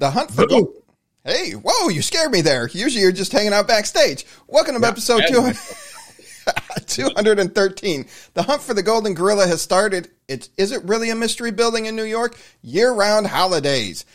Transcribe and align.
The 0.00 0.10
hunt 0.10 0.30
for 0.30 0.46
gold. 0.46 0.82
Hey, 1.24 1.52
whoa, 1.52 1.90
you 1.90 2.00
scared 2.00 2.32
me 2.32 2.40
there. 2.40 2.70
Usually 2.72 3.02
you're 3.02 3.12
just 3.12 3.32
hanging 3.32 3.52
out 3.52 3.68
backstage. 3.68 4.24
Welcome 4.48 4.80
to 4.80 4.88
episode 4.88 5.24
200, 5.28 5.54
213. 6.86 8.06
The 8.32 8.42
hunt 8.42 8.62
for 8.62 8.72
the 8.72 8.82
Golden 8.82 9.12
Gorilla 9.12 9.46
has 9.46 9.60
started. 9.60 10.08
It's, 10.26 10.48
is 10.56 10.72
it 10.72 10.82
really 10.84 11.10
a 11.10 11.14
mystery 11.14 11.50
building 11.50 11.84
in 11.84 11.96
New 11.96 12.04
York? 12.04 12.34
Year 12.62 12.94
round 12.94 13.26
holidays. 13.26 14.06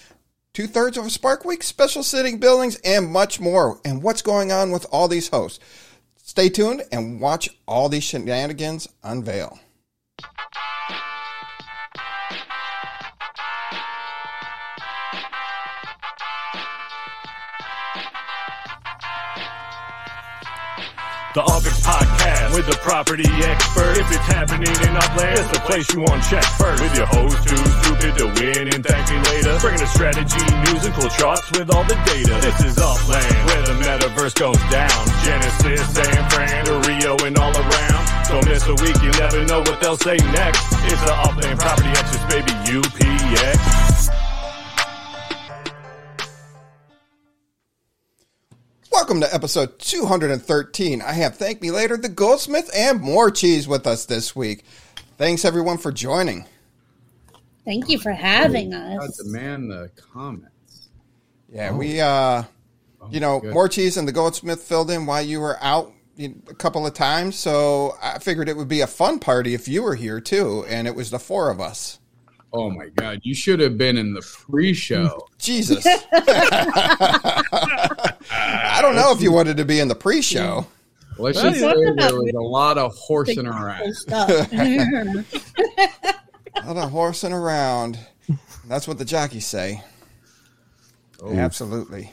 Two 0.54 0.66
thirds 0.66 0.98
of 0.98 1.06
a 1.06 1.12
Spark 1.12 1.46
Week, 1.46 1.62
special 1.62 2.02
sitting 2.02 2.40
buildings, 2.40 2.78
and 2.84 3.06
much 3.12 3.40
more. 3.40 3.80
And 3.86 4.02
what's 4.02 4.24
going 4.24 4.52
on 4.52 4.72
with 4.72 4.88
all 4.92 5.08
these 5.08 5.28
hosts? 5.28 5.60
Stay 6.16 6.50
tuned 6.50 6.82
and 6.92 7.22
watch 7.22 7.48
all 7.68 7.90
these 7.90 8.04
shenanigans 8.04 8.88
unveil. 9.04 9.60
The 21.36 21.44
Upix 21.44 21.84
Podcast 21.84 22.56
with 22.56 22.64
the 22.64 22.80
property 22.80 23.28
expert. 23.28 24.00
If 24.00 24.08
it's 24.08 24.24
happening 24.32 24.72
in 24.72 24.96
Upland, 24.96 25.36
it's 25.36 25.52
the 25.52 25.60
place 25.68 25.84
you 25.92 26.00
want 26.00 26.24
to 26.24 26.30
check 26.32 26.48
first. 26.56 26.80
With 26.80 26.96
your 26.96 27.12
host 27.12 27.44
too 27.44 27.60
stupid 27.60 28.16
to 28.24 28.26
win 28.40 28.72
and 28.72 28.80
thank 28.80 29.04
me 29.12 29.20
later. 29.20 29.52
Bringing 29.60 29.84
the 29.84 29.92
strategy, 29.92 30.40
news, 30.64 30.88
and 30.88 30.96
cool 30.96 31.12
charts 31.12 31.52
with 31.52 31.68
all 31.76 31.84
the 31.84 32.00
data. 32.08 32.40
This 32.40 32.72
is 32.72 32.80
Upland, 32.80 33.36
where 33.52 33.64
the 33.68 33.76
metaverse 33.84 34.40
goes 34.40 34.64
down. 34.72 34.96
Genesis, 35.28 35.84
San 35.92 36.24
Fran, 36.32 36.72
to 36.72 36.80
Rio, 36.88 37.20
and 37.28 37.36
all 37.36 37.52
around. 37.52 38.04
Don't 38.32 38.48
miss 38.48 38.64
a 38.72 38.76
week, 38.80 38.96
you 39.04 39.12
never 39.20 39.44
know 39.44 39.60
what 39.60 39.76
they'll 39.84 40.00
say 40.00 40.16
next. 40.32 40.64
It's 40.88 41.04
the 41.04 41.16
Upland 41.20 41.60
Property 41.60 41.92
Experts, 42.00 42.24
baby, 42.32 42.56
UPX. 42.80 44.25
Welcome 48.96 49.20
to 49.20 49.36
episode 49.36 49.78
213. 49.80 51.02
I 51.02 51.12
have 51.12 51.36
Thank 51.36 51.62
Me 51.62 51.70
Later, 51.70 51.98
the 51.98 52.08
Goldsmith, 52.08 52.72
and 52.74 53.02
more 53.02 53.30
cheese 53.30 53.68
with 53.68 53.86
us 53.86 54.06
this 54.06 54.34
week. 54.34 54.64
Thanks 55.18 55.44
everyone 55.44 55.78
for 55.78 55.92
joining. 55.92 56.46
Thank 57.66 57.90
you 57.90 58.00
for 58.00 58.14
having 58.14 58.72
God, 58.72 59.00
us. 59.00 59.18
demand 59.18 59.70
the 59.70 59.92
comments. 60.14 60.88
Yeah, 61.52 61.74
we, 61.74 62.00
uh, 62.00 62.44
you 63.10 63.20
know, 63.20 63.42
good. 63.42 63.54
more 63.54 63.68
cheese 63.68 63.98
and 63.98 64.08
the 64.08 64.14
Goldsmith 64.14 64.64
filled 64.64 64.90
in 64.90 65.06
while 65.06 65.22
you 65.22 65.42
were 65.42 65.62
out 65.62 65.92
a 66.18 66.30
couple 66.54 66.88
of 66.88 66.94
times. 66.94 67.36
So 67.36 67.98
I 68.02 68.20
figured 68.20 68.48
it 68.48 68.56
would 68.56 68.70
be 68.70 68.80
a 68.80 68.88
fun 68.88 69.20
party 69.20 69.54
if 69.54 69.68
you 69.68 69.84
were 69.84 69.96
here 69.96 70.22
too. 70.22 70.64
And 70.70 70.88
it 70.88 70.96
was 70.96 71.12
the 71.12 71.20
four 71.20 71.50
of 71.50 71.60
us. 71.60 72.00
Oh 72.56 72.70
my 72.70 72.88
God, 72.90 73.20
you 73.24 73.36
should 73.36 73.60
have 73.60 73.78
been 73.78 73.98
in 73.98 74.14
the 74.14 74.22
pre-show. 74.22 75.28
Jesus. 75.38 75.86
I 78.32 78.80
don't 78.82 78.96
know 78.96 79.12
if 79.12 79.22
you 79.22 79.32
wanted 79.32 79.58
to 79.58 79.66
be 79.66 79.80
in 79.80 79.88
the 79.88 79.96
pre 79.96 80.22
show. 80.22 80.66
Let's 81.18 81.42
just 81.42 81.60
say 81.60 81.74
there 81.96 82.16
was 82.16 82.34
a 82.34 82.40
lot 82.42 82.78
of 82.78 82.96
horsing 82.96 83.48
around. 83.48 83.94
A 86.58 86.74
lot 86.74 86.78
of 86.86 86.92
horsing 86.92 87.34
around. 87.34 88.00
That's 88.68 88.88
what 88.88 88.98
the 88.98 89.06
jockeys 89.06 89.46
say. 89.46 89.84
Absolutely. 91.24 92.12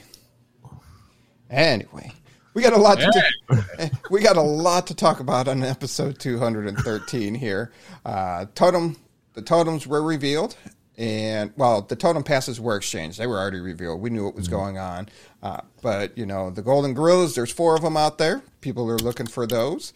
Anyway, 1.49 2.11
we 2.53 2.61
got 2.61 2.73
a 2.73 2.77
lot 2.77 2.99
to 2.99 3.31
do. 3.49 3.59
we 4.11 4.21
got 4.21 4.37
a 4.37 4.41
lot 4.41 4.87
to 4.87 4.95
talk 4.95 5.19
about 5.19 5.47
on 5.47 5.63
episode 5.63 6.19
213 6.19 7.35
here. 7.35 7.71
Uh, 8.05 8.45
totem, 8.55 8.97
the 9.33 9.41
totems 9.41 9.87
were 9.87 10.01
revealed, 10.01 10.55
and 10.97 11.51
well, 11.57 11.81
the 11.81 11.95
totem 11.95 12.23
passes 12.23 12.59
were 12.59 12.75
exchanged. 12.75 13.17
They 13.17 13.27
were 13.27 13.37
already 13.37 13.59
revealed. 13.59 14.01
We 14.01 14.09
knew 14.09 14.25
what 14.25 14.35
was 14.35 14.47
going 14.47 14.77
on, 14.77 15.09
uh, 15.41 15.61
but 15.81 16.17
you 16.17 16.25
know, 16.25 16.49
the 16.49 16.61
golden 16.61 16.93
gorillas. 16.93 17.35
There's 17.35 17.51
four 17.51 17.75
of 17.75 17.81
them 17.81 17.97
out 17.97 18.17
there. 18.17 18.43
People 18.61 18.89
are 18.89 18.97
looking 18.97 19.27
for 19.27 19.47
those. 19.47 19.93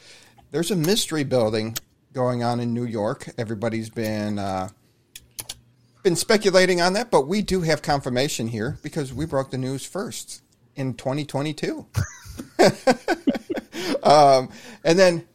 There's 0.52 0.72
a 0.72 0.76
mystery 0.76 1.24
building 1.24 1.78
going 2.14 2.44
on 2.44 2.60
in 2.60 2.74
New 2.74 2.86
York. 2.86 3.30
Everybody's 3.38 3.90
been. 3.90 4.40
Uh, 4.40 4.70
been 6.04 6.16
speculating 6.16 6.80
on 6.80 6.94
that, 6.94 7.12
but 7.12 7.28
we 7.28 7.42
do 7.42 7.62
have 7.62 7.82
confirmation 7.82 8.48
here 8.48 8.78
because 8.82 9.14
we 9.14 9.26
broke 9.26 9.52
the 9.52 9.58
news 9.58 9.86
first 9.86 10.42
in 10.78 10.94
2022. 10.94 11.86
um, 14.04 14.50
and 14.86 14.98
then 14.98 15.28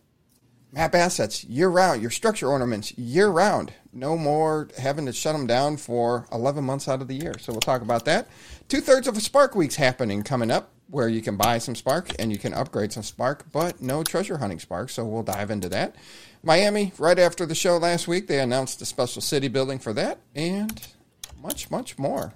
map 0.72 0.94
assets 0.94 1.44
year 1.44 1.68
round, 1.68 2.00
your 2.00 2.10
structure 2.10 2.48
ornaments 2.48 2.96
year 2.98 3.28
round. 3.28 3.72
No 3.92 4.16
more 4.16 4.68
having 4.78 5.06
to 5.06 5.12
shut 5.12 5.34
them 5.34 5.46
down 5.46 5.76
for 5.76 6.26
11 6.32 6.64
months 6.64 6.88
out 6.88 7.02
of 7.02 7.08
the 7.08 7.14
year. 7.14 7.34
So 7.38 7.52
we'll 7.52 7.60
talk 7.60 7.82
about 7.82 8.06
that. 8.06 8.28
Two 8.68 8.80
thirds 8.80 9.06
of 9.06 9.16
a 9.16 9.20
Spark 9.20 9.54
Week's 9.54 9.76
happening 9.76 10.22
coming 10.22 10.50
up 10.50 10.70
where 10.88 11.08
you 11.08 11.22
can 11.22 11.36
buy 11.36 11.58
some 11.58 11.74
Spark 11.74 12.12
and 12.18 12.32
you 12.32 12.38
can 12.38 12.54
upgrade 12.54 12.92
some 12.92 13.02
Spark, 13.02 13.44
but 13.52 13.80
no 13.80 14.02
treasure 14.02 14.38
hunting 14.38 14.58
Spark. 14.58 14.88
So 14.88 15.04
we'll 15.04 15.22
dive 15.22 15.50
into 15.50 15.68
that. 15.68 15.94
Miami, 16.42 16.92
right 16.98 17.18
after 17.18 17.46
the 17.46 17.54
show 17.54 17.76
last 17.76 18.08
week, 18.08 18.26
they 18.26 18.40
announced 18.40 18.82
a 18.82 18.84
special 18.84 19.22
city 19.22 19.48
building 19.48 19.78
for 19.78 19.92
that 19.92 20.18
and 20.34 20.86
much, 21.40 21.70
much 21.70 21.98
more. 21.98 22.32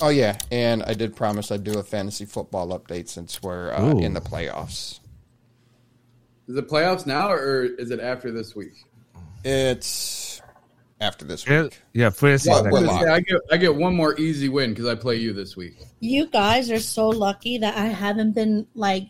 Oh, 0.00 0.08
yeah. 0.08 0.38
And 0.50 0.82
I 0.82 0.94
did 0.94 1.14
promise 1.14 1.52
I'd 1.52 1.64
do 1.64 1.78
a 1.78 1.82
fantasy 1.82 2.24
football 2.24 2.76
update 2.78 3.08
since 3.08 3.42
we're 3.42 3.72
uh, 3.72 3.96
in 3.96 4.14
the 4.14 4.20
playoffs. 4.20 4.98
Is 6.48 6.56
it 6.56 6.68
playoffs 6.68 7.06
now 7.06 7.30
or 7.30 7.62
is 7.64 7.90
it 7.90 8.00
after 8.00 8.30
this 8.30 8.54
week? 8.54 8.84
It's 9.44 10.40
after 11.00 11.24
this 11.24 11.46
Yeah, 11.46 11.62
week. 11.64 11.80
yeah, 11.92 12.10
first 12.10 12.46
Well, 12.46 12.66
I, 12.66 12.70
was 12.70 12.82
we're 12.88 13.00
say, 13.00 13.08
I 13.10 13.20
get 13.20 13.40
I 13.52 13.56
get 13.56 13.74
one 13.74 13.94
more 13.94 14.18
easy 14.18 14.48
win 14.48 14.70
because 14.70 14.86
I 14.86 14.94
play 14.94 15.16
you 15.16 15.32
this 15.32 15.56
week. 15.56 15.74
you 16.00 16.26
guys 16.26 16.70
are 16.70 16.80
so 16.80 17.08
lucky 17.08 17.58
that 17.58 17.76
I 17.76 17.86
haven't 17.86 18.32
been 18.32 18.66
like 18.74 19.08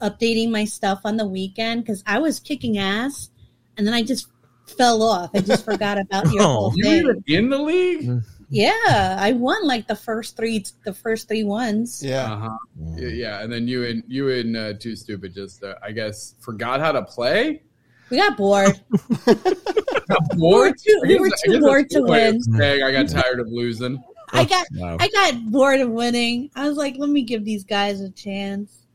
updating 0.00 0.50
my 0.50 0.64
stuff 0.64 1.00
on 1.04 1.16
the 1.16 1.26
weekend 1.26 1.82
because 1.84 2.02
I 2.06 2.18
was 2.18 2.40
kicking 2.40 2.78
ass 2.78 3.30
and 3.76 3.86
then 3.86 3.94
I 3.94 4.02
just 4.02 4.28
fell 4.76 5.02
off. 5.02 5.30
I 5.34 5.40
just 5.40 5.64
forgot 5.64 5.98
about 5.98 6.32
your 6.32 6.42
Oh. 6.42 6.46
whole 6.46 6.72
You 6.76 6.82
thing. 6.84 6.98
even 6.98 7.24
in 7.26 7.48
the 7.50 7.58
league? 7.58 8.22
Yeah, 8.48 9.16
I 9.18 9.32
won 9.32 9.66
like 9.66 9.88
the 9.88 9.96
first 9.96 10.36
three, 10.36 10.64
the 10.84 10.92
first 10.94 11.26
three 11.28 11.42
ones. 11.44 12.02
Yeah. 12.02 12.32
Uh-huh. 12.32 12.56
Yeah, 12.96 13.08
yeah, 13.08 13.42
and 13.42 13.52
then 13.52 13.66
you 13.66 13.84
and 13.84 14.04
you 14.06 14.28
and 14.30 14.56
uh, 14.56 14.72
too 14.74 14.94
stupid 14.94 15.34
just 15.34 15.64
uh, 15.64 15.74
I 15.82 15.90
guess 15.92 16.34
forgot 16.40 16.80
how 16.80 16.92
to 16.92 17.02
play. 17.02 17.62
We 18.08 18.18
got 18.18 18.36
bored. 18.36 18.80
Got 19.26 20.36
We 20.36 20.54
were 20.54 20.72
too, 20.72 21.00
we 21.02 21.18
were 21.18 21.30
too 21.44 21.58
bored 21.58 21.90
to 21.90 22.00
one 22.02 22.10
way 22.10 22.28
of 22.28 22.34
win. 22.34 22.42
saying 22.56 22.82
I 22.84 22.92
got 22.92 23.08
tired 23.08 23.40
of 23.40 23.48
losing. 23.48 24.00
I 24.32 24.44
got, 24.44 24.64
Wow. 24.74 24.96
I 25.00 25.08
got 25.08 25.50
bored 25.50 25.80
of 25.80 25.90
winning. 25.90 26.48
I 26.54 26.68
was 26.68 26.76
like, 26.76 26.94
let 26.98 27.10
me 27.10 27.22
give 27.22 27.44
these 27.44 27.64
guys 27.64 28.00
a 28.00 28.10
chance. 28.10 28.86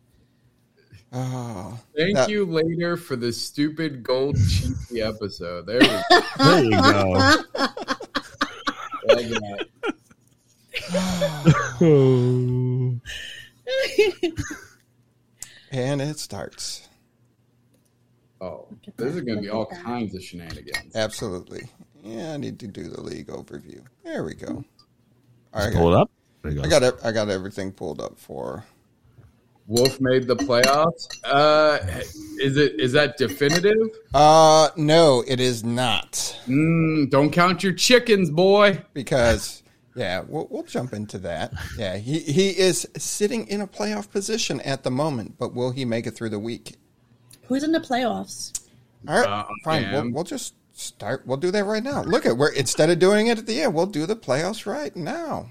Oh, 1.12 1.78
Thank 1.98 2.16
That- 2.16 2.30
you 2.30 2.46
later 2.46 2.96
for 2.96 3.18
the 3.18 3.34
stupid 3.34 4.02
gold 4.02 4.38
cheesy 4.38 5.02
episode. 5.02 5.66
There 5.66 5.80
we 5.80 5.88
go. 5.88 6.02
There 6.40 6.64
you 6.64 6.72
go. 6.72 7.44
Like 9.08 9.28
that. 9.28 9.68
and 15.72 16.02
it 16.02 16.20
starts. 16.20 16.88
Oh, 18.40 18.68
this 18.98 19.16
is 19.16 19.22
going 19.22 19.38
to 19.38 19.42
be 19.42 19.50
all 19.50 19.66
kinds 19.68 20.16
of 20.16 20.24
shenanigans. 20.24 20.96
Absolutely. 20.96 21.70
Yeah, 22.04 22.34
I 22.34 22.38
need 22.38 22.60
to 22.60 22.68
do 22.68 22.90
the 22.90 23.02
league 23.02 23.28
overview. 23.28 23.84
There 24.04 24.24
we 24.24 24.34
go. 24.34 24.64
All 25.54 25.66
right, 25.66 25.74
Pull 25.74 25.94
it 25.94 25.98
up. 25.98 26.10
There 26.42 26.52
you 26.52 26.58
go. 26.62 26.64
I 26.64 26.70
got 26.70 26.84
it. 26.84 26.96
I 27.04 27.12
got 27.12 27.30
everything 27.30 27.72
pulled 27.72 28.02
up 28.02 28.18
for. 28.18 28.66
Wolf 29.68 30.02
made 30.02 30.28
the 30.28 30.36
playoffs. 30.36 31.08
Uh, 31.24 31.78
is 32.40 32.58
it 32.58 32.80
is 32.80 32.92
that 32.94 33.18
definitive? 33.18 33.78
Uh, 34.14 34.70
no, 34.76 35.24
it 35.28 35.40
is 35.40 35.64
not 35.64 36.38
Mm, 36.48 37.10
don't 37.10 37.30
count 37.32 37.64
your 37.64 37.74
chickens, 37.74 38.30
boy. 38.30 38.82
because 38.94 39.64
yeah, 39.96 40.24
we'll, 40.28 40.48
we'll 40.50 40.64
jump 40.64 40.94
into 40.94 41.18
that. 41.20 41.54
Yeah, 41.78 41.98
he 41.98 42.20
he 42.20 42.50
is 42.50 42.88
sitting 42.98 43.48
in 43.48 43.62
a 43.62 43.68
playoff 43.68 44.10
position 44.12 44.60
at 44.62 44.84
the 44.84 44.92
moment, 44.92 45.36
but 45.38 45.54
will 45.54 45.72
he 45.72 45.86
make 45.86 46.08
it 46.08 46.12
through 46.12 46.30
the 46.30 46.40
week? 46.40 46.76
Who's 47.48 47.64
in 47.64 47.72
the 47.72 47.80
playoffs? 47.80 48.60
All 49.08 49.20
right, 49.20 49.28
Uh, 49.28 49.46
fine. 49.64 49.92
We'll, 49.92 50.12
we'll 50.12 50.24
just 50.24 50.56
start. 50.74 51.24
We'll 51.26 51.38
do 51.38 51.52
that 51.52 51.66
right 51.66 51.84
now. 51.84 52.02
Look 52.04 52.26
at 52.26 52.38
where 52.38 52.52
instead 52.52 52.90
of 52.90 53.00
doing 53.00 53.28
it 53.28 53.38
at 53.38 53.46
the 53.46 53.62
end, 53.62 53.74
we'll 53.74 53.86
do 53.86 54.06
the 54.06 54.16
playoffs 54.16 54.66
right 54.66 54.96
now. 54.96 55.50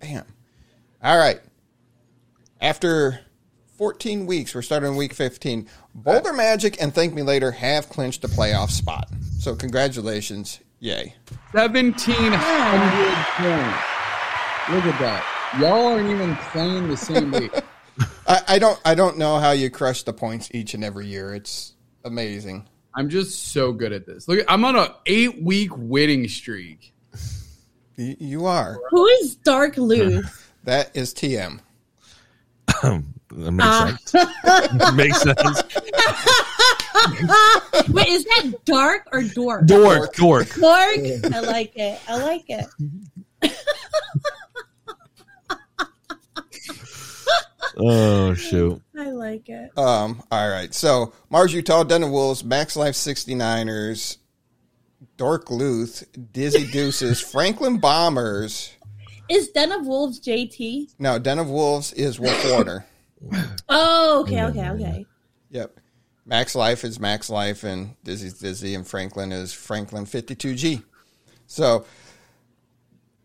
Bam. 0.00 0.24
All 1.02 1.18
right. 1.18 1.40
After 2.60 3.20
14 3.76 4.26
weeks, 4.26 4.54
we're 4.54 4.62
starting 4.62 4.96
week 4.96 5.12
15. 5.12 5.68
Boulder 5.94 6.32
Magic 6.32 6.80
and 6.80 6.94
Thank 6.94 7.14
Me 7.14 7.22
Later 7.22 7.50
have 7.50 7.88
clinched 7.88 8.24
a 8.24 8.28
playoff 8.28 8.70
spot. 8.70 9.08
So 9.38 9.54
congratulations. 9.54 10.60
Yay. 10.80 11.14
Seventeen 11.52 12.32
hundred 12.32 13.14
points. 13.36 13.84
Look 14.68 14.94
at 14.94 15.00
that. 15.00 15.58
Y'all 15.58 15.86
aren't 15.86 16.10
even 16.10 16.36
playing 16.36 16.88
the 16.88 16.96
same 16.96 17.30
league. 17.30 17.52
I, 18.26 18.42
I 18.48 18.58
don't 18.58 18.78
I 18.84 18.94
don't 18.94 19.16
know 19.16 19.38
how 19.38 19.52
you 19.52 19.70
crush 19.70 20.02
the 20.02 20.12
points 20.12 20.50
each 20.52 20.74
and 20.74 20.84
every 20.84 21.06
year. 21.06 21.34
It's 21.34 21.74
amazing. 22.04 22.68
I'm 22.94 23.08
just 23.08 23.52
so 23.52 23.72
good 23.72 23.92
at 23.92 24.06
this. 24.06 24.28
Look, 24.28 24.44
I'm 24.48 24.64
on 24.64 24.76
a 24.76 24.96
eight 25.06 25.42
week 25.42 25.70
winning 25.76 26.28
streak. 26.28 26.92
You, 27.96 28.16
you 28.18 28.46
are. 28.46 28.78
Who 28.90 29.06
is 29.06 29.36
Dark 29.36 29.76
Luth? 29.76 30.42
That 30.64 30.96
is 30.96 31.14
TM. 31.14 31.60
That 32.66 33.52
makes 33.52 33.68
Ah. 33.68 33.96
sense. 34.06 34.94
makes 34.94 35.20
sense. 35.22 35.38
Wait, 37.92 38.08
is 38.08 38.24
that 38.24 38.52
dark 38.64 39.06
or 39.12 39.22
dork? 39.22 39.66
Dork, 39.66 40.14
dork. 40.14 40.48
Dork. 40.54 40.98
I 41.32 41.40
like 41.40 41.72
it. 41.76 42.00
I 42.08 42.16
like 42.22 42.44
it. 42.48 42.66
Oh 47.78 48.32
shoot. 48.34 48.80
I 48.98 49.10
like 49.10 49.48
it. 49.48 49.70
Um, 49.76 50.22
all 50.30 50.48
right. 50.48 50.72
So 50.72 51.12
Mars 51.28 51.52
Utah, 51.52 51.84
Den 51.84 52.02
of 52.02 52.10
Wolves, 52.10 52.42
Max 52.42 52.74
Life 52.74 52.94
69ers, 52.94 54.16
Dork 55.18 55.50
Luth, 55.50 56.04
Dizzy 56.32 56.66
Deuces, 56.70 57.20
Franklin 57.20 57.78
Bombers. 57.78 58.72
Is 59.28 59.48
Den 59.48 59.72
of 59.72 59.86
Wolves 59.86 60.20
JT? 60.20 60.94
No, 60.98 61.18
Den 61.18 61.38
of 61.38 61.48
Wolves 61.48 61.92
is 61.92 62.20
Wolf 62.20 62.44
Warner. 62.50 62.86
Oh, 63.68 64.20
okay, 64.22 64.44
okay, 64.44 64.70
okay. 64.70 65.06
Yep. 65.50 65.80
Max 66.24 66.54
Life 66.54 66.84
is 66.84 66.98
Max 66.98 67.30
Life, 67.30 67.62
and 67.64 67.94
Dizzy's 68.02 68.34
Dizzy, 68.34 68.74
and 68.74 68.86
Franklin 68.86 69.32
is 69.32 69.52
Franklin 69.52 70.04
52G. 70.04 70.82
So, 71.46 71.86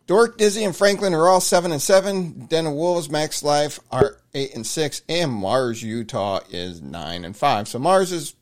Dork, 0.06 0.38
Dizzy, 0.38 0.64
and 0.64 0.76
Franklin 0.76 1.14
are 1.14 1.28
all 1.28 1.42
7 1.42 1.72
and 1.72 1.82
7. 1.82 2.46
Den 2.48 2.68
of 2.68 2.74
Wolves, 2.74 3.10
Max 3.10 3.42
Life 3.42 3.80
are 3.92 4.18
8 4.34 4.56
and 4.56 4.68
6. 4.68 5.02
And 5.10 5.32
Mars, 5.32 5.82
Utah 5.82 6.42
is 6.52 6.82
9 6.82 7.26
and 7.26 7.36
5. 7.36 7.68
So, 7.68 7.80
Mars 7.80 8.12
is 8.12 8.36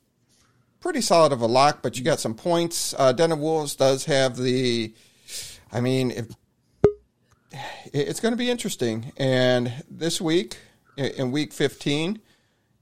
pretty 0.82 1.02
solid 1.02 1.32
of 1.32 1.42
a 1.42 1.48
lock, 1.48 1.82
but 1.82 1.98
you 1.98 2.04
got 2.04 2.20
some 2.20 2.36
points. 2.36 2.94
Uh, 2.98 3.14
Den 3.14 3.32
of 3.32 3.40
Wolves 3.40 3.76
does 3.76 4.06
have 4.06 4.36
the. 4.36 4.94
I 5.72 5.82
mean, 5.82 6.12
if, 6.12 6.28
it's 7.94 8.20
going 8.20 8.34
to 8.34 8.38
be 8.38 8.50
interesting. 8.50 9.12
And 9.18 9.84
this 9.90 10.22
week, 10.22 10.58
in 10.98 11.32
week 11.32 11.54
15, 11.54 12.20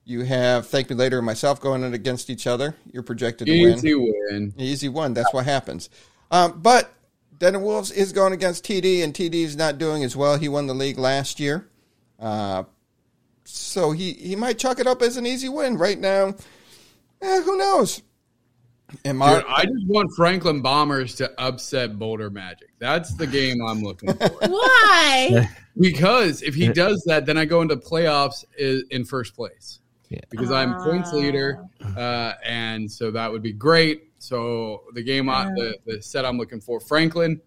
you 0.06 0.22
have 0.22 0.68
Thank 0.68 0.90
Me 0.90 0.96
Later 0.96 1.18
and 1.18 1.26
myself 1.26 1.60
going 1.60 1.84
in 1.84 1.94
against 1.94 2.30
each 2.30 2.48
other. 2.48 2.76
You're 2.92 3.04
projected 3.04 3.48
to 3.48 3.64
win. 3.64 3.74
Easy 3.74 3.96
win. 3.96 4.54
Easy 4.58 4.90
one. 4.90 5.14
That's 5.14 5.34
what 5.34 5.46
happens. 5.46 5.90
Um, 6.32 6.60
but 6.62 6.94
Den 7.38 7.56
of 7.56 7.62
Wolves 7.62 7.92
is 7.92 8.14
going 8.14 8.34
against 8.34 8.66
TD, 8.66 9.04
and 9.04 9.14
TD 9.14 9.36
is 9.36 9.56
not 9.56 9.78
doing 9.78 10.04
as 10.04 10.16
well. 10.16 10.38
He 10.38 10.50
won 10.50 10.68
the 10.68 10.74
league 10.74 10.98
last 10.98 11.40
year. 11.40 11.68
Uh, 12.20 12.64
so 13.44 13.92
he, 13.92 14.14
he 14.14 14.36
might 14.36 14.58
chalk 14.58 14.80
it 14.80 14.88
up 14.88 15.02
as 15.02 15.18
an 15.18 15.26
easy 15.26 15.50
win 15.50 15.78
right 15.78 16.00
now. 16.00 16.36
Eh, 17.22 17.42
who 17.42 17.58
knows? 17.58 18.02
And 19.04 19.18
Mar- 19.18 19.42
Dude, 19.42 19.46
I 19.50 19.64
just 19.66 19.86
want 19.88 20.10
Franklin 20.16 20.62
Bombers 20.62 21.16
to 21.16 21.30
upset 21.40 22.00
Boulder 22.00 22.30
Magic. 22.30 22.70
That's 22.80 23.14
the 23.16 23.28
game 23.28 23.58
I'm 23.68 23.82
looking 23.84 24.14
for. 24.14 24.28
Why? 24.48 25.50
because 25.80 26.42
if 26.42 26.56
he 26.56 26.70
does 26.70 27.04
that, 27.08 27.26
then 27.26 27.38
I 27.38 27.46
go 27.46 27.62
into 27.62 27.76
playoffs 27.76 28.46
in 28.58 29.04
first 29.06 29.36
place. 29.36 29.80
Yeah. 30.10 30.20
Because 30.30 30.52
I'm 30.52 30.74
points 30.76 31.12
leader, 31.12 31.66
uh, 31.98 32.34
and 32.46 32.90
so 32.90 33.12
that 33.12 33.30
would 33.30 33.42
be 33.42 33.52
great. 33.52 34.04
So 34.20 34.84
the 34.94 35.04
game, 35.04 35.30
I, 35.30 35.46
the 35.54 35.76
the 35.86 36.02
set 36.02 36.24
I'm 36.24 36.38
looking 36.38 36.62
for, 36.62 36.80
Franklin. 36.80 37.42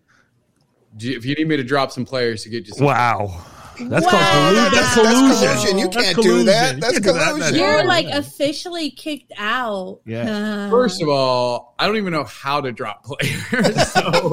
do 0.99 1.09
you- 1.11 1.17
If 1.17 1.25
you 1.25 1.35
need 1.37 1.49
me 1.49 1.57
to 1.57 1.65
drop 1.65 1.91
some 1.91 2.05
players 2.05 2.43
to 2.43 2.51
get 2.51 2.67
you, 2.69 2.75
some, 2.75 2.85
Wow. 2.87 3.43
That's 3.89 4.05
Wow. 4.07 4.11
called 4.11 4.55
collusion. 4.55 4.55
That's, 4.55 4.75
That's 4.75 4.95
collusion. 4.95 5.49
collusion. 5.57 5.79
You 5.79 5.89
can't 5.89 6.17
do 6.23 6.45
that. 6.45 6.81
That's 6.81 6.95
You 6.95 7.01
can't 7.01 7.17
that. 7.17 7.29
collusion. 7.35 7.55
You're 7.57 7.67
That's- 7.69 7.87
like 7.89 8.07
officially 8.09 8.91
kicked 8.91 9.33
out. 9.39 10.01
Yeah. 10.05 10.67
Uh, 10.67 10.71
First 10.71 11.03
of 11.03 11.09
all, 11.09 11.75
I 11.79 11.87
don't 11.87 11.97
even 11.97 12.13
know 12.13 12.25
how 12.25 12.61
to 12.61 12.73
drop 12.73 13.05
players. 13.05 13.93
so 13.93 14.31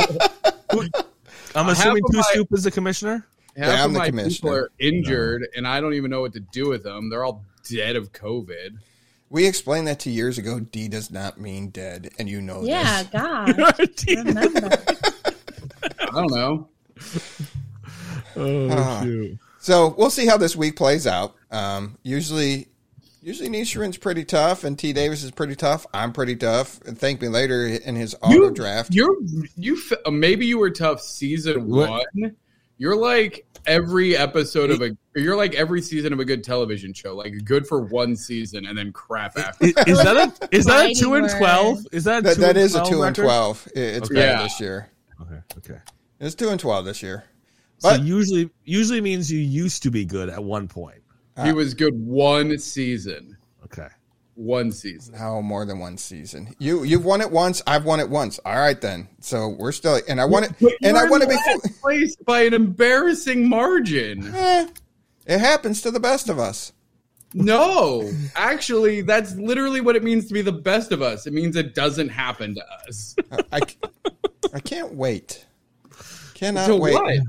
I'm 1.56 1.70
assuming 1.70 2.04
Two 2.12 2.18
my- 2.18 2.24
Soup 2.34 2.48
is 2.52 2.64
the 2.64 2.72
commissioner. 2.72 3.26
half 3.56 3.68
Yeah, 3.68 3.84
I'm 3.84 3.90
of 3.90 3.94
the 3.94 4.00
my 4.00 4.06
people 4.06 4.20
commissioner. 4.20 4.52
are 4.52 4.72
injured, 4.80 5.48
and 5.56 5.68
I 5.68 5.80
don't 5.82 5.94
even 5.94 6.12
know 6.12 6.22
what 6.22 6.34
to 6.34 6.40
do 6.40 6.68
with 6.70 6.84
them. 6.84 7.10
They're 7.10 7.24
all 7.24 7.44
dead 7.70 7.96
of 7.96 8.12
COVID. 8.12 8.78
we 9.30 9.46
explained 9.46 9.88
that 9.88 10.00
two 10.00 10.12
years 10.12 10.38
ago. 10.38 10.60
D 10.60 10.88
does 10.88 11.12
not 11.12 11.40
mean 11.40 11.70
dead, 11.70 12.10
and 12.20 12.30
you 12.30 12.42
know 12.42 12.62
yeah, 12.64 13.04
this. 13.04 13.10
Yeah, 13.14 13.20
God. 13.20 13.98
Remember. 14.08 14.70
I 16.00 16.06
don't 16.22 16.32
know. 16.32 16.70
Oh 18.38 19.04
shoot. 19.04 19.38
So 19.60 19.94
we'll 19.98 20.10
see 20.10 20.26
how 20.28 20.38
this 20.38 20.56
week 20.56 20.76
plays 20.76 21.08
out. 21.08 21.36
Um, 21.52 21.98
usually, 22.04 22.68
usually 23.22 23.50
Nisharin's 23.50 23.98
pretty 23.98 24.24
tough, 24.24 24.64
and 24.64 24.78
T 24.78 24.94
Davis 24.94 25.24
is 25.24 25.32
pretty 25.32 25.56
tough. 25.56 25.86
I'm 25.94 26.14
pretty 26.14 26.36
tough. 26.36 26.80
And 26.84 26.98
thank 26.98 27.22
me 27.22 27.28
later 27.28 27.66
in 27.68 27.96
his 27.96 28.16
auto 28.22 28.34
You, 28.34 28.52
draft. 28.52 28.94
you're 28.94 29.16
you. 29.56 29.76
f- 29.78 29.98
uh, 30.06 30.12
Maybe 30.12 30.46
you 30.46 30.58
were 30.60 30.70
tough 30.70 31.02
season 31.02 31.68
What? 31.68 31.90
one. 32.14 32.36
You're 32.78 32.96
like 32.96 33.46
every 33.66 34.16
episode 34.16 34.70
of 34.70 34.82
a. 34.84 34.96
You're 35.16 35.36
like 35.36 35.56
every 35.56 35.82
season 35.82 36.14
of 36.14 36.20
a 36.20 36.26
good 36.26 36.44
television 36.44 36.94
show. 36.94 37.16
Like 37.16 37.34
good 37.44 37.66
for 37.68 37.82
one 37.82 38.16
season 38.16 38.68
and 38.68 38.78
then 38.78 38.92
crap 38.94 39.36
after. 39.38 39.66
Is, 39.66 39.74
is 39.88 39.98
that 40.04 40.16
a 40.16 40.56
is 40.56 40.66
that 40.66 40.92
a 40.92 40.94
two 40.94 41.16
and 41.16 41.28
twelve? 41.30 41.80
Is 41.92 42.04
that 42.04 42.20
a 42.20 42.22
That, 42.22 42.36
two 42.36 42.42
that 42.42 42.50
and 42.52 42.58
is 42.60 42.76
a 42.76 42.80
12 42.80 42.90
two 42.92 43.02
and 43.02 43.16
twelve. 43.16 43.68
It's 43.74 44.06
Okay. 44.06 44.14
better 44.14 44.32
Yeah. 44.34 44.44
this 44.44 44.60
year. 44.62 44.90
Okay, 45.22 45.40
okay. 45.58 45.80
It's 46.20 46.36
two 46.36 46.50
and 46.50 46.60
twelve 46.60 46.86
this 46.86 47.02
year. 47.02 47.24
So 47.80 47.94
usually 47.94 48.50
usually 48.64 49.02
means 49.02 49.32
you 49.32 49.40
used 49.40 49.84
to 49.84 49.92
be 49.92 50.06
good 50.06 50.30
at 50.30 50.44
one 50.44 50.68
point. 50.68 51.02
he 51.44 51.52
was 51.54 51.74
good 51.74 51.94
one 51.94 52.58
season. 52.58 53.38
Okay. 53.66 53.88
One 54.36 54.72
season. 54.72 55.16
No, 55.18 55.42
more 55.42 55.66
than 55.66 55.80
one 55.80 55.98
season. 55.98 56.54
You 56.60 56.84
you've 56.84 57.06
won 57.06 57.22
it 57.22 57.32
once. 57.32 57.62
I've 57.66 57.86
won 57.86 58.00
it 58.00 58.10
once. 58.10 58.40
All 58.46 58.56
right 58.56 58.80
then. 58.80 59.08
So 59.20 59.50
we're 59.50 59.72
still, 59.72 60.00
and 60.08 60.22
I 60.22 60.26
want 60.26 60.46
it, 60.62 60.78
and 60.84 60.98
I 60.98 61.10
want 61.10 61.24
to 61.24 61.30
be 61.30 61.36
last 61.36 61.82
place 61.82 62.16
by 62.18 62.42
an 62.42 62.54
embarrassing 62.54 63.50
margin. 63.50 64.34
Eh, 64.34 64.68
it 65.26 65.40
happens 65.40 65.82
to 65.82 65.92
the 65.92 66.00
best 66.00 66.30
of 66.30 66.38
us. 66.40 66.72
No, 67.34 68.10
actually, 68.36 69.02
that's 69.02 69.36
literally 69.36 69.82
what 69.82 69.96
it 69.96 70.04
means 70.04 70.28
to 70.28 70.34
be 70.34 70.42
the 70.42 70.52
best 70.52 70.92
of 70.92 71.02
us. 71.02 71.28
It 71.28 71.34
means 71.34 71.56
it 71.56 71.76
doesn't 71.76 72.10
happen 72.10 72.56
to 72.56 72.64
us. 72.88 73.16
I, 73.52 73.62
I 74.54 74.60
can't 74.60 74.94
wait. 74.94 75.46
Cannot 76.36 76.68
So 76.68 76.78
wait 76.78 76.94
what? 76.94 77.20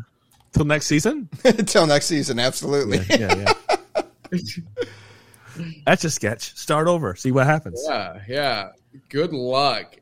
Till 0.58 0.66
next 0.66 0.86
season? 0.86 1.28
until 1.44 1.86
next 1.86 2.06
season. 2.06 2.40
Absolutely. 2.40 2.98
Yeah, 3.16 3.54
yeah. 3.94 4.42
That's 5.86 6.02
a 6.02 6.10
sketch. 6.10 6.56
Start 6.56 6.88
over. 6.88 7.14
See 7.14 7.30
what 7.30 7.46
happens. 7.46 7.80
Yeah, 7.88 8.20
yeah. 8.28 8.68
Good 9.08 9.32
luck. 9.32 9.94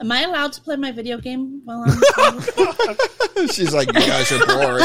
Am 0.00 0.12
I 0.12 0.22
allowed 0.22 0.52
to 0.52 0.60
play 0.60 0.76
my 0.76 0.92
video 0.92 1.18
game 1.18 1.62
while 1.64 1.84
I'm? 1.84 3.48
She's 3.48 3.74
like, 3.74 3.88
you 3.88 3.94
guys 3.94 4.30
are 4.30 4.46
boring. 4.46 4.82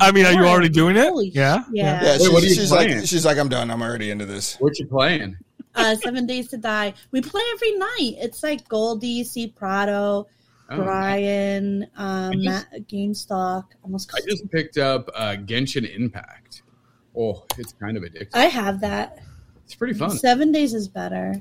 I 0.00 0.10
mean, 0.14 0.24
are 0.24 0.32
you 0.32 0.46
already 0.46 0.70
doing 0.70 0.96
it? 0.96 1.04
Holy 1.08 1.28
Yeah. 1.28 1.64
Yeah. 1.70 2.02
Yeah, 2.02 2.12
Wait, 2.12 2.20
she's, 2.20 2.30
what 2.30 2.42
are 2.42 2.46
you 2.46 2.54
she's 2.54 2.68
playing? 2.70 2.96
like, 2.98 3.06
she's 3.06 3.26
like, 3.26 3.36
I'm 3.36 3.50
done. 3.50 3.70
I'm 3.70 3.82
already 3.82 4.10
into 4.10 4.24
this. 4.24 4.56
What 4.58 4.78
you 4.78 4.86
playing? 4.86 5.36
Uh, 5.74 5.94
Seven 5.96 6.26
Days 6.26 6.48
to 6.48 6.56
Die. 6.56 6.94
We 7.10 7.20
play 7.20 7.42
every 7.52 7.76
night. 7.76 8.14
It's 8.18 8.42
like 8.42 8.66
Goldie, 8.68 9.24
C. 9.24 9.48
Prado, 9.48 10.26
Oh, 10.68 10.82
Brian, 10.82 11.86
um, 11.96 12.32
just- 12.32 12.44
Matt, 12.44 12.88
GameStock. 12.88 13.64
Almost. 13.84 14.12
I 14.16 14.20
just 14.28 14.50
picked 14.50 14.78
up 14.78 15.08
uh, 15.14 15.36
Genshin 15.36 15.88
Impact. 15.94 16.62
Oh, 17.16 17.44
it's 17.56 17.72
kind 17.74 17.96
of 17.96 18.02
addictive. 18.02 18.30
I 18.34 18.46
have 18.46 18.80
that. 18.80 19.20
It's 19.64 19.74
pretty 19.74 19.94
fun. 19.94 20.10
Seven 20.10 20.52
Days 20.52 20.74
is 20.74 20.88
better. 20.88 21.40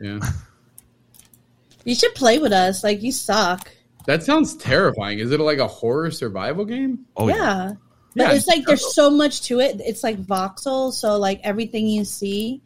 Yeah, 0.00 0.18
You 1.84 1.94
should 1.94 2.14
play 2.14 2.38
with 2.38 2.52
us. 2.52 2.82
Like 2.82 3.02
you 3.02 3.12
suck. 3.12 3.70
that 4.06 4.22
sounds 4.22 4.56
terrifying. 4.56 5.18
Is 5.18 5.30
it 5.32 5.40
like 5.40 5.58
a 5.58 5.66
horror 5.68 6.10
survival 6.10 6.64
game? 6.64 7.06
Oh 7.16 7.28
yeah. 7.28 7.34
yeah. 7.36 7.72
But 8.16 8.22
Yeah, 8.22 8.32
it's 8.34 8.46
like 8.46 8.64
there's 8.64 8.94
so 8.94 9.10
much 9.10 9.42
to 9.42 9.60
it. 9.60 9.80
It's 9.84 10.02
like 10.04 10.18
voxel, 10.22 10.92
so 10.92 11.16
like 11.18 11.40
everything 11.42 11.86
you 11.88 12.04
see, 12.04 12.60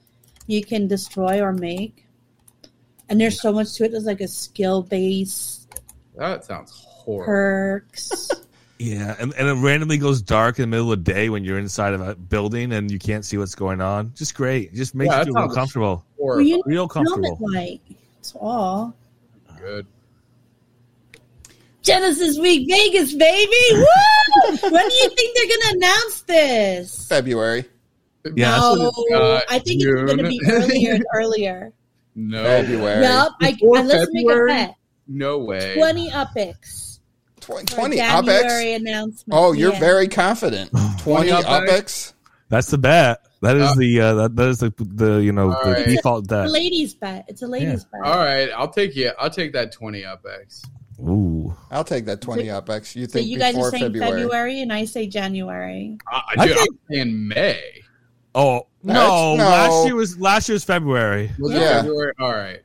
you 0.46 0.62
can 0.64 0.86
destroy 0.88 1.40
or 1.40 1.52
make. 1.52 2.06
And 3.08 3.20
there's 3.20 3.40
so 3.40 3.52
much 3.52 3.74
to 3.74 3.84
it. 3.84 3.92
There's 3.92 4.04
like 4.04 4.20
a 4.20 4.28
skill 4.28 4.82
base, 4.82 5.57
That 6.18 6.44
sounds 6.44 6.72
horrible. 6.86 7.24
perks. 7.26 8.30
Yeah, 8.80 9.16
and, 9.18 9.34
and 9.34 9.48
it 9.48 9.54
randomly 9.54 9.98
goes 9.98 10.22
dark 10.22 10.60
in 10.60 10.62
the 10.62 10.66
middle 10.68 10.92
of 10.92 11.04
the 11.04 11.12
day 11.12 11.30
when 11.30 11.42
you're 11.42 11.58
inside 11.58 11.94
of 11.94 12.00
a 12.00 12.14
building 12.14 12.72
and 12.72 12.88
you 12.92 13.00
can't 13.00 13.24
see 13.24 13.36
what's 13.36 13.56
going 13.56 13.80
on. 13.80 14.12
Just 14.14 14.36
great. 14.36 14.72
Just 14.72 14.94
makes 14.94 15.10
Yeah, 15.10 15.18
you 15.18 15.24
that 15.24 15.24
feel 15.24 15.34
real 15.34 15.42
sounds- 15.52 15.74
well, 15.76 15.96
comfortable. 15.96 16.42
you 16.44 16.62
Real 16.64 16.82
know 16.82 16.84
it 16.84 16.90
comfortable. 16.90 17.38
like 17.52 17.80
it's 18.20 18.36
all. 18.36 18.94
Good. 19.60 19.84
Genesis 21.82 22.38
Week 22.38 22.68
Vegas, 22.70 23.14
baby! 23.14 23.56
Woo! 23.72 24.58
when 24.70 24.88
do 24.88 24.94
you 24.94 25.10
think 25.10 25.36
they're 25.36 25.56
gonna 25.58 25.76
announce 25.78 26.20
this? 26.22 27.08
February. 27.08 27.64
Yeah. 28.34 28.58
No, 28.58 28.92
Uh, 29.14 29.40
I 29.48 29.58
think 29.58 29.82
it's 29.82 30.12
gonna 30.12 30.28
be 30.28 30.38
June. 30.38 30.50
earlier 30.54 30.92
and 30.94 31.04
earlier. 31.14 31.72
No. 32.14 32.42
February. 32.44 33.02
Yup, 33.02 33.32
I, 33.40 33.52
Before 33.54 33.78
I 33.78 33.82
let's 33.82 34.04
February? 34.06 34.52
make 34.52 34.64
a 34.64 34.66
bet. 34.68 34.74
No 35.08 35.38
way. 35.38 35.74
Twenty 35.76 36.10
upics. 36.10 36.98
Tw- 37.40 37.66
20 37.66 37.96
January 37.96 38.34
UPEX. 38.34 38.76
announcement. 38.76 39.38
Oh, 39.40 39.52
you're 39.52 39.72
Yeah. 39.72 39.80
very 39.80 40.06
confident. 40.08 40.70
20 40.98 41.30
UPEX? 41.30 41.44
UPEX. 41.66 42.12
That's 42.50 42.66
the 42.68 42.78
bet. 42.78 43.20
That 43.40 43.56
is 43.56 43.70
Uh, 43.70 43.74
the 43.76 44.00
uh, 44.00 44.14
that, 44.14 44.36
that 44.36 44.48
is 44.48 44.58
the 44.58 44.72
the 44.78 45.18
you 45.18 45.32
know 45.32 45.50
the 45.50 45.70
right. 45.72 45.86
default 45.86 46.24
It's 46.24 46.32
a 46.32 46.36
bet. 46.42 46.50
ladies 46.50 46.94
bet. 46.94 47.24
It's 47.28 47.42
a 47.42 47.46
ladies 47.46 47.84
bet. 47.84 48.00
All 48.04 48.16
right, 48.16 48.50
I'll 48.56 48.68
take 48.70 48.96
you. 48.96 49.12
I'll 49.18 49.30
take 49.30 49.52
that 49.52 49.70
twenty 49.72 50.04
up 50.04 50.24
X. 50.42 50.62
Ooh. 51.00 51.54
I'll 51.70 51.84
take 51.84 52.06
that 52.06 52.20
20 52.20 52.50
up 52.50 52.68
X. 52.68 52.96
You 52.96 53.06
So 53.06 53.12
think 53.12 53.28
you 53.28 53.38
guys 53.38 53.54
before 53.54 53.68
are 53.68 53.70
saying 53.70 53.84
February? 53.92 54.22
February. 54.22 54.60
and 54.62 54.72
I 54.72 54.84
say 54.84 55.06
January. 55.06 55.96
I, 56.10 56.22
I 56.36 56.46
dude, 56.48 56.56
think- 56.56 56.70
I'm 56.72 56.78
saying 56.90 57.28
May. 57.28 57.62
Oh 58.34 58.66
No, 58.82 59.36
no! 59.36 59.44
Last 59.44 59.86
year 59.86 59.94
was 59.94 60.18
last 60.18 60.48
year 60.48 60.54
was 60.54 60.64
February, 60.64 61.30
Was 61.38 61.52
Yeah. 61.52 61.82
February? 61.82 62.12
All 62.18 62.32
right, 62.32 62.60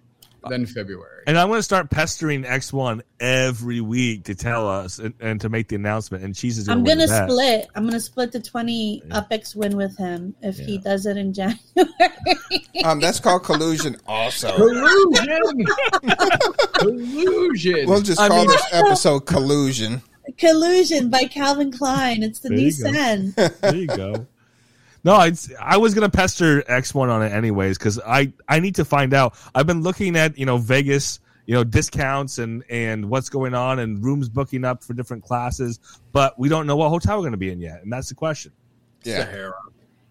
then 0.50 0.66
February. 0.66 1.24
and 1.28 1.38
I'm 1.38 1.48
going 1.48 1.60
to 1.60 1.64
start 1.64 1.90
pestering 1.90 2.44
X1 2.44 3.02
every 3.20 3.82
week 3.82 4.26
to 4.26 4.36
tell 4.36 4.68
us 4.70 5.00
and, 5.00 5.14
and 5.20 5.40
to 5.42 5.50
make 5.50 5.68
the 5.70 5.76
announcement. 5.76 6.24
And 6.24 6.36
Cheese 6.36 6.58
is 6.58 6.68
I'm 6.70 6.84
going 6.84 6.98
gonna 7.00 7.28
split. 7.28 7.68
I'm 7.76 7.86
gonna 7.86 8.00
split 8.00 8.32
the 8.32 8.40
20 8.42 9.04
Yeah. 9.08 9.22
UpX 9.22 9.56
win 9.56 9.78
with 9.78 9.98
him 9.98 10.36
if 10.42 10.58
he 10.58 10.78
does 10.78 11.06
it 11.06 11.18
in 11.18 11.34
January. 11.34 11.60
Um, 12.84 13.00
that's 13.00 13.20
called 13.20 13.44
collusion 13.46 13.96
also. 14.08 14.54
Collusion. 14.58 15.66
Collusion. 16.74 17.88
We'll 17.90 18.02
just 18.02 18.20
I 18.20 18.28
call 18.28 18.40
mean- 18.40 18.48
this 18.48 18.66
episode 18.74 19.22
collusion. 19.22 20.02
Collusion 20.38 21.10
by 21.10 21.26
Calvin 21.26 21.72
Klein. 21.72 22.24
It's 22.24 22.40
the 22.40 22.50
There 22.50 22.58
new 22.58 22.64
you 22.66 22.72
scent. 22.72 23.36
There 23.36 23.76
you 23.76 23.88
go. 23.88 24.26
No, 25.04 25.14
I 25.14 25.34
I 25.60 25.78
was 25.78 25.94
gonna 25.94 26.10
pester 26.10 26.62
X1 26.64 27.10
on 27.10 27.22
it 27.24 27.32
anyways 27.32 27.78
because 27.78 28.00
I 28.00 28.32
I 28.48 28.60
need 28.60 28.76
to 28.76 28.86
find 28.86 29.14
out. 29.14 29.36
I've 29.54 29.68
been 29.68 29.82
looking 29.82 30.16
at 30.16 30.38
you 30.38 30.46
know 30.46 30.58
Vegas 30.58 31.20
you 31.46 31.54
know 31.54 31.64
discounts 31.66 32.38
and 32.38 32.64
and 32.70 33.10
what's 33.10 33.30
going 33.30 33.54
on 33.54 33.80
and 33.80 34.04
rooms 34.04 34.30
booking 34.30 34.64
up 34.64 34.84
for 34.84 34.94
different 34.94 35.24
classes, 35.24 35.80
but 36.14 36.40
we 36.40 36.48
don't 36.48 36.68
know 36.68 36.78
what 36.78 36.90
hotel 36.90 37.18
we're 37.18 37.26
gonna 37.26 37.38
be 37.38 37.52
in 37.52 37.60
yet, 37.60 37.84
and 37.84 37.92
that's 37.92 38.10
the 38.10 38.16
question. 38.16 38.52
Yeah. 39.04 39.26
Sahara. 39.26 39.54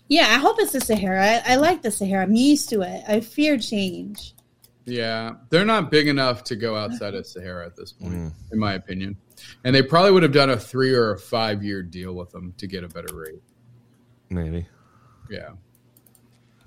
Yeah, 0.08 0.26
I 0.28 0.34
hope 0.38 0.56
it's 0.58 0.72
the 0.72 0.80
Sahara. 0.82 1.24
I, 1.46 1.52
I 1.52 1.56
like 1.56 1.80
the 1.80 1.90
Sahara. 1.90 2.24
I'm 2.24 2.34
used 2.34 2.68
to 2.68 2.82
it. 2.82 3.02
I 3.08 3.20
fear 3.20 3.56
change. 3.56 4.34
Yeah, 4.84 5.36
they're 5.48 5.64
not 5.64 5.90
big 5.90 6.08
enough 6.08 6.44
to 6.44 6.56
go 6.56 6.76
outside 6.76 7.14
of 7.14 7.24
Sahara 7.26 7.64
at 7.64 7.76
this 7.76 7.92
point, 7.92 8.12
Mm. 8.14 8.32
in 8.52 8.58
my 8.58 8.74
opinion. 8.74 9.16
And 9.64 9.74
they 9.74 9.80
probably 9.80 10.10
would 10.10 10.22
have 10.24 10.32
done 10.32 10.50
a 10.50 10.58
three 10.58 10.92
or 10.92 11.12
a 11.12 11.18
five 11.18 11.62
year 11.64 11.82
deal 11.82 12.12
with 12.14 12.30
them 12.32 12.52
to 12.58 12.66
get 12.66 12.84
a 12.84 12.88
better 12.88 13.14
rate. 13.14 13.40
Maybe. 14.28 14.66
Yeah. 15.32 15.50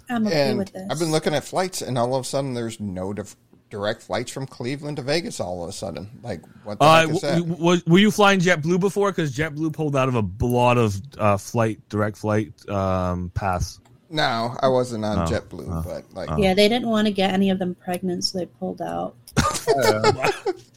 I'm 0.09 0.27
okay 0.27 0.49
And 0.49 0.57
with 0.59 0.71
this. 0.73 0.87
I've 0.89 0.99
been 0.99 1.11
looking 1.11 1.33
at 1.33 1.43
flights, 1.43 1.81
and 1.81 1.97
all 1.97 2.15
of 2.15 2.21
a 2.25 2.27
sudden, 2.27 2.53
there's 2.53 2.79
no 2.79 3.11
dif- 3.13 3.35
direct 3.71 4.03
flights 4.03 4.31
from 4.31 4.45
Cleveland 4.45 4.97
to 4.97 5.03
Vegas. 5.03 5.39
All 5.39 5.63
of 5.63 5.69
a 5.69 5.73
sudden, 5.73 6.09
like 6.21 6.41
what 6.63 6.77
the 6.79 6.85
Uh, 6.85 6.99
heck 7.07 7.09
is 7.15 7.21
that? 7.21 7.37
w- 7.39 7.55
w- 7.55 7.81
were 7.87 7.97
you 7.99 8.11
flying 8.11 8.39
JetBlue 8.39 8.79
before? 8.79 9.11
Because 9.11 9.35
JetBlue 9.35 9.73
pulled 9.73 9.95
out 9.95 10.07
of 10.07 10.15
a 10.15 10.45
lot 10.45 10.77
of 10.77 10.95
uh, 11.17 11.37
flight 11.37 11.79
direct 11.89 12.17
flight 12.17 12.53
um, 12.69 13.31
paths. 13.33 13.79
no, 14.11 14.55
I 14.59 14.67
wasn't 14.67 15.03
on 15.05 15.19
Oh, 15.19 15.25
JetBlue, 15.31 15.67
oh, 15.69 15.81
but 15.83 16.05
like, 16.13 16.29
oh. 16.31 16.37
yeah, 16.37 16.53
they 16.53 16.69
didn't 16.69 16.87
want 16.89 17.07
to 17.07 17.11
get 17.11 17.31
any 17.33 17.49
of 17.49 17.57
them 17.59 17.73
pregnant, 17.75 18.23
so 18.25 18.37
they 18.37 18.45
pulled 18.45 18.81
out. 18.81 19.15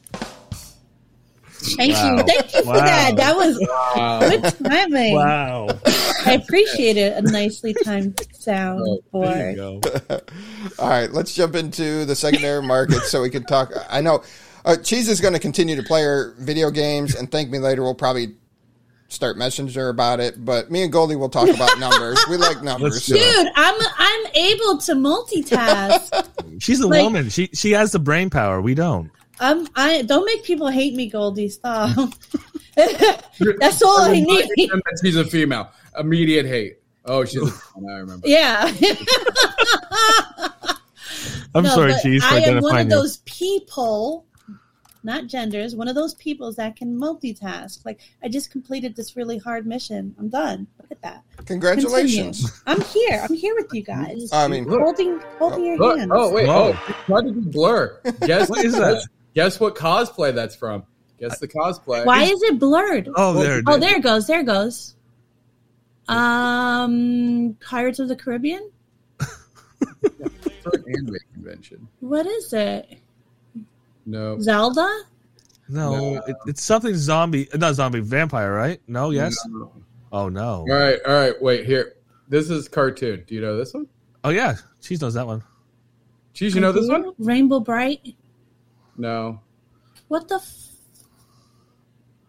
Thank 1.61 1.93
Wow. 1.93 2.15
you. 2.17 2.23
Thank 2.23 2.53
you 2.53 2.61
for 2.63 2.67
Wow. 2.67 2.73
that. 2.79 3.15
That 3.17 3.35
was 3.35 3.67
wow. 3.95 4.19
good 4.29 4.43
timing. 4.65 5.13
Wow. 5.15 5.67
I 6.25 6.33
appreciate 6.33 6.97
it. 6.97 7.17
A 7.17 7.21
nicely 7.21 7.75
timed 7.83 8.21
sound 8.33 8.81
Oh, 9.13 9.21
There 9.21 9.51
you 9.51 9.55
go. 9.57 9.81
all 10.79 10.89
right, 10.89 11.11
let's 11.11 11.33
jump 11.33 11.55
into 11.55 12.05
the 12.05 12.15
secondary 12.15 12.61
market 12.61 13.01
so 13.03 13.21
we 13.21 13.29
can 13.29 13.43
talk. 13.45 13.71
I 13.89 14.01
know 14.01 14.23
uh, 14.65 14.77
Cheese 14.77 15.09
is 15.09 15.19
going 15.21 15.33
to 15.33 15.39
continue 15.39 15.75
to 15.75 15.83
play 15.83 16.03
her 16.03 16.33
video 16.39 16.69
games, 16.71 17.15
and 17.15 17.31
thank 17.31 17.49
me 17.49 17.59
later. 17.59 17.83
We'll 17.83 17.95
probably 17.95 18.35
start 19.07 19.37
messenger 19.37 19.89
about 19.89 20.19
it, 20.19 20.43
but 20.45 20.69
me 20.69 20.83
and 20.83 20.91
Goldie 20.91 21.15
will 21.15 21.29
talk 21.29 21.49
about 21.49 21.79
numbers. 21.79 22.19
We 22.29 22.37
like 22.37 22.61
numbers. 22.63 22.93
Let's 22.93 23.05
do 23.07 23.15
it. 23.15 23.19
Dude, 23.43 23.51
I'm 23.55 23.81
I'm 23.97 24.25
able 24.35 24.77
to 24.79 24.93
multitask. 24.93 26.61
She's 26.61 26.79
a 26.79 26.87
Like- 26.87 27.03
woman. 27.03 27.29
She 27.29 27.49
she 27.53 27.71
has 27.71 27.91
the 27.91 27.99
brain 27.99 28.29
power. 28.29 28.61
We 28.61 28.75
don't. 28.75 29.11
I'm 29.39 29.67
I 29.75 30.01
don't 30.03 30.25
make 30.25 30.43
people 30.43 30.67
hate 30.69 30.95
me, 30.95 31.09
Goldie. 31.09 31.49
Stop. 31.49 31.95
That's 32.75 33.81
all 33.81 34.01
I 34.01 34.19
need. 34.19 34.49
And 34.71 34.81
that 34.85 34.99
She's 35.03 35.15
a 35.15 35.25
female. 35.25 35.69
Immediate 35.97 36.45
hate. 36.45 36.77
Oh, 37.05 37.25
she's 37.25 37.41
a 37.41 37.53
I 37.89 37.93
remember. 37.97 38.27
Yeah. 38.27 38.71
I'm 41.55 41.63
No, 41.63 41.69
sorry, 41.75 41.93
but 41.93 42.01
Cheese, 42.03 42.23
for 42.23 42.35
I 42.35 42.39
am 42.39 42.61
one 42.61 42.77
of 42.77 42.83
you. 42.85 42.89
those 42.89 43.17
people, 43.25 44.25
not 45.03 45.25
genders, 45.27 45.75
one 45.75 45.87
of 45.87 45.95
those 45.95 46.13
peoples 46.15 46.55
that 46.57 46.75
can 46.75 46.95
multitask. 46.99 47.83
Like 47.85 47.99
I 48.23 48.27
just 48.29 48.51
completed 48.51 48.95
this 48.95 49.15
really 49.15 49.37
hard 49.39 49.65
mission. 49.65 50.13
I'm 50.19 50.29
done. 50.29 50.67
Look 50.79 50.91
at 50.91 51.01
that. 51.01 51.23
Congratulations. 51.45 52.51
Continue. 52.61 52.63
I'm 52.67 52.81
here. 52.93 53.25
I'm 53.27 53.33
here 53.35 53.55
with 53.55 53.73
you 53.73 53.81
guys. 53.81 54.29
I 54.31 54.47
mean, 54.47 54.65
Look. 54.65 54.79
holding 54.81 55.19
holding 55.39 55.65
your 55.65 55.75
oh, 55.75 55.87
Look, 55.87 55.97
hands. 55.99 56.11
oh 56.13 56.31
wait, 56.33 56.47
Whoa. 56.47 56.73
oh, 56.77 56.95
why 57.07 57.21
did 57.23 57.35
you 57.35 57.41
blur? 57.41 57.99
Guess 58.25 58.49
What 58.49 58.63
is 58.63 58.73
that? 58.73 59.03
Guess, 59.39 59.53
guess 59.53 59.59
what 59.61 59.75
cosplay 59.75 60.35
that's 60.35 60.55
from? 60.55 60.83
Guess 61.17 61.39
the 61.39 61.47
cosplay. 61.47 62.05
Why 62.05 62.23
is 62.23 62.41
it 62.43 62.59
blurred? 62.59 63.07
Oh, 63.15 63.41
there. 63.41 63.61
Oh, 63.65 63.77
there 63.77 63.95
it 63.95 64.03
goes. 64.03 64.27
There 64.27 64.41
it 64.41 64.45
goes. 64.45 64.95
Um, 66.09 67.55
Pirates 67.61 67.99
of 67.99 68.09
the 68.09 68.17
Caribbean. 68.17 68.69
For 69.17 70.71
an 70.73 70.83
anime 70.87 71.15
convention? 71.33 71.87
What 72.01 72.25
is 72.25 72.51
it? 72.51 72.97
No. 74.05 74.39
Zelda? 74.41 75.03
No, 75.69 75.91
No. 76.15 76.23
It, 76.27 76.35
it's 76.47 76.63
something 76.63 76.95
zombie. 76.95 77.47
Not 77.55 77.75
zombie, 77.75 78.01
vampire, 78.01 78.53
right? 78.53 78.81
No, 78.87 79.11
yes. 79.11 79.37
No. 79.47 79.71
Oh 80.11 80.27
no. 80.27 80.65
All 80.67 80.67
right, 80.67 80.99
all 81.05 81.13
right. 81.13 81.41
Wait 81.41 81.65
here. 81.65 81.93
This 82.27 82.49
is 82.49 82.67
cartoon. 82.67 83.23
Do 83.25 83.35
you 83.35 83.41
know 83.41 83.55
this 83.55 83.73
one? 83.73 83.87
Oh 84.23 84.31
yeah, 84.31 84.55
Cheese 84.81 85.01
knows 85.01 85.13
that 85.13 85.27
one. 85.27 85.43
Cheese, 86.33 86.55
you 86.55 86.61
know 86.61 86.71
this 86.71 86.89
one? 86.89 87.11
Rainbow 87.19 87.59
Brite. 87.59 88.15
No. 88.99 89.39
What 90.09 90.27
the? 90.27 90.35
F- 90.35 90.65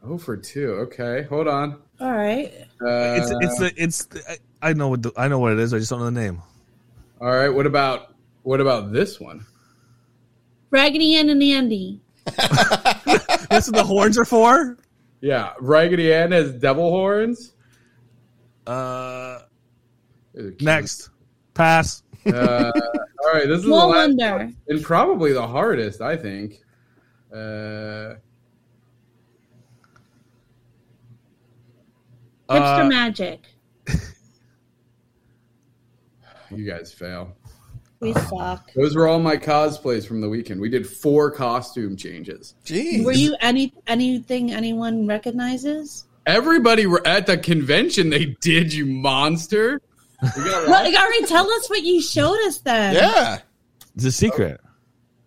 Oh, 0.03 0.17
for 0.17 0.35
two. 0.35 0.71
Okay, 0.87 1.25
hold 1.29 1.47
on. 1.47 1.77
All 2.00 2.11
right. 2.12 2.45
It's 2.55 2.81
Uh, 2.81 3.39
it's 3.43 3.59
the 3.59 3.73
it's. 3.77 4.05
The, 4.07 4.39
I 4.62 4.71
I 4.71 4.73
know 4.73 4.89
what 4.89 5.03
the, 5.03 5.12
I 5.15 5.29
know 5.29 5.39
what 5.39 5.53
it 5.53 5.59
is. 5.59 5.75
I 5.75 5.79
just 5.79 5.91
don't 5.91 5.99
know 5.99 6.07
the 6.07 6.11
name. 6.12 6.41
all 7.21 7.29
right. 7.31 7.50
What 7.50 7.67
about 7.67 8.15
what 8.43 8.62
about 8.62 8.93
this 8.93 9.21
one? 9.21 9.45
Raggedy 10.71 11.17
Ann 11.17 11.29
and 11.29 11.43
Andy. 11.43 12.00
That's 12.25 13.67
what 13.69 13.75
the 13.75 13.85
horns 13.85 14.17
are 14.17 14.25
for. 14.25 14.79
Yeah, 15.21 15.53
Raggedy 15.61 16.15
Ann 16.15 16.33
has 16.33 16.53
devil 16.55 16.89
horns. 16.89 17.53
Uh, 18.67 19.41
next, 20.61 21.11
pass. 21.53 22.03
Uh, 22.27 22.71
all 23.25 23.33
right, 23.33 23.47
this 23.47 23.59
is 23.59 23.65
the 23.65 23.71
No 23.71 23.89
last 23.89 24.09
wonder. 24.19 24.50
and 24.69 24.83
probably 24.83 25.33
the 25.33 25.47
hardest, 25.47 26.00
I 26.00 26.17
think. 26.17 26.61
Uh, 27.33 28.15
Hipster 32.49 32.85
Uh, 32.85 32.89
magic. 32.89 33.41
you 36.50 36.65
guys 36.69 36.93
fail. 36.93 37.37
We 38.00 38.12
suck. 38.29 38.73
Those 38.75 38.97
were 38.97 39.07
all 39.07 39.21
my 39.21 39.37
cosplays 39.37 40.07
from 40.07 40.21
the 40.21 40.29
weekend. 40.29 40.61
We 40.61 40.69
did 40.69 40.87
four 40.89 41.31
costume 41.31 41.97
changes. 41.97 42.55
geez. 42.65 43.05
Were 43.05 43.12
you 43.12 43.37
any 43.41 43.73
anything 43.87 44.50
anyone 44.53 45.07
recognizes? 45.07 46.07
Everybody 46.27 46.87
were 46.87 47.07
at 47.07 47.27
the 47.27 47.39
convention. 47.39 48.11
They 48.11 48.37
did, 48.41 48.73
you 48.73 48.85
monster. 48.87 49.81
We 50.23 50.45
got 50.45 50.67
Well, 50.69 50.85
like, 50.85 50.95
already 50.95 51.27
tell 51.27 51.50
us 51.50 51.69
what 51.71 51.83
you 51.83 52.00
showed 52.03 52.39
us 52.47 52.59
then. 52.59 52.95
Yeah. 52.95 53.39
It's 53.97 54.05
a 54.05 54.12
secret. 54.12 54.61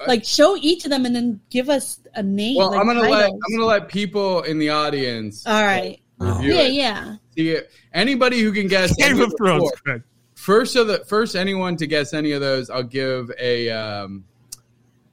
Like 0.06 0.26
show 0.26 0.58
each 0.58 0.84
of 0.84 0.92
them 0.92 1.06
and 1.06 1.16
then 1.16 1.40
give 1.50 1.70
us 1.70 2.00
a 2.14 2.22
name. 2.22 2.58
well, 2.58 2.72
like 2.72 2.80
I'm 2.82 2.88
gonna 2.88 3.02
let. 3.02 3.30
I'm 3.32 3.40
gonna 3.56 3.66
let 3.66 3.88
people 3.88 4.42
in 4.42 4.58
the 4.60 4.70
audience 4.70 5.48
All 5.48 5.64
right. 5.64 6.02
review 6.18 6.54
Yeah, 6.54 6.62
it. 6.62 6.74
yeah. 6.74 7.16
See 7.38 7.50
it. 7.52 7.72
Anybody 7.94 8.42
who 8.42 8.52
can 8.52 8.68
guess 8.68 8.94
Game 8.96 9.20
of 9.22 9.34
Thrones. 9.38 9.72
First 10.36 10.76
of 10.76 10.88
the 10.88 11.06
first 11.06 11.36
anyone 11.38 11.78
to 11.78 11.88
guess 11.88 12.14
any 12.14 12.34
of 12.34 12.42
those, 12.42 12.70
I'll 12.70 12.84
give 12.84 13.32
a 13.40 13.70
um 13.70 14.26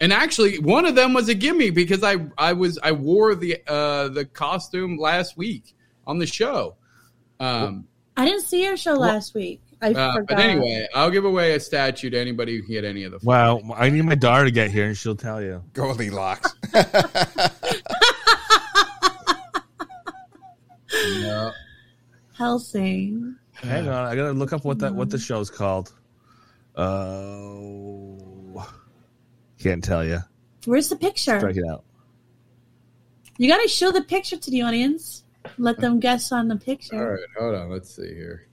and 0.00 0.12
actually 0.12 0.58
one 0.58 0.86
of 0.86 0.96
them 0.96 1.12
was 1.12 1.28
a 1.28 1.34
gimme 1.34 1.70
because 1.70 2.02
I 2.02 2.16
I 2.36 2.52
was 2.54 2.76
I 2.82 2.90
wore 2.92 3.36
the 3.36 3.58
uh 3.68 4.08
the 4.08 4.24
costume 4.24 4.98
last 4.98 5.36
week 5.36 5.72
on 6.04 6.18
the 6.18 6.26
show. 6.26 6.74
Um 7.38 7.86
I 8.16 8.24
didn't 8.24 8.42
see 8.42 8.64
your 8.64 8.76
show 8.76 8.94
last 8.94 9.34
week. 9.34 9.62
I 9.82 9.92
uh, 9.92 10.12
forgot. 10.12 10.28
but 10.28 10.38
anyway, 10.38 10.86
I'll 10.94 11.10
give 11.10 11.24
away 11.24 11.54
a 11.54 11.60
statue 11.60 12.10
to 12.10 12.18
anybody 12.18 12.56
who 12.56 12.62
can 12.62 12.72
get 12.72 12.84
any 12.84 13.04
of 13.04 13.12
the 13.12 13.20
four. 13.20 13.32
Wow, 13.32 13.60
I 13.76 13.88
need 13.90 14.02
my 14.02 14.14
daughter 14.14 14.44
to 14.44 14.50
get 14.50 14.70
here, 14.70 14.86
and 14.86 14.96
she'll 14.96 15.16
tell 15.16 15.40
you. 15.42 15.62
Goldilocks. 15.72 16.54
Yeah. 20.92 21.52
Helsing. 22.36 23.36
Hang 23.54 23.88
on, 23.88 24.06
I 24.06 24.16
gotta 24.16 24.32
look 24.32 24.52
up 24.52 24.64
what 24.64 24.78
that 24.80 24.94
what 24.94 25.10
the 25.10 25.18
show's 25.18 25.50
called. 25.50 25.92
Uh, 26.74 28.64
can't 29.58 29.84
tell 29.84 30.04
you. 30.04 30.20
Where's 30.64 30.88
the 30.88 30.96
picture? 30.96 31.38
Strike 31.38 31.56
it 31.56 31.64
out. 31.68 31.84
You 33.38 33.48
got 33.48 33.62
to 33.62 33.68
show 33.68 33.90
the 33.90 34.02
picture 34.02 34.36
to 34.36 34.50
the 34.50 34.62
audience. 34.62 35.24
Let 35.58 35.78
them 35.78 36.00
guess 36.00 36.32
on 36.32 36.48
the 36.48 36.56
picture. 36.56 37.14
right, 37.14 37.20
hold 37.38 37.54
on. 37.54 37.70
Let's 37.70 37.94
see 37.94 38.14
here. 38.14 38.46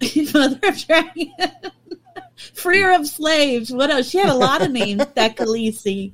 Mother 0.34 0.58
of 0.68 0.86
Dragon. 0.86 1.32
Freer 2.54 2.92
of 2.92 3.06
slaves. 3.06 3.72
What 3.72 3.90
else? 3.90 4.08
She 4.10 4.18
had 4.18 4.28
a 4.28 4.34
lot 4.34 4.62
of 4.62 4.70
names. 4.70 5.04
That 5.14 5.36
Khaleesi. 5.36 6.12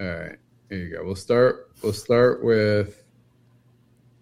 All 0.00 0.06
right, 0.06 0.36
here 0.68 0.78
you 0.78 0.96
go. 0.96 1.04
We'll 1.04 1.14
start. 1.14 1.70
We'll 1.82 1.92
start 1.92 2.42
with. 2.44 3.02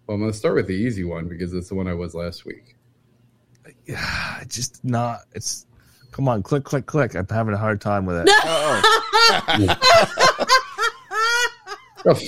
Well, 0.05 0.15
I'm 0.15 0.21
gonna 0.21 0.33
start 0.33 0.55
with 0.55 0.67
the 0.67 0.73
easy 0.75 1.03
one 1.03 1.27
because 1.27 1.53
it's 1.53 1.69
the 1.69 1.75
one 1.75 1.87
I 1.87 1.93
was 1.93 2.13
last 2.13 2.45
week. 2.45 2.75
Yeah, 3.85 4.43
just 4.47 4.83
not. 4.83 5.21
It's 5.33 5.65
come 6.11 6.27
on, 6.27 6.43
click, 6.43 6.63
click, 6.63 6.85
click. 6.85 7.15
I'm 7.15 7.27
having 7.27 7.53
a 7.53 7.57
hard 7.57 7.81
time 7.81 8.05
with 8.05 8.17
it. 8.27 8.29
Oh, 12.03 12.11
Oh. 12.13 12.19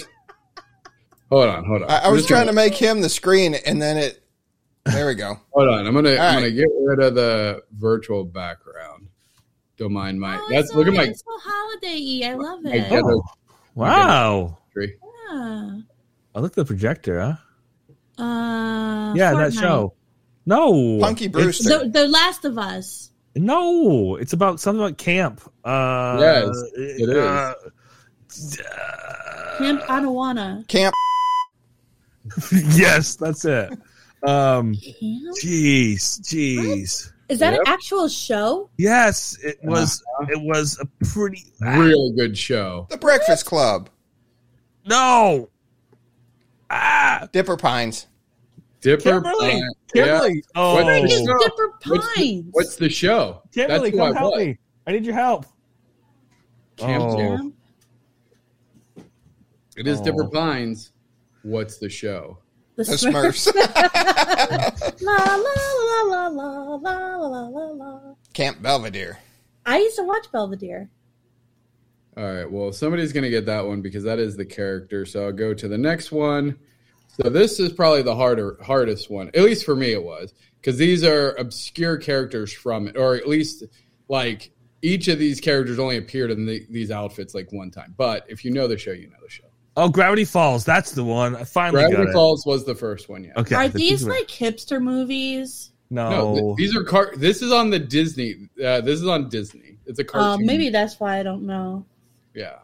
Hold 1.32 1.50
on, 1.50 1.66
hold 1.66 1.82
on. 1.82 1.90
I, 1.90 1.98
I 2.06 2.08
was 2.10 2.28
trying 2.28 2.42
gonna- 2.42 2.52
to 2.52 2.56
make 2.56 2.76
him 2.76 3.02
the 3.02 3.10
screen, 3.10 3.56
and 3.56 3.82
then 3.82 3.98
it. 3.98 4.23
There 4.86 5.08
we 5.08 5.16
go. 5.16 5.40
Hold 5.54 5.70
on, 5.70 5.88
I'm 5.88 5.94
gonna 5.94 6.12
I'm 6.12 6.18
right. 6.18 6.34
gonna 6.36 6.52
get 6.52 6.68
rid 6.82 7.00
of 7.00 7.16
the 7.16 7.62
virtual 7.72 8.26
background. 8.26 9.08
Don't 9.78 9.94
mind 9.94 10.20
my. 10.20 10.38
Oh, 10.38 10.48
that's 10.52 10.74
look 10.74 10.88
at 10.88 10.94
my. 10.94 11.04
it's 11.04 11.22
so 11.24 11.32
holiday 11.42 12.22
I 12.26 12.34
love 12.36 12.62
my 12.62 12.72
it. 12.72 12.90
ghetto 12.90 13.08
Oh, 13.08 13.24
wow. 13.76 14.58
tree. 14.74 14.96
Yeah. 15.32 15.80
I 16.36 16.40
look 16.40 16.52
at 16.52 16.56
the 16.56 16.66
projector, 16.66 17.22
huh? 18.18 18.24
Uh, 18.24 19.14
yeah, 19.16 19.34
that 19.34 19.54
show. 19.54 19.94
No, 20.46 21.00
Punky 21.00 21.26
It's- 21.26 21.32
Brewster. 21.32 21.80
The, 21.86 21.90
the 21.90 22.08
Last 22.08 22.44
of 22.46 22.58
Us. 22.58 23.10
No, 23.36 24.16
it's 24.18 24.34
about 24.34 24.60
something 24.60 24.84
about 24.84 24.98
camp. 25.00 25.42
Uh, 25.64 26.18
Yes, 26.20 26.64
it 26.76 27.10
is. 27.10 27.18
uh, 27.18 27.54
Camp 29.58 29.82
Anawanna. 29.84 30.68
Camp. 30.68 30.94
yes, 32.76 33.16
that's 33.16 33.44
it. 33.46 33.74
Um, 34.26 34.74
Camp? 34.76 35.38
jeez, 35.44 36.20
jeez. 36.22 37.12
Is 37.30 37.40
that 37.40 37.54
Yep. 37.54 37.62
an 37.62 37.68
actual 37.68 38.08
show? 38.08 38.70
Yes, 38.78 39.38
it 39.44 39.58
was. 39.64 40.02
It 40.30 40.42
was 40.42 40.80
a 40.80 40.86
pretty. 41.06 41.46
Real 41.62 42.12
good 42.12 42.38
show. 42.38 42.88
The 42.90 42.98
Breakfast 42.98 43.46
Club. 43.46 43.90
No. 44.86 45.50
Ah, 46.70 47.28
Dipper 47.32 47.58
Pines. 47.58 48.08
Dipper. 48.82 49.04
Kimberly, 49.22 49.52
Pine- 49.52 49.70
yeah. 49.96 50.28
Oh, 50.56 50.74
What 50.76 50.86
Frick 50.86 51.04
is 51.06 51.12
show? 51.12 51.38
Dipper 51.40 51.72
What's 51.88 52.08
the, 52.08 52.14
Pines. 52.16 52.46
what's 52.52 52.76
the 52.76 52.90
show? 52.90 53.42
Kimberly, 53.54 53.92
That's 53.92 54.02
come 54.02 54.16
help 54.16 54.36
was. 54.36 54.46
me. 54.46 54.58
I 54.88 54.92
need 54.92 55.06
your 55.06 55.16
help. 55.16 55.46
Camp 56.76 57.04
Oh. 57.04 57.18
Dipper. 57.18 57.38
Camp? 57.38 57.56
It 59.78 59.88
is 59.88 60.00
Oh. 60.02 60.04
Dipper 60.04 60.28
Pines. 60.28 60.92
What's 61.44 61.78
the 61.78 61.90
show? 61.90 62.38
The, 62.76 62.84
the 62.84 62.94
Smurfs. 62.94 63.54
La 65.02 65.14
la, 65.14 65.38
la, 65.38 66.28
la, 66.28 66.28
la, 66.28 66.76
la, 66.76 67.18
la, 67.18 67.48
la, 67.48 67.66
la. 67.72 68.16
Camp 68.34 68.62
Belvedere. 68.62 69.20
I 69.66 69.78
used 69.78 69.96
to 69.98 70.04
watch 70.04 70.32
Belvedere. 70.32 70.90
All 72.18 72.24
right. 72.24 72.50
Well, 72.50 72.72
somebody's 72.72 73.14
going 73.14 73.24
to 73.24 73.30
get 73.30 73.46
that 73.46 73.66
one 73.66 73.82
because 73.82 74.04
that 74.04 74.20
is 74.20 74.36
the 74.36 74.46
character. 74.46 75.06
So 75.06 75.26
I'll 75.26 75.32
go 75.32 75.54
to 75.54 75.68
the 75.68 75.78
next 75.78 76.12
one. 76.12 76.58
So 77.08 77.30
this 77.30 77.60
is 77.60 77.72
probably 77.72 78.02
the 78.02 78.16
harder, 78.16 78.58
hardest 78.64 79.10
one, 79.10 79.30
at 79.30 79.42
least 79.42 79.66
for 79.66 79.76
me 79.76 79.92
it 79.92 80.04
was, 80.04 80.34
because 80.60 80.78
these 80.80 81.04
are 81.04 81.36
obscure 81.36 81.98
characters 81.98 82.52
from 82.52 82.88
it, 82.88 82.98
or 82.98 83.14
at 83.14 83.28
least 83.28 83.64
like 84.10 84.52
each 84.82 85.08
of 85.08 85.20
these 85.20 85.40
characters 85.40 85.78
only 85.78 85.98
appeared 85.98 86.32
in 86.32 86.48
the, 86.48 86.66
these 86.72 86.90
outfits 86.90 87.36
like 87.36 87.52
one 87.54 87.70
time. 87.70 87.94
But 87.98 88.26
if 88.30 88.44
you 88.44 88.50
know 88.50 88.68
the 88.68 88.80
show, 88.80 88.92
you 88.92 89.08
know 89.08 89.18
the 89.22 89.30
show. 89.30 89.44
Oh, 89.76 89.90
Gravity 89.90 90.24
Falls. 90.26 90.64
That's 90.66 90.92
the 90.92 91.04
one. 91.04 91.36
I 91.36 91.44
finally 91.46 91.82
Gravity 91.82 92.04
got 92.04 92.10
it. 92.10 92.14
Falls 92.14 92.46
was 92.46 92.64
the 92.66 92.76
first 92.76 93.10
one. 93.10 93.24
Yeah. 93.24 93.32
Okay. 93.38 93.56
Are 93.56 93.68
the 93.68 93.78
these 93.80 93.90
teaser- 94.02 94.10
like 94.10 94.28
hipster 94.28 94.82
movies? 94.82 95.72
no? 95.90 96.10
No, 96.10 96.36
th- 96.36 96.56
these 96.58 96.76
are 96.76 96.84
car. 96.84 97.14
This 97.16 97.42
is 97.42 97.52
on 97.52 97.70
the 97.72 97.80
Disney. 97.80 98.36
Uh, 98.64 98.82
this 98.82 99.02
is 99.02 99.08
on 99.08 99.30
Disney. 99.30 99.78
It's 99.86 100.00
a 100.00 100.04
Uh, 100.04 100.06
cartoon. 100.06 100.46
maybe 100.46 100.70
that's 100.70 101.00
why 101.00 101.18
I 101.20 101.24
don't 101.24 101.44
know. 101.44 101.86
Yeah. 102.36 102.58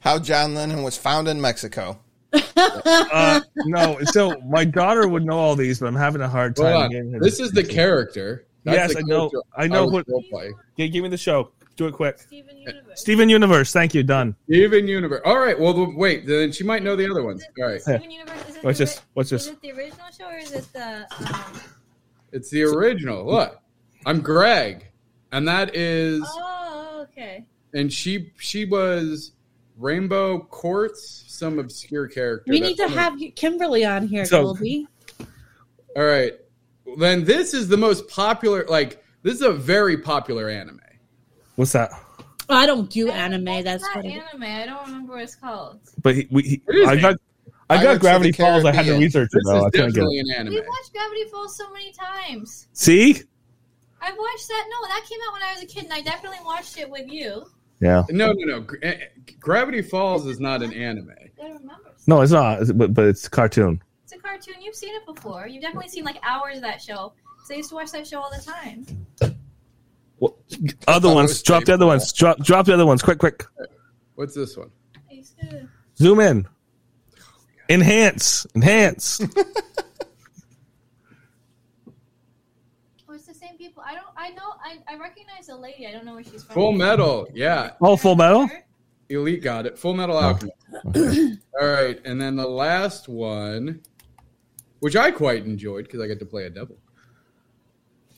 How 0.00 0.18
John 0.18 0.54
Lennon 0.54 0.82
was 0.82 0.96
found 0.96 1.26
in 1.28 1.40
Mexico. 1.40 1.98
uh, 2.56 3.40
no. 3.66 3.98
So 4.04 4.38
my 4.46 4.64
daughter 4.64 5.08
would 5.08 5.24
know 5.24 5.38
all 5.38 5.56
these, 5.56 5.80
but 5.80 5.86
I'm 5.86 5.96
having 5.96 6.20
a 6.22 6.28
hard 6.28 6.54
time 6.56 6.90
getting 6.90 7.12
her. 7.12 7.20
This 7.20 7.40
is 7.40 7.50
the 7.52 7.64
character. 7.64 8.46
Yes, 8.64 8.92
the 8.94 8.98
I 8.98 9.02
know- 9.02 9.30
I 9.56 9.66
know 9.68 9.84
was 9.84 9.92
what- 9.92 10.08
role-playing. 10.08 10.54
Give 10.76 10.94
me 11.02 11.08
the 11.08 11.16
show. 11.16 11.50
Do 11.76 11.86
it 11.86 11.92
quick. 11.92 12.18
Steven 12.18 12.56
Universe. 12.56 13.00
Steven 13.00 13.28
Universe. 13.28 13.72
Thank 13.72 13.94
you. 13.94 14.02
Done. 14.02 14.34
Steven 14.48 14.88
Universe. 14.88 15.20
All 15.26 15.38
right. 15.38 15.58
Well, 15.58 15.92
wait. 15.94 16.26
Then 16.26 16.50
she 16.50 16.64
might 16.64 16.82
know 16.82 16.96
the 16.96 17.08
other 17.10 17.22
ones. 17.22 17.44
All 17.60 17.68
right. 17.68 17.80
Steven 17.82 18.10
Universe, 18.10 18.48
is 18.48 18.56
it 18.56 18.64
What's 18.64 18.78
the 18.78 18.84
this? 18.84 18.96
ori- 18.96 19.04
What's 19.14 19.32
Is 19.32 19.44
this? 19.46 19.52
it 19.54 19.60
the 19.60 19.72
original 19.72 20.06
show 20.18 20.26
or 20.26 20.38
is 20.38 20.52
it 20.52 20.72
the? 20.72 21.06
Um, 21.18 21.60
It's 22.32 22.48
the 22.50 22.62
original. 22.62 23.26
Look, 23.26 23.60
I'm 24.06 24.20
Greg, 24.20 24.86
and 25.32 25.46
that 25.48 25.76
is, 25.76 26.22
oh, 26.26 27.06
okay. 27.10 27.44
and 27.74 27.92
she 27.92 28.32
she 28.38 28.64
was 28.64 29.32
Rainbow 29.78 30.38
Quartz, 30.40 31.24
some 31.28 31.58
obscure 31.58 32.08
character. 32.08 32.50
We 32.50 32.60
need 32.60 32.76
to 32.78 32.88
someone- 32.88 32.98
have 32.98 33.34
Kimberly 33.36 33.84
on 33.84 34.08
here, 34.08 34.24
So- 34.24 34.44
Colby. 34.44 34.88
All 35.94 36.04
right. 36.04 36.32
Then 36.98 37.24
this 37.24 37.52
is 37.52 37.68
the 37.68 37.76
most 37.76 38.08
popular. 38.08 38.64
Like 38.66 39.04
this 39.22 39.34
is 39.34 39.42
a 39.42 39.52
very 39.52 39.98
popular 39.98 40.48
anime. 40.48 40.80
What's 41.56 41.72
that? 41.72 41.90
I 42.48 42.64
don't 42.66 42.88
do 42.88 43.06
What's 43.06 43.16
anime. 43.18 43.44
that 43.44 43.64
That's 43.64 43.82
what 43.94 44.04
it 44.04 44.08
is. 44.08 44.22
anime. 44.32 44.42
I 44.44 44.66
don't 44.66 44.86
remember 44.86 45.14
what 45.14 45.22
it's 45.22 45.34
called. 45.34 45.80
But 46.02 46.14
he, 46.14 46.28
we, 46.30 46.42
he, 46.42 46.62
It 46.68 46.74
is 46.76 46.88
I 46.88 46.96
got. 46.96 47.16
I 47.68 47.76
Pirates 47.78 47.84
got 47.84 47.94
of 47.96 48.00
Gravity 48.00 48.30
the 48.30 48.36
Falls. 48.36 48.64
I 48.64 48.68
had 48.68 48.82
to 48.82 48.84
Caribbean. 48.84 49.00
research 49.02 49.28
it 49.32 49.36
This 49.38 49.44
though. 49.46 49.54
I 49.54 49.66
is 49.66 49.70
couldn't 49.72 49.86
get 49.88 49.94
definitely 49.94 50.18
it. 50.18 50.26
an 50.28 50.34
anime. 50.40 50.54
We've 50.54 50.62
watched 50.68 50.92
Gravity 50.92 51.24
Falls 51.32 51.56
so 51.56 51.72
many 51.72 51.92
times. 51.92 52.68
See? 52.72 53.10
I've 54.00 54.16
watched 54.16 54.48
that. 54.48 54.66
No, 54.70 54.88
that 54.88 55.04
came 55.08 55.18
out 55.26 55.32
when 55.32 55.42
I 55.42 55.52
was 55.54 55.62
a 55.64 55.66
kid, 55.66 55.84
and 55.84 55.92
I 55.92 56.00
definitely 56.00 56.38
watched 56.44 56.78
it 56.78 56.88
with 56.88 57.08
you. 57.10 57.44
Yeah. 57.80 58.04
No, 58.10 58.32
no, 58.32 58.44
no. 58.46 58.60
Gra- 58.60 58.78
eh, 58.84 58.98
Gravity 59.40 59.82
Falls 59.82 60.26
is 60.26 60.38
not 60.38 60.62
an 60.62 60.72
anime. 60.74 61.10
I 61.10 61.42
don't 61.42 61.54
remember. 61.60 61.92
No, 62.06 62.20
it's 62.20 62.30
not. 62.30 62.62
It's- 62.62 62.70
But 62.72 62.94
but 62.94 63.06
it's 63.06 63.26
a 63.26 63.30
cartoon. 63.30 63.82
It's 64.04 64.12
a 64.12 64.18
cartoon. 64.18 64.54
You've 64.62 64.76
seen 64.76 64.94
it 64.94 65.04
before. 65.04 65.48
You've 65.48 65.62
definitely 65.62 65.88
seen 65.88 66.04
like 66.04 66.18
hours 66.22 66.58
of 66.58 66.62
that 66.62 66.80
show. 66.80 67.14
So 67.46 67.54
I 67.54 67.56
used 67.56 67.70
to 67.70 67.74
watch 67.74 67.90
that 67.90 68.06
show 68.06 68.20
all 68.20 68.30
the 68.30 68.42
time. 68.44 69.35
What, 70.26 70.74
I 70.88 70.92
other 70.94 71.14
ones. 71.14 71.42
Drop 71.42 71.64
the 71.64 71.74
other 71.74 71.86
ones. 71.86 72.12
Drop 72.12 72.38
drop 72.38 72.66
the 72.66 72.74
other 72.74 72.86
ones. 72.86 73.02
Quick, 73.02 73.18
quick. 73.18 73.44
What's 74.14 74.34
this 74.34 74.56
one? 74.56 74.70
I 75.10 75.14
used 75.14 75.38
to. 75.40 75.68
Zoom 75.96 76.20
in. 76.20 76.46
Enhance. 77.68 78.46
Enhance. 78.54 79.20
Oh, 83.08 83.14
it's 83.14 83.26
the 83.26 83.34
same 83.34 83.56
people. 83.56 83.82
I 83.86 83.94
don't. 83.94 84.06
I 84.16 84.30
know. 84.30 84.54
I, 84.62 84.78
I 84.92 84.96
recognize 84.96 85.46
the 85.46 85.56
lady. 85.56 85.86
I 85.86 85.92
don't 85.92 86.04
know 86.04 86.14
where 86.14 86.24
she's 86.24 86.42
from. 86.42 86.54
Full 86.54 86.72
Metal. 86.72 87.28
Yeah, 87.32 87.72
oh, 87.80 87.96
Full 87.96 88.16
Metal. 88.16 88.48
Elite 89.08 89.42
got 89.42 89.66
it. 89.66 89.78
Full 89.78 89.94
Metal 89.94 90.16
Alchemist. 90.16 90.56
All 91.60 91.68
right, 91.68 92.00
and 92.04 92.20
then 92.20 92.34
the 92.34 92.46
last 92.46 93.08
one, 93.08 93.80
which 94.80 94.96
I 94.96 95.12
quite 95.12 95.44
enjoyed 95.44 95.84
because 95.84 96.00
I 96.00 96.08
got 96.08 96.18
to 96.18 96.26
play 96.26 96.46
a 96.46 96.50
devil. 96.50 96.76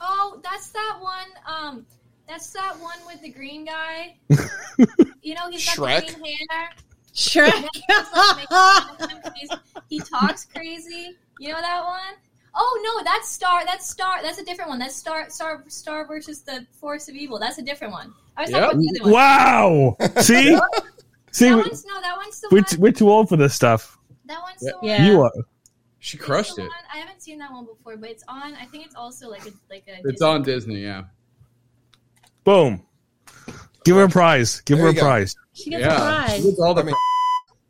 Oh, 0.00 0.40
that's 0.42 0.70
that 0.70 0.98
one. 1.00 1.28
Um, 1.46 1.86
that's 2.28 2.50
that 2.52 2.78
one 2.80 2.98
with 3.06 3.20
the 3.22 3.30
green 3.30 3.64
guy. 3.64 4.16
you 5.22 5.34
know, 5.34 5.48
he's 5.50 5.64
got 5.66 5.76
Shrek? 5.76 6.06
the 6.14 6.20
green 6.20 6.36
hair. 6.50 6.70
Shrek. 7.14 7.52
And 7.52 7.68
he's, 7.72 7.82
like, 8.14 8.36
making 8.36 8.46
fun 8.48 8.96
of 9.00 9.10
him 9.10 9.22
'cause 9.22 9.32
he's- 9.36 9.58
he 9.88 10.00
talks 10.00 10.44
crazy. 10.44 11.16
You 11.40 11.48
know 11.52 11.60
that 11.60 11.84
one? 11.84 12.14
Oh 12.54 12.80
no, 12.84 13.04
that's 13.04 13.28
Star. 13.30 13.64
That's 13.64 13.88
Star. 13.88 14.22
That's 14.22 14.38
a 14.38 14.44
different 14.44 14.70
one. 14.70 14.78
That's 14.78 14.94
Star. 14.96 15.28
Star. 15.30 15.64
Star 15.68 16.06
versus 16.06 16.42
the 16.42 16.66
Force 16.80 17.08
of 17.08 17.14
Evil. 17.14 17.38
That's 17.38 17.58
a 17.58 17.62
different 17.62 17.92
one. 17.92 18.12
I 18.36 18.42
was 18.42 18.50
Yep. 18.50 18.60
talking 18.62 18.78
about 18.78 18.92
the 18.92 19.00
other 19.00 19.12
one. 19.12 19.12
Wow. 19.12 19.96
See? 20.22 20.58
See, 21.32 21.48
That 21.50 21.56
we- 21.56 21.62
one's 21.62 21.84
no. 21.86 22.00
That 22.00 22.16
one's 22.16 22.40
the 22.40 22.48
we're, 22.50 22.58
one. 22.58 22.64
t- 22.64 22.76
we're 22.78 22.92
too 22.92 23.10
old 23.10 23.28
for 23.28 23.36
this 23.36 23.54
stuff. 23.54 23.96
that 24.26 24.38
one's 24.42 24.58
Yeah. 24.62 24.70
the 24.72 24.76
one. 24.78 24.86
Yeah. 24.86 25.06
You 25.06 25.22
are. 25.22 25.32
She 26.00 26.16
crushed 26.16 26.56
the 26.56 26.62
it. 26.62 26.68
one- 26.68 26.76
I 26.92 26.98
haven't 26.98 27.22
seen 27.22 27.38
that 27.38 27.52
one 27.52 27.66
before, 27.66 27.96
but 27.96 28.10
it's 28.10 28.24
on. 28.28 28.54
I 28.54 28.64
think 28.66 28.84
it's 28.86 28.94
also 28.94 29.28
like 29.28 29.42
a 29.46 29.50
like 29.70 29.84
a. 29.88 29.96
It's 29.98 30.12
Disney- 30.12 30.26
on 30.26 30.42
Disney. 30.42 30.76
Yeah. 30.82 31.04
Boom. 32.48 32.80
Give 33.84 33.96
her 33.96 34.04
a 34.04 34.08
prize. 34.08 34.62
Give 34.62 34.78
There 34.78 34.86
her 34.86 34.92
a 34.92 34.94
go. 34.94 35.02
prize. 35.02 35.36
She 35.52 35.68
gets 35.68 35.84
Yeah. 35.84 35.96
a 35.96 35.98
prize. 35.98 36.46
It's 36.46 36.58
all 36.58 36.72
the 36.72 36.94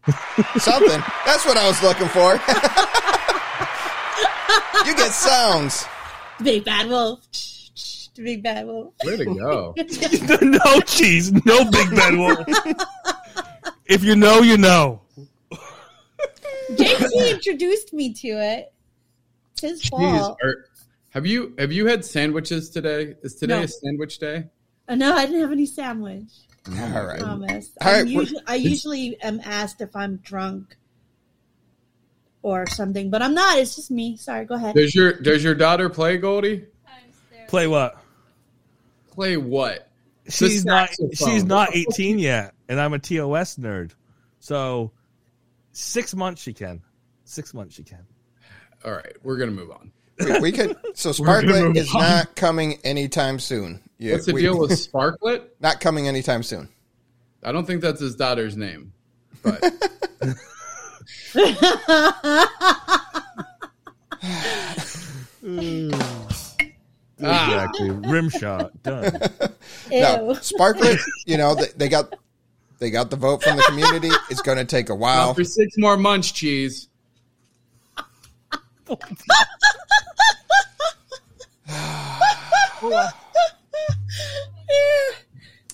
I 0.07 0.13
Something. 0.61 1.03
That's 1.27 1.45
what 1.45 1.57
I 1.57 1.67
was 1.67 1.83
looking 1.83 2.07
for. 2.07 2.35
you 4.89 4.95
get 4.97 5.11
sounds. 5.11 5.85
Big 6.45 6.65
bad 6.65 6.87
wolf. 6.89 7.19
The 8.15 8.23
big 8.23 8.45
bad 8.45 8.67
wolf. 8.69 8.95
way 9.05 9.17
to 9.17 9.25
go. 9.25 9.75
no 10.43 10.81
cheese. 10.83 11.33
No 11.45 11.69
Big 11.73 11.91
Bad 11.91 12.15
Wolf. 12.17 12.39
if 13.87 14.05
you 14.05 14.15
know, 14.15 14.43
you 14.43 14.59
know. 14.59 15.03
JT 16.71 17.33
introduced 17.35 17.93
me 17.93 18.13
to 18.15 18.29
it. 18.29 18.73
It's 19.55 19.63
his 19.63 19.83
Jeez, 19.83 19.89
fault. 20.21 20.39
are- 20.41 20.67
have 21.11 21.27
you 21.27 21.55
have 21.59 21.73
you 21.73 21.87
had 21.87 22.05
sandwiches 22.05 22.71
today? 22.71 23.17
Is 23.23 23.35
today 23.35 23.57
No. 23.59 23.63
a 23.65 23.69
sandwich 23.69 24.19
day? 24.21 24.45
Uh, 24.89 24.95
no, 24.95 25.15
I 25.15 25.27
didn't 25.27 25.43
have 25.43 25.53
any 25.53 25.67
sandwich. 25.67 26.31
All 26.69 27.07
right. 27.07 27.21
Promise. 27.21 27.71
All 27.81 27.93
right, 27.93 28.01
I'm 28.01 28.07
usually, 28.09 28.43
I 28.47 28.55
usually 28.57 29.21
am 29.23 29.41
asked 29.45 29.81
if 29.81 29.95
I'm 29.95 30.17
drunk 30.17 30.77
or 32.43 32.67
something, 32.67 33.11
but 33.11 33.23
I'm 33.23 33.35
not. 33.35 33.59
It's 33.59 33.77
just 33.77 33.91
me. 33.91 34.17
Sorry. 34.17 34.45
Go 34.45 34.55
ahead. 34.55 34.75
Does 34.75 34.95
your 34.95 35.13
does 35.13 35.45
your 35.45 35.55
daughter 35.55 35.89
play 35.89 36.17
Goldie? 36.17 36.59
Times 36.59 37.17
there. 37.31 37.47
Play 37.47 37.67
what? 37.67 38.03
Play 39.13 39.37
what? 39.37 39.89
she's 40.29 40.65
not 40.65 40.91
she's 41.13 41.45
not 41.45 41.75
18 41.75 42.19
yet, 42.19 42.55
and 42.69 42.81
I'm 42.81 42.93
a 42.93 42.99
TOS 42.99 43.57
nerd. 43.57 43.93
So 44.41 44.93
six 45.73 46.15
months 46.15 46.43
she 46.43 46.53
can. 46.53 46.83
Six 47.25 47.53
months 47.55 47.75
she 47.75 47.83
can. 47.83 48.07
All 48.85 48.93
right, 48.93 49.17
we're 49.23 49.37
gonna 49.37 49.53
move 49.53 49.71
on. 49.71 49.93
We, 50.19 50.41
we 50.41 50.53
could. 50.53 50.77
So 50.95 51.13
Sparklet 51.13 51.77
is 51.77 51.95
on. 51.95 52.01
not 52.03 52.35
coming 52.37 52.79
anytime 52.85 53.39
soon. 53.39 53.81
Yeah, 53.99 54.15
What's 54.15 54.27
the 54.27 54.33
we- 54.35 54.43
deal 54.43 54.59
with 54.59 54.77
Sparklet? 54.79 55.57
Not 55.61 55.81
coming 55.81 56.09
anytime 56.09 56.43
soon. 56.43 56.69
I 57.43 57.53
don't 57.53 57.67
think 57.67 57.83
that's 57.83 58.01
his 58.01 58.17
daughter's 58.17 58.57
name, 58.57 58.93
but 59.43 59.63
Exactly. 67.19 67.91
Rim 67.91 68.29
shot. 68.31 68.83
Done. 68.83 69.13
Ew. 69.91 70.01
No, 70.01 70.35
Sparklet. 70.41 70.99
You 71.27 71.37
know 71.37 71.55
they, 71.55 71.67
they 71.77 71.89
got 71.89 72.15
they 72.79 72.91
got 72.91 73.11
the 73.11 73.17
vote 73.17 73.43
from 73.43 73.57
the 73.57 73.63
community. 73.65 74.11
It's 74.31 74.43
going 74.43 74.59
to 74.59 74.65
take 74.65 74.89
a 74.89 74.93
not 74.93 74.99
while. 75.01 75.35
for 75.35 75.45
six 75.45 75.77
more 75.77 75.97
months, 75.97 76.31
cheese. 76.31 76.88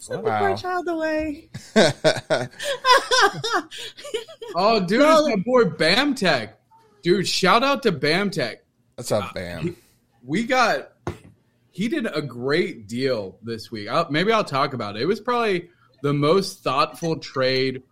Send 0.01 0.25
the 0.25 0.37
poor 0.39 0.57
child 0.57 0.89
away. 0.89 1.49
Oh, 4.57 4.79
dude, 4.79 5.01
No. 5.01 5.27
it's 5.27 5.37
my 5.37 5.43
boy 5.43 5.65
Bamtech. 5.65 6.53
Dude, 7.03 7.27
shout 7.27 7.65
out 7.65 7.83
to 7.83 7.91
Bamtech. 7.93 8.59
What's 8.95 9.11
up, 9.11 9.35
Bam? 9.35 9.77
We 10.23 10.45
got 10.45 10.93
he 11.73 11.89
did 11.89 12.07
a 12.07 12.23
great 12.23 12.87
deal 12.87 13.37
this 13.43 13.73
week. 13.73 13.89
I'll, 13.89 14.09
maybe 14.11 14.31
I'll 14.31 14.45
talk 14.45 14.73
about 14.75 14.95
it. 14.97 15.03
It 15.03 15.07
was 15.07 15.21
probably 15.21 15.71
the 16.03 16.13
most 16.13 16.63
thoughtful 16.63 17.17
trade. 17.19 17.83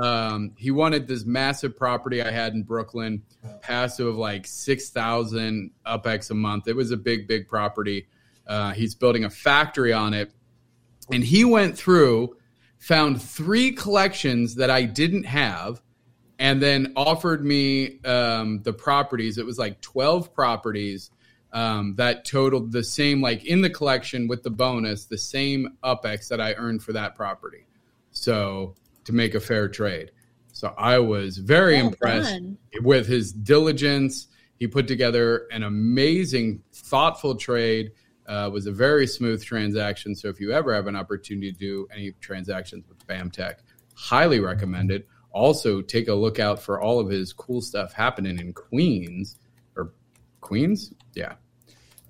Um, 0.00 0.52
he 0.56 0.70
wanted 0.70 1.06
this 1.06 1.24
massive 1.26 1.76
property 1.76 2.22
I 2.22 2.30
had 2.30 2.54
in 2.54 2.62
Brooklyn, 2.62 3.22
passive 3.60 4.06
of 4.06 4.16
like 4.16 4.46
six 4.46 4.88
thousand 4.88 5.72
upex 5.86 6.30
a 6.30 6.34
month. 6.34 6.66
It 6.66 6.76
was 6.76 6.92
a 6.92 6.96
big, 6.96 7.28
big 7.28 7.46
property. 7.46 8.06
Uh, 8.46 8.72
he's 8.72 8.94
building 8.94 9.24
a 9.24 9.30
factory 9.30 9.92
on 9.92 10.14
it, 10.14 10.32
and 11.10 11.22
he 11.22 11.44
went 11.44 11.76
through, 11.76 12.36
found 12.78 13.20
three 13.20 13.72
collections 13.72 14.54
that 14.54 14.70
I 14.70 14.84
didn't 14.84 15.24
have, 15.24 15.82
and 16.38 16.62
then 16.62 16.94
offered 16.96 17.44
me 17.44 18.00
um, 18.04 18.62
the 18.62 18.72
properties. 18.72 19.36
It 19.36 19.44
was 19.44 19.58
like 19.58 19.80
twelve 19.82 20.32
properties 20.32 21.10
um, 21.52 21.96
that 21.96 22.24
totaled 22.24 22.72
the 22.72 22.82
same, 22.82 23.20
like 23.20 23.44
in 23.44 23.60
the 23.60 23.70
collection 23.70 24.26
with 24.26 24.42
the 24.42 24.50
bonus, 24.50 25.04
the 25.04 25.18
same 25.18 25.76
upex 25.84 26.28
that 26.28 26.40
I 26.40 26.54
earned 26.54 26.82
for 26.82 26.94
that 26.94 27.14
property. 27.14 27.66
So 28.10 28.74
to 29.04 29.12
make 29.12 29.34
a 29.34 29.40
fair 29.40 29.68
trade. 29.68 30.10
So 30.52 30.74
I 30.78 30.98
was 30.98 31.38
very 31.38 31.76
Well 31.76 31.88
impressed 31.88 32.30
done. 32.32 32.58
with 32.82 33.06
his 33.06 33.32
diligence. 33.32 34.28
He 34.58 34.66
put 34.66 34.86
together 34.86 35.46
an 35.50 35.62
amazing, 35.64 36.62
thoughtful 36.72 37.34
trade. 37.36 37.92
Uh, 38.26 38.48
was 38.52 38.66
a 38.66 38.72
very 38.72 39.06
smooth 39.06 39.42
transaction. 39.42 40.14
So 40.14 40.28
if 40.28 40.38
you 40.40 40.52
ever 40.52 40.72
have 40.72 40.86
an 40.86 40.94
opportunity 40.94 41.50
to 41.52 41.58
do 41.58 41.88
any 41.92 42.12
transactions 42.20 42.84
with 42.88 43.04
BAMTech, 43.08 43.54
highly 43.94 44.38
recommend 44.38 44.90
it. 44.92 45.08
Also, 45.32 45.80
take 45.82 46.06
a 46.08 46.14
look 46.14 46.38
out 46.38 46.62
for 46.62 46.80
all 46.80 47.00
of 47.00 47.08
his 47.08 47.32
cool 47.32 47.60
stuff 47.60 47.92
happening 47.92 48.38
in 48.38 48.52
Queens 48.52 49.38
or 49.76 49.92
Queens. 50.40 50.92
Yeah, 51.14 51.34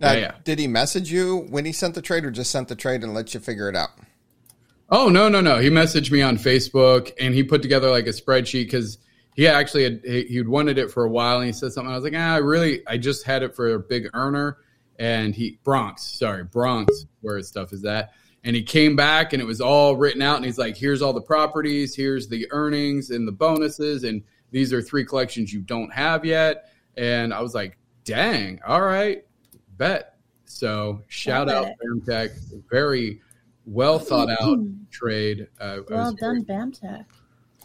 Now, 0.00 0.12
yeah, 0.12 0.18
yeah. 0.18 0.32
Did 0.44 0.58
he 0.58 0.66
message 0.66 1.10
you 1.10 1.46
when 1.48 1.64
he 1.64 1.72
sent 1.72 1.94
the 1.94 2.02
trade, 2.02 2.24
or 2.24 2.30
just 2.30 2.50
sent 2.50 2.68
the 2.68 2.76
trade 2.76 3.02
and 3.02 3.14
let 3.14 3.32
you 3.32 3.40
figure 3.40 3.68
it 3.70 3.76
out? 3.76 3.90
Oh 4.94 5.08
no, 5.08 5.30
no, 5.30 5.40
no. 5.40 5.58
He 5.58 5.70
messaged 5.70 6.10
me 6.10 6.20
on 6.20 6.36
Facebook 6.36 7.12
and 7.18 7.34
he 7.34 7.42
put 7.42 7.62
together 7.62 7.90
like 7.90 8.06
a 8.06 8.10
spreadsheet 8.10 8.66
because 8.66 8.98
he 9.34 9.48
actually 9.48 9.84
had 9.84 10.02
he, 10.04 10.24
he'd 10.24 10.46
wanted 10.46 10.76
it 10.76 10.90
for 10.90 11.04
a 11.04 11.08
while 11.08 11.38
and 11.38 11.46
he 11.46 11.52
said 11.54 11.72
something. 11.72 11.90
I 11.90 11.94
was 11.94 12.04
like, 12.04 12.12
ah, 12.14 12.34
I 12.34 12.36
really, 12.36 12.86
I 12.86 12.98
just 12.98 13.24
had 13.24 13.42
it 13.42 13.56
for 13.56 13.72
a 13.72 13.78
big 13.78 14.10
earner 14.12 14.58
and 14.98 15.34
he 15.34 15.58
Bronx, 15.64 16.02
sorry, 16.02 16.44
Bronx, 16.44 17.06
where 17.22 17.38
his 17.38 17.48
stuff 17.48 17.72
is 17.72 17.86
at. 17.86 18.12
And 18.44 18.54
he 18.54 18.62
came 18.62 18.94
back 18.94 19.32
and 19.32 19.40
it 19.40 19.46
was 19.46 19.62
all 19.62 19.96
written 19.96 20.20
out 20.20 20.36
and 20.36 20.44
he's 20.44 20.58
like, 20.58 20.76
here's 20.76 21.00
all 21.00 21.14
the 21.14 21.22
properties, 21.22 21.96
here's 21.96 22.28
the 22.28 22.46
earnings 22.50 23.08
and 23.08 23.26
the 23.26 23.32
bonuses, 23.32 24.04
and 24.04 24.22
these 24.50 24.74
are 24.74 24.82
three 24.82 25.06
collections 25.06 25.54
you 25.54 25.62
don't 25.62 25.90
have 25.90 26.26
yet. 26.26 26.70
And 26.98 27.32
I 27.32 27.40
was 27.40 27.54
like, 27.54 27.78
dang, 28.04 28.60
all 28.66 28.82
right, 28.82 29.24
bet. 29.78 30.16
So 30.44 31.00
shout 31.08 31.48
out. 31.48 31.68
Fairtech, 31.82 32.32
very 32.70 33.22
well 33.66 33.98
thought 33.98 34.28
out 34.30 34.58
trade. 34.90 35.46
Uh, 35.60 35.78
Well 35.88 36.12
was 36.12 36.14
very- 36.20 36.42
done, 36.42 36.72
Bamtech. 36.72 37.04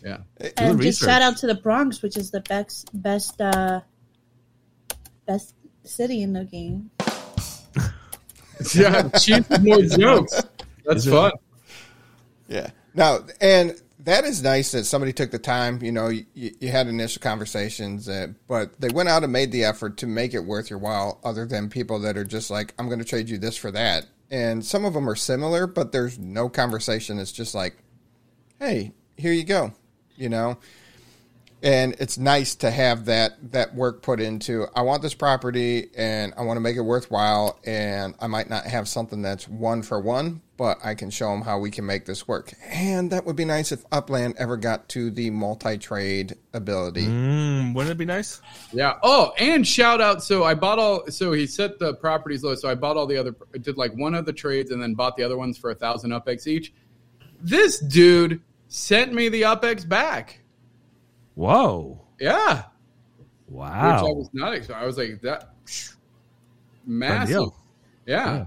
Yeah. 0.03 0.17
And 0.57 0.79
just 0.81 1.01
shout 1.01 1.21
out 1.21 1.37
to 1.37 1.47
the 1.47 1.55
Bronx, 1.55 2.01
which 2.01 2.17
is 2.17 2.29
the 2.31 2.41
best 2.41 2.89
best 3.01 3.41
uh 3.41 3.81
best 5.25 5.55
city 5.83 6.21
in 6.21 6.33
the 6.33 6.45
game. 6.45 6.91
Yeah, 8.73 9.07
cheap 9.09 9.45
more 9.61 9.83
jokes. 9.83 10.41
That's 10.83 10.99
Is 11.01 11.07
it- 11.07 11.11
fun. 11.11 11.31
Yeah. 12.47 12.71
No, 12.95 13.23
and 13.39 13.79
that 13.99 14.23
is 14.25 14.41
nice 14.41 14.71
that 14.71 14.85
somebody 14.85 15.13
took 15.13 15.29
the 15.29 15.37
time. 15.37 15.79
You 15.83 15.91
know, 15.91 16.07
you, 16.07 16.25
you 16.33 16.69
had 16.69 16.87
initial 16.87 17.21
conversations, 17.21 18.09
uh, 18.09 18.27
but 18.47 18.79
they 18.81 18.89
went 18.89 19.09
out 19.09 19.23
and 19.23 19.31
made 19.31 19.51
the 19.51 19.63
effort 19.65 19.97
to 19.97 20.07
make 20.07 20.33
it 20.33 20.39
worth 20.39 20.71
your 20.71 20.79
while. 20.79 21.19
Other 21.23 21.45
than 21.45 21.69
people 21.69 21.99
that 21.99 22.17
are 22.17 22.23
just 22.23 22.49
like, 22.49 22.73
"I'm 22.79 22.87
going 22.87 22.97
to 22.99 23.05
trade 23.05 23.29
you 23.29 23.37
this 23.37 23.55
for 23.57 23.69
that," 23.71 24.07
and 24.29 24.65
some 24.65 24.85
of 24.85 24.93
them 24.93 25.09
are 25.09 25.15
similar, 25.15 25.67
but 25.67 25.91
there's 25.91 26.17
no 26.19 26.49
conversation. 26.49 27.19
It's 27.19 27.31
just 27.31 27.55
like, 27.55 27.77
"Hey, 28.59 28.93
here 29.15 29.31
you 29.31 29.43
go," 29.43 29.73
you 30.15 30.29
know. 30.29 30.57
And 31.63 31.95
it's 31.99 32.19
nice 32.19 32.53
to 32.55 32.69
have 32.69 33.05
that 33.05 33.51
that 33.51 33.73
work 33.73 34.01
put 34.03 34.19
into. 34.19 34.67
I 34.75 34.81
want 34.81 35.01
this 35.01 35.15
property, 35.15 35.89
and 35.97 36.33
I 36.37 36.43
want 36.43 36.57
to 36.57 36.61
make 36.61 36.77
it 36.77 36.81
worthwhile. 36.81 37.59
And 37.65 38.13
I 38.19 38.27
might 38.27 38.49
not 38.49 38.65
have 38.65 38.87
something 38.87 39.21
that's 39.21 39.47
one 39.47 39.81
for 39.81 39.99
one, 39.99 40.41
but 40.57 40.79
I 40.83 40.95
can 40.95 41.11
show 41.11 41.29
them 41.29 41.41
how 41.41 41.59
we 41.59 41.69
can 41.69 41.85
make 41.85 42.05
this 42.05 42.27
work. 42.27 42.51
And 42.69 43.11
that 43.11 43.25
would 43.25 43.35
be 43.35 43.45
nice 43.45 43.71
if 43.71 43.85
Upland 43.91 44.35
ever 44.37 44.57
got 44.57 44.89
to 44.89 45.11
the 45.11 45.29
multi 45.29 45.77
trade 45.77 46.35
ability. 46.53 47.05
Mm, 47.05 47.75
wouldn't 47.75 47.91
it 47.91 47.97
be 47.97 48.05
nice? 48.05 48.41
Yeah. 48.73 48.95
Oh, 49.03 49.33
and 49.37 49.65
shout 49.65 50.01
out. 50.01 50.23
So 50.23 50.43
I 50.43 50.55
bought 50.55 50.79
all. 50.79 51.07
So 51.09 51.31
he 51.31 51.45
set 51.45 51.77
the 51.79 51.93
properties 51.93 52.43
low. 52.43 52.55
So 52.55 52.69
I 52.69 52.75
bought 52.75 52.97
all 52.97 53.05
the 53.05 53.17
other. 53.17 53.35
Did 53.61 53.77
like 53.77 53.93
one 53.93 54.15
of 54.15 54.25
the 54.25 54.33
trades 54.33 54.71
and 54.71 54.81
then 54.81 54.95
bought 54.95 55.15
the 55.15 55.23
other 55.23 55.37
ones 55.37 55.57
for 55.57 55.69
a 55.69 55.75
thousand 55.75 56.11
upex 56.11 56.47
each. 56.47 56.73
This 57.39 57.79
dude 57.79 58.41
sent 58.67 59.13
me 59.13 59.29
the 59.29 59.43
upex 59.43 59.87
back. 59.87 60.41
Whoa! 61.35 62.01
Yeah. 62.19 62.63
Wow! 63.47 64.01
Which 64.01 64.09
I 64.09 64.13
was 64.13 64.29
not. 64.33 64.53
ex- 64.55 64.69
I 64.71 64.85
was 64.85 64.97
like 64.97 65.21
that. 65.21 65.53
psh, 65.65 65.91
Done 66.87 66.99
Massive. 66.99 67.49
Yeah. 68.07 68.35
Yeah. 68.35 68.45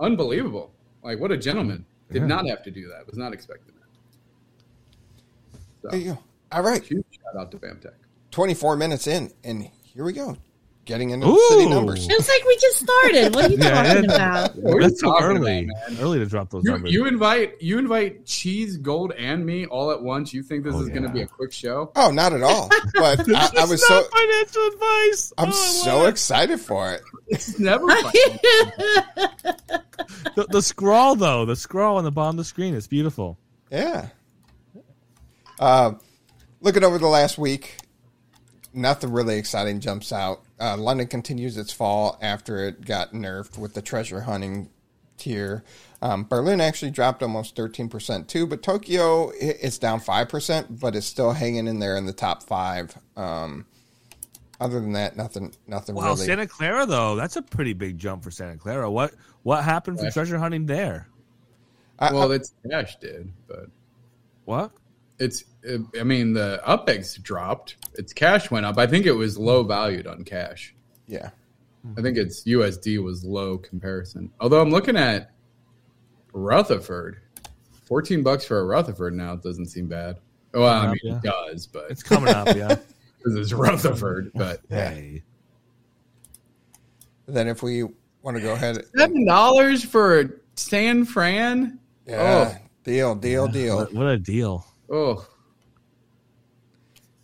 Unbelievable. 0.00 0.72
Like 1.02 1.18
what 1.18 1.32
a 1.32 1.36
gentleman. 1.36 1.84
Did 2.10 2.22
Yeah. 2.22 2.26
not 2.28 2.46
have 2.48 2.62
to 2.64 2.70
do 2.70 2.88
that. 2.88 3.06
Was 3.06 3.16
not 3.16 3.32
expecting 3.32 3.74
that. 5.82 5.90
There 5.90 6.00
you 6.00 6.12
go. 6.12 6.18
All 6.52 6.62
right, 6.62 6.82
Huge 6.82 7.04
shout 7.10 7.36
out 7.40 7.50
to 7.52 7.58
Bamtech. 7.58 7.94
24 8.30 8.76
minutes 8.76 9.06
in, 9.06 9.32
and 9.42 9.62
here 9.82 10.04
we 10.04 10.12
go. 10.12 10.36
Getting 10.84 11.10
into 11.10 11.26
the 11.28 11.46
city 11.50 11.68
numbers. 11.68 12.08
It's 12.10 12.28
like 12.28 12.44
we 12.44 12.56
just 12.56 12.80
started. 12.80 13.34
What 13.36 13.44
are 13.44 13.48
you 13.50 13.56
Yeah, 13.60 13.84
talking 13.84 14.04
about? 14.06 14.56
What 14.56 14.76
are 14.78 14.80
That's 14.82 15.00
too 15.00 15.06
talking 15.06 15.26
early. 15.36 15.64
about, 15.88 16.00
early 16.02 16.18
to 16.18 16.26
drop 16.26 16.50
those 16.50 16.64
You, 16.64 16.72
numbers. 16.72 16.92
you 16.92 17.06
invite 17.06 17.62
you 17.62 17.78
invite 17.78 18.26
cheese, 18.26 18.78
gold, 18.78 19.12
and 19.12 19.46
me 19.46 19.64
all 19.66 19.92
at 19.92 20.02
once. 20.02 20.34
You 20.34 20.42
think 20.42 20.64
this 20.64 20.74
Oh, 20.74 20.80
is 20.80 20.88
going 20.88 21.04
to 21.04 21.08
be 21.08 21.22
a 21.22 21.26
quick 21.28 21.52
show? 21.52 21.92
Oh, 21.94 22.10
not 22.10 22.32
at 22.32 22.42
all. 22.42 22.68
But 22.94 23.20
I, 23.32 23.50
I 23.58 23.64
was 23.64 23.80
not 23.88 24.04
so 24.04 24.08
financial 24.10 24.66
advice. 24.72 25.32
I'm 25.38 25.48
Oh, 25.50 25.52
so 25.52 25.98
love 25.98 26.08
excited 26.08 26.60
for 26.60 26.92
it. 26.94 27.02
It's 27.28 27.60
never. 27.60 27.86
fun. 27.88 28.12
the, 30.34 30.46
the 30.50 30.62
scroll 30.62 31.14
though. 31.14 31.44
The 31.44 31.54
scroll 31.56 31.98
on 31.98 32.04
the 32.04 32.10
bottom 32.10 32.34
of 32.34 32.38
the 32.38 32.44
screen 32.44 32.74
is 32.74 32.88
beautiful. 32.88 33.38
Yeah. 33.70 34.08
Uh, 35.60 35.92
looking 36.60 36.82
over 36.82 36.98
the 36.98 37.06
last 37.06 37.38
week, 37.38 37.76
nothing 38.74 39.12
really 39.12 39.38
exciting 39.38 39.78
jumps 39.80 40.12
out. 40.12 40.42
Uh, 40.62 40.76
London 40.76 41.08
continues 41.08 41.56
its 41.56 41.72
fall 41.72 42.16
after 42.22 42.64
it 42.68 42.84
got 42.84 43.12
nerfed 43.12 43.58
with 43.58 43.74
the 43.74 43.82
treasure 43.82 44.20
hunting 44.20 44.70
tier. 45.18 45.64
Um, 46.00 46.24
Berlin 46.24 46.60
actually 46.60 46.92
dropped 46.92 47.20
almost 47.22 47.56
13% 47.56 48.28
too, 48.28 48.46
but 48.46 48.62
Tokyo 48.62 49.30
i- 49.30 49.34
it's 49.60 49.78
down 49.78 49.98
5%, 50.00 50.78
but 50.80 50.94
it's 50.94 51.06
still 51.06 51.32
hanging 51.32 51.66
in 51.66 51.80
there 51.80 51.96
in 51.96 52.06
the 52.06 52.12
top 52.12 52.44
five. 52.44 52.96
Um, 53.16 53.66
other 54.60 54.78
than 54.80 54.92
that, 54.92 55.16
nothing, 55.16 55.52
nothing 55.66 55.96
Wow, 55.96 56.12
really. 56.14 56.26
Santa 56.26 56.46
Clara 56.46 56.86
though. 56.86 57.16
That's 57.16 57.34
a 57.34 57.42
pretty 57.42 57.72
big 57.72 57.98
jump 57.98 58.22
for 58.22 58.30
Santa 58.30 58.56
Clara. 58.56 58.88
What 58.88 59.14
what 59.42 59.64
happened 59.64 59.98
for 59.98 60.08
treasure 60.12 60.38
hunting 60.38 60.66
there? 60.66 61.08
I- 61.98 62.12
well, 62.12 62.30
I- 62.30 62.36
it's 62.36 62.52
cash, 62.70 62.96
dude. 63.00 63.32
But 63.48 63.66
What? 64.44 64.70
It's. 65.18 65.44
I 65.98 66.02
mean, 66.02 66.32
the 66.32 66.60
upex 66.66 67.22
dropped. 67.22 67.76
Its 67.94 68.12
cash 68.12 68.50
went 68.50 68.66
up. 68.66 68.78
I 68.78 68.86
think 68.86 69.06
it 69.06 69.12
was 69.12 69.38
low 69.38 69.62
valued 69.62 70.06
on 70.06 70.24
cash. 70.24 70.74
yeah. 71.06 71.30
I 71.96 72.00
think 72.00 72.16
its 72.16 72.44
USD 72.44 73.02
was 73.02 73.24
low 73.24 73.58
comparison. 73.58 74.30
Although 74.40 74.60
I'm 74.60 74.70
looking 74.70 74.96
at 74.96 75.32
Rutherford, 76.32 77.20
14 77.86 78.22
bucks 78.22 78.44
for 78.44 78.60
a 78.60 78.64
Rutherford 78.64 79.14
now 79.14 79.34
doesn't 79.34 79.66
seem 79.66 79.88
bad. 79.88 80.18
Well, 80.54 80.64
I 80.68 80.86
mean, 80.88 80.98
Yeah. 81.02 81.16
it 81.16 81.22
does, 81.24 81.66
but 81.66 81.86
It's 81.90 82.02
coming 82.04 82.32
up, 82.32 82.54
yeah. 82.56 82.68
because 83.18 83.34
it's 83.36 83.52
Rutherford. 83.52 84.30
But 84.32 84.60
Hey. 84.68 85.24
Then 87.26 87.48
if 87.48 87.62
we 87.62 87.82
want 88.22 88.36
to 88.36 88.40
go 88.40 88.52
ahead, 88.52 88.84
seven 88.96 89.24
dollars 89.26 89.84
for 89.84 90.40
San 90.56 91.04
Fran. 91.04 91.78
yeah, 92.06 92.54
oh. 92.54 92.66
deal, 92.84 93.14
deal, 93.14 93.48
deal. 93.48 93.76
What, 93.78 93.92
what 93.92 94.06
a 94.06 94.18
deal. 94.18 94.66
Oh, 94.92 95.26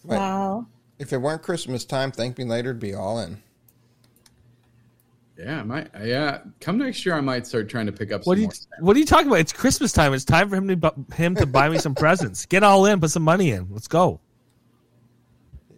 Right. 0.04 0.16
Wow. 0.16 0.66
If 0.98 1.12
it 1.12 1.18
weren't 1.18 1.42
Christmas 1.42 1.84
time, 1.84 2.10
thank 2.10 2.38
me 2.38 2.44
later 2.44 2.72
to 2.72 2.78
be 2.78 2.94
all 2.94 3.20
in. 3.20 3.42
yeah, 5.36 5.60
I 5.60 5.62
might. 5.62 5.88
Yeah, 6.02 6.38
come 6.60 6.78
next 6.78 7.04
year, 7.04 7.14
I 7.14 7.20
might 7.20 7.46
start 7.46 7.68
trying 7.68 7.86
to 7.86 7.92
pick 7.92 8.10
up. 8.10 8.26
What 8.26 8.38
are 8.38 8.40
you 8.40 8.46
more. 8.46 8.54
What 8.80 8.96
are 8.96 8.98
you 8.98 9.04
talking 9.04 9.26
about? 9.28 9.40
It's 9.40 9.52
Christmas 9.52 9.92
time. 9.92 10.14
It's 10.14 10.24
time 10.24 10.48
for 10.48 10.56
him 10.56 10.80
to 10.80 10.94
him 11.14 11.34
to 11.36 11.46
buy 11.46 11.68
me 11.68 11.78
some 11.78 11.94
presents. 11.96 12.46
Get 12.46 12.62
all 12.62 12.86
in, 12.86 13.00
put 13.00 13.10
some 13.10 13.22
money 13.22 13.50
in. 13.50 13.68
Let's 13.70 13.86
go. 13.86 14.20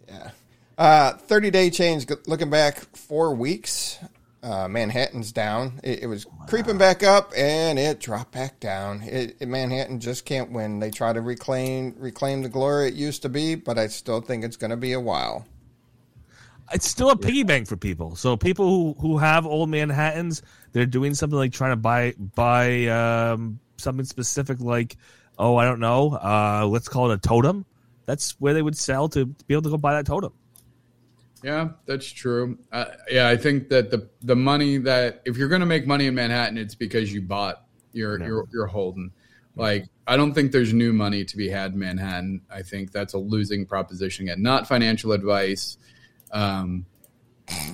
Yeah. 0.07 0.31
Uh, 0.77 1.13
30 1.13 1.51
day 1.51 1.69
change, 1.69 2.07
looking 2.25 2.49
back 2.49 2.77
four 2.95 3.35
weeks. 3.35 3.99
Uh, 4.43 4.67
Manhattan's 4.67 5.31
down. 5.31 5.79
It, 5.83 6.03
it 6.03 6.07
was 6.07 6.25
creeping 6.47 6.79
back 6.79 7.03
up 7.03 7.31
and 7.37 7.77
it 7.77 7.99
dropped 7.99 8.31
back 8.31 8.59
down. 8.59 9.03
It, 9.03 9.37
it- 9.39 9.47
Manhattan 9.47 9.99
just 9.99 10.25
can't 10.25 10.51
win. 10.51 10.79
They 10.79 10.89
try 10.89 11.13
to 11.13 11.21
reclaim 11.21 11.93
reclaim 11.97 12.41
the 12.41 12.49
glory 12.49 12.87
it 12.87 12.95
used 12.95 13.21
to 13.21 13.29
be, 13.29 13.53
but 13.53 13.77
I 13.77 13.85
still 13.87 14.19
think 14.19 14.43
it's 14.43 14.57
going 14.57 14.71
to 14.71 14.77
be 14.77 14.93
a 14.93 14.99
while. 14.99 15.45
It's 16.73 16.87
still 16.87 17.09
a 17.11 17.17
piggy 17.17 17.43
bank 17.43 17.67
for 17.67 17.75
people. 17.77 18.15
So 18.15 18.35
people 18.37 18.67
who, 18.67 18.95
who 18.99 19.17
have 19.17 19.45
old 19.45 19.69
Manhattans, 19.69 20.41
they're 20.71 20.85
doing 20.85 21.13
something 21.13 21.37
like 21.37 21.51
trying 21.51 21.73
to 21.73 21.75
buy 21.75 22.13
buy 22.17 22.87
um, 22.87 23.59
something 23.77 24.05
specific, 24.05 24.59
like 24.59 24.97
oh 25.37 25.55
I 25.57 25.65
don't 25.65 25.79
know, 25.79 26.13
uh, 26.13 26.65
let's 26.67 26.87
call 26.87 27.11
it 27.11 27.15
a 27.15 27.17
totem. 27.19 27.65
That's 28.07 28.31
where 28.39 28.53
they 28.55 28.61
would 28.61 28.77
sell 28.77 29.07
to 29.09 29.25
be 29.27 29.53
able 29.53 29.63
to 29.63 29.69
go 29.69 29.77
buy 29.77 29.93
that 29.93 30.05
totem. 30.07 30.33
Yeah, 31.43 31.69
that's 31.85 32.05
true. 32.11 32.57
Uh, 32.71 32.85
yeah, 33.09 33.27
I 33.27 33.35
think 33.37 33.69
that 33.69 33.89
the 33.89 34.09
the 34.21 34.35
money 34.35 34.77
that 34.79 35.21
if 35.25 35.37
you're 35.37 35.49
going 35.49 35.61
to 35.61 35.65
make 35.65 35.87
money 35.87 36.05
in 36.07 36.13
Manhattan, 36.15 36.57
it's 36.57 36.75
because 36.75 37.11
you 37.11 37.21
bought 37.21 37.63
your 37.93 38.17
No. 38.19 38.25
your 38.25 38.47
your 38.53 38.67
Holden. 38.67 39.11
Like, 39.55 39.85
I 40.07 40.15
don't 40.17 40.33
think 40.33 40.51
there's 40.51 40.73
new 40.73 40.93
money 40.93 41.25
to 41.25 41.37
be 41.37 41.49
had 41.49 41.73
in 41.73 41.79
Manhattan. 41.79 42.41
I 42.49 42.61
think 42.61 42.91
that's 42.91 43.13
a 43.13 43.17
losing 43.17 43.65
proposition. 43.65 44.29
And 44.29 44.41
not 44.43 44.67
financial 44.67 45.11
advice. 45.11 45.77
Um, 46.31 46.85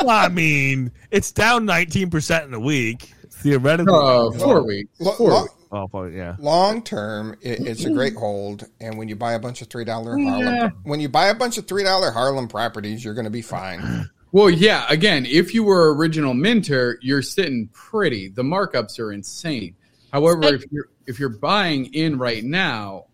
Well, 0.00 0.10
I 0.10 0.28
mean, 0.30 0.90
it's 1.12 1.30
down 1.30 1.64
nineteen 1.64 2.10
percent 2.10 2.46
in 2.46 2.54
a 2.54 2.58
week. 2.58 3.12
Theoretically, 3.30 3.94
uh, 3.94 4.32
four 4.32 4.66
weeks. 4.66 4.90
Four 4.98 5.14
lo- 5.30 5.42
weeks. 5.42 5.54
Oh, 5.72 5.88
probably, 5.88 6.16
yeah. 6.16 6.36
long 6.38 6.82
term, 6.82 7.36
it, 7.40 7.66
it's 7.66 7.84
a 7.84 7.90
great 7.90 8.14
hold. 8.14 8.68
And 8.80 8.96
when 8.96 9.08
you 9.08 9.16
buy 9.16 9.32
a 9.32 9.38
bunch 9.38 9.62
of 9.62 9.68
three 9.68 9.84
dollar 9.84 10.16
Harlem, 10.18 10.72
when 10.84 11.00
you 11.00 11.08
buy 11.08 11.26
a 11.26 11.34
bunch 11.34 11.58
of 11.58 11.66
three 11.66 11.82
dollar 11.82 12.10
Harlem 12.10 12.48
properties, 12.48 13.04
you're 13.04 13.14
going 13.14 13.24
to 13.24 13.30
be 13.30 13.42
fine. 13.42 14.08
Well, 14.32 14.48
yeah. 14.48 14.86
Again, 14.88 15.26
if 15.26 15.52
you 15.52 15.62
were 15.64 15.94
original 15.94 16.34
minter, 16.34 16.98
you're 17.02 17.22
sitting 17.22 17.68
pretty. 17.72 18.28
The 18.28 18.42
markups 18.42 18.98
are 18.98 19.12
insane. 19.12 19.76
However, 20.12 20.54
if 20.54 20.64
you're 20.70 20.88
if 21.06 21.18
you're 21.18 21.28
buying 21.28 21.86
in 21.94 22.18
right 22.18 22.44
now, 22.44 23.06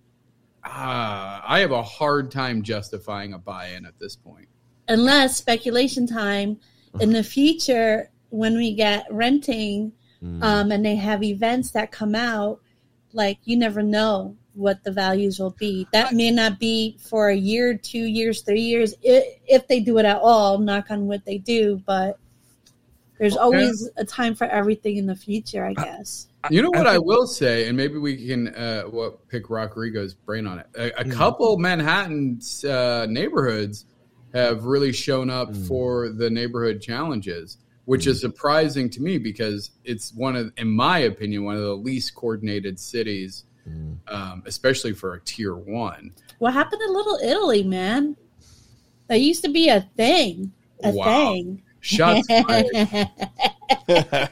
uh, 0.64 1.40
I 1.44 1.60
have 1.60 1.70
a 1.70 1.82
hard 1.82 2.30
time 2.30 2.62
justifying 2.62 3.32
a 3.32 3.38
buy-in 3.38 3.86
at 3.86 3.98
this 3.98 4.16
point. 4.16 4.48
Unless 4.88 5.36
speculation 5.36 6.06
time 6.06 6.58
in 7.00 7.12
the 7.12 7.22
future 7.22 8.10
when 8.30 8.56
we 8.56 8.74
get 8.74 9.06
renting 9.10 9.92
Mm. 10.24 10.42
um, 10.42 10.72
and 10.72 10.84
they 10.84 10.96
have 10.96 11.22
events 11.22 11.70
that 11.70 11.92
come 11.92 12.14
out, 12.14 12.60
like 13.12 13.38
you 13.44 13.56
never 13.56 13.82
know 13.82 14.36
what 14.54 14.82
the 14.82 14.90
values 14.90 15.38
will 15.38 15.54
be. 15.58 15.86
That 15.92 16.12
may 16.12 16.32
not 16.32 16.58
be 16.58 16.96
for 17.00 17.28
a 17.28 17.36
year, 17.36 17.76
two 17.78 18.04
years, 18.04 18.42
three 18.42 18.60
years, 18.60 18.94
i- 19.08 19.38
if 19.46 19.68
they 19.68 19.78
do 19.78 19.98
it 19.98 20.04
at 20.04 20.16
all. 20.16 20.58
Knock 20.58 20.90
on 20.90 21.06
what 21.06 21.24
they 21.24 21.38
do, 21.38 21.80
but 21.86 22.18
there's 23.18 23.36
always 23.36 23.88
a 23.96 24.04
time 24.04 24.34
for 24.34 24.44
everything 24.46 24.96
in 24.96 25.06
the 25.06 25.14
future, 25.14 25.64
I 25.64 25.74
guess. 25.74 26.26
You 26.50 26.62
know 26.62 26.70
what 26.70 26.86
I, 26.86 26.98
will 26.98 27.26
say, 27.26 27.66
and 27.68 27.76
maybe 27.76 27.98
we 27.98 28.26
can 28.26 28.48
uh, 28.54 28.82
what 28.84 29.26
pick 29.28 29.50
Rodrigo's 29.50 30.14
brain 30.14 30.46
on 30.46 30.58
it. 30.60 30.66
A, 30.76 31.00
a 31.00 31.04
Mm. 31.04 31.12
couple 31.12 31.56
Manhattan 31.58 32.40
uh, 32.68 33.06
neighborhoods 33.08 33.84
have 34.32 34.64
really 34.64 34.92
shown 34.92 35.30
up 35.30 35.50
Mm. 35.52 35.66
for 35.68 36.08
the 36.10 36.30
neighborhood 36.30 36.80
challenges, 36.80 37.58
which 37.88 38.06
is 38.06 38.20
surprising 38.20 38.90
to 38.90 39.00
me 39.00 39.16
because 39.16 39.70
it's 39.82 40.12
one 40.12 40.36
of, 40.36 40.52
in 40.58 40.68
my 40.68 40.98
opinion, 40.98 41.42
one 41.44 41.56
of 41.56 41.62
the 41.62 41.74
least 41.74 42.14
coordinated 42.14 42.78
cities, 42.78 43.44
Mm. 43.66 43.96
um, 44.08 44.42
especially 44.44 44.92
for 44.92 45.14
a 45.14 45.20
tier 45.20 45.54
one. 45.56 46.10
What 46.38 46.52
happened 46.52 46.82
to 46.86 46.92
Little 46.92 47.18
Italy, 47.22 47.62
man? 47.64 48.14
That 49.06 49.20
used 49.22 49.42
to 49.44 49.50
be 49.50 49.70
a 49.70 49.88
thing. 49.96 50.52
A 50.84 50.90
Wow. 50.90 51.32
thing. 51.32 51.62
Shots 51.80 52.26
fired. 52.46 52.66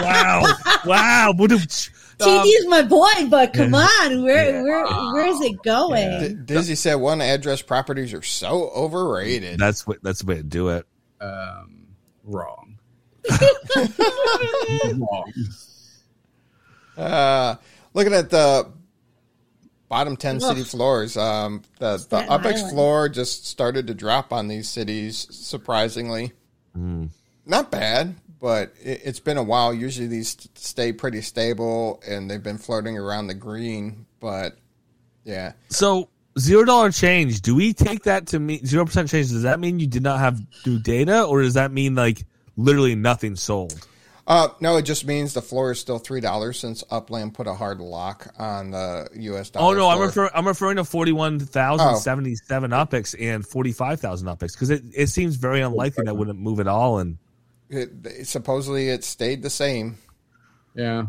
wow, 0.00 0.42
wow. 0.86 1.32
Ba-dum-tsh. 1.36 1.90
Um, 2.20 2.28
TD's 2.28 2.66
my 2.68 2.82
boy, 2.82 3.08
but 3.28 3.52
come 3.52 3.74
on, 3.74 4.22
where 4.22 4.50
Yeah. 4.50 4.62
where 4.62 4.84
where 5.12 5.26
is 5.26 5.40
it 5.42 5.62
going? 5.62 6.36
D- 6.46 6.54
Dizzy 6.54 6.74
said 6.74 6.94
one 6.96 7.20
address 7.20 7.60
properties 7.62 8.12
are 8.14 8.22
so 8.22 8.70
overrated. 8.74 9.58
that's 9.58 9.86
what 9.86 10.02
that's 10.02 10.20
the 10.20 10.26
way 10.26 10.36
to 10.36 10.42
do 10.42 10.68
it. 10.70 10.86
um, 11.20 11.81
wrong. 12.24 12.78
wrong. 14.94 15.32
Uh, 16.94 17.56
looking 17.94 18.12
at 18.12 18.28
the 18.28 18.70
bottom 19.88 20.16
10 20.16 20.40
city 20.40 20.62
floors, 20.62 21.16
um, 21.16 21.62
the, 21.78 21.96
the 21.96 22.18
UPEX 22.18 22.44
Island. 22.44 22.70
floor 22.70 23.08
just 23.08 23.46
started 23.46 23.86
to 23.86 23.94
drop 23.94 24.30
on 24.32 24.48
these 24.48 24.68
cities, 24.68 25.26
surprisingly. 25.30 26.32
Mm. 26.76 27.08
Not 27.46 27.70
bad, 27.70 28.14
but 28.40 28.74
it, 28.82 29.02
it's 29.04 29.20
been 29.20 29.36
a 29.36 29.42
while. 29.42 29.72
Usually 29.72 30.06
these 30.06 30.36
stay 30.54 30.92
pretty 30.92 31.22
stable 31.22 32.02
and 32.06 32.30
they've 32.30 32.42
been 32.42 32.58
floating 32.58 32.98
around 32.98 33.26
the 33.26 33.34
green, 33.34 34.06
but 34.20 34.56
yeah. 35.24 35.52
So 35.68 36.08
zero 36.38 36.64
dollar 36.64 36.90
change. 36.90 37.40
Do 37.42 37.54
we 37.54 37.72
take 37.72 38.04
that 38.04 38.28
to 38.28 38.38
mean 38.40 38.64
zero 38.66 38.84
percent 38.84 39.08
change? 39.08 39.30
Does 39.30 39.42
that 39.42 39.60
mean 39.60 39.78
you 39.78 39.86
did 39.86 40.02
not 40.02 40.18
have 40.20 40.40
new 40.66 40.78
data, 40.78 41.24
or 41.24 41.42
does 41.42 41.54
that 41.54 41.72
mean 41.72 41.94
like 41.94 42.24
literally 42.56 42.94
nothing 42.94 43.36
sold? 43.36 43.86
Uh, 44.24 44.48
no, 44.60 44.76
it 44.76 44.82
just 44.82 45.04
means 45.04 45.34
the 45.34 45.42
floor 45.42 45.72
is 45.72 45.80
still 45.80 45.98
$3 45.98 46.54
since 46.54 46.84
Upland 46.92 47.34
put 47.34 47.48
a 47.48 47.54
hard 47.54 47.80
lock 47.80 48.32
on 48.38 48.70
the 48.70 49.08
US 49.14 49.50
dollar. 49.50 49.74
Oh 49.74 49.76
no, 49.76 49.88
I'm 49.88 49.98
referring. 50.00 50.30
I'm 50.32 50.46
referring 50.46 50.76
to 50.76 50.84
forty 50.84 51.10
one 51.10 51.40
thousand 51.40 51.96
seventy 51.96 52.36
seven 52.36 52.70
upics 52.70 53.16
and 53.20 53.44
forty 53.44 53.72
five 53.72 54.00
thousand 54.00 54.28
upics 54.28 54.52
because 54.52 54.70
it, 54.70 54.84
it 54.94 55.08
seems 55.08 55.34
very 55.34 55.60
unlikely 55.60 56.04
that 56.04 56.14
wouldn't 56.16 56.38
move 56.38 56.60
at 56.60 56.68
all. 56.68 56.98
And 57.00 57.18
It, 57.68 57.90
it- 58.04 58.26
supposedly 58.28 58.90
it 58.90 59.02
stayed 59.02 59.42
the 59.42 59.50
same. 59.50 59.98
Yeah, 60.76 61.06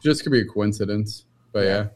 just 0.00 0.22
could 0.22 0.30
be 0.32 0.40
a 0.40 0.46
coincidence, 0.46 1.24
but 1.52 1.64
yeah. 1.64 1.86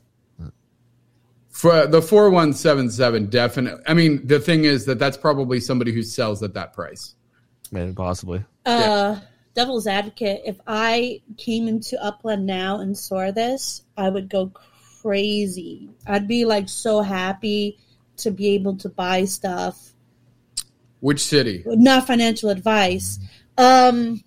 For 1.52 1.86
the 1.86 2.00
four 2.00 2.30
one 2.30 2.54
seven 2.54 2.90
seven, 2.90 3.26
definitely. 3.26 3.84
I 3.86 3.92
mean, 3.94 4.26
the 4.26 4.40
thing 4.40 4.64
is 4.64 4.86
that 4.86 4.98
that's 4.98 5.18
probably 5.18 5.60
somebody 5.60 5.92
who 5.92 6.02
sells 6.02 6.42
at 6.42 6.54
that 6.54 6.72
price. 6.72 7.14
maybe 7.70 7.92
possibly. 7.92 8.42
Uh, 8.64 9.20
devil's 9.54 9.86
advocate. 9.86 10.42
If 10.46 10.56
I 10.66 11.20
came 11.36 11.68
into 11.68 12.02
Upland 12.02 12.46
now 12.46 12.80
and 12.80 12.96
saw 12.96 13.30
this, 13.30 13.82
I 13.98 14.08
would 14.08 14.30
go 14.30 14.50
crazy. 15.02 15.90
I'd 16.06 16.26
be 16.26 16.46
like 16.46 16.70
so 16.70 17.02
happy 17.02 17.78
to 18.18 18.30
be 18.30 18.48
able 18.54 18.76
to 18.78 18.88
buy 18.88 19.26
stuff. 19.26 19.92
Which 21.00 21.20
city? 21.20 21.64
Not 21.66 22.06
financial 22.06 22.48
advice. 22.48 23.18
Um, 23.58 24.22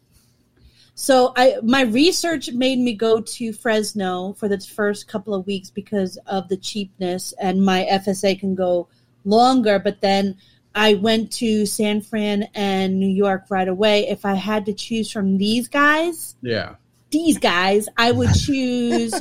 so 0.96 1.34
I 1.36 1.58
my 1.62 1.82
research 1.82 2.52
made 2.52 2.80
me 2.80 2.94
go 2.94 3.20
to 3.20 3.52
Fresno 3.52 4.34
for 4.34 4.48
the 4.48 4.60
first 4.60 5.10
couple 5.10 5.34
of 5.34 5.46
weeks 5.46 5.70
because 5.70 6.18
of 6.26 6.48
the 6.48 6.56
cheapness 6.56 7.34
and 7.40 7.64
my 7.64 7.86
FSA 7.92 8.40
can 8.40 8.56
go 8.56 8.88
longer, 9.26 9.78
but 9.78 10.00
then 10.00 10.38
I 10.74 10.94
went 10.94 11.34
to 11.34 11.66
San 11.66 12.02
Fran 12.02 12.44
and 12.56 12.98
New 12.98 13.10
York 13.10 13.46
right 13.50 13.68
away. 13.68 14.08
If 14.08 14.26
I 14.26 14.36
had 14.36 14.66
to 14.68 14.74
choose 14.74 15.12
from 15.12 15.38
these 15.38 15.68
guys, 15.68 16.36
yeah. 16.42 16.76
These 17.12 17.38
guys, 17.38 17.88
I 17.98 18.12
would 18.12 18.34
choose 18.34 19.14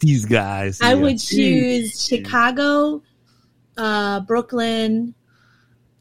these 0.00 0.26
guys. 0.26 0.80
I 0.82 0.92
yeah. 0.92 0.94
would 0.94 1.18
choose 1.18 2.04
Chicago, 2.04 3.02
uh, 3.78 4.20
Brooklyn, 4.20 5.14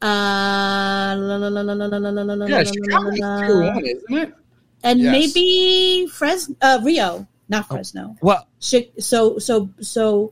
uh, 0.02 1.16
la, 1.18 1.36
la, 1.38 1.48
la, 1.48 2.46
yeah, 2.48 2.64
tier 2.64 2.82
one, 2.92 3.86
isn't 3.86 4.18
it? 4.18 4.34
And 4.84 5.00
Yes. 5.00 5.12
maybe 5.12 6.08
Fresno, 6.08 6.56
uh, 6.62 6.80
Rio, 6.84 7.28
not 7.50 7.68
Fresno. 7.68 8.16
Well, 8.22 8.48
Chi- 8.60 8.90
so, 9.00 9.38
so, 9.40 9.70
so, 9.82 10.32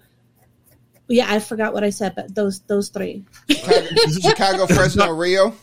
yeah, 1.08 1.32
I 1.32 1.40
forgot 1.40 1.74
what 1.74 1.84
I 1.84 1.90
said, 1.90 2.14
but 2.16 2.34
those, 2.36 2.60
those 2.62 2.90
three. 2.90 3.26
Chicago, 3.50 4.66
Fresno, 4.68 5.12
Rio. 5.12 5.54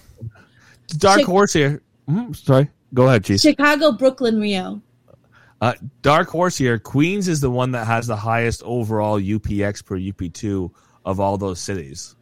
dark 0.98 1.18
Chick- 1.20 1.26
horse 1.26 1.52
here. 1.52 1.82
Mhm, 2.08 2.34
sorry, 2.36 2.68
go 2.94 3.06
ahead, 3.08 3.24
Chief. 3.24 3.40
Chicago, 3.40 3.92
Brooklyn, 3.92 4.40
Rio. 4.40 4.80
Uh, 5.60 5.74
dark 6.02 6.28
horse 6.28 6.56
here. 6.56 6.78
Queens 6.78 7.26
is 7.28 7.40
the 7.40 7.50
one 7.50 7.72
that 7.72 7.86
has 7.86 8.06
the 8.06 8.14
highest 8.16 8.62
overall 8.64 9.20
UPX 9.20 9.84
per 9.84 9.96
UP2 9.98 10.70
of 11.04 11.18
all 11.18 11.36
those 11.36 11.58
cities, 11.60 12.14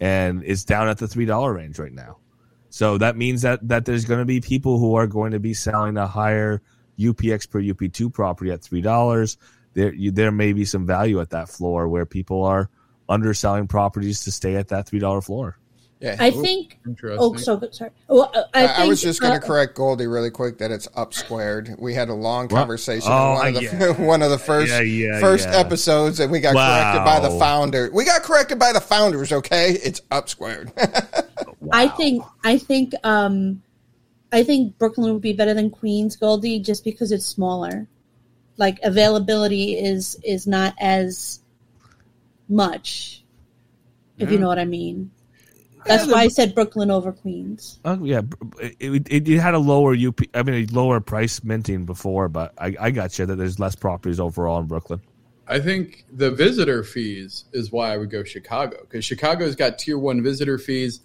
and 0.00 0.42
it's 0.44 0.64
down 0.64 0.88
at 0.88 0.98
the 0.98 1.06
three 1.06 1.24
dollar 1.24 1.52
range 1.54 1.78
right 1.78 1.92
now. 1.92 2.16
So 2.72 2.96
that 2.96 3.18
means 3.18 3.42
that 3.42 3.68
that 3.68 3.84
there's 3.84 4.06
going 4.06 4.20
to 4.20 4.24
be 4.24 4.40
people 4.40 4.78
who 4.78 4.94
are 4.94 5.06
going 5.06 5.32
to 5.32 5.38
be 5.38 5.52
selling 5.52 5.98
a 5.98 6.06
higher 6.06 6.62
UPX 6.98 7.48
per 7.48 7.60
UP2 7.60 8.10
property 8.10 8.50
at 8.50 8.62
three 8.62 8.80
dollars. 8.80 9.36
There, 9.74 9.92
you, 9.92 10.10
there 10.10 10.32
may 10.32 10.54
be 10.54 10.64
some 10.64 10.86
value 10.86 11.20
at 11.20 11.30
that 11.30 11.50
floor 11.50 11.86
where 11.86 12.06
people 12.06 12.44
are 12.44 12.70
underselling 13.10 13.68
properties 13.68 14.24
to 14.24 14.32
stay 14.32 14.56
at 14.56 14.68
that 14.68 14.88
three 14.88 15.00
dollar 15.00 15.20
floor. 15.20 15.58
Yeah. 16.02 16.16
I 16.18 16.32
think. 16.32 16.80
Oh, 17.04 17.36
so 17.36 17.56
good. 17.56 17.72
Sorry. 17.74 17.90
Well, 18.08 18.30
uh, 18.34 18.42
I, 18.52 18.64
I, 18.64 18.66
think, 18.66 18.78
I 18.80 18.86
was 18.88 19.00
just 19.00 19.20
going 19.20 19.34
uh, 19.34 19.38
to 19.38 19.46
correct 19.46 19.76
Goldie 19.76 20.08
really 20.08 20.30
quick 20.32 20.58
that 20.58 20.72
it's 20.72 20.88
up 20.96 21.14
squared. 21.14 21.76
We 21.78 21.94
had 21.94 22.08
a 22.08 22.14
long 22.14 22.48
What? 22.48 22.58
conversation 22.58 23.08
Oh, 23.12 23.34
in 23.34 23.36
one 23.38 23.46
of 23.46 23.54
the 23.54 23.62
yeah. 23.62 23.92
one 24.06 24.22
of 24.22 24.30
the 24.30 24.38
first 24.38 24.72
Yeah, 24.72 24.80
yeah, 24.80 25.20
first 25.20 25.48
yeah. 25.48 25.58
episodes, 25.58 26.18
and 26.18 26.32
we 26.32 26.40
got 26.40 26.54
corrected 26.54 27.04
by 27.04 27.20
the 27.20 27.30
Wow. 27.34 27.38
founder. 27.38 27.88
We 27.92 28.04
got 28.04 28.22
corrected 28.22 28.58
by 28.58 28.72
the 28.72 28.80
founders. 28.80 29.32
Okay, 29.32 29.78
it's 29.82 30.02
up 30.10 30.28
squared. 30.28 30.72
I 31.72 31.86
think 31.88 32.24
I 32.42 32.58
think 32.58 32.94
um 33.04 33.62
I 34.32 34.42
think 34.42 34.76
Brooklyn 34.78 35.12
would 35.12 35.22
be 35.22 35.34
better 35.34 35.54
than 35.54 35.70
Queens 35.70 36.16
Goldie 36.16 36.58
just 36.58 36.82
because 36.82 37.12
it's 37.12 37.26
smaller. 37.26 37.86
Like 38.56 38.80
availability 38.82 39.78
is 39.78 40.18
is 40.24 40.48
not 40.48 40.74
as 40.80 41.38
much. 42.48 43.22
If 44.18 44.30
you 44.30 44.38
know 44.38 44.48
what 44.48 44.58
I 44.58 44.64
mean. 44.64 45.10
That's 45.84 46.06
why 46.06 46.22
I 46.22 46.28
said 46.28 46.54
Brooklyn 46.54 46.90
over 46.90 47.12
Queens. 47.12 47.80
Oh 47.84 48.04
yeah, 48.04 48.22
it, 48.60 49.06
it, 49.08 49.28
it 49.28 49.38
had 49.38 49.54
a 49.54 49.58
lower 49.58 49.94
UP. 49.94 50.20
I 50.34 50.42
mean, 50.42 50.68
a 50.68 50.72
lower 50.72 51.00
price 51.00 51.42
minting 51.42 51.84
before, 51.84 52.28
but 52.28 52.52
I, 52.58 52.74
I 52.78 52.90
got 52.90 53.18
you 53.18 53.26
that 53.26 53.36
there's 53.36 53.58
less 53.58 53.74
properties 53.74 54.20
overall 54.20 54.60
in 54.60 54.66
Brooklyn. 54.66 55.00
I 55.46 55.60
think 55.60 56.04
the 56.12 56.30
visitor 56.30 56.84
fees 56.84 57.44
is 57.52 57.72
why 57.72 57.92
I 57.92 57.96
would 57.96 58.10
go 58.10 58.24
Chicago 58.24 58.78
because 58.82 59.04
Chicago's 59.04 59.56
got 59.56 59.78
tier 59.78 59.98
one 59.98 60.22
visitor 60.22 60.58
fees, 60.58 61.00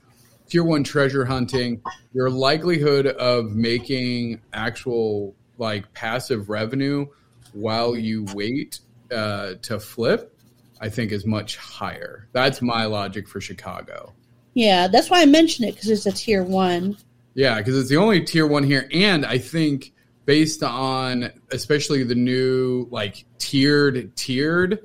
tier 0.47 0.63
one 0.63 0.83
treasure 0.83 1.25
hunting. 1.25 1.81
Your 2.13 2.29
likelihood 2.29 3.07
of 3.07 3.55
making 3.55 4.41
actual 4.53 5.35
like 5.57 5.91
passive 5.93 6.49
revenue 6.49 7.07
while 7.53 7.95
you 7.95 8.25
wait 8.33 8.79
uh, 9.11 9.53
to 9.63 9.79
flip, 9.79 10.33
I 10.79 10.89
think 10.89 11.11
is 11.11 11.25
much 11.25 11.57
higher. 11.57 12.27
That's 12.31 12.61
my 12.61 12.85
logic 12.85 13.27
for 13.27 13.41
Chicago. 13.41 14.13
Yeah, 14.57 14.87
that's 14.87 15.11
why 15.11 15.21
I 15.21 15.27
mentioned 15.27 15.69
it 15.69 15.75
because 15.75 15.91
it's 15.91 16.07
a 16.07 16.11
tier 16.11 16.41
one. 16.41 16.97
Yeah, 17.35 17.59
because 17.59 17.77
it's 17.77 17.89
the 17.89 17.97
only 17.97 18.21
tier 18.21 18.47
one 18.47 18.63
here, 18.63 18.89
and 18.91 19.23
I 19.23 19.37
think 19.37 19.93
based 20.25 20.63
on 20.63 21.29
especially 21.51 22.01
the 22.01 22.15
new 22.15 22.87
like 22.89 23.25
tiered 23.37 24.15
tiered 24.15 24.79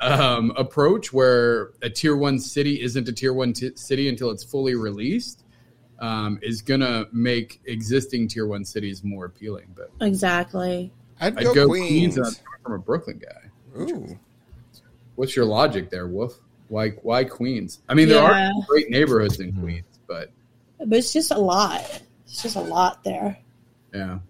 um, 0.00 0.54
approach, 0.56 1.12
where 1.12 1.72
a 1.82 1.90
tier 1.90 2.16
one 2.16 2.38
city 2.38 2.80
isn't 2.80 3.06
a 3.06 3.12
tier 3.12 3.34
one 3.34 3.52
t- 3.52 3.76
city 3.76 4.08
until 4.08 4.30
it's 4.30 4.44
fully 4.44 4.76
released, 4.76 5.44
um, 5.98 6.38
is 6.40 6.62
gonna 6.62 7.04
make 7.12 7.60
existing 7.66 8.28
tier 8.28 8.46
one 8.46 8.64
cities 8.64 9.04
more 9.04 9.26
appealing. 9.26 9.76
But 9.76 9.90
Exactly. 10.00 10.90
I'd 11.20 11.36
I'd 11.36 11.44
go, 11.44 11.54
go 11.54 11.68
Queens. 11.68 12.14
Queens 12.14 12.18
I'm 12.18 12.62
from 12.62 12.72
a 12.72 12.78
Brooklyn 12.78 13.20
guy. 13.22 13.78
Ooh, 13.78 14.18
What's 15.16 15.36
your 15.36 15.44
logic 15.44 15.90
there, 15.90 16.06
Wolf? 16.06 16.40
Why 16.72 16.88
why 17.02 17.24
Queens? 17.24 17.80
I 17.86 17.92
mean, 17.92 18.08
there 18.08 18.22
Yeah. 18.22 18.48
are 18.48 18.66
great 18.66 18.88
neighborhoods 18.88 19.38
in 19.38 19.52
Queens, 19.52 19.84
but 20.06 20.30
But 20.78 20.88
it's 20.96 21.12
just 21.12 21.30
a 21.30 21.36
lot. 21.38 21.82
It's 22.26 22.42
just 22.42 22.56
a 22.56 22.60
lot 22.62 23.04
there. 23.04 23.36
yeah. 23.94 24.20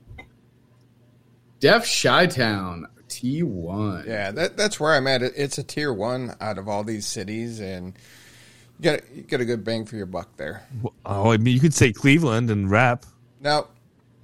Def 1.61 1.89
Chi 2.03 2.27
Town 2.27 2.89
T 3.09 3.45
one. 3.45 4.05
yeah, 4.09 4.33
that, 4.33 4.57
that's 4.57 4.81
where 4.81 4.93
I'm 4.95 5.07
at. 5.07 5.23
It's 5.23 5.59
a 5.59 5.63
tier 5.63 5.93
one 5.93 6.35
out 6.41 6.59
of 6.59 6.67
all 6.69 6.83
these 6.83 7.07
cities, 7.07 7.61
and 7.61 7.95
you 8.79 8.83
get 8.83 9.05
a, 9.05 9.15
you 9.17 9.23
get 9.23 9.41
a 9.41 9.45
good 9.45 9.63
bang 9.63 9.85
for 9.85 9.95
your 9.95 10.07
buck 10.07 10.37
there. 10.37 10.67
Oh, 11.07 11.31
I 11.31 11.37
mean, 11.37 11.55
you 11.55 11.61
could 11.61 11.75
say 11.75 11.93
Cleveland 11.93 12.51
and 12.51 12.69
rap. 12.69 13.07
Nope, 13.41 13.71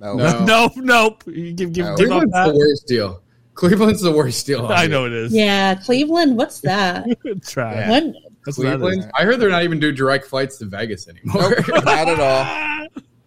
no, 0.01 0.15
No. 0.15 0.41
nope, 0.45 0.73
nope. 0.77 1.23
You 1.29 1.53
give, 1.53 1.73
give, 1.73 1.87
No. 1.87 1.97
give 1.97 2.11
up 2.11 2.23
Cleveland's 2.23 2.53
the 2.53 2.59
worst 2.59 2.87
deal. 2.89 3.23
Cleveland's 3.59 4.03
the 4.03 4.13
worst 4.13 4.47
deal. 4.47 4.69
I 4.69 4.87
know 4.87 5.05
it 5.07 5.13
is. 5.13 5.35
Yeah, 5.35 5.75
Cleveland. 5.75 6.37
What's 6.37 6.61
that? 6.61 7.05
Try. 7.45 7.75
Yeah. 7.75 7.91
When 7.91 8.15
That's 8.47 8.57
what 8.57 8.65
that 8.65 8.75
is. 8.75 8.81
Cleveland. 8.81 9.11
I 9.19 9.25
heard 9.25 9.41
they're 9.41 9.51
not 9.51 9.65
even 9.65 9.81
doing 9.81 9.97
direct 9.97 10.27
flights 10.27 10.59
to 10.59 10.67
Vegas 10.67 11.09
anymore. 11.09 11.57
nope, 11.67 11.67
not 11.85 12.09
at 12.09 12.21
all. 12.21 12.87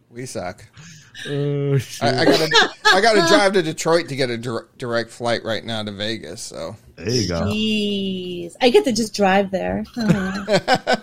We 0.09 0.25
suck. 0.25 0.65
Oh, 1.27 1.77
shit. 1.77 2.01
I, 2.01 2.21
I 2.21 2.25
gotta 2.25 2.69
I 2.93 3.01
gotta 3.01 3.27
drive 3.27 3.51
to 3.53 3.61
Detroit 3.61 4.07
to 4.07 4.15
get 4.15 4.29
a 4.29 4.37
dir- 4.37 4.69
direct 4.77 5.09
flight 5.09 5.43
right 5.43 5.65
now 5.65 5.83
to 5.83 5.91
Vegas. 5.91 6.41
So 6.41 6.77
there 6.95 7.09
you 7.09 7.27
go. 7.27 7.41
Jeez. 7.41 8.55
I 8.61 8.69
get 8.69 8.85
to 8.85 8.93
just 8.93 9.13
drive 9.13 9.51
there. 9.51 9.83
Uh, 9.97 10.95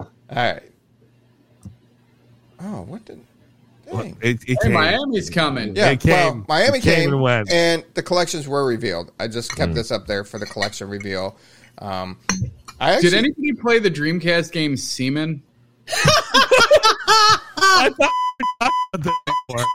all 0.00 0.08
right. 0.34 0.62
Oh, 2.60 2.82
what 2.82 3.04
did? 3.04 3.20
Dang. 3.90 4.16
It, 4.20 4.42
it 4.42 4.48
Hey, 4.48 4.56
came. 4.62 4.72
Miami's 4.72 5.30
coming. 5.30 5.74
Yeah, 5.76 5.90
It 5.90 6.00
came. 6.00 6.10
well, 6.12 6.44
Miami 6.48 6.78
It 6.78 6.82
came 6.82 6.94
came, 6.96 7.12
and 7.14 7.22
went. 7.22 7.50
and 7.50 7.84
the 7.94 8.02
collections 8.02 8.46
were 8.48 8.66
revealed. 8.66 9.12
I 9.18 9.28
just 9.28 9.54
kept 9.56 9.74
this 9.74 9.90
up 9.90 10.06
there 10.06 10.24
for 10.24 10.38
the 10.38 10.46
collection 10.46 10.88
reveal. 10.88 11.36
Um, 11.78 12.18
I 12.80 12.92
actually, 12.94 13.10
Did 13.10 13.18
anybody 13.18 13.52
play 13.54 13.78
the 13.78 13.90
Dreamcast 13.90 14.52
game 14.52 14.76
Seaman? 14.76 15.42
I 17.60 17.90
thought 17.98 18.12
we 18.38 18.44
talked 18.60 18.74
about 18.94 19.04
that 19.04 19.34
before. 19.48 19.66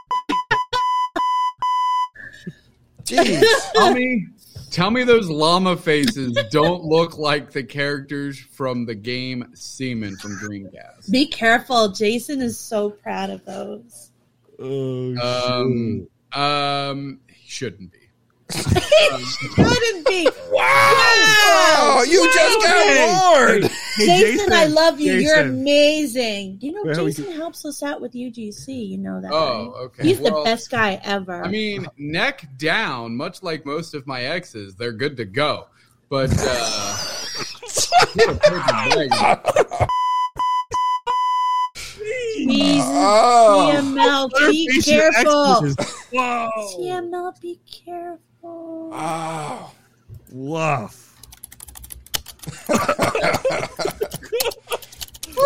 Jeez. 3.04 3.72
Tell 3.74 3.92
me, 3.94 4.26
tell 4.74 4.90
me 4.90 5.04
those 5.04 5.30
llama 5.30 5.76
faces 5.76 6.36
don't 6.50 6.82
look 6.84 7.16
like 7.16 7.52
the 7.52 7.62
characters 7.62 8.38
from 8.38 8.84
the 8.86 8.94
game 8.94 9.44
Seaman 9.54 10.16
from 10.16 10.36
Dreamcast. 10.38 11.10
be 11.10 11.26
careful. 11.26 11.88
Jason 11.92 12.40
is 12.42 12.58
so 12.58 12.90
proud 12.90 13.30
of 13.30 13.44
those. 13.44 14.10
Oh, 14.58 15.14
Um, 15.16 16.08
um, 16.32 17.20
he 17.28 17.48
shouldn't 17.48 17.92
be. 17.92 17.98
It 18.56 19.50
couldn't 19.54 20.06
be. 20.06 20.28
oh, 20.56 22.06
you 22.08 22.24
just 22.32 22.66
got 22.66 23.48
warned. 23.48 23.64
Hey, 23.96 24.18
Jason, 24.20 24.52
I 24.52 24.66
love 24.66 25.00
you. 25.00 25.14
You're 25.14 25.40
amazing. 25.40 26.58
You 26.60 26.72
know, 26.72 26.82
Well, 26.84 27.04
we 27.04 27.12
Jason 27.12 27.32
helps 27.32 27.64
us 27.64 27.82
out 27.82 28.00
with 28.00 28.12
UGC. 28.12 28.88
You 28.90 28.98
know 28.98 29.20
that. 29.20 29.32
Oh, 29.32 29.72
right? 29.72 29.80
okay. 29.84 30.02
He's 30.08 30.20
Well, 30.20 30.38
the 30.40 30.44
best 30.44 30.70
guy 30.70 31.00
ever. 31.04 31.44
I 31.44 31.48
mean, 31.48 31.86
neck 31.96 32.46
down, 32.58 33.16
much 33.16 33.42
like 33.42 33.64
most 33.66 33.94
of 33.94 34.06
my 34.06 34.22
exes, 34.22 34.74
they're 34.74 34.92
good 34.92 35.16
to 35.18 35.24
go. 35.24 35.66
But 36.10 36.30
uh, 36.38 36.96
Jesus, 42.36 42.84
Oh, 42.86 43.70
TML, 43.74 44.30
be 44.30 44.68
Butterface, 44.68 44.92
your 44.92 45.06
ex 45.08 45.16
careful. 45.16 45.62
was- 45.62 45.76
Whoa. 46.12 46.48
TML, 46.78 47.40
be 47.40 47.58
careful. 47.86 48.20
Oh. 48.44 49.72
Woof. 50.32 51.16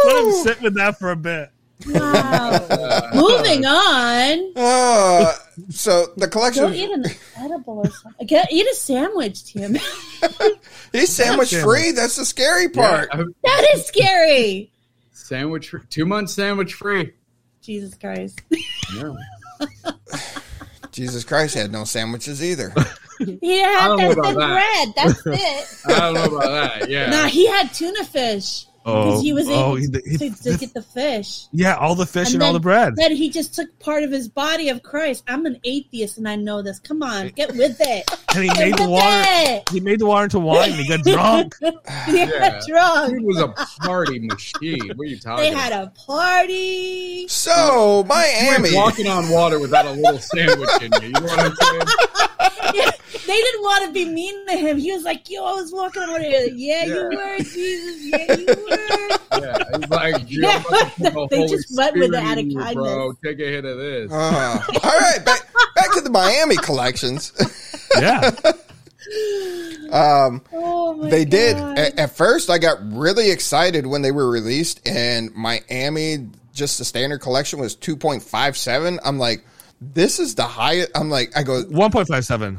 Let 0.05 0.25
him 0.25 0.33
sit 0.43 0.61
with 0.63 0.75
that 0.77 0.97
for 0.99 1.11
a 1.11 1.17
bit. 1.17 1.51
Wow. 1.87 3.11
Moving 3.15 3.65
on. 3.65 4.53
Uh, 4.57 5.33
so 5.71 6.07
the 6.17 6.27
collection. 6.29 6.65
Go 6.65 6.69
collection, 6.73 6.75
eat 6.75 6.91
an 6.91 7.05
edible 7.45 7.79
or 7.79 7.91
something. 7.91 8.27
Get, 8.27 8.53
eat 8.53 8.67
a 8.67 8.75
sandwich, 8.75 9.35
TML. 9.45 10.59
he's 10.93 11.13
sandwich 11.15 11.55
free. 11.55 11.93
That's 11.93 12.17
the 12.17 12.25
scary 12.25 12.69
part. 12.69 13.09
Yeah, 13.15 13.25
That 13.45 13.67
is 13.75 13.87
scary. 13.87 14.73
sandwich, 15.13 15.73
two 15.91 16.05
months 16.07 16.35
sandwich 16.35 16.75
free. 16.75 17.13
Jesus 17.63 17.95
Christ. 17.95 18.41
Yeah. 18.95 19.15
Jesus 20.99 21.23
Christ 21.23 21.55
had 21.55 21.71
no 21.71 21.85
sandwiches 21.85 22.43
either. 22.43 22.75
He 23.19 23.59
had 23.59 23.89
don't 23.89 23.99
that 23.99 24.15
thin 24.25 24.35
that. 24.37 24.95
bread. 24.95 24.95
That's 24.95 25.27
it. 25.27 25.93
I 25.93 25.99
don't 25.99 26.15
know 26.15 26.37
about 26.37 26.79
that. 26.79 26.89
Yeah. 26.89 27.11
nah, 27.11 27.27
he 27.27 27.49
had 27.49 27.75
tuna 27.75 28.05
fish. 28.05 28.68
Because 28.85 29.19
Oh, 29.19 29.23
he 29.23 29.33
was 29.35 29.47
oh, 29.49 29.51
able 29.51 29.61
oh, 29.63 29.75
he- 29.77 29.89
to, 29.89 30.01
he- 30.07 30.31
to 30.31 30.57
get 30.57 30.73
the 30.73 30.83
fish. 30.83 31.47
Yeah, 31.53 31.75
all 31.77 31.95
the 31.95 32.07
fish 32.07 32.29
and, 32.29 32.37
And 32.37 32.43
all 32.45 32.53
the 32.55 32.61
bread. 32.61 32.97
Then 32.97 33.15
he 33.15 33.29
just 33.29 33.55
took 33.55 33.79
part 33.81 34.03
of 34.03 34.11
his 34.11 34.29
body 34.29 34.71
of 34.71 34.83
Christ. 34.83 35.25
I'm 35.29 35.45
an 35.47 35.59
atheist 35.65 36.17
and 36.19 36.27
I 36.29 36.37
know 36.37 36.63
this. 36.63 36.79
Come 36.79 37.03
on, 37.03 37.29
get 37.29 37.55
with 37.55 37.77
it. 37.81 38.09
And 38.35 38.43
he 38.45 38.51
Get 38.51 38.59
made 38.59 38.77
the 38.77 38.83
with 38.83 38.91
water. 38.91 39.23
it. 39.27 39.69
He 39.71 39.81
made 39.81 39.99
the 40.01 40.07
water 40.07 40.25
into 40.25 40.39
wine. 40.39 40.71
and 40.71 40.75
He 40.81 40.87
got 40.89 41.03
drunk. 41.03 41.55
He 42.07 42.19
Yeah. 42.19 42.27
got 42.39 42.67
drunk. 42.69 43.15
It 43.15 43.23
was 43.25 43.39
a 43.41 43.49
party 43.85 44.19
machine. 44.21 44.87
What 44.97 45.05
are 45.07 45.11
you 45.11 45.19
talking 45.19 45.45
They 45.45 45.51
about? 45.51 45.63
had 45.63 45.73
a 45.73 45.93
party. 46.07 47.27
So 47.29 48.05
Miami, 48.07 48.75
walking 48.75 49.07
on 49.09 49.29
water 49.31 49.59
without 49.59 49.87
a 49.87 49.93
little 49.93 50.19
sandwich 50.21 50.69
in 50.83 50.93
you. 51.03 51.07
You 51.09 51.13
know 51.13 51.21
what 51.23 51.39
I'm 51.41 51.55
saying? 51.57 52.51
Yeah, 53.29 53.35
they 53.35 53.41
didn't 53.41 53.63
want 53.63 53.85
to 53.87 53.93
be 53.93 54.05
mean 54.07 54.47
to 54.47 54.57
him. 54.57 54.79
He 54.79 54.93
was 54.93 55.03
like, 55.05 55.29
"Yo, 55.31 55.45
I 55.45 55.53
was 55.53 55.73
walking 55.73 56.03
over 56.03 56.19
here. 56.19 56.49
Yeah, 56.53 56.85
Yeah. 56.85 56.95
you 56.95 57.17
were, 57.17 57.39
Jesus. 57.39 58.07
Yeah, 58.07 58.35
you 58.37 58.47
were. 58.47 59.19
Yeah, 59.39 59.59
he's 59.79 59.89
like, 59.91 60.25
Yeah, 60.29 60.63
yeah, 60.69 60.91
the 60.99 61.29
they 61.31 61.47
just 61.47 61.77
went 61.77 61.95
with 61.95 62.05
it 62.05 62.09
Spirit 62.09 62.25
out 62.25 62.39
of 62.39 62.45
kindness. 62.45 62.75
Bro, 62.75 63.13
take 63.25 63.39
a 63.39 63.45
hit 63.45 63.65
of 63.65 63.77
this. 63.79 64.11
Uh, 64.11 64.61
all 64.83 64.99
right, 64.99 65.25
back 65.25 65.47
back 65.77 65.93
to 65.95 66.01
the 66.01 66.11
Miami 66.11 66.57
collections. 66.57 67.33
Yeah. 67.99 68.31
Oh 69.91 70.95
my 71.01 71.09
They 71.09 71.25
did. 71.25 71.57
At, 71.57 71.99
at 71.99 72.17
first, 72.17 72.51
I 72.51 72.59
got 72.59 72.79
really 72.93 73.31
excited 73.31 73.87
when 73.87 74.03
they 74.03 74.13
were 74.13 74.29
released, 74.31 74.87
and 74.87 75.35
Miami, 75.35 76.29
just 76.53 76.79
the 76.79 76.85
standard 76.85 77.21
collection, 77.21 77.59
was 77.59 77.75
2.57. 77.77 78.99
I'm 79.05 79.19
like, 79.19 79.47
this 79.81 80.19
is 80.19 80.35
the 80.35 80.43
highest. 80.43 80.91
I'm 80.95 81.09
like, 81.09 81.35
I 81.37 81.43
go, 81.43 81.63
1.57. 81.65 82.59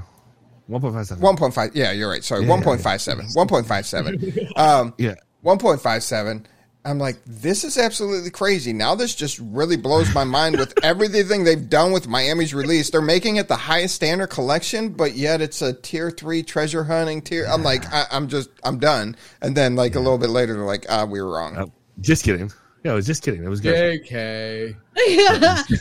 1.57. 0.69 1.17
1.5. 1.19 1.71
Yeah, 1.73 1.91
you're 1.91 2.09
right. 2.09 2.23
Sorry, 2.23 2.45
Yeah. 2.45 2.57
1.57. 2.57 3.35
1.57. 3.35 4.57
Um, 4.57 4.93
Yeah. 4.97 5.15
1.57. 5.43 6.45
I'm 6.85 6.97
like, 6.97 7.17
this 7.25 7.65
is 7.65 7.77
absolutely 7.77 8.29
crazy. 8.29 8.71
Now 8.71 8.95
this 8.95 9.13
just 9.13 9.37
really 9.39 9.75
blows 9.75 10.13
my 10.15 10.23
mind 10.23 10.57
with 10.57 10.73
everything 10.83 11.43
they've 11.43 11.69
done 11.69 11.91
with 11.91 12.07
Miami's 12.07 12.53
release. 12.53 12.89
They're 12.89 13.01
making 13.01 13.35
it 13.35 13.47
the 13.49 13.55
highest 13.57 13.95
standard 13.95 14.27
collection, 14.27 14.89
but 14.89 15.13
yet 15.13 15.41
it's 15.41 15.61
a 15.61 15.73
tier 15.73 16.09
three 16.09 16.41
treasure 16.41 16.85
hunting 16.85 17.21
tier. 17.21 17.45
I'm 17.47 17.63
like, 17.63 17.83
I, 17.93 18.05
I'm 18.11 18.29
just, 18.29 18.49
I'm 18.63 18.79
done. 18.79 19.17
And 19.41 19.57
then 19.57 19.75
like 19.75 19.95
a 19.95 19.99
little 19.99 20.17
bit 20.17 20.29
later, 20.29 20.53
they're 20.53 20.63
like, 20.63 20.85
ah, 20.89 21.03
we 21.05 21.21
were 21.21 21.33
wrong. 21.33 21.57
Oh, 21.57 21.71
just 21.99 22.23
kidding. 22.23 22.49
Yeah, 22.85 22.93
I 22.93 22.95
was 22.95 23.05
just 23.05 23.23
kidding. 23.23 23.43
It 23.43 23.49
was 23.49 23.59
good. 23.59 24.01
JK. 24.05 24.75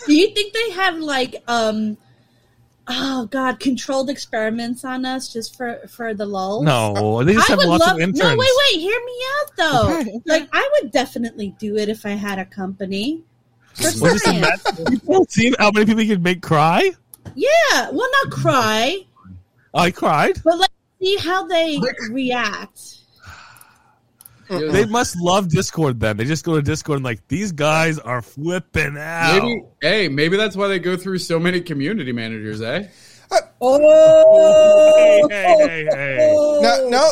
Do 0.07 0.13
you 0.15 0.35
think 0.35 0.53
they 0.53 0.71
have 0.71 0.99
like 0.99 1.37
um 1.47 1.97
oh 2.89 3.27
god 3.31 3.61
controlled 3.61 4.09
experiments 4.11 4.85
on 4.85 5.05
us 5.05 5.33
just 5.33 5.57
for 5.57 5.81
for 5.89 6.15
the 6.15 6.25
lulz. 6.27 6.65
No, 6.65 7.23
they 7.25 7.35
just 7.35 7.49
I 7.49 7.53
have 7.53 7.59
would 7.59 7.69
lots 7.69 7.87
love 7.87 7.97
of 7.97 8.01
interns. 8.03 8.19
no 8.21 8.29
wait 8.37 8.49
wait 8.73 8.81
hear 8.81 9.01
me 9.05 9.17
out 9.41 9.57
though 9.57 9.99
Okay, 10.01 10.11
okay. 10.11 10.21
like 10.27 10.49
I 10.53 10.69
would 10.81 10.91
definitely 10.91 11.55
do 11.59 11.77
it 11.77 11.89
if 11.89 12.05
I 12.07 12.11
had 12.11 12.39
a 12.39 12.45
company 12.45 13.23
for 13.75 13.85
Was 13.85 14.01
this 14.01 14.15
a 14.15 14.19
science. 14.41 14.63
People 14.91 15.25
see 15.29 15.55
how 15.59 15.71
many 15.71 15.87
people 15.87 16.03
you 16.03 16.09
could 16.15 16.23
make 16.25 16.43
cry? 16.43 16.91
yeah 17.35 17.91
well 17.91 18.09
not 18.25 18.33
cry 18.33 19.05
I 19.75 19.91
cried. 19.91 20.41
but 20.45 20.57
let's 20.59 20.73
see 21.01 21.17
how 21.19 21.47
they 21.47 21.79
react 22.11 22.98
They 24.49 24.87
must 24.87 25.17
love 25.21 25.49
Discord 25.49 26.01
then. 26.01 26.17
They 26.17 26.25
just 26.25 26.45
go 26.45 26.57
to 26.57 26.63
Discord 26.63 26.97
and 26.97 27.05
like 27.05 27.27
these 27.29 27.53
guys 27.53 27.99
are 27.99 28.23
flipping 28.23 28.97
out. 28.99 29.43
Maybe, 29.43 29.63
hey, 29.83 30.09
maybe 30.09 30.37
that's 30.37 30.57
why 30.57 30.69
they 30.69 30.79
go 30.79 30.97
through 30.97 31.19
so 31.19 31.39
many 31.39 31.61
community 31.61 32.13
managers, 32.13 32.63
eh? 32.63 32.89
oh 33.61 35.29
Hey, 35.29 35.57
hey, 35.59 35.87
hey, 35.91 36.17
hey. 36.17 36.59
No, 36.63 36.89
no. 36.89 37.11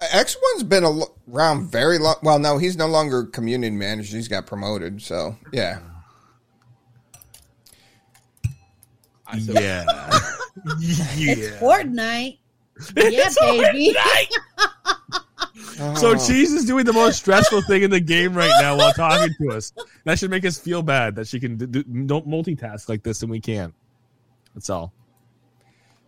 X 0.00 0.36
one's 0.52 0.62
been 0.62 0.84
a 0.84 1.00
around 1.32 1.70
very 1.70 1.98
long. 1.98 2.16
Well, 2.22 2.38
no, 2.38 2.58
he's 2.58 2.76
no 2.76 2.86
longer 2.86 3.24
community 3.24 3.74
manager. 3.74 4.16
He's 4.16 4.28
got 4.28 4.46
promoted. 4.46 5.02
So 5.02 5.36
yeah, 5.52 5.80
I 9.26 9.38
said, 9.40 9.54
Yeah. 9.54 9.84
it's. 10.80 11.56
Fortnite 11.56 12.38
yeah 12.96 13.26
It's 13.26 13.38
baby 13.38 13.92
So 13.92 15.18
Oh. 15.80 16.26
Cheese 16.26 16.52
is 16.52 16.64
doing 16.64 16.84
the 16.84 16.92
most 16.92 17.18
stressful 17.18 17.62
thing 17.62 17.82
in 17.82 17.90
the 17.90 18.00
game 18.00 18.34
right 18.34 18.52
now 18.60 18.76
while 18.76 18.92
talking 18.92 19.34
to 19.40 19.56
us. 19.56 19.72
That 20.04 20.18
should 20.18 20.30
make 20.30 20.44
us 20.44 20.58
feel 20.58 20.82
bad 20.82 21.16
that 21.16 21.28
she 21.28 21.38
can 21.38 21.56
do, 21.56 21.66
do, 21.66 21.82
don't 21.82 22.28
multitask 22.28 22.88
like 22.88 23.02
this 23.02 23.22
and 23.22 23.30
we 23.30 23.40
can't. 23.40 23.74
That's 24.54 24.70
all. 24.70 24.92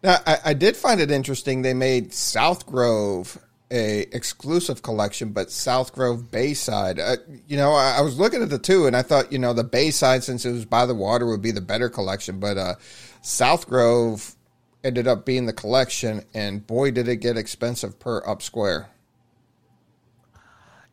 Now, 0.02 0.16
I, 0.26 0.38
I 0.46 0.54
did 0.54 0.76
find 0.76 1.00
it 1.00 1.10
interesting. 1.10 1.62
They 1.62 1.74
made 1.74 2.12
South 2.12 2.66
Grove 2.66 3.38
a 3.70 4.00
exclusive 4.12 4.82
collection, 4.82 5.30
but 5.30 5.50
South 5.50 5.92
Grove 5.92 6.30
Bayside. 6.30 6.98
Uh, 6.98 7.16
you 7.46 7.56
know, 7.56 7.72
I, 7.72 7.98
I 7.98 8.00
was 8.00 8.18
looking 8.18 8.42
at 8.42 8.50
the 8.50 8.58
two, 8.58 8.86
and 8.86 8.96
I 8.96 9.02
thought, 9.02 9.32
you 9.32 9.38
know, 9.38 9.52
the 9.52 9.62
Bayside, 9.64 10.24
since 10.24 10.44
it 10.44 10.52
was 10.52 10.64
by 10.64 10.86
the 10.86 10.94
water, 10.94 11.26
would 11.26 11.42
be 11.42 11.52
the 11.52 11.60
better 11.60 11.88
collection. 11.88 12.40
But 12.40 12.58
uh, 12.58 12.74
South 13.22 13.68
Grove 13.68 14.34
ended 14.82 15.06
up 15.06 15.24
being 15.24 15.46
the 15.46 15.52
collection, 15.52 16.24
and 16.34 16.66
boy, 16.66 16.90
did 16.90 17.06
it 17.06 17.16
get 17.16 17.36
expensive 17.36 18.00
per 18.00 18.22
up 18.26 18.42
square. 18.42 18.90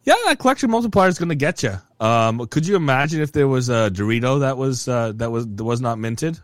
Yeah, 0.07 0.13
that 0.27 0.39
collection 0.39 0.71
multiplier 0.71 1.09
is 1.09 1.19
going 1.19 1.27
to 1.29 1.35
get 1.35 1.63
you. 1.63 1.73
Um, 1.99 2.47
could 2.47 2.65
you 2.65 2.77
imagine 2.77 3.19
if 3.21 3.33
there 3.33 3.47
was 3.47 3.67
a 3.67 3.91
Dorito 3.91 4.39
that 4.39 4.57
was 4.57 4.87
uh, 4.87 5.11
that 5.17 5.29
was 5.31 5.45
that 5.45 5.63
was 5.65 5.81
not 5.81 5.99
minted 5.99 6.39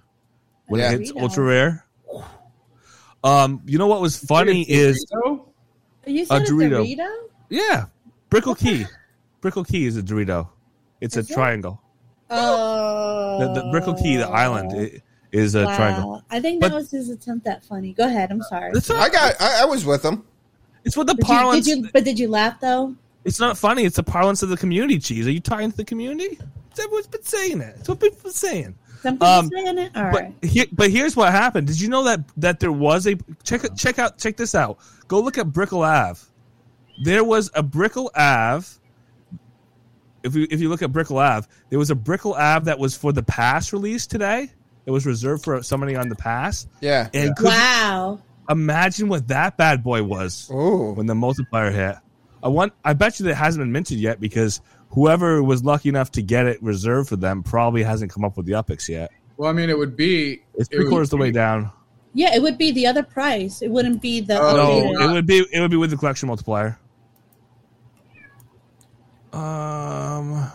when 0.67 0.81
Yeah. 0.81 0.91
it 0.91 0.99
hits 0.99 1.11
Dorito. 1.13 1.21
ultra 1.21 1.43
rare? 1.45 1.85
Um, 3.23 3.61
you 3.65 3.77
know 3.77 3.87
what 3.87 4.01
was 4.01 4.17
funny 4.17 4.63
is 4.69 5.05
Dorito? 5.11 5.45
you 6.05 6.25
said 6.25 6.41
A 6.41 6.45
Dorito. 6.45 6.85
Dorito 6.85 7.09
yeah, 7.49 7.85
Brickell 8.29 8.55
Key. 8.55 8.85
Brickell 9.39 9.63
Key 9.63 9.85
is 9.85 9.95
a 9.95 10.03
Dorito. 10.03 10.49
It's 10.99 11.15
Is 11.15 11.29
a 11.29 11.31
it? 11.31 11.35
triangle. 11.35 11.81
oh 12.29 13.39
The, 13.39 13.61
the 13.61 13.69
Brickell 13.71 13.93
Key, 13.95 14.17
the 14.17 14.27
island, 14.27 14.71
i- 14.75 15.01
is 15.31 15.55
a 15.55 15.63
Wow. 15.65 15.75
triangle. 15.77 16.21
I 16.29 16.39
think 16.41 16.61
that 16.61 16.71
But- 16.71 16.75
was 16.75 16.91
his 16.91 17.09
attempt 17.09 17.47
at 17.47 17.63
funny. 17.63 17.93
Go 17.93 18.05
ahead. 18.05 18.29
I'm 18.31 18.41
sorry. 18.43 18.71
I 18.75 19.09
got, 19.09 19.35
I, 19.39 19.61
I 19.61 19.65
was 19.65 19.85
with 19.85 20.03
him. 20.03 20.23
it's 20.83 20.97
what 20.97 21.07
the 21.07 21.13
Did 21.13 21.21
you, 21.27 21.33
parlance. 21.33 21.65
did 21.65 21.77
you, 21.85 21.89
but 21.93 22.03
did 22.03 22.19
you 22.19 22.27
laugh 22.27 22.59
though? 22.59 22.95
It's 23.25 23.39
not 23.39 23.57
funny. 23.57 23.83
It's 23.85 23.95
the 23.95 24.03
parlance 24.03 24.43
of 24.43 24.49
the 24.49 24.57
community. 24.57 24.99
Cheese. 24.99 25.27
Are 25.27 25.31
you 25.31 25.39
talking 25.39 25.71
to 25.71 25.77
the 25.77 25.85
community? 25.85 26.37
Everyone's 26.77 27.07
been 27.07 27.23
saying 27.23 27.61
it. 27.61 27.75
It's 27.79 27.87
what 27.89 27.99
people 27.99 28.17
been 28.23 28.31
saying. 28.31 28.75
Some 29.01 29.15
people 29.15 29.27
Um, 29.27 29.49
saying 29.49 29.77
it. 29.77 29.91
All 29.95 30.11
But 30.11 30.21
right. 30.21 30.33
here, 30.41 30.65
but 30.71 30.89
here's 30.91 31.15
what 31.15 31.31
happened. 31.31 31.67
Did 31.67 31.79
you 31.79 31.87
know 31.89 32.03
that 32.03 32.21
that 32.37 32.59
there 32.59 32.71
was 32.71 33.05
a 33.07 33.15
check 33.43 33.63
it- 33.63 33.75
check 33.75 33.99
out 33.99 34.17
check 34.17 34.37
this 34.37 34.55
out. 34.55 34.77
Go 35.07 35.19
look 35.21 35.37
at 35.37 35.51
Brickell 35.53 35.83
Ave. 35.83 36.19
There 37.03 37.23
was 37.23 37.49
a 37.53 37.63
Brickell 37.63 38.11
Ave. 38.15 38.65
If 40.23 40.35
you 40.35 40.47
if 40.49 40.61
you 40.61 40.69
look 40.69 40.81
at 40.81 40.91
Brickell 40.91 41.17
Ave, 41.19 41.47
there 41.69 41.79
was 41.79 41.89
a 41.91 41.95
Brickell 41.95 42.33
Ave 42.33 42.65
that 42.65 42.79
was 42.79 42.95
for 42.95 43.11
the 43.11 43.23
pass 43.23 43.73
release 43.73 44.07
today. 44.07 44.49
It 44.85 44.91
was 44.91 45.05
reserved 45.05 45.43
for 45.43 45.61
somebody 45.63 45.95
on 45.95 46.09
the 46.09 46.15
pass. 46.15 46.67
Yeah. 46.81 47.09
And 47.13 47.35
could 47.35 47.45
Wow. 47.47 48.19
imagine 48.49 49.07
what 49.09 49.27
that 49.29 49.57
bad 49.57 49.83
boy 49.83 50.03
was 50.03 50.49
Ooh. 50.51 50.93
when 50.93 51.05
the 51.07 51.15
multiplier 51.15 51.71
hit? 51.71 51.95
I 52.43 52.49
want. 52.49 52.73
I 52.83 52.93
bet 52.93 53.19
you 53.19 53.25
that 53.25 53.31
it 53.31 53.35
hasn't 53.35 53.61
been 53.61 53.71
minted 53.71 53.99
yet 53.99 54.19
because 54.19 54.61
whoever 54.89 55.41
was 55.41 55.63
lucky 55.63 55.89
enough 55.89 56.11
to 56.11 56.21
get 56.21 56.45
it 56.45 56.61
reserved 56.61 57.09
for 57.09 57.15
them 57.15 57.41
probably 57.43 57.83
hasn't 57.83 58.11
come 58.11 58.23
up 58.25 58.37
with 58.37 58.45
the 58.45 58.51
upix 58.53 58.89
yet. 58.89 59.11
Well, 59.37 59.49
I 59.49 59.53
mean, 59.53 59.69
it 59.69 59.77
would 59.77 59.95
be. 59.95 60.43
It's 60.55 60.69
three 60.69 60.79
would 60.83 60.89
quarters 60.89 61.09
the 61.09 61.17
way 61.17 61.31
down. 61.31 61.71
Yeah, 62.13 62.35
it 62.35 62.41
would 62.41 62.57
be 62.59 62.71
the 62.71 62.85
other 62.85 63.01
price. 63.01 63.61
It 63.63 63.71
wouldn't 63.71 64.01
be 64.01 64.21
the. 64.21 64.39
Oh, 64.39 64.55
No, 64.55 65.09
it 65.09 65.11
would 65.13 65.25
be 65.25 65.45
it 65.51 65.59
would 65.59 65.71
be 65.71 65.77
with 65.77 65.89
the 65.89 65.97
collection 65.97 66.27
multiplier. 66.27 66.77
Um, 69.31 70.51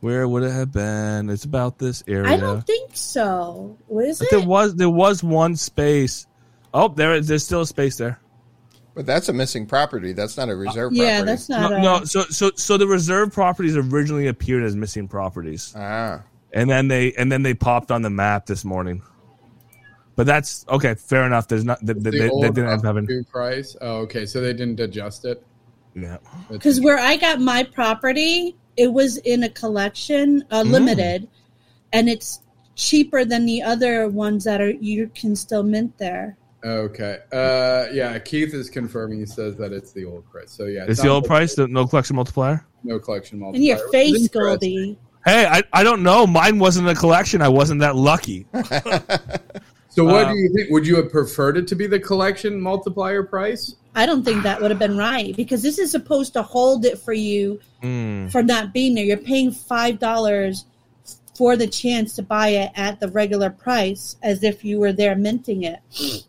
where 0.00 0.26
would 0.26 0.42
it 0.44 0.52
have 0.52 0.72
been? 0.72 1.28
It's 1.28 1.44
about 1.44 1.78
this 1.78 2.02
area. 2.08 2.32
I 2.32 2.36
don't 2.38 2.66
think 2.66 2.92
so. 2.94 3.76
What 3.86 4.06
is 4.06 4.18
But 4.18 4.28
it? 4.28 4.30
there 4.30 4.46
was 4.48 4.74
there 4.76 4.88
was 4.88 5.22
one 5.22 5.56
space. 5.56 6.26
Oh, 6.72 6.88
there 6.88 7.14
is. 7.14 7.28
There's 7.28 7.44
still 7.44 7.60
a 7.62 7.66
space 7.66 7.96
there. 7.98 8.18
But 8.96 9.04
that's 9.06 9.28
a 9.28 9.32
missing 9.32 9.66
property. 9.66 10.12
That's 10.14 10.36
not 10.38 10.48
a 10.48 10.56
reserve 10.56 10.92
yeah, 10.94 11.18
property. 11.18 11.26
that's 11.32 11.48
not. 11.50 11.70
No, 11.70 11.76
a, 11.76 11.80
no, 12.00 12.04
so 12.04 12.22
so 12.22 12.50
so 12.56 12.76
the 12.78 12.86
reserve 12.86 13.30
properties 13.32 13.76
originally 13.76 14.26
appeared 14.26 14.64
as 14.64 14.74
missing 14.74 15.06
properties, 15.06 15.72
Ah. 15.76 16.22
and 16.54 16.68
then 16.70 16.88
they 16.88 17.12
and 17.12 17.30
then 17.30 17.42
they 17.42 17.52
popped 17.54 17.90
on 17.92 18.00
the 18.02 18.08
map 18.10 18.46
this 18.46 18.64
morning. 18.64 19.02
But 20.16 20.24
that's 20.26 20.64
okay. 20.70 20.94
Fair 20.94 21.26
enough. 21.26 21.46
There's 21.46 21.64
not. 21.64 21.78
They, 21.84 21.92
they, 21.92 22.00
The 22.10 22.10
they 22.10 22.28
old 22.30 22.42
didn't 22.42 22.70
have 22.70 22.82
heaven. 22.82 23.04
new 23.04 23.22
price. 23.24 23.76
Oh, 23.82 23.98
okay. 23.98 24.24
So 24.24 24.40
they 24.40 24.54
didn't 24.54 24.80
adjust 24.80 25.26
it. 25.26 25.44
Yeah. 25.94 26.16
Because 26.50 26.80
where 26.80 26.98
I 26.98 27.18
got 27.18 27.38
my 27.38 27.64
property, 27.64 28.56
it 28.78 28.90
was 28.90 29.18
in 29.18 29.42
a 29.42 29.50
collection, 29.50 30.42
uh, 30.50 30.62
Mm. 30.62 30.70
limited, 30.70 31.28
and 31.92 32.08
it's 32.08 32.40
cheaper 32.76 33.26
than 33.26 33.44
the 33.44 33.62
other 33.62 34.08
ones 34.08 34.44
that 34.44 34.62
are 34.62 34.70
you 34.70 35.10
can 35.14 35.36
still 35.36 35.62
mint 35.62 35.98
there. 35.98 36.38
Okay. 36.66 37.18
Uh, 37.32 37.86
yeah. 37.92 38.18
Keith 38.18 38.52
is 38.54 38.68
confirming. 38.68 39.20
He 39.20 39.26
says 39.26 39.56
that 39.56 39.72
it's 39.72 39.92
the 39.92 40.04
old 40.04 40.28
price. 40.30 40.50
So 40.50 40.64
yeah, 40.64 40.84
It's 40.88 41.00
the 41.00 41.08
old 41.08 41.24
price. 41.24 41.54
The, 41.54 41.68
no 41.68 41.86
collection 41.86 42.16
multiplier. 42.16 42.66
No 42.84 42.98
collection 42.98 43.38
multiplier. 43.38 43.56
And 43.56 43.64
your 43.80 43.90
face, 43.92 44.08
interesting. 44.24 44.40
Goldie. 44.42 44.98
Hey, 45.24 45.46
I, 45.46 45.62
I 45.72 45.82
don't 45.82 46.02
know. 46.02 46.26
Mine 46.26 46.58
wasn't 46.58 46.88
a 46.88 46.94
collection. 46.94 47.40
I 47.42 47.48
wasn't 47.48 47.80
that 47.80 47.96
lucky. 47.96 48.46
So 49.88 50.04
what 50.04 50.26
Um, 50.26 50.32
do 50.34 50.38
you 50.38 50.50
think? 50.54 50.68
Would 50.70 50.86
you 50.86 50.96
have 50.96 51.10
preferred 51.10 51.56
it 51.56 51.66
to 51.68 51.74
be 51.74 51.86
the 51.86 51.98
collection 51.98 52.60
multiplier 52.60 53.22
price? 53.22 53.76
I 53.94 54.04
don't 54.04 54.22
think 54.24 54.42
that 54.42 54.60
would 54.60 54.70
have 54.70 54.78
been 54.78 54.98
right 54.98 55.34
because 55.34 55.62
this 55.62 55.78
is 55.78 55.90
supposed 55.90 56.34
to 56.34 56.42
hold 56.42 56.84
it 56.84 56.98
for 56.98 57.14
you 57.14 57.58
Mm. 57.82 58.30
for 58.30 58.42
not 58.42 58.74
being 58.74 58.94
there. 58.94 59.04
You're 59.04 59.16
paying 59.16 59.50
five 59.50 59.98
dollars 59.98 60.66
for 61.36 61.56
the 61.56 61.66
chance 61.66 62.14
to 62.14 62.22
buy 62.22 62.48
it 62.48 62.72
at 62.74 63.00
the 63.00 63.08
regular 63.08 63.50
price, 63.50 64.16
as 64.22 64.42
if 64.42 64.64
you 64.64 64.78
were 64.78 64.92
there 64.92 65.14
minting 65.14 65.64
it. 65.64 65.80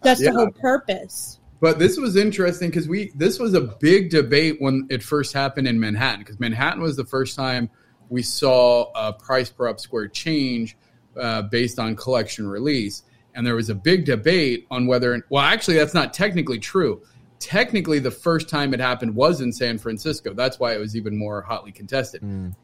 That's 0.03 0.21
Yeah. 0.21 0.31
the 0.31 0.37
whole 0.37 0.51
purpose. 0.51 1.39
But 1.59 1.79
this 1.79 1.97
was 1.97 2.15
interesting 2.15 2.69
because 2.69 2.87
we 2.87 3.11
this 3.15 3.39
was 3.39 3.53
a 3.55 3.61
big 3.61 4.09
debate 4.11 4.57
when 4.59 4.85
it 4.89 5.01
first 5.01 5.33
happened 5.33 5.67
in 5.67 5.79
Manhattan 5.79 6.19
because 6.19 6.39
Manhattan 6.39 6.81
was 6.81 6.95
the 6.95 7.05
first 7.05 7.35
time 7.35 7.69
we 8.09 8.21
saw 8.21 8.91
a 8.95 9.11
price 9.11 9.49
per 9.49 9.67
up 9.67 9.79
square 9.79 10.07
change 10.07 10.77
uh, 11.19 11.41
based 11.43 11.79
on 11.79 11.95
collection 11.95 12.47
release, 12.47 13.03
and 13.33 13.45
there 13.45 13.55
was 13.55 13.69
a 13.69 13.75
big 13.75 14.05
debate 14.05 14.67
on 14.69 14.85
whether 14.85 15.19
well 15.29 15.43
actually 15.43 15.77
that's 15.77 15.95
not 15.95 16.13
technically 16.13 16.59
true. 16.59 17.01
Technically, 17.39 17.99
the 17.99 18.11
first 18.11 18.49
time 18.49 18.73
it 18.73 18.79
happened 18.79 19.13
was 19.15 19.41
in 19.41 19.51
San 19.51 19.77
Francisco. 19.77 20.33
That's 20.33 20.59
why 20.59 20.73
it 20.73 20.79
was 20.79 20.95
even 20.95 21.15
more 21.17 21.41
hotly 21.41 21.71
contested. 21.71 22.23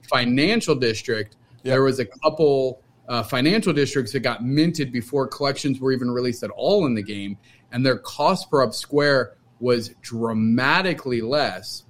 Financial 0.09 0.75
district, 0.75 1.35
there 1.63 1.83
was 1.83 1.99
a 1.99 2.05
couple 2.05 2.81
uh, 3.07 3.23
financial 3.23 3.73
districts 3.73 4.13
that 4.13 4.21
got 4.21 4.43
minted 4.43 4.91
before 4.91 5.27
collections 5.27 5.79
were 5.79 5.91
even 5.91 6.11
released 6.11 6.43
at 6.43 6.49
all 6.51 6.85
in 6.85 6.93
the 6.93 7.03
game, 7.03 7.37
and 7.71 7.85
their 7.85 7.97
cost 7.97 8.49
per 8.49 8.61
up 8.61 8.73
square 8.73 9.35
was 9.59 9.89
dramatically 10.01 11.21
less. 11.21 11.83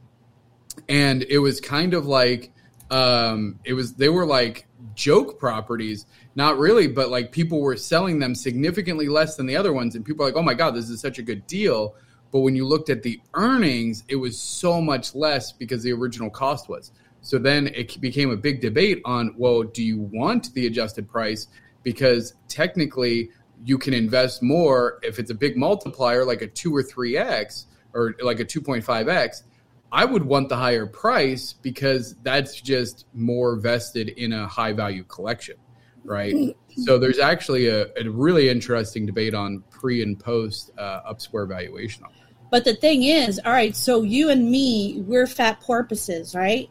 And 0.90 1.24
it 1.24 1.40
was 1.40 1.60
kind 1.60 1.94
of 1.94 2.06
like 2.06 2.52
um, 2.90 3.60
it 3.64 3.74
was 3.74 3.94
they 3.94 4.10
were 4.10 4.26
like 4.26 4.68
joke 4.96 5.40
properties, 5.40 6.06
not 6.36 6.58
really, 6.58 6.88
but 6.88 7.10
like 7.10 7.32
people 7.32 7.62
were 7.62 7.76
selling 7.76 8.20
them 8.20 8.36
significantly 8.36 9.08
less 9.08 9.36
than 9.36 9.46
the 9.46 9.56
other 9.56 9.74
ones, 9.74 9.96
and 9.96 10.06
people 10.06 10.24
are 10.24 10.30
like, 10.30 10.38
"Oh 10.38 10.44
my 10.44 10.54
god, 10.54 10.76
this 10.76 10.90
is 10.90 11.00
such 11.00 11.20
a 11.20 11.24
good 11.24 11.46
deal." 11.48 11.96
But 12.32 12.40
when 12.40 12.56
you 12.56 12.66
looked 12.68 12.90
at 12.90 13.04
the 13.04 13.22
earnings, 13.36 14.04
it 14.08 14.16
was 14.16 14.40
so 14.40 14.82
much 14.82 15.14
less 15.14 15.52
because 15.52 15.84
the 15.84 15.94
original 15.94 16.32
cost 16.32 16.68
was. 16.68 16.92
So 17.24 17.40
then 17.40 17.68
it 17.68 18.00
became 18.00 18.30
a 18.30 18.38
big 18.38 18.62
debate 18.62 19.02
on, 19.06 19.34
well, 19.38 19.64
do 19.64 19.82
you 19.82 19.98
want 19.98 20.54
the 20.54 20.68
adjusted 20.68 21.10
price? 21.10 21.48
Because 21.82 22.36
technically, 22.50 23.30
you 23.66 23.78
can 23.78 23.94
invest 23.94 24.44
more 24.44 25.00
if 25.04 25.20
it's 25.20 25.32
a 25.32 25.34
big 25.34 25.56
multiplier 25.56 26.26
like 26.26 26.42
a 26.42 26.48
2 26.48 26.76
or 26.76 26.84
3x 26.84 27.66
or 27.94 28.14
like 28.22 28.42
a 28.42 28.46
2.5x. 28.46 29.44
I 29.92 30.06
would 30.06 30.24
want 30.24 30.50
the 30.50 30.58
higher 30.58 30.86
price 30.86 31.54
because 31.54 32.16
that's 32.24 32.60
just 32.60 33.06
more 33.14 33.56
vested 33.56 34.10
in 34.10 34.34
a 34.34 34.48
high 34.48 34.74
value 34.74 35.04
collection, 35.04 35.56
right? 36.04 36.56
so 36.84 36.98
there's 36.98 37.20
actually 37.20 37.68
a, 37.68 37.88
a, 37.96 38.10
really 38.10 38.50
interesting 38.50 39.06
debate 39.06 39.34
on 39.34 39.64
pre 39.70 40.02
and 40.02 40.20
post 40.20 40.72
uh, 40.78 41.02
up 41.06 41.22
square 41.22 41.46
valuation. 41.46 42.04
But 42.50 42.66
the 42.66 42.74
thing 42.76 43.04
is, 43.04 43.40
all 43.46 43.52
right, 43.52 43.76
so 43.76 44.02
you 44.02 44.30
and 44.30 44.50
me, 44.50 45.04
we're 45.08 45.28
fat 45.28 45.62
porpoises, 45.62 46.36
right? 46.36 46.70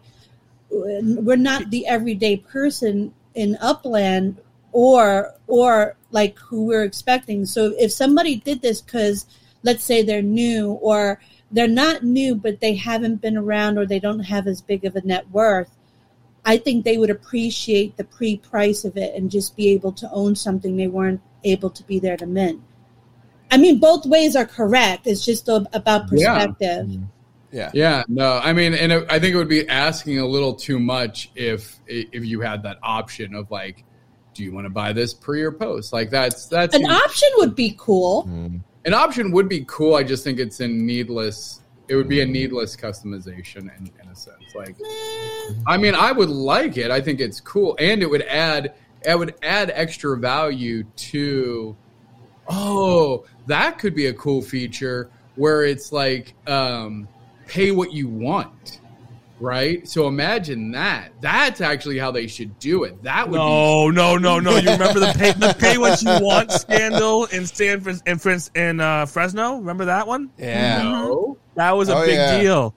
We're 0.72 1.36
not 1.36 1.70
the 1.70 1.86
everyday 1.86 2.36
person 2.36 3.12
in 3.34 3.56
Upland 3.60 4.40
or 4.72 5.34
or 5.46 5.96
like 6.10 6.38
who 6.38 6.64
we're 6.64 6.84
expecting. 6.84 7.44
So 7.46 7.74
if 7.78 7.92
somebody 7.92 8.36
did 8.36 8.62
this 8.62 8.80
because 8.80 9.26
let's 9.62 9.84
say 9.84 10.02
they're 10.02 10.22
new 10.22 10.72
or 10.72 11.20
they're 11.50 11.68
not 11.68 12.02
new 12.02 12.34
but 12.34 12.60
they 12.60 12.74
haven't 12.74 13.20
been 13.20 13.36
around 13.36 13.78
or 13.78 13.86
they 13.86 14.00
don't 14.00 14.20
have 14.20 14.46
as 14.46 14.60
big 14.62 14.84
of 14.84 14.96
a 14.96 15.02
net 15.02 15.30
worth, 15.30 15.70
I 16.44 16.56
think 16.56 16.84
they 16.84 16.98
would 16.98 17.10
appreciate 17.10 17.96
the 17.96 18.04
pre 18.04 18.38
price 18.38 18.84
of 18.84 18.96
it 18.96 19.14
and 19.14 19.30
just 19.30 19.56
be 19.56 19.68
able 19.70 19.92
to 19.92 20.10
own 20.10 20.34
something 20.34 20.76
they 20.76 20.88
weren't 20.88 21.20
able 21.44 21.70
to 21.70 21.82
be 21.84 21.98
there 21.98 22.16
to 22.16 22.26
mint. 22.26 22.62
I 23.50 23.58
mean, 23.58 23.78
both 23.78 24.06
ways 24.06 24.34
are 24.34 24.46
correct. 24.46 25.06
It's 25.06 25.24
just 25.24 25.48
about 25.48 26.08
perspective. 26.08 26.88
Yeah. 26.88 26.98
Yeah. 27.52 27.70
Yeah. 27.74 28.02
No, 28.08 28.40
I 28.42 28.52
mean, 28.52 28.74
and 28.74 28.92
I 28.92 29.18
think 29.18 29.34
it 29.34 29.36
would 29.36 29.48
be 29.48 29.68
asking 29.68 30.18
a 30.18 30.26
little 30.26 30.54
too 30.54 30.78
much 30.78 31.30
if 31.34 31.78
if 31.86 32.24
you 32.24 32.40
had 32.40 32.62
that 32.64 32.78
option 32.82 33.34
of 33.34 33.50
like, 33.50 33.84
do 34.34 34.42
you 34.42 34.52
want 34.52 34.64
to 34.64 34.70
buy 34.70 34.92
this 34.92 35.12
pre 35.12 35.42
or 35.42 35.52
post? 35.52 35.92
Like 35.92 36.10
that's 36.10 36.46
that's 36.46 36.74
an 36.74 36.86
option 36.86 37.28
would 37.36 37.54
be 37.54 37.74
cool. 37.78 38.24
Mm. 38.24 38.60
An 38.84 38.94
option 38.94 39.30
would 39.32 39.48
be 39.48 39.64
cool. 39.68 39.94
I 39.94 40.02
just 40.02 40.24
think 40.24 40.40
it's 40.40 40.60
a 40.60 40.66
needless. 40.66 41.60
It 41.88 41.96
would 41.96 42.08
be 42.08 42.22
a 42.22 42.26
needless 42.26 42.74
customization 42.74 43.70
in, 43.76 43.90
in 44.00 44.08
a 44.08 44.16
sense. 44.16 44.54
Like, 44.54 44.76
I 45.66 45.76
mean, 45.76 45.94
I 45.94 46.10
would 46.10 46.30
like 46.30 46.78
it. 46.78 46.90
I 46.90 47.00
think 47.00 47.20
it's 47.20 47.40
cool, 47.40 47.76
and 47.78 48.02
it 48.02 48.08
would 48.08 48.22
add 48.22 48.74
it 49.04 49.18
would 49.18 49.34
add 49.42 49.70
extra 49.74 50.16
value 50.16 50.84
to. 50.84 51.76
Oh, 52.48 53.24
that 53.46 53.78
could 53.78 53.94
be 53.94 54.06
a 54.06 54.14
cool 54.14 54.42
feature 54.42 55.10
where 55.36 55.64
it's 55.64 55.92
like 55.92 56.34
um, 56.46 57.08
pay 57.52 57.70
what 57.70 57.92
you 57.92 58.08
want 58.08 58.80
right? 59.42 59.86
So 59.88 60.06
imagine 60.06 60.70
that. 60.70 61.10
That's 61.20 61.60
actually 61.60 61.98
how 61.98 62.12
they 62.12 62.28
should 62.28 62.58
do 62.58 62.84
it. 62.84 63.02
That 63.02 63.28
would 63.28 63.36
no, 63.36 63.88
be- 63.88 63.96
no, 63.96 64.16
no, 64.16 64.38
no. 64.38 64.56
You 64.56 64.70
remember 64.70 65.00
the 65.00 65.12
pay, 65.18 65.32
the 65.32 65.54
pay 65.58 65.78
what 65.78 66.00
you 66.00 66.24
want 66.24 66.52
scandal 66.52 67.24
in 67.26 67.46
San 67.46 67.84
in, 68.06 68.20
in 68.54 68.80
uh, 68.80 69.06
Fresno? 69.06 69.56
Remember 69.56 69.86
that 69.86 70.06
one? 70.06 70.30
Yeah, 70.38 70.82
no, 70.82 71.38
that 71.56 71.72
was 71.72 71.88
a 71.88 71.96
oh, 71.96 72.06
big 72.06 72.14
yeah. 72.14 72.40
deal. 72.40 72.74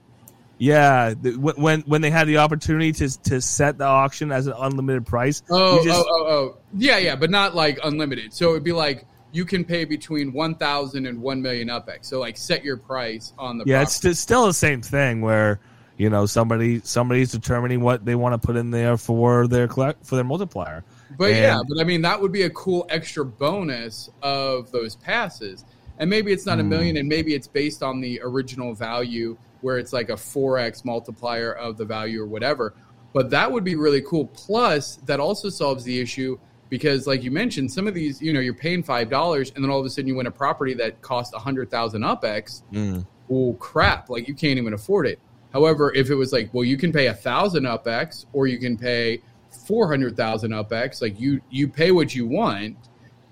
Yeah, 0.57 1.13
when 1.13 1.82
when 1.82 2.01
they 2.01 2.09
had 2.09 2.28
the 2.28 2.38
opportunity 2.38 2.91
to 2.93 3.21
to 3.23 3.41
set 3.41 3.78
the 3.78 3.86
auction 3.86 4.32
as 4.32 4.47
an 4.47 4.53
unlimited 4.57 5.05
price. 5.05 5.43
Oh, 5.49 5.84
just, 5.84 5.99
oh, 5.99 6.05
oh, 6.09 6.28
oh, 6.28 6.57
yeah, 6.73 6.97
yeah, 6.97 7.15
but 7.15 7.30
not 7.30 7.55
like 7.55 7.78
unlimited. 7.84 8.34
So 8.34 8.51
it'd 8.51 8.63
be 8.63 8.71
like 8.71 9.05
you 9.36 9.44
can 9.44 9.66
pay 9.66 9.84
between 9.84 10.32
1000 10.32 11.06
and 11.06 11.22
1 11.22 11.42
million 11.42 11.68
UPX. 11.68 12.06
So 12.06 12.22
like 12.22 12.38
set 12.38 12.64
your 12.64 12.78
price 12.78 13.34
on 13.38 13.58
the 13.58 13.66
Yeah, 13.66 13.82
it's, 13.82 14.04
it's 14.06 14.20
still 14.20 14.48
the 14.48 14.54
same 14.54 14.82
thing 14.82 15.20
where 15.22 15.60
you 15.98 16.10
know 16.10 16.26
somebody 16.26 16.80
somebody's 16.84 17.32
determining 17.32 17.82
what 17.82 18.06
they 18.06 18.16
want 18.16 18.40
to 18.40 18.46
put 18.46 18.56
in 18.56 18.72
there 18.72 18.98
for 18.98 19.48
their 19.48 19.68
collect 19.68 20.06
for 20.06 20.16
their 20.16 20.24
multiplier. 20.24 20.86
But 21.18 21.32
and, 21.32 21.38
yeah, 21.38 21.60
but 21.68 21.82
I 21.82 21.84
mean 21.84 22.02
that 22.04 22.22
would 22.22 22.32
be 22.32 22.44
a 22.44 22.50
cool 22.52 22.86
extra 22.90 23.26
bonus 23.26 24.10
of 24.22 24.72
those 24.72 24.96
passes. 24.96 25.66
And 25.98 26.10
maybe 26.10 26.32
it's 26.32 26.46
not 26.46 26.60
a 26.60 26.64
hmm. 26.64 26.70
million 26.70 26.98
and 26.98 27.08
maybe 27.08 27.34
it's 27.34 27.48
based 27.48 27.84
on 27.84 28.00
the 28.00 28.22
original 28.24 28.74
value 28.74 29.38
where 29.62 29.78
it's 29.78 29.92
like 29.94 30.10
a 30.10 30.14
4x 30.14 30.86
multiplier 30.86 31.52
of 31.54 31.78
the 31.78 31.86
value 31.86 32.22
or 32.22 32.28
whatever. 32.28 32.74
But 33.14 33.30
that 33.30 33.52
would 33.52 33.64
be 33.64 33.76
really 33.76 34.02
cool. 34.02 34.28
Plus, 34.28 34.98
that 35.06 35.22
also 35.22 35.50
solves 35.50 35.86
the 35.86 36.00
issue 36.00 36.38
because 36.70 37.07
like 37.07 37.24
you 37.24 37.32
mentioned 37.32 37.72
some 37.72 37.88
of 37.88 37.93
these 37.93 38.22
you 38.22 38.34
know 38.34 38.39
you're 38.39 38.53
paying 38.53 38.84
five 38.84 39.09
dollars 39.09 39.51
and 39.55 39.63
then 39.63 39.72
all 39.72 39.80
of 39.80 39.86
a 39.86 39.89
sudden 39.89 40.07
you 40.07 40.16
win 40.16 40.28
a 40.28 40.32
property 40.32 40.74
that 40.74 41.01
costs 41.01 41.34
a 41.34 41.39
hundred 41.39 41.70
thousand 41.70 42.01
upex 42.01 42.63
mm. 42.72 43.05
oh 43.30 43.53
crap 43.53 44.09
like 44.09 44.28
you 44.28 44.34
can't 44.34 44.57
even 44.57 44.74
afford 44.74 45.05
it 45.05 45.20
however 45.53 45.93
if 45.93 46.09
it 46.09 46.16
was 46.16 46.34
like 46.34 46.53
well 46.53 46.63
you 46.63 46.78
can 46.78 46.91
pay 46.91 47.07
a 47.07 47.13
thousand 47.13 47.63
upex 47.63 48.26
or 48.34 48.47
you 48.47 48.57
can 48.57 48.78
pay 48.78 49.22
400000 49.68 50.51
upex 50.51 51.01
like 51.01 51.20
you 51.20 51.41
you 51.49 51.68
pay 51.68 51.91
what 51.91 52.13
you 52.13 52.28
want 52.28 52.78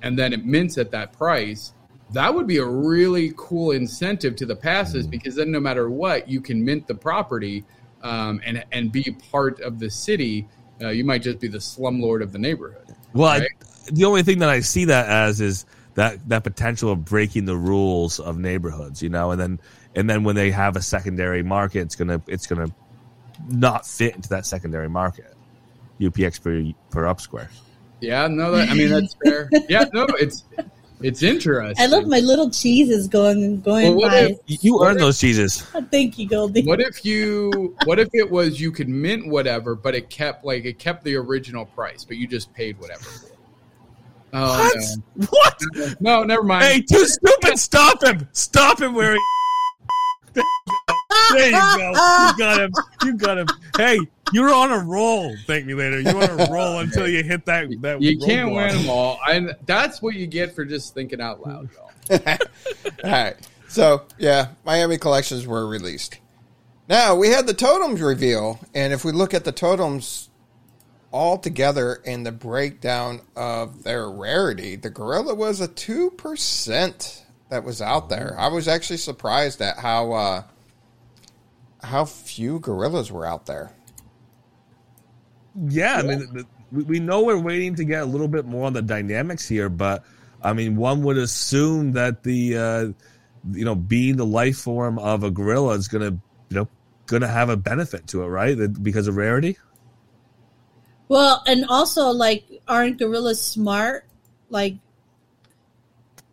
and 0.02 0.18
then 0.18 0.34
it 0.34 0.46
mints 0.46 0.78
at 0.78 0.92
that 0.92 1.14
price 1.14 1.74
that 2.12 2.34
would 2.34 2.46
be 2.46 2.58
a 2.58 2.66
really 2.66 3.34
cool 3.36 3.72
incentive 3.72 4.36
to 4.36 4.46
the 4.46 4.56
passes 4.56 5.08
mm. 5.08 5.12
because 5.12 5.36
then 5.36 5.52
no 5.52 5.60
matter 5.60 5.90
what 5.90 6.30
you 6.30 6.40
can 6.40 6.64
mint 6.64 6.88
the 6.88 6.96
property 6.96 7.66
um, 8.04 8.42
and 8.46 8.64
and 8.72 8.92
be 8.92 9.16
part 9.32 9.60
of 9.62 9.80
the 9.80 9.90
city 9.90 10.48
uh, 10.82 10.90
you 10.90 11.04
might 11.04 11.22
just 11.22 11.40
be 11.40 11.48
the 11.48 11.58
slumlord 11.58 12.22
of 12.22 12.32
the 12.32 12.40
neighborhood 12.40 12.83
well, 13.14 13.40
right? 13.40 13.50
I, 13.62 13.92
the 13.92 14.06
only 14.06 14.24
thing 14.24 14.40
that 14.40 14.50
I 14.50 14.62
see 14.62 14.86
that 14.86 15.10
as 15.10 15.42
is 15.42 15.66
that 15.96 16.28
that 16.30 16.44
potential 16.44 16.92
of 16.92 17.06
breaking 17.06 17.46
the 17.46 17.56
rules 17.56 18.20
of 18.20 18.38
neighborhoods, 18.38 19.02
you 19.02 19.10
know, 19.10 19.32
and 19.32 19.40
then 19.40 19.60
and 19.96 20.10
then 20.10 20.24
when 20.24 20.36
they 20.36 20.52
have 20.52 20.76
a 20.76 20.82
secondary 20.82 21.44
market, 21.44 21.82
it's 21.82 21.96
gonna 21.96 22.22
it's 22.28 22.48
gonna 22.48 22.74
not 23.48 23.86
fit 23.86 24.16
into 24.16 24.30
that 24.30 24.46
secondary 24.46 24.90
market. 24.90 25.36
UPX 26.00 26.42
per 26.42 26.74
per 26.90 27.06
up 27.06 27.22
square. 27.22 27.50
Yeah, 28.02 28.28
no, 28.28 28.52
that, 28.52 28.70
I 28.70 28.74
mean 28.74 28.90
that's 28.90 29.16
fair. 29.24 29.50
yeah, 29.70 29.86
no, 29.94 30.06
it's 30.10 30.44
it's 31.04 31.22
interesting. 31.22 31.84
I 31.84 31.88
love 31.88 32.08
my 32.08 32.20
little 32.20 32.50
cheeses 32.50 33.08
going 33.08 33.62
going 33.62 33.96
well, 33.96 34.10
by. 34.10 34.38
If, 34.48 34.64
you 34.64 34.84
earn 34.84 34.98
those 34.98 35.20
cheeses. 35.20 35.62
Thank 35.92 36.18
you, 36.18 36.28
Goldie. 36.28 36.64
What 36.64 36.80
if 36.80 37.04
you? 37.06 37.76
What 37.86 38.00
if 38.00 38.10
it 38.14 38.30
was 38.30 38.60
you 38.60 38.72
could 38.72 38.90
mint 38.90 39.28
whatever, 39.28 39.76
but 39.76 39.96
it 39.96 40.10
kept 40.10 40.46
like 40.46 40.66
it 40.66 40.80
kept 40.80 41.04
the 41.04 41.16
original 41.16 41.66
price, 41.66 42.06
but 42.06 42.18
you 42.18 42.28
just 42.28 42.54
paid 42.54 42.80
whatever. 42.80 43.10
Oh, 44.34 44.48
what? 44.48 44.78
No. 45.16 45.26
What? 45.28 46.02
No, 46.02 46.24
never 46.24 46.44
mind. 46.44 46.64
Hey, 46.64 46.82
too 46.82 47.06
stupid! 47.06 47.60
Stop 47.60 48.04
him! 48.04 48.28
Stop 48.32 48.82
him! 48.82 48.96
Where 48.96 49.14
he? 50.34 50.42
There 51.34 51.46
you 51.46 51.52
go. 51.52 51.90
You 51.92 52.38
got 52.38 52.62
him. 52.62 52.72
You 53.04 53.18
got 53.18 53.38
him. 53.38 53.48
Hey, 53.78 54.00
you're 54.34 54.54
on 54.54 54.72
a 54.72 54.80
roll. 54.80 55.36
Thank 55.46 55.66
me 55.66 55.74
later. 55.74 56.02
You're 56.02 56.32
on 56.32 56.40
a 56.40 56.52
roll 56.52 56.80
until 56.80 57.08
you 57.08 57.24
hit 57.24 57.46
that. 57.46 57.70
that 57.82 58.02
you 58.02 58.18
can't 58.18 58.50
block. 58.50 58.72
win 58.72 58.82
them 58.82 58.90
all, 58.90 59.20
and 59.30 59.56
that's 59.66 60.02
what 60.02 60.16
you 60.16 60.28
get 60.28 60.54
for 60.54 60.66
just 60.66 60.94
thinking 60.94 61.22
out 61.22 61.46
loud, 61.46 61.70
y'all. 61.74 62.20
all 63.04 63.10
right. 63.10 63.36
So 63.68 64.04
yeah, 64.18 64.50
Miami 64.66 64.98
collections 64.98 65.48
were 65.48 65.68
released. 65.68 66.20
Now 66.90 67.16
we 67.16 67.30
had 67.30 67.48
the 67.48 67.54
totems 67.54 68.02
reveal, 68.02 68.60
and 68.74 68.92
if 68.94 69.06
we 69.06 69.12
look 69.12 69.34
at 69.34 69.46
the 69.46 69.52
totems 69.52 70.30
all 71.12 71.38
together 71.38 72.02
in 72.04 72.24
the 72.24 72.32
breakdown 72.32 73.22
of 73.36 73.84
their 73.84 74.10
rarity, 74.10 74.76
the 74.76 74.90
gorilla 74.90 75.34
was 75.34 75.62
a 75.62 75.68
two 75.68 76.12
percent 76.12 77.24
that 77.50 77.64
was 77.64 77.82
out 77.82 78.10
there. 78.10 78.36
I 78.38 78.48
was 78.48 78.68
actually 78.68 78.98
surprised 78.98 79.62
at 79.62 79.78
how 79.78 80.12
uh, 80.12 80.44
how 81.84 82.06
few 82.06 82.60
gorillas 82.60 83.12
were 83.12 83.26
out 83.26 83.46
there. 83.46 83.72
Yeah, 85.56 85.98
I 85.98 86.02
mean, 86.02 86.46
we 86.72 87.00
know 87.00 87.24
we're 87.24 87.38
waiting 87.38 87.76
to 87.76 87.84
get 87.84 88.02
a 88.02 88.06
little 88.06 88.28
bit 88.28 88.46
more 88.46 88.66
on 88.66 88.74
the 88.74 88.82
dynamics 88.82 89.48
here, 89.48 89.70
but 89.70 90.04
I 90.42 90.54
mean, 90.54 90.76
one 90.76 91.04
would 91.04 91.18
assume 91.18 91.94
that 91.94 92.24
the 92.24 92.58
uh, 92.58 92.86
you 93.52 93.66
know 93.66 93.76
being 93.76 94.18
the 94.18 94.26
life 94.26 94.58
form 94.58 94.98
of 95.00 95.24
a 95.24 95.32
gorilla 95.32 95.74
is 95.76 95.88
going 95.88 96.12
to 96.12 96.20
you 96.50 96.56
know 96.58 96.68
going 97.06 97.22
to 97.22 97.28
have 97.28 97.50
a 97.50 97.58
benefit 97.58 98.08
to 98.08 98.24
it, 98.24 98.28
right? 98.28 98.58
Because 98.82 99.08
of 99.08 99.16
rarity. 99.16 99.58
Well, 101.08 101.44
and 101.46 101.66
also 101.70 102.10
like, 102.10 102.46
aren't 102.68 102.98
gorillas 102.98 103.42
smart? 103.42 104.06
Like, 104.50 104.76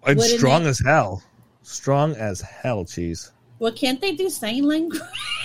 and 0.06 0.20
strong 0.20 0.66
as 0.66 0.78
hell. 0.78 1.22
Strong 1.62 2.14
as 2.16 2.40
hell, 2.40 2.84
cheese. 2.84 3.30
Well, 3.58 3.72
can't 3.72 4.00
they 4.00 4.14
do 4.14 4.30
sign 4.30 4.64
language? 4.64 5.00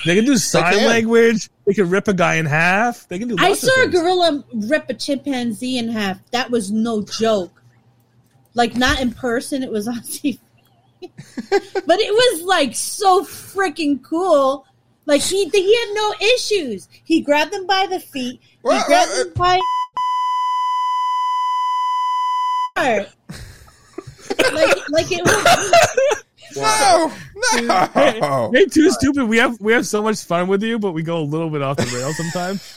They 0.06 0.16
can 0.16 0.26
do 0.26 0.38
sign 0.38 0.78
language. 0.86 1.50
They 1.66 1.74
can 1.74 1.90
rip 1.90 2.08
a 2.08 2.14
guy 2.14 2.36
in 2.36 2.46
half. 2.46 3.08
They 3.08 3.18
can 3.20 3.28
do. 3.28 3.36
I 3.40 3.50
lots 3.50 3.64
of 3.64 3.70
saw 3.70 3.84
a 3.84 3.88
gorilla 3.88 4.44
rip 4.54 4.90
a 4.90 4.94
chimpanzee 4.94 5.78
in 5.78 5.90
half. 5.90 6.20
That 6.32 6.52
was 6.52 6.72
no 6.72 7.02
joke. 7.04 7.62
Like 8.54 8.76
not 8.76 9.02
in 9.02 9.12
person, 9.14 9.64
it 9.64 9.72
was 9.72 9.88
on 9.88 9.96
TV. 10.02 10.40
but 11.02 12.00
it 12.00 12.14
was 12.14 12.44
like 12.44 12.76
so 12.76 13.24
freaking 13.24 14.02
cool. 14.04 14.66
Like 15.08 15.22
he 15.22 15.50
he 15.50 15.76
had 15.76 15.94
no 15.94 16.14
issues. 16.36 16.88
He 17.04 17.22
grabbed 17.22 17.52
them 17.52 17.66
by 17.68 17.88
the 17.88 18.00
feet. 18.00 18.40
He 18.42 18.58
Well, 18.64 18.84
grabbed 18.86 19.12
uh, 19.12 19.24
them 19.24 19.34
by 19.36 19.60
like 24.54 24.90
like 24.90 25.08
it 25.12 25.24
was 25.24 25.72
No, 26.58 27.12
no. 27.36 28.52
Hey, 28.54 28.66
too 28.66 28.90
stupid. 28.92 29.26
We 29.26 29.38
have 29.38 29.60
we 29.60 29.74
have 29.74 29.86
so 29.86 30.02
much 30.02 30.24
fun 30.24 30.48
with 30.48 30.64
you, 30.64 30.80
but 30.80 30.92
we 30.94 31.04
go 31.04 31.18
a 31.20 31.22
little 31.24 31.50
bit 31.50 31.62
off 31.62 31.78
the 31.78 31.86
rail 31.86 32.14
sometimes. 32.14 32.76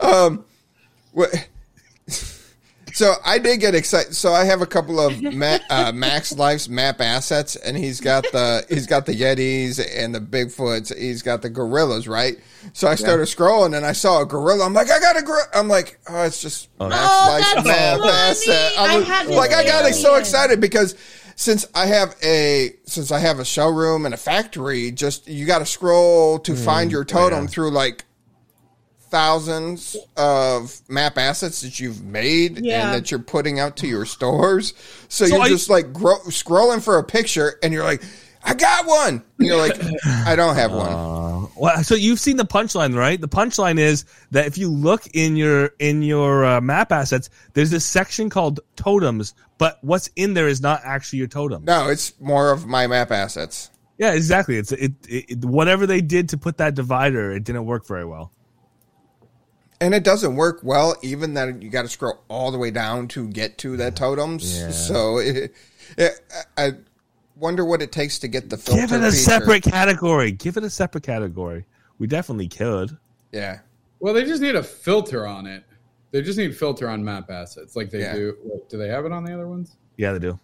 um, 0.00 0.44
wha- 1.12 1.26
so 2.92 3.14
I 3.24 3.38
did 3.40 3.58
get 3.58 3.74
excited. 3.74 4.14
So 4.14 4.32
I 4.32 4.44
have 4.44 4.62
a 4.62 4.66
couple 4.66 5.00
of 5.00 5.20
Ma- 5.20 5.58
uh, 5.68 5.90
Max 5.92 6.32
Life's 6.32 6.68
map 6.68 7.00
assets, 7.00 7.56
and 7.56 7.76
he's 7.76 8.00
got 8.00 8.22
the 8.30 8.64
he's 8.68 8.86
got 8.86 9.04
the 9.06 9.12
Yetis 9.20 9.84
and 9.96 10.14
the 10.14 10.20
Bigfoots. 10.20 10.96
He's 10.96 11.20
got 11.22 11.42
the 11.42 11.50
gorillas, 11.50 12.06
right? 12.06 12.38
So 12.72 12.86
I 12.86 12.94
started 12.94 13.24
scrolling, 13.24 13.76
and 13.76 13.84
I 13.84 13.92
saw 13.92 14.22
a 14.22 14.26
gorilla. 14.26 14.64
I'm 14.64 14.74
like, 14.74 14.90
I 14.92 15.00
got 15.00 15.16
a 15.18 15.22
gorilla. 15.22 15.46
I'm 15.54 15.66
like, 15.66 15.98
oh, 16.08 16.22
it's 16.22 16.40
just 16.40 16.68
Max 16.78 16.94
Oh, 16.96 17.26
Life's 17.32 17.54
that's 17.54 17.66
map 17.66 17.98
funny. 17.98 18.10
asset. 18.12 18.72
I 18.78 18.94
I 18.94 19.26
was, 19.26 19.36
like, 19.36 19.52
I 19.52 19.64
got 19.64 19.92
so 19.94 20.14
excited 20.14 20.60
because 20.60 20.94
since 21.36 21.66
I 21.74 21.86
have 21.86 22.14
a 22.22 22.74
since 22.86 23.10
I 23.10 23.18
have 23.18 23.38
a 23.40 23.44
showroom 23.44 24.04
and 24.06 24.14
a 24.14 24.18
factory, 24.18 24.90
just 24.90 25.28
you 25.28 25.46
got 25.46 25.58
to 25.60 25.66
scroll 25.66 26.38
to 26.40 26.52
mm, 26.52 26.64
find 26.64 26.90
your 26.92 27.04
totem 27.04 27.46
through 27.48 27.70
like 27.70 28.04
thousands 29.10 29.96
of 30.16 30.80
map 30.88 31.18
assets 31.18 31.60
that 31.60 31.78
you've 31.78 32.02
made 32.02 32.58
Yeah. 32.64 32.86
and 32.86 32.94
that 32.94 33.10
you're 33.10 33.20
putting 33.20 33.60
out 33.60 33.76
to 33.78 33.86
your 33.86 34.04
stores. 34.06 34.74
So, 35.08 35.26
So 35.26 35.34
you're 35.36 35.44
I- 35.44 35.48
just 35.48 35.70
like 35.70 35.92
gro- 35.92 36.18
scrolling 36.28 36.82
for 36.82 36.98
a 36.98 37.04
picture 37.04 37.58
and 37.62 37.72
you're 37.72 37.84
like, 37.84 38.02
I 38.44 38.54
got 38.54 38.86
one. 38.86 39.24
You're 39.38 39.56
like, 39.56 39.80
I 40.06 40.36
don't 40.36 40.54
have 40.54 40.72
one. 40.72 40.88
Uh, 40.88 41.46
well, 41.56 41.82
so 41.82 41.94
you've 41.94 42.20
seen 42.20 42.36
the 42.36 42.44
punchline, 42.44 42.94
right? 42.94 43.20
The 43.20 43.28
punchline 43.28 43.78
is 43.78 44.04
that 44.32 44.46
if 44.46 44.58
you 44.58 44.70
look 44.70 45.06
in 45.14 45.36
your 45.36 45.70
in 45.78 46.02
your 46.02 46.44
uh, 46.44 46.60
map 46.60 46.92
assets, 46.92 47.30
there's 47.54 47.70
this 47.70 47.84
section 47.84 48.28
called 48.28 48.60
totems, 48.76 49.34
but 49.58 49.78
what's 49.82 50.10
in 50.16 50.34
there 50.34 50.48
is 50.48 50.60
not 50.60 50.82
actually 50.84 51.20
your 51.20 51.28
totem. 51.28 51.64
No, 51.64 51.88
it's 51.88 52.18
more 52.20 52.50
of 52.50 52.66
my 52.66 52.86
map 52.86 53.10
assets. 53.10 53.70
Yeah, 53.96 54.12
exactly. 54.12 54.56
It's 54.56 54.72
it, 54.72 54.92
it, 55.08 55.24
it 55.30 55.44
whatever 55.44 55.86
they 55.86 56.00
did 56.00 56.30
to 56.30 56.38
put 56.38 56.58
that 56.58 56.74
divider, 56.74 57.32
it 57.32 57.44
didn't 57.44 57.64
work 57.64 57.86
very 57.86 58.04
well. 58.04 58.32
And 59.80 59.94
it 59.94 60.04
doesn't 60.04 60.36
work 60.36 60.60
well, 60.62 60.96
even 61.02 61.34
that 61.34 61.62
you 61.62 61.68
got 61.68 61.82
to 61.82 61.88
scroll 61.88 62.22
all 62.28 62.50
the 62.50 62.58
way 62.58 62.70
down 62.70 63.08
to 63.08 63.28
get 63.28 63.58
to 63.58 63.76
that 63.78 63.96
totems. 63.96 64.58
Yeah. 64.58 64.70
So 64.70 65.18
it, 65.18 65.54
it, 65.96 66.12
I 66.56 66.74
wonder 67.36 67.64
what 67.64 67.82
it 67.82 67.92
takes 67.92 68.18
to 68.20 68.28
get 68.28 68.50
the 68.50 68.56
filter. 68.56 68.80
Give 68.80 68.92
it 68.92 69.00
a 69.02 69.10
feature. 69.10 69.16
separate 69.16 69.62
category. 69.62 70.32
Give 70.32 70.56
it 70.56 70.64
a 70.64 70.70
separate 70.70 71.04
category. 71.04 71.64
We 71.98 72.06
definitely 72.06 72.48
could. 72.48 72.96
Yeah. 73.32 73.60
Well, 74.00 74.14
they 74.14 74.24
just 74.24 74.42
need 74.42 74.54
a 74.56 74.62
filter 74.62 75.26
on 75.26 75.46
it. 75.46 75.64
They 76.10 76.22
just 76.22 76.38
need 76.38 76.56
filter 76.56 76.88
on 76.88 77.04
map 77.04 77.30
assets, 77.30 77.74
like 77.74 77.90
they 77.90 78.00
Yeah. 78.00 78.14
do. 78.14 78.36
what, 78.42 78.68
Do 78.68 78.78
they 78.78 78.88
have 78.88 79.04
it 79.04 79.12
on 79.12 79.24
the 79.24 79.32
other 79.34 79.48
ones? 79.48 79.76
Yeah, 79.96 80.12
they 80.12 80.18
do. 80.20 80.38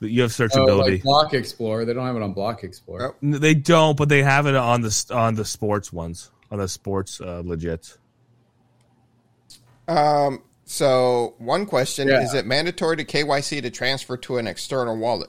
You 0.00 0.22
have 0.22 0.30
Oh, 0.40 0.44
searchability. 0.44 0.90
like 0.90 1.02
Block 1.04 1.32
Explorer. 1.34 1.84
They 1.84 1.92
don't 1.94 2.06
have 2.06 2.16
it 2.16 2.22
on 2.22 2.32
Block 2.32 2.64
Explorer. 2.64 3.14
Nope. 3.20 3.40
They 3.40 3.54
don't, 3.54 3.96
but 3.96 4.08
they 4.08 4.22
have 4.22 4.46
it 4.46 4.56
on 4.56 4.80
the 4.82 5.06
on 5.12 5.36
the 5.36 5.44
sports 5.44 5.92
ones, 5.92 6.30
on 6.50 6.58
the 6.58 6.66
sports 6.68 7.20
uh, 7.20 7.42
legit. 7.44 7.96
Um, 9.88 10.42
so 10.72 11.34
one 11.38 11.66
question 11.66 12.08
Yeah. 12.08 12.22
is 12.22 12.32
it 12.32 12.46
mandatory 12.46 12.96
to 12.96 13.04
KYC 13.04 13.60
to 13.62 13.70
transfer 13.70 14.16
to 14.16 14.38
an 14.38 14.46
external 14.46 14.96
wallet? 14.96 15.28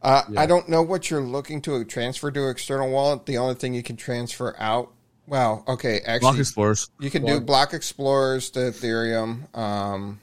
Uh, 0.00 0.22
I 0.36 0.46
don't 0.46 0.68
know 0.68 0.82
what 0.82 1.10
you're 1.10 1.20
looking 1.20 1.60
to 1.62 1.84
transfer 1.84 2.30
to 2.30 2.44
an 2.44 2.50
external 2.50 2.88
wallet. 2.90 3.26
The 3.26 3.38
only 3.38 3.56
thing 3.56 3.74
you 3.74 3.82
can 3.82 3.96
transfer 3.96 4.54
out, 4.58 4.92
well, 5.26 5.64
okay, 5.66 5.98
Block 5.98 6.08
actually, 6.08 6.40
Explorers. 6.40 6.90
you 7.00 7.10
can 7.10 7.24
do 7.26 7.40
block 7.40 7.74
explorers 7.74 8.50
to 8.50 8.60
Ethereum. 8.60 9.52
Um, 9.58 10.20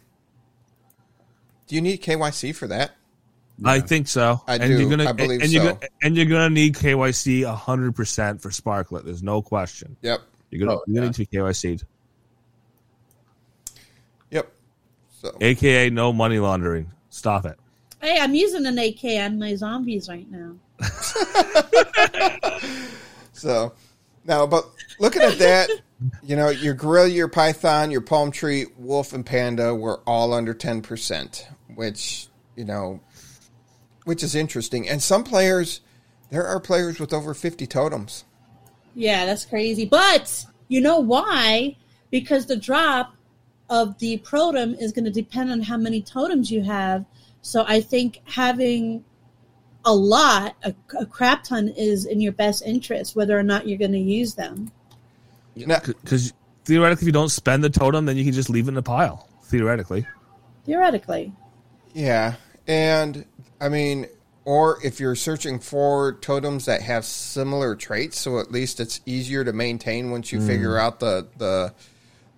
do 1.68 1.76
you 1.76 1.82
need 1.82 2.02
KYC 2.02 2.56
for 2.56 2.68
that? 2.68 2.92
I 3.66 3.82
think 3.82 4.08
so. 4.08 4.42
I 4.48 4.56
and 4.56 4.64
do. 4.64 4.80
You're 4.80 4.90
gonna, 4.90 5.10
I 5.10 5.12
believe 5.12 5.42
and 5.42 5.52
You're 5.52 5.64
so. 5.66 5.74
gonna, 5.74 5.88
and 6.02 6.16
you're 6.18 6.26
gonna 6.26 6.50
need 6.50 6.76
KYC 6.76 7.44
hundred 7.54 7.96
percent 7.96 8.42
for 8.42 8.52
Sparklet. 8.52 9.04
There's 9.06 9.24
no 9.24 9.42
question. 9.42 9.96
Yep. 10.02 10.22
You're 10.52 10.66
gonna, 10.66 10.78
Oh, 10.80 10.84
you're 10.88 10.96
gonna 10.96 11.08
need 11.08 11.16
to 11.16 11.20
be 11.26 11.38
KYC'd, 11.38 11.84
Yep. 14.32 14.52
So 15.26 15.38
aka 15.42 15.90
no 15.90 16.14
money 16.14 16.40
laundering. 16.40 16.92
Stop 17.10 17.46
it. 17.46 17.58
Hey, 18.02 18.20
I'm 18.20 18.36
using 18.36 18.66
an 18.66 18.78
AK 18.78 19.04
on 19.04 19.40
my 19.40 19.56
zombies 19.56 20.10
right 20.10 20.28
now. 20.30 20.56
So, 23.36 23.74
now, 24.24 24.48
but 24.48 24.66
looking 24.98 25.22
at 25.22 25.38
that, 25.40 25.70
you 26.24 26.38
know, 26.38 26.50
your 26.50 26.74
gorilla, 26.74 27.10
your 27.10 27.28
python, 27.28 27.92
your 27.92 28.02
palm 28.02 28.32
tree, 28.32 28.66
wolf, 28.78 29.12
and 29.12 29.26
panda 29.26 29.76
were 29.76 30.00
all 30.08 30.34
under 30.34 30.54
10%, 30.54 31.46
which, 31.76 32.30
you 32.56 32.64
know, 32.64 33.02
which 34.06 34.24
is 34.24 34.34
interesting. 34.34 34.88
And 34.88 35.04
some 35.04 35.26
players, 35.26 35.82
there 36.30 36.48
are 36.48 36.62
players 36.62 36.98
with 36.98 37.14
over 37.14 37.34
50 37.34 37.68
totems. 37.68 38.24
Yeah, 38.96 39.26
that's 39.26 39.46
crazy. 39.46 39.86
But 39.86 40.46
you 40.70 40.80
know 40.80 41.00
why? 41.00 41.76
Because 42.12 42.46
the 42.46 42.56
drop 42.56 43.15
of 43.70 43.98
the 44.00 44.18
protem 44.20 44.80
is 44.80 44.92
going 44.92 45.06
to 45.06 45.12
depend 45.12 45.52
on 45.52 45.62
how 45.62 45.78
many 45.78 46.02
totems 46.02 46.52
you 46.52 46.64
have. 46.64 47.06
So 47.42 47.66
I 47.68 47.82
think 47.82 48.22
having 48.26 49.04
a 49.86 49.94
lot, 49.94 50.56
a, 50.64 50.74
a 51.00 51.06
crap 51.06 51.44
ton, 51.44 51.70
is 51.70 52.06
in 52.06 52.20
your 52.20 52.32
best 52.32 52.64
interest, 52.66 53.16
whether 53.16 53.38
or 53.38 53.44
not 53.44 53.68
you're 53.68 53.78
going 53.78 53.92
to 53.92 54.00
use 54.00 54.34
them. 54.36 54.72
Now, 55.56 55.80
Because 55.80 56.34
theoretically, 56.66 57.04
if 57.04 57.08
you 57.08 57.12
don't 57.12 57.30
spend 57.30 57.64
the 57.64 57.70
totem, 57.70 58.06
then 58.06 58.18
you 58.18 58.24
can 58.24 58.34
just 58.34 58.50
leave 58.50 58.68
it 58.68 58.72
in 58.72 58.78
a 58.78 58.82
pile. 58.82 59.30
Theoretically, 59.44 60.06
Theoretically, 60.66 61.32
yeah. 61.94 62.36
And, 62.68 63.26
I 63.62 63.70
mean, 63.70 64.08
or 64.44 64.80
if 64.84 65.00
you're 65.00 65.16
searching 65.16 65.60
for 65.60 66.14
totems 66.14 66.66
that 66.66 66.82
have 66.82 67.06
similar 67.06 67.76
traits, 67.76 68.20
so 68.20 68.40
at 68.40 68.52
least 68.52 68.80
it's 68.80 69.02
easier 69.06 69.44
to 69.44 69.54
maintain 69.54 70.12
once 70.12 70.32
you 70.32 70.40
hmm. 70.40 70.48
figure 70.48 70.78
out 70.78 71.00
the, 71.00 71.28
the, 71.38 71.74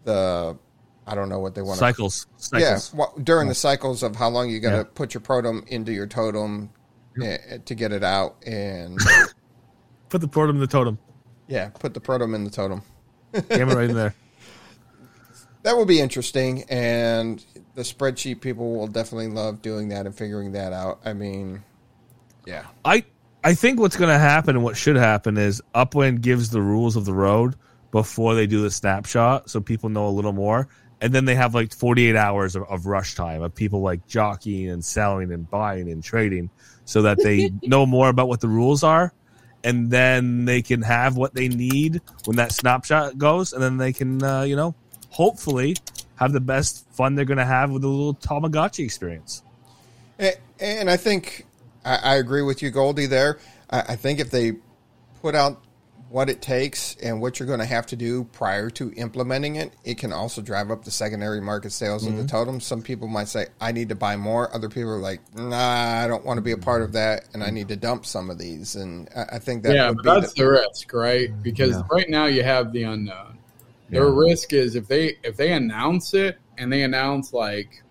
the, 0.04 0.58
I 1.08 1.16
don't 1.16 1.30
know 1.30 1.40
what 1.40 1.56
they 1.56 1.62
want 1.62 1.76
to 1.76 1.80
cycles, 1.80 2.28
cycles. 2.36 2.92
Yeah, 2.94 3.00
well, 3.00 3.14
during 3.24 3.48
the 3.48 3.56
cycles 3.56 4.04
of 4.04 4.16
how 4.16 4.28
long 4.30 4.50
you 4.50 4.60
got 4.60 4.72
to 4.72 4.78
Yeah. 4.78 4.84
put 4.94 5.14
your 5.14 5.22
protum 5.22 5.66
into 5.68 5.92
your 5.94 6.06
totem 6.08 6.70
eh, 7.24 7.58
to 7.66 7.76
get 7.76 7.92
it 7.94 8.04
out, 8.04 8.36
and 8.46 9.00
Put 10.10 10.22
the 10.22 10.28
protum 10.28 10.52
in 10.52 10.60
the 10.60 10.68
totem. 10.68 10.98
yeah, 11.48 11.70
put 11.70 11.94
the 11.94 12.00
protum 12.02 12.36
in 12.36 12.44
the 12.44 12.50
totem. 12.52 12.82
Damn 13.34 13.70
it, 13.70 13.76
right 13.76 13.90
in 13.90 13.96
there. 13.96 14.14
That 15.64 15.76
will 15.76 15.86
be 15.86 16.00
interesting, 16.00 16.64
and 16.70 17.44
the 17.76 17.82
spreadsheet 17.82 18.40
people 18.40 18.76
will 18.78 18.88
definitely 18.88 19.28
love 19.28 19.62
doing 19.62 19.90
that 19.90 20.06
and 20.06 20.16
figuring 20.16 20.54
that 20.54 20.72
out. 20.72 21.00
I 21.04 21.12
mean, 21.12 21.62
yeah, 22.46 22.64
I 22.86 23.04
I 23.44 23.54
think 23.54 23.78
what's 23.80 23.98
going 23.98 24.12
to 24.12 24.20
happen 24.20 24.56
and 24.56 24.64
what 24.64 24.78
should 24.78 24.96
happen 24.96 25.38
is 25.38 25.62
Upland 25.76 26.22
gives 26.22 26.52
the 26.52 26.62
rules 26.62 26.96
of 26.96 27.04
the 27.04 27.14
road 27.14 27.56
before 27.92 28.34
they 28.34 28.48
do 28.48 28.62
the 28.62 28.72
snapshot, 28.72 29.50
so 29.50 29.60
people 29.60 29.90
know 29.90 30.08
a 30.08 30.12
little 30.12 30.32
more, 30.32 30.70
and 31.02 31.14
then 31.14 31.26
they 31.26 31.36
have 31.36 31.54
like 31.54 31.74
48 31.74 32.16
hours 32.16 32.56
of, 32.56 32.64
of 32.64 32.86
rush 32.86 33.16
time 33.16 33.42
of 33.42 33.54
people 33.54 33.82
like 33.82 34.08
jockeying 34.08 34.70
and 34.70 34.84
selling 34.84 35.32
and 35.32 35.50
buying 35.50 35.90
and 35.92 36.04
trading, 36.04 36.50
so 36.86 37.04
that 37.04 37.18
they 37.20 37.52
know 37.64 37.86
more 37.86 38.10
about 38.10 38.28
what 38.28 38.42
the 38.42 38.48
rules 38.48 38.84
are, 38.84 39.14
and 39.64 39.92
then 39.92 40.46
they 40.46 40.62
can 40.62 40.82
have 40.82 41.18
what 41.18 41.34
they 41.34 41.48
need 41.48 42.02
when 42.26 42.38
that 42.38 42.52
snapshot 42.52 43.18
goes, 43.18 43.54
and 43.54 43.62
then 43.62 43.78
they 43.78 43.94
can 43.94 44.24
uh, 44.24 44.42
you 44.42 44.56
know 44.56 44.76
hopefully 45.10 45.76
have 46.16 46.34
the 46.34 46.40
best 46.40 46.88
fun 46.92 47.16
they're 47.16 47.26
going 47.26 47.38
to 47.38 47.46
have 47.46 47.70
with 47.70 47.84
a 47.84 47.88
little 47.88 48.16
Tamagotchi 48.16 48.84
experience. 48.84 49.44
A- 50.20 50.38
and 50.60 50.90
I 50.90 50.98
think 50.98 51.46
I, 51.86 51.96
I 51.96 52.16
agree 52.16 52.42
with 52.42 52.62
you, 52.62 52.72
Goldie. 52.72 53.06
There, 53.06 53.40
I, 53.70 53.80
I 53.90 53.96
think 53.96 54.20
if 54.20 54.32
they 54.32 54.54
put 55.22 55.36
out 55.36 55.62
what 56.18 56.32
it 56.32 56.42
takes 56.42 56.96
and 56.96 57.22
what 57.22 57.40
you're 57.40 57.46
going 57.46 57.60
to 57.60 57.66
have 57.66 57.86
to 57.86 57.96
do 57.96 58.24
prior 58.24 58.72
to 58.72 58.92
implementing 58.94 59.56
it, 59.56 59.72
it 59.84 60.00
can 60.00 60.12
also 60.12 60.42
drive 60.42 60.72
up 60.72 60.84
the 60.84 60.90
secondary 60.90 61.40
market 61.40 61.72
sales 61.72 62.08
of 62.08 62.14
the 62.14 62.24
mm-hmm. 62.24 62.26
totem. 62.26 62.60
Some 62.60 62.82
people 62.82 63.08
might 63.08 63.28
say, 63.28 63.46
"I 63.62 63.72
need 63.72 63.90
to 63.90 63.96
buy 63.96 64.16
more." 64.16 64.52
Other 64.52 64.68
people 64.68 64.90
are 64.90 64.98
like, 64.98 65.22
"Nah, 65.36 66.04
I 66.04 66.08
don't 66.08 66.26
want 66.26 66.40
to 66.40 66.42
be 66.42 66.54
a 66.54 66.58
part 66.58 66.82
of 66.82 66.94
that, 66.94 67.26
and 67.34 67.44
I 67.44 67.48
mm-hmm. 67.48 67.56
need 67.56 67.68
to 67.68 67.76
dump 67.76 68.04
some 68.04 68.32
of 68.32 68.40
these." 68.40 68.76
And 68.76 69.08
I, 69.16 69.36
I 69.36 69.40
think 69.40 69.62
that 69.62 69.76
yeah, 69.76 69.90
would 69.90 70.00
be 70.00 70.10
that's 70.10 70.34
the, 70.34 70.42
the 70.42 70.50
risk, 70.50 70.92
right? 70.92 71.30
Because 71.44 71.74
Yeah. 71.74 71.84
right 71.92 72.10
now 72.10 72.26
you 72.26 72.42
have 72.42 72.72
the 72.74 72.82
unknown. 72.82 73.38
Their 73.92 74.10
risk 74.10 74.54
is 74.54 74.76
if 74.76 74.88
they 74.88 75.18
if 75.24 75.38
they 75.38 75.54
announce 75.54 76.16
it 76.16 76.40
and 76.58 76.74
they 76.74 76.82
announce 76.82 77.32
like, 77.32 77.84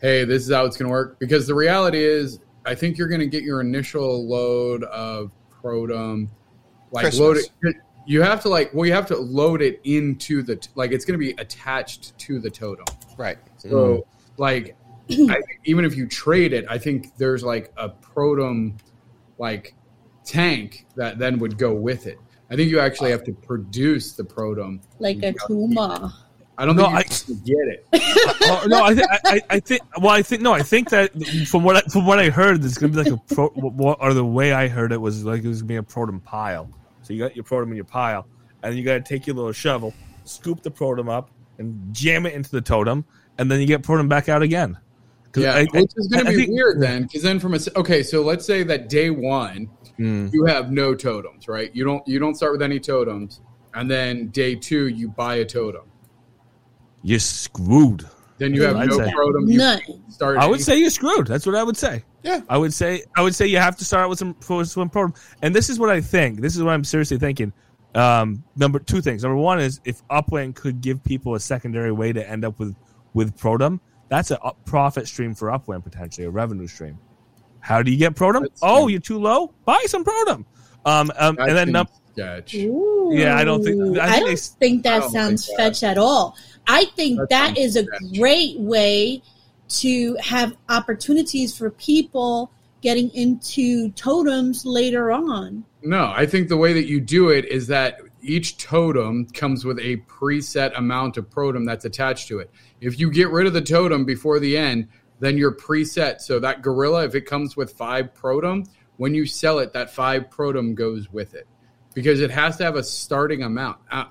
"Hey, 0.00 0.24
this 0.24 0.46
is 0.46 0.54
how 0.54 0.64
it's 0.64 0.76
going 0.76 0.86
to 0.86 0.92
work," 0.92 1.18
because 1.18 1.48
the 1.48 1.56
reality 1.56 2.04
is 2.04 2.38
I 2.64 2.76
think 2.76 2.98
you're 2.98 3.08
going 3.08 3.18
to 3.18 3.26
get 3.26 3.42
your 3.42 3.60
initial 3.60 4.28
load 4.28 4.84
of 4.84 5.32
Protum, 5.60 6.28
like 6.94 7.02
Christmas. 7.02 7.20
load 7.20 7.36
it. 7.62 7.76
You 8.06 8.22
have 8.22 8.40
to 8.42 8.48
like, 8.48 8.72
well, 8.74 8.86
you 8.86 8.92
have 8.92 9.06
to 9.06 9.16
load 9.16 9.62
it 9.62 9.80
into 9.84 10.42
the 10.42 10.66
like. 10.74 10.92
It's 10.92 11.04
going 11.04 11.18
to 11.18 11.24
be 11.26 11.32
attached 11.40 12.16
to 12.18 12.38
the 12.38 12.50
totem. 12.50 12.84
Right. 13.16 13.38
So, 13.56 14.06
like, 14.36 14.76
mm. 15.08 15.30
I 15.30 15.40
even 15.64 15.84
if 15.84 15.96
you 15.96 16.06
trade 16.06 16.52
it, 16.52 16.64
I 16.68 16.78
think 16.78 17.16
there's 17.16 17.42
like 17.42 17.72
a 17.76 17.88
Protum 17.90 18.78
like 19.38 19.74
tank 20.24 20.86
that 20.96 21.18
then 21.18 21.38
would 21.38 21.58
go 21.58 21.74
with 21.74 22.06
it. 22.06 22.18
I 22.50 22.56
think 22.56 22.70
you 22.70 22.78
actually 22.78 23.10
have 23.10 23.24
to 23.24 23.32
produce 23.32 24.12
the 24.12 24.22
Protum. 24.22 24.80
like 24.98 25.18
a 25.22 25.32
Tuma. 25.32 26.12
I 26.56 26.66
don't 26.66 26.76
know. 26.76 26.86
I- 26.86 27.02
can 27.02 27.40
get 27.44 27.56
it. 27.68 27.86
Oh, 28.46 28.66
no, 28.66 28.84
I, 28.84 28.94
th- 28.94 29.06
I, 29.10 29.18
I- 29.24 29.40
I 29.50 29.60
think. 29.60 29.80
Well, 29.98 30.10
I 30.10 30.20
think 30.22 30.42
no, 30.42 30.52
I 30.52 30.62
think 30.62 30.90
that 30.90 31.10
from 31.48 31.64
what 31.64 31.76
I, 31.76 31.80
from 31.90 32.06
what 32.06 32.18
I 32.18 32.28
heard, 32.28 32.62
it's 32.62 32.76
gonna 32.76 32.92
be 32.92 32.98
like 33.02 33.12
a 33.12 33.34
pro. 33.34 33.48
What, 33.48 33.98
or 34.00 34.12
the 34.12 34.24
way 34.24 34.52
I 34.52 34.68
heard 34.68 34.92
it 34.92 35.00
was 35.00 35.24
like 35.24 35.42
it 35.42 35.48
was 35.48 35.62
gonna 35.62 35.68
be 35.68 35.76
a 35.76 35.82
protum 35.82 36.22
pile. 36.22 36.68
So 37.04 37.12
you 37.12 37.20
got 37.20 37.36
your 37.36 37.44
protum 37.44 37.68
in 37.68 37.76
your 37.76 37.84
pile, 37.84 38.26
and 38.62 38.74
you 38.76 38.82
got 38.82 38.94
to 38.94 39.00
take 39.02 39.26
your 39.26 39.36
little 39.36 39.52
shovel, 39.52 39.94
scoop 40.24 40.62
the 40.62 40.70
protum 40.70 41.08
up, 41.10 41.30
and 41.58 41.94
jam 41.94 42.26
it 42.26 42.32
into 42.34 42.50
the 42.50 42.60
totem, 42.62 43.04
and 43.38 43.48
then 43.50 43.60
you 43.60 43.66
get 43.66 43.82
protum 43.82 44.08
back 44.08 44.28
out 44.28 44.42
again. 44.42 44.76
Yeah, 45.36 45.54
I- 45.54 45.64
which 45.72 45.92
is 45.96 46.08
going 46.08 46.24
to 46.24 46.30
be 46.30 46.36
think- 46.38 46.50
weird 46.52 46.80
then, 46.80 47.02
because 47.02 47.22
then 47.22 47.38
from 47.38 47.54
a 47.54 47.58
okay, 47.76 48.02
so 48.02 48.22
let's 48.22 48.44
say 48.46 48.62
that 48.64 48.88
day 48.88 49.10
one 49.10 49.68
Mm. 49.98 50.32
you 50.32 50.44
have 50.46 50.72
no 50.72 50.92
totems, 50.94 51.46
right? 51.46 51.70
You 51.72 51.84
don't 51.84 52.06
you 52.08 52.18
don't 52.18 52.34
start 52.34 52.50
with 52.52 52.62
any 52.62 52.80
totems, 52.80 53.40
and 53.74 53.88
then 53.88 54.28
day 54.28 54.54
two 54.56 54.88
you 54.88 55.08
buy 55.08 55.36
a 55.36 55.44
totem. 55.44 55.82
You're 57.02 57.20
screwed. 57.20 58.04
Then 58.44 58.54
you 58.54 58.62
have 58.64 58.76
I'd 58.76 58.88
no 58.90 58.98
say. 58.98 59.10
totem. 59.12 59.48
You 59.48 59.58
None. 59.58 59.80
start. 60.10 60.36
I 60.38 60.46
would 60.46 60.60
say 60.60 60.78
you're 60.78 60.90
screwed. 60.90 61.26
That's 61.26 61.46
what 61.46 61.54
I 61.54 61.62
would 61.62 61.76
say. 61.76 62.04
Yeah. 62.22 62.40
I 62.48 62.56
would 62.58 62.72
say 62.74 63.02
I 63.16 63.22
would 63.22 63.34
say 63.34 63.46
you 63.46 63.58
have 63.58 63.76
to 63.76 63.84
start 63.84 64.04
out 64.04 64.10
with 64.10 64.18
some 64.18 64.36
with 64.48 64.68
some 64.68 64.90
program. 64.90 65.14
And 65.42 65.54
this 65.54 65.70
is 65.70 65.78
what 65.78 65.90
I 65.90 66.00
think. 66.00 66.40
This 66.40 66.54
is 66.56 66.62
what 66.62 66.72
I'm 66.72 66.84
seriously 66.84 67.18
thinking. 67.18 67.52
Um, 67.94 68.42
number 68.56 68.78
two 68.80 69.00
things. 69.00 69.22
Number 69.22 69.36
one 69.36 69.60
is 69.60 69.80
if 69.84 70.02
Upland 70.10 70.56
could 70.56 70.80
give 70.80 71.02
people 71.04 71.34
a 71.36 71.40
secondary 71.40 71.92
way 71.92 72.12
to 72.12 72.28
end 72.28 72.44
up 72.44 72.58
with 72.58 72.74
with 73.14 73.36
Protum, 73.38 73.80
that's 74.08 74.30
a 74.30 74.38
profit 74.66 75.06
stream 75.08 75.34
for 75.34 75.50
Upland 75.50 75.84
potentially, 75.84 76.26
a 76.26 76.30
revenue 76.30 76.66
stream. 76.66 76.98
How 77.60 77.82
do 77.82 77.90
you 77.90 77.96
get 77.96 78.14
Protum? 78.14 78.42
That's 78.42 78.60
Oh, 78.62 78.82
true. 78.82 78.90
you're 78.90 79.00
too 79.00 79.18
low. 79.18 79.54
Buy 79.64 79.82
some 79.86 80.04
Protum. 80.04 80.44
Um, 80.84 81.10
um 81.16 81.36
and 81.38 81.56
then 81.56 81.66
seems 81.68 81.72
num- 81.72 81.88
sketch. 82.12 82.54
Ooh. 82.56 83.10
Yeah, 83.14 83.36
I 83.36 83.44
don't 83.44 83.62
think- 83.64 83.98
I 83.98 84.16
I, 84.16 84.20
don't 84.20 84.28
they- 84.28 84.36
think 84.36 84.82
that 84.82 85.00
don't 85.00 85.10
sounds 85.12 85.46
think 85.46 85.58
that. 85.58 85.64
fetch 85.64 85.82
at 85.82 85.96
all. 85.98 86.36
I 86.66 86.86
think 86.96 87.18
That's 87.28 87.54
that 87.54 87.76
a 87.76 88.18
great 88.18 88.58
way 88.58 89.22
to 89.68 90.16
have 90.16 90.56
opportunities 90.68 91.56
for 91.56 91.70
people 91.70 92.50
getting 92.80 93.10
into 93.14 93.90
totems 93.92 94.64
later 94.66 95.10
on. 95.10 95.64
No, 95.82 96.12
I 96.14 96.26
think 96.26 96.48
the 96.48 96.56
way 96.56 96.74
that 96.74 96.86
you 96.86 97.00
do 97.00 97.30
it 97.30 97.46
is 97.46 97.66
that 97.68 98.00
each 98.20 98.58
totem 98.58 99.26
comes 99.28 99.64
with 99.64 99.78
a 99.78 99.98
preset 100.08 100.76
amount 100.76 101.16
of 101.16 101.28
protum 101.30 101.66
that's 101.66 101.84
attached 101.84 102.28
to 102.28 102.38
it. 102.38 102.50
If 102.80 102.98
you 102.98 103.10
get 103.10 103.30
rid 103.30 103.46
of 103.46 103.52
the 103.52 103.62
totem 103.62 104.04
before 104.04 104.38
the 104.38 104.56
end, 104.56 104.88
then 105.20 105.38
you're 105.38 105.54
preset. 105.54 106.20
So 106.20 106.38
that 106.40 106.62
gorilla, 106.62 107.04
if 107.04 107.14
it 107.14 107.22
comes 107.22 107.56
with 107.56 107.72
five 107.72 108.12
protum, 108.14 108.66
when 108.96 109.14
you 109.14 109.26
sell 109.26 109.58
it, 109.58 109.72
that 109.72 109.90
five 109.90 110.28
protum 110.30 110.74
goes 110.74 111.10
with 111.12 111.34
it 111.34 111.46
because 111.94 112.20
it 112.20 112.30
has 112.30 112.56
to 112.58 112.64
have 112.64 112.76
a 112.76 112.82
starting 112.82 113.42
amount. 113.42 113.78
Uh, 113.90 114.04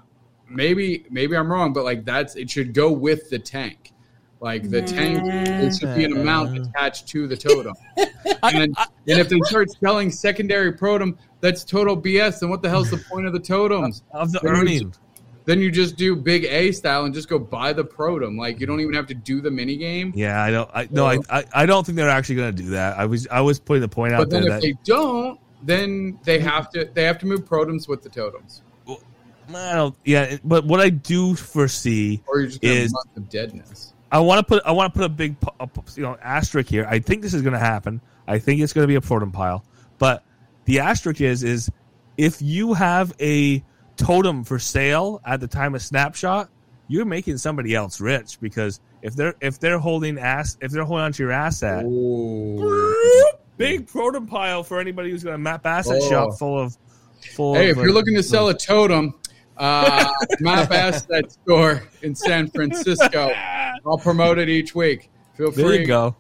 Maybe, 0.50 1.06
maybe 1.10 1.36
I'm 1.36 1.52
wrong, 1.52 1.74
but 1.74 1.84
like 1.84 2.06
that's 2.06 2.36
it 2.36 2.50
should 2.50 2.74
go 2.74 2.92
with 2.92 3.30
the 3.30 3.40
tank. 3.40 3.94
Like 4.44 4.70
the 4.70 4.82
tank, 4.82 5.20
it 5.20 5.72
mm. 5.72 5.80
should 5.80 5.96
be 5.96 6.04
an 6.04 6.18
amount 6.18 6.58
attached 6.58 7.08
to 7.10 7.28
the 7.28 7.38
totem. 7.38 7.74
And, 8.42 8.56
then, 8.56 8.74
and 9.08 9.20
if 9.20 9.30
they 9.30 9.40
start 9.46 9.70
selling 9.80 10.12
secondary 10.12 10.74
protum, 10.74 11.18
that's 11.40 11.64
total 11.64 11.96
BS. 12.02 12.42
Then 12.42 12.50
what 12.50 12.62
the 12.62 12.70
hell's 12.70 12.90
the 12.90 12.98
point 12.98 13.26
of 13.26 13.32
the 13.32 13.40
totems? 13.40 14.04
of 14.12 14.34
the 14.34 14.40
Then 14.42 14.68
you 14.68 14.80
just- 14.82 15.00
Then 15.46 15.60
you 15.60 15.72
just 15.72 15.96
do 15.96 16.14
big 16.16 16.44
A 16.46 16.74
style 16.74 17.06
and 17.06 17.14
just 17.14 17.30
go 17.30 17.40
buy 17.40 17.72
the 17.72 17.86
protum. 17.86 18.38
Like 18.38 18.60
you 18.60 18.68
don't 18.68 18.82
even 18.82 18.94
have 18.96 19.08
to 19.08 19.14
do 19.14 19.40
the 19.40 19.52
mini 19.52 19.78
game. 19.78 20.12
Yeah, 20.14 20.42
I 20.42 20.52
don't. 20.52 20.70
I 20.74 20.88
no, 20.92 21.06
I, 21.06 21.20
I, 21.30 21.44
I 21.54 21.66
don't 21.66 21.86
think 21.86 21.96
they're 21.96 22.10
actually 22.10 22.36
going 22.36 22.56
to 22.56 22.64
do 22.64 22.70
that. 22.72 22.98
I 22.98 23.06
was 23.06 23.28
I 23.30 23.40
was 23.40 23.60
putting 23.60 23.82
the 23.82 23.88
point 23.88 24.14
out 24.14 24.20
But 24.20 24.30
then 24.30 24.44
there 24.44 24.58
if 24.58 24.62
that 24.62 24.68
they 24.68 24.74
don't, 24.84 25.40
then 25.62 26.20
they 26.24 26.40
have 26.40 26.70
to 26.72 26.90
they 26.94 27.04
have 27.04 27.18
to 27.20 27.26
move 27.26 27.46
protums 27.46 27.88
with 27.88 28.04
the 28.04 28.10
totems, 28.10 28.62
I 29.50 29.74
don't. 29.76 29.96
Yeah, 30.06 30.38
but 30.44 30.66
what 30.66 30.80
I 30.80 30.90
do 30.90 31.36
foresee 31.36 32.22
or 32.28 32.40
you're 32.42 32.48
just 32.50 32.64
Is- 32.64 32.92
a 32.92 32.96
month 32.96 33.18
of 33.18 33.30
deadness. 33.30 33.94
I 34.12 34.20
want 34.20 34.40
to 34.40 34.44
put 34.44 34.64
I 34.64 34.72
want 34.74 34.94
to 34.94 34.98
put 35.00 35.06
a 35.06 35.10
big 35.10 35.36
a, 35.60 35.68
you 35.96 36.04
know 36.04 36.16
asterisk 36.22 36.70
here. 36.70 36.86
I 36.88 37.00
think 37.00 37.24
this 37.24 37.34
is 37.34 37.42
going 37.42 37.54
to 37.54 37.60
happen. 37.60 38.00
I 38.28 38.38
think 38.38 38.62
it's 38.62 38.72
going 38.72 38.84
to 38.84 38.88
be 38.88 38.96
a 38.96 39.02
protum 39.02 39.34
pile. 39.34 39.66
But 39.98 40.24
the 40.66 40.80
asterisk 40.82 41.20
is 41.20 41.44
is 41.44 41.72
if 42.16 42.40
you 42.42 42.74
have 42.76 43.14
a 43.20 43.64
totem 43.98 44.44
for 44.44 44.60
sale 44.60 45.20
at 45.26 45.40
the 45.40 45.48
time 45.48 45.74
of 45.74 45.82
snapshot, 45.82 46.50
you're 46.88 47.06
making 47.06 47.38
somebody 47.40 47.74
else 47.74 48.00
rich 48.00 48.40
because 48.40 48.80
if 49.02 49.16
they're 49.16 49.34
if 49.42 49.60
they're 49.60 49.80
holding 49.80 50.20
ass 50.20 50.58
if 50.62 50.72
they're 50.72 50.84
holding 50.86 51.06
onto 51.06 51.24
your 51.24 51.32
asset, 51.32 51.84
big 53.58 53.88
protum 53.88 54.28
pile 54.28 54.64
for 54.64 54.80
anybody 54.80 55.10
who's 55.10 55.24
going 55.24 55.34
to 55.34 55.38
map 55.40 55.66
asset 55.66 56.00
Oh. 56.04 56.10
shop 56.10 56.38
full 56.38 56.60
of 56.60 56.78
full. 57.34 57.56
Hey, 57.56 57.70
of, 57.72 57.78
if 57.78 57.84
you're 57.84 57.94
looking 57.94 58.16
to 58.16 58.24
sell 58.24 58.50
a 58.50 58.54
totem, 58.54 59.16
uh, 59.64 60.12
map 60.42 60.72
asset 60.72 61.32
store 61.32 61.84
in 62.02 62.14
San 62.16 62.50
Francisco. 62.50 63.32
I'll 63.86 63.98
promote 63.98 64.38
it 64.38 64.50
each 64.50 64.76
week. 64.76 65.10
Feel 65.36 65.52
free. 65.52 65.64
there 65.64 65.72
free. 65.72 65.80
you 65.82 65.88
go. 65.88 66.16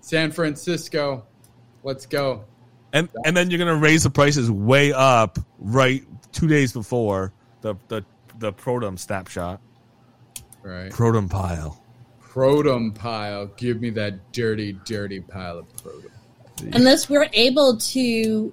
San 0.00 0.30
Francisco. 0.30 1.24
Let's 1.82 2.06
go. 2.06 2.44
and 2.92 3.08
and 3.24 3.36
then 3.36 3.50
you're 3.50 3.58
gonna 3.58 3.74
raise 3.76 4.04
the 4.04 4.10
prices 4.10 4.50
way 4.50 4.92
up 4.92 5.38
right 5.58 6.02
two 6.32 6.46
days 6.46 6.72
before 6.72 7.32
the 7.62 7.74
the 7.88 8.04
the 8.38 8.52
protum 8.52 8.98
snapshot 8.98 9.60
Right. 10.62 10.90
protum 10.90 11.28
pile 11.28 11.80
Protum 12.22 12.94
pile. 12.94 13.46
Give 13.46 13.80
me 13.80 13.90
that 13.90 14.32
dirty, 14.32 14.72
dirty 14.84 15.20
pile 15.20 15.58
of 15.58 15.66
protum. 15.76 16.10
Unless 16.74 17.08
we're 17.08 17.28
able 17.32 17.76
to 17.76 18.52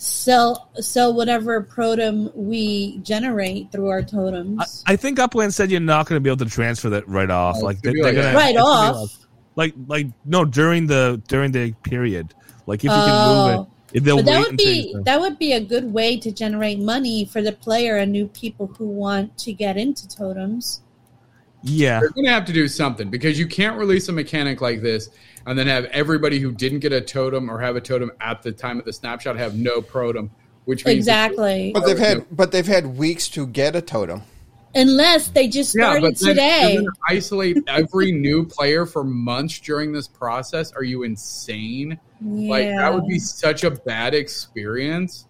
sell 0.00 0.70
sell 0.76 1.12
whatever 1.12 1.60
protum 1.60 2.34
we 2.34 2.98
generate 2.98 3.70
through 3.72 3.88
our 3.88 4.00
totems. 4.02 4.84
I 4.86 4.94
think 4.94 5.18
upland 5.18 5.52
said 5.52 5.72
you're 5.72 5.80
not 5.80 6.06
gonna 6.06 6.20
be 6.20 6.30
able 6.30 6.44
to 6.44 6.50
transfer 6.50 6.88
that 6.90 7.06
right 7.08 7.28
off 7.30 7.56
Oh, 7.58 7.64
like 7.64 7.82
they, 7.82 7.92
gonna 7.92 8.08
are 8.08 8.12
be 8.12 8.16
gonna 8.16 8.36
Right 8.36 8.54
it's 8.54 8.62
off? 8.62 9.26
like 9.56 9.74
like 9.88 10.06
no 10.24 10.44
during 10.44 10.86
the 10.86 11.20
during 11.26 11.50
the 11.50 11.72
period 11.82 12.32
like 12.66 12.78
if 12.80 12.84
you 12.84 12.90
can 12.90 12.98
Oh. 13.00 13.34
move 13.34 13.54
it 13.54 13.58
oh. 13.58 13.68
if 13.92 14.04
they'll 14.04 14.16
but 14.18 14.26
that 14.26 14.46
would 14.46 14.56
be 14.56 14.94
that 15.02 15.20
would 15.20 15.36
be 15.36 15.52
a 15.54 15.60
good 15.60 15.92
way 15.92 16.16
to 16.16 16.30
generate 16.30 16.78
money 16.78 17.24
for 17.24 17.42
the 17.42 17.50
player 17.52 17.96
and 17.96 18.12
new 18.12 18.28
people 18.28 18.68
who 18.78 18.86
want 18.86 19.36
to 19.38 19.52
get 19.52 19.76
into 19.76 20.06
totems. 20.06 20.80
Yeah 21.62 22.00
They're 22.00 22.10
going 22.10 22.26
to 22.26 22.30
have 22.32 22.44
to 22.46 22.52
do 22.52 22.68
something 22.68 23.10
because 23.10 23.38
you 23.38 23.46
can't 23.46 23.76
release 23.78 24.08
a 24.08 24.12
mechanic 24.12 24.60
like 24.60 24.80
this 24.80 25.10
and 25.46 25.58
then 25.58 25.66
have 25.66 25.84
everybody 25.86 26.38
who 26.38 26.52
didn't 26.52 26.80
get 26.80 26.92
a 26.92 27.00
totem 27.00 27.50
or 27.50 27.58
have 27.60 27.74
a 27.76 27.80
totem 27.80 28.10
at 28.20 28.42
the 28.42 28.52
time 28.52 28.78
of 28.78 28.84
the 28.84 28.92
snapshot 28.92 29.36
have 29.36 29.56
no 29.56 29.80
protum, 29.80 30.30
which 30.66 30.84
means 30.84 30.98
Exactly. 30.98 31.72
But 31.74 31.86
they've 31.86 31.98
had 31.98 32.26
but 32.30 32.52
they've 32.52 32.66
had 32.66 32.86
weeks 32.98 33.28
to 33.30 33.46
get 33.46 33.74
a 33.74 33.80
totem. 33.82 34.22
Unless 34.74 35.28
they 35.28 35.48
just 35.48 35.74
Yeah, 35.74 35.84
started 35.96 36.02
but 36.02 36.18
then 36.18 36.28
today. 36.28 36.86
isolate 37.08 37.56
every 37.66 38.12
new 38.12 38.44
player 38.44 38.84
for 38.84 39.02
months 39.02 39.58
during 39.58 39.90
this 39.92 40.06
process. 40.06 40.70
Are 40.72 40.84
you 40.84 41.02
insane? 41.04 41.98
Like 42.20 42.66
that 42.68 42.92
would 42.94 43.06
be 43.08 43.18
such 43.18 43.64
a 43.64 43.70
bad 43.70 44.14
experience. 44.14 45.26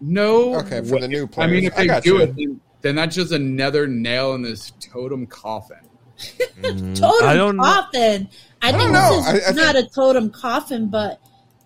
No. 0.00 0.54
Okay, 0.60 0.82
for 0.82 0.94
way. 0.96 1.00
the 1.02 1.08
new 1.08 1.26
player. 1.26 1.48
I 1.48 1.50
mean, 1.50 1.64
if 1.64 1.74
I 1.74 1.82
they 1.82 1.86
got 1.86 2.02
do 2.02 2.16
you. 2.16 2.20
it, 2.22 2.56
then, 2.86 2.96
then 2.96 2.96
that's 2.96 3.16
just 3.16 3.32
another 3.32 3.86
nail 3.86 4.34
in 4.34 4.42
this 4.42 4.72
totem 4.80 5.26
coffin. 5.26 5.78
totem 6.62 7.28
I 7.28 7.34
don't 7.34 7.56
know. 7.56 7.62
coffin. 7.62 8.28
I, 8.62 8.70
think 8.72 8.82
don't 8.82 8.92
know. 8.92 9.22
this 9.32 9.48
is 9.48 9.58
I- 9.58 9.62
I 9.62 9.64
not 9.64 9.76
a 9.76 9.88
totem 9.88 10.30
coffin, 10.30 10.88
but 10.88 11.20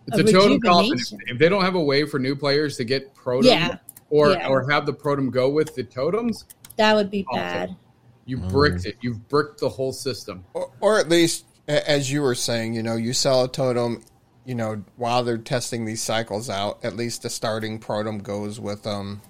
It's 0.09 0.19
A 0.19 0.25
a, 0.25 0.33
totem 0.33 0.61
coffin. 0.61 0.99
If, 1.27 1.39
they 1.39 1.49
don't 1.49 1.63
have 1.63 1.77
a 1.77 1.83
way 1.83 2.05
for 2.05 2.19
new 2.19 2.35
players 2.35 2.77
to 2.79 2.85
get 2.85 3.15
protum 3.15 3.45
Yeah. 3.45 3.77
or 4.09 4.33
Yeah. 4.33 4.49
or 4.49 4.69
have 4.71 4.87
the 4.87 4.95
protum 4.95 5.31
go 5.31 5.49
with 5.49 5.75
the 5.75 5.85
totems, 5.85 6.47
that 6.77 6.95
would 6.97 7.11
be 7.11 7.25
Awful. 7.29 7.39
bad. 7.39 7.77
you 8.25 8.37
bricked 8.39 8.83
mm. 8.83 8.87
it. 8.87 8.97
You've 9.01 9.29
bricked 9.29 9.61
the 9.61 9.69
whole 9.69 9.93
system. 9.93 10.45
Or, 10.55 10.71
or 10.81 10.99
at 10.99 11.09
least, 11.09 11.45
as 11.69 12.11
you 12.11 12.23
were 12.23 12.35
saying, 12.35 12.75
you 12.75 12.83
know, 12.83 12.97
you 12.97 13.13
sell 13.13 13.45
a 13.45 13.49
totem, 13.49 14.03
you 14.45 14.55
know, 14.55 14.85
while 14.97 15.23
they're 15.23 15.39
testing 15.39 15.85
these 15.85 16.03
cycles 16.03 16.49
out. 16.51 16.85
At 16.85 16.97
least 16.97 17.23
the 17.23 17.31
starting 17.31 17.79
protum 17.79 18.23
goes 18.23 18.59
with 18.61 18.83
them, 18.83 19.23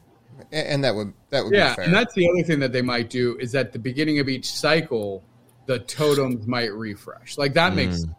and, 0.53 0.68
and 0.68 0.84
that 0.84 0.94
would 0.94 1.12
that 1.30 1.44
would 1.44 1.55
Yeah, 1.55 1.70
be 1.70 1.76
fair. 1.76 1.84
and 1.84 1.94
that's 1.94 2.14
the 2.14 2.28
other 2.28 2.42
thing 2.42 2.61
that 2.61 2.72
they 2.72 2.82
might 2.82 3.11
do 3.11 3.36
is 3.38 3.55
at 3.55 3.72
the 3.72 3.78
beginning 3.78 4.18
of 4.18 4.28
each 4.28 4.53
cycle, 4.53 5.22
the 5.66 5.78
totems 5.78 6.46
might 6.46 6.72
refresh. 6.72 7.38
Like 7.38 7.55
that 7.55 7.74
makes 7.74 7.96
mm. 7.96 8.01
sense. 8.01 8.14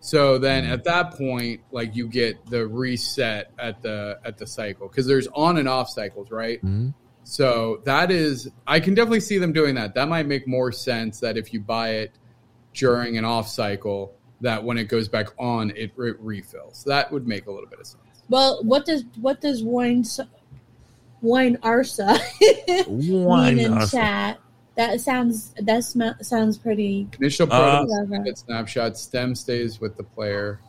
So 0.00 0.38
then 0.38 0.64
mm. 0.64 0.72
at 0.72 0.84
that 0.84 1.12
point, 1.12 1.60
like 1.70 1.94
you 1.94 2.08
get 2.08 2.44
the 2.46 2.66
reset 2.66 3.52
at 3.58 3.82
the 3.82 4.18
at 4.24 4.38
the 4.38 4.46
cycle 4.46 4.88
because 4.88 5.06
there's 5.06 5.28
on 5.28 5.58
and 5.58 5.68
off 5.68 5.88
cycles, 5.88 6.30
right? 6.30 6.58
Mm-hmm. 6.58 6.90
So 7.24 7.82
that 7.84 8.10
is, 8.10 8.50
I 8.66 8.80
can 8.80 8.94
definitely 8.94 9.20
see 9.20 9.38
them 9.38 9.52
doing 9.52 9.76
that. 9.76 9.94
That 9.94 10.08
might 10.08 10.26
make 10.26 10.48
more 10.48 10.72
sense 10.72 11.20
that 11.20 11.36
if 11.36 11.52
you 11.52 11.60
buy 11.60 11.90
it 11.90 12.18
during 12.74 13.16
an 13.16 13.24
off 13.24 13.48
cycle, 13.48 14.14
that 14.40 14.64
when 14.64 14.76
it 14.76 14.88
goes 14.88 15.08
back 15.08 15.28
on, 15.38 15.70
it 15.76 15.92
re- 15.94 16.14
refills. 16.18 16.82
That 16.84 17.12
would 17.12 17.28
make 17.28 17.46
a 17.46 17.52
little 17.52 17.68
bit 17.68 17.78
of 17.78 17.86
sense. 17.86 18.02
Well, 18.28 18.62
what 18.64 18.84
does 18.86 19.04
what 19.20 19.40
does 19.40 19.62
wine 19.62 20.00
s- 20.00 20.20
wine 21.22 21.56
arsa 21.62 22.18
Wine 22.88 23.56
mean 23.56 23.66
in 23.66 23.72
arsa. 23.72 23.90
chat? 23.90 24.38
That 24.76 25.00
sounds 25.00 25.54
that 25.60 25.84
sm- 25.84 26.20
sounds 26.22 26.58
pretty. 26.58 27.08
Initial 27.18 27.50
Uh, 27.52 27.84
protum 27.84 27.86
Clever. 28.08 28.24
get 28.24 28.38
snapshot. 28.38 28.96
Stem 28.98 29.34
stays 29.34 29.80
with 29.80 29.96
the 29.96 30.02
player. 30.02 30.60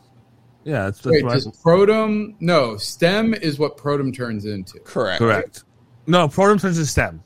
Yeah, 0.66 0.86
that's, 0.86 1.00
that's 1.02 1.14
Wait, 1.24 1.24
does 1.28 1.48
protum? 1.64 2.36
No, 2.40 2.78
stem 2.78 3.34
is 3.34 3.60
what 3.60 3.78
protum 3.78 4.16
turns 4.16 4.46
into. 4.46 4.80
Correct. 4.80 5.20
Correct. 5.20 5.64
No, 6.08 6.28
protum 6.28 6.62
turns 6.62 6.78
to 6.78 6.86
stem. 6.86 7.22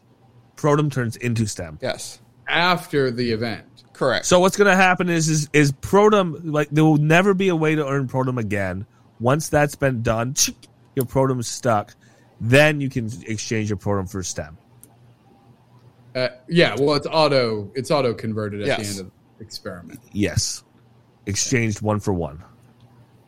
Protum 0.55 0.91
turns 0.91 1.15
into 1.17 1.45
stem. 1.45 1.77
Yes. 1.81 2.19
After 2.47 3.11
the 3.11 3.31
event. 3.31 3.65
Correct. 3.93 4.25
So 4.25 4.39
what's 4.39 4.55
going 4.57 4.69
to 4.69 4.75
happen 4.75 5.09
is 5.09 5.27
is 5.29 5.49
is 5.53 5.71
protum 5.71 6.39
like 6.43 6.69
there 6.69 6.83
will 6.85 6.97
never 6.97 7.33
be 7.33 7.49
a 7.49 7.55
way 7.55 7.73
to 7.75 7.87
earn 7.87 8.07
protum 8.07 8.37
again. 8.39 8.85
Once 9.19 9.49
that's 9.49 9.73
been 9.75 10.03
done, 10.03 10.35
chick, 10.35 10.55
your 10.95 11.05
protum's 11.05 11.47
stuck. 11.47 11.95
Then 12.39 12.79
you 12.81 12.89
can 12.89 13.09
exchange 13.25 13.69
your 13.69 13.77
protum 13.77 14.09
for 14.09 14.21
stem. 14.23 14.57
Uh, 16.15 16.29
yeah, 16.47 16.75
well, 16.79 16.95
it's 16.95 17.07
auto. 17.07 17.71
It's 17.75 17.91
auto 17.91 18.13
converted 18.13 18.61
at 18.61 18.67
Yes. 18.67 18.77
the 18.77 18.87
end 18.89 18.99
of 19.07 19.11
the 19.37 19.43
experiment. 19.43 19.99
Yes, 20.13 20.63
exchanged 21.25 21.81
one 21.81 21.99
for 21.99 22.13
one. 22.13 22.43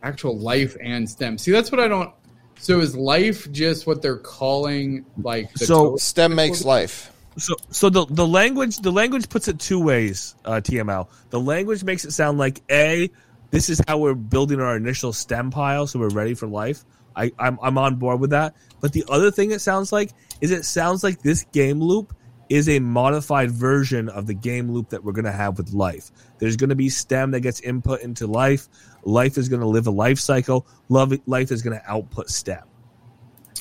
Actual 0.02 0.38
life 0.38 0.76
and 0.82 1.08
stem. 1.10 1.38
See, 1.38 1.52
that's 1.52 1.72
what 1.72 1.80
I 1.80 1.88
don't. 1.88 2.12
So 2.60 2.80
is 2.80 2.96
life 2.96 3.50
just 3.52 3.88
what 3.88 4.02
they're 4.02 4.18
calling 4.18 5.06
like 5.22 5.54
the 5.54 5.66
So- 5.66 5.74
total- 5.76 5.98
STEM 5.98 6.36
makes 6.36 6.66
life. 6.66 7.12
So 7.38 7.56
so 7.70 7.90
the 7.90 8.06
the 8.10 8.28
language 8.28 8.78
the 8.80 8.92
language 8.92 9.30
puts 9.30 9.48
it 9.48 9.60
two 9.60 9.80
ways. 9.80 10.36
Uh, 10.44 10.60
TML 10.62 11.08
the 11.30 11.40
language 11.40 11.84
makes 11.84 12.04
it 12.06 12.12
sound 12.12 12.38
like 12.38 12.62
a 12.70 13.10
this 13.52 13.70
is 13.70 13.82
how 13.88 13.98
we're 14.00 14.14
building 14.14 14.60
our 14.60 14.76
initial 14.76 15.14
stem 15.14 15.50
pile, 15.52 15.88
so 15.88 16.00
we're 16.00 16.10
ready 16.10 16.34
for 16.34 16.48
life. 16.48 16.84
I 17.16 17.32
I'm 17.40 17.58
I'm 17.62 17.78
on 17.78 17.96
board 17.96 18.20
with 18.20 18.30
that. 18.32 18.56
But 18.82 18.94
the 18.94 19.06
other 19.10 19.32
thing 19.32 19.52
it 19.52 19.60
sounds 19.62 19.92
like 19.92 20.12
is 20.42 20.52
it 20.52 20.66
sounds 20.66 21.04
like 21.04 21.22
this 21.22 21.44
game 21.52 21.80
loop 21.82 22.16
is 22.50 22.68
a 22.68 22.80
modified 22.80 23.52
version 23.52 24.10
of 24.10 24.26
the 24.26 24.34
game 24.34 24.72
loop 24.72 24.90
that 24.90 25.04
we're 25.04 25.12
going 25.12 25.26
to 25.26 25.32
have 25.32 25.58
with 25.58 25.72
life. 25.72 26.10
There's 26.40 26.56
going 26.56 26.70
to 26.72 26.76
be 26.76 26.90
stem 26.90 27.30
that 27.32 27.42
gets 27.42 27.60
input 27.62 28.02
into 28.02 28.26
life. 28.26 28.68
Life 29.04 29.38
is 29.38 29.50
going 29.50 29.60
to 29.62 29.68
live 29.68 29.86
a 29.86 29.92
life 29.92 30.18
cycle. 30.18 30.66
Love 30.88 31.14
life 31.28 31.52
is 31.52 31.62
going 31.62 31.80
to 31.80 31.92
output 31.92 32.30
stem. 32.30 32.64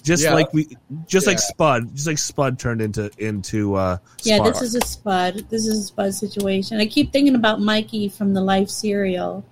Just 0.02 0.22
Yeah. 0.22 0.32
like 0.32 0.54
we, 0.54 0.74
just 1.06 1.26
like 1.26 1.38
Spud, 1.38 1.94
just 1.94 2.06
like 2.06 2.16
Spud 2.16 2.58
turned 2.58 2.80
into 2.80 3.10
into 3.18 3.74
uh, 3.74 3.98
Yeah, 4.22 4.36
Spark. 4.36 4.54
this 4.54 4.62
is 4.62 4.74
a 4.76 4.80
spud. 4.86 5.34
This 5.50 5.66
is 5.66 5.78
a 5.80 5.82
spud 5.82 6.14
situation. 6.14 6.80
I 6.80 6.86
keep 6.86 7.12
thinking 7.12 7.34
about 7.34 7.60
Mikey 7.60 8.08
from 8.08 8.32
the 8.32 8.40
Life 8.40 8.70
cereal. 8.70 9.44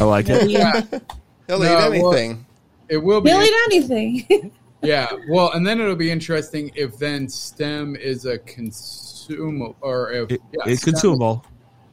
I 0.00 0.04
like 0.04 0.28
it. 0.28 0.50
Yeah, 0.50 0.82
He'll 1.46 1.60
No, 1.60 1.64
eat 1.94 2.00
well- 2.02 2.12
anything. 2.12 2.44
It 2.90 2.98
will 2.98 3.20
be. 3.20 3.30
He'll 3.30 3.40
eat 3.42 3.54
anything. 3.66 4.52
Yeah, 4.82 5.08
well, 5.28 5.52
and 5.52 5.66
then 5.66 5.78
it'll 5.78 5.94
be 5.94 6.10
interesting 6.10 6.70
if 6.74 6.96
then 6.96 7.28
stem 7.28 7.96
is 7.96 8.24
a 8.24 8.38
consumable 8.38 9.76
or 9.82 10.10
if 10.10 10.30
It- 10.32 10.40
yeah, 10.54 10.72
it's 10.72 10.80
stem- 10.80 10.94
consumable. 10.94 11.44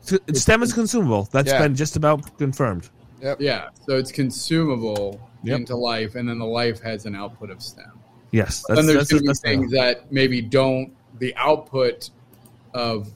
S- 0.10 0.42
Stem 0.42 0.64
is 0.64 0.72
consumable. 0.72 1.28
That's 1.34 1.52
Yeah. 1.52 1.64
been 1.64 1.76
just 1.76 1.98
about 1.98 2.38
confirmed. 2.38 2.88
Yep. 3.22 3.42
Yeah, 3.42 3.70
so 3.86 3.98
it's 3.98 4.14
consumable 4.14 5.20
Yep. 5.44 5.60
into 5.60 5.76
life, 5.76 6.16
and 6.16 6.30
then 6.30 6.40
the 6.40 6.46
life 6.46 6.80
has 6.82 7.06
an 7.06 7.14
output 7.14 7.50
of 7.50 7.62
stem. 7.62 7.92
Yes, 8.32 8.64
then 8.70 8.86
there's 8.86 9.00
that's, 9.00 9.12
going 9.12 9.20
to 9.20 9.24
be 9.24 9.28
that's 9.28 9.40
things 9.42 9.72
that 9.74 10.10
maybe 10.10 10.42
don't. 10.42 10.94
The 11.20 11.36
output 11.36 12.10
of 12.74 13.10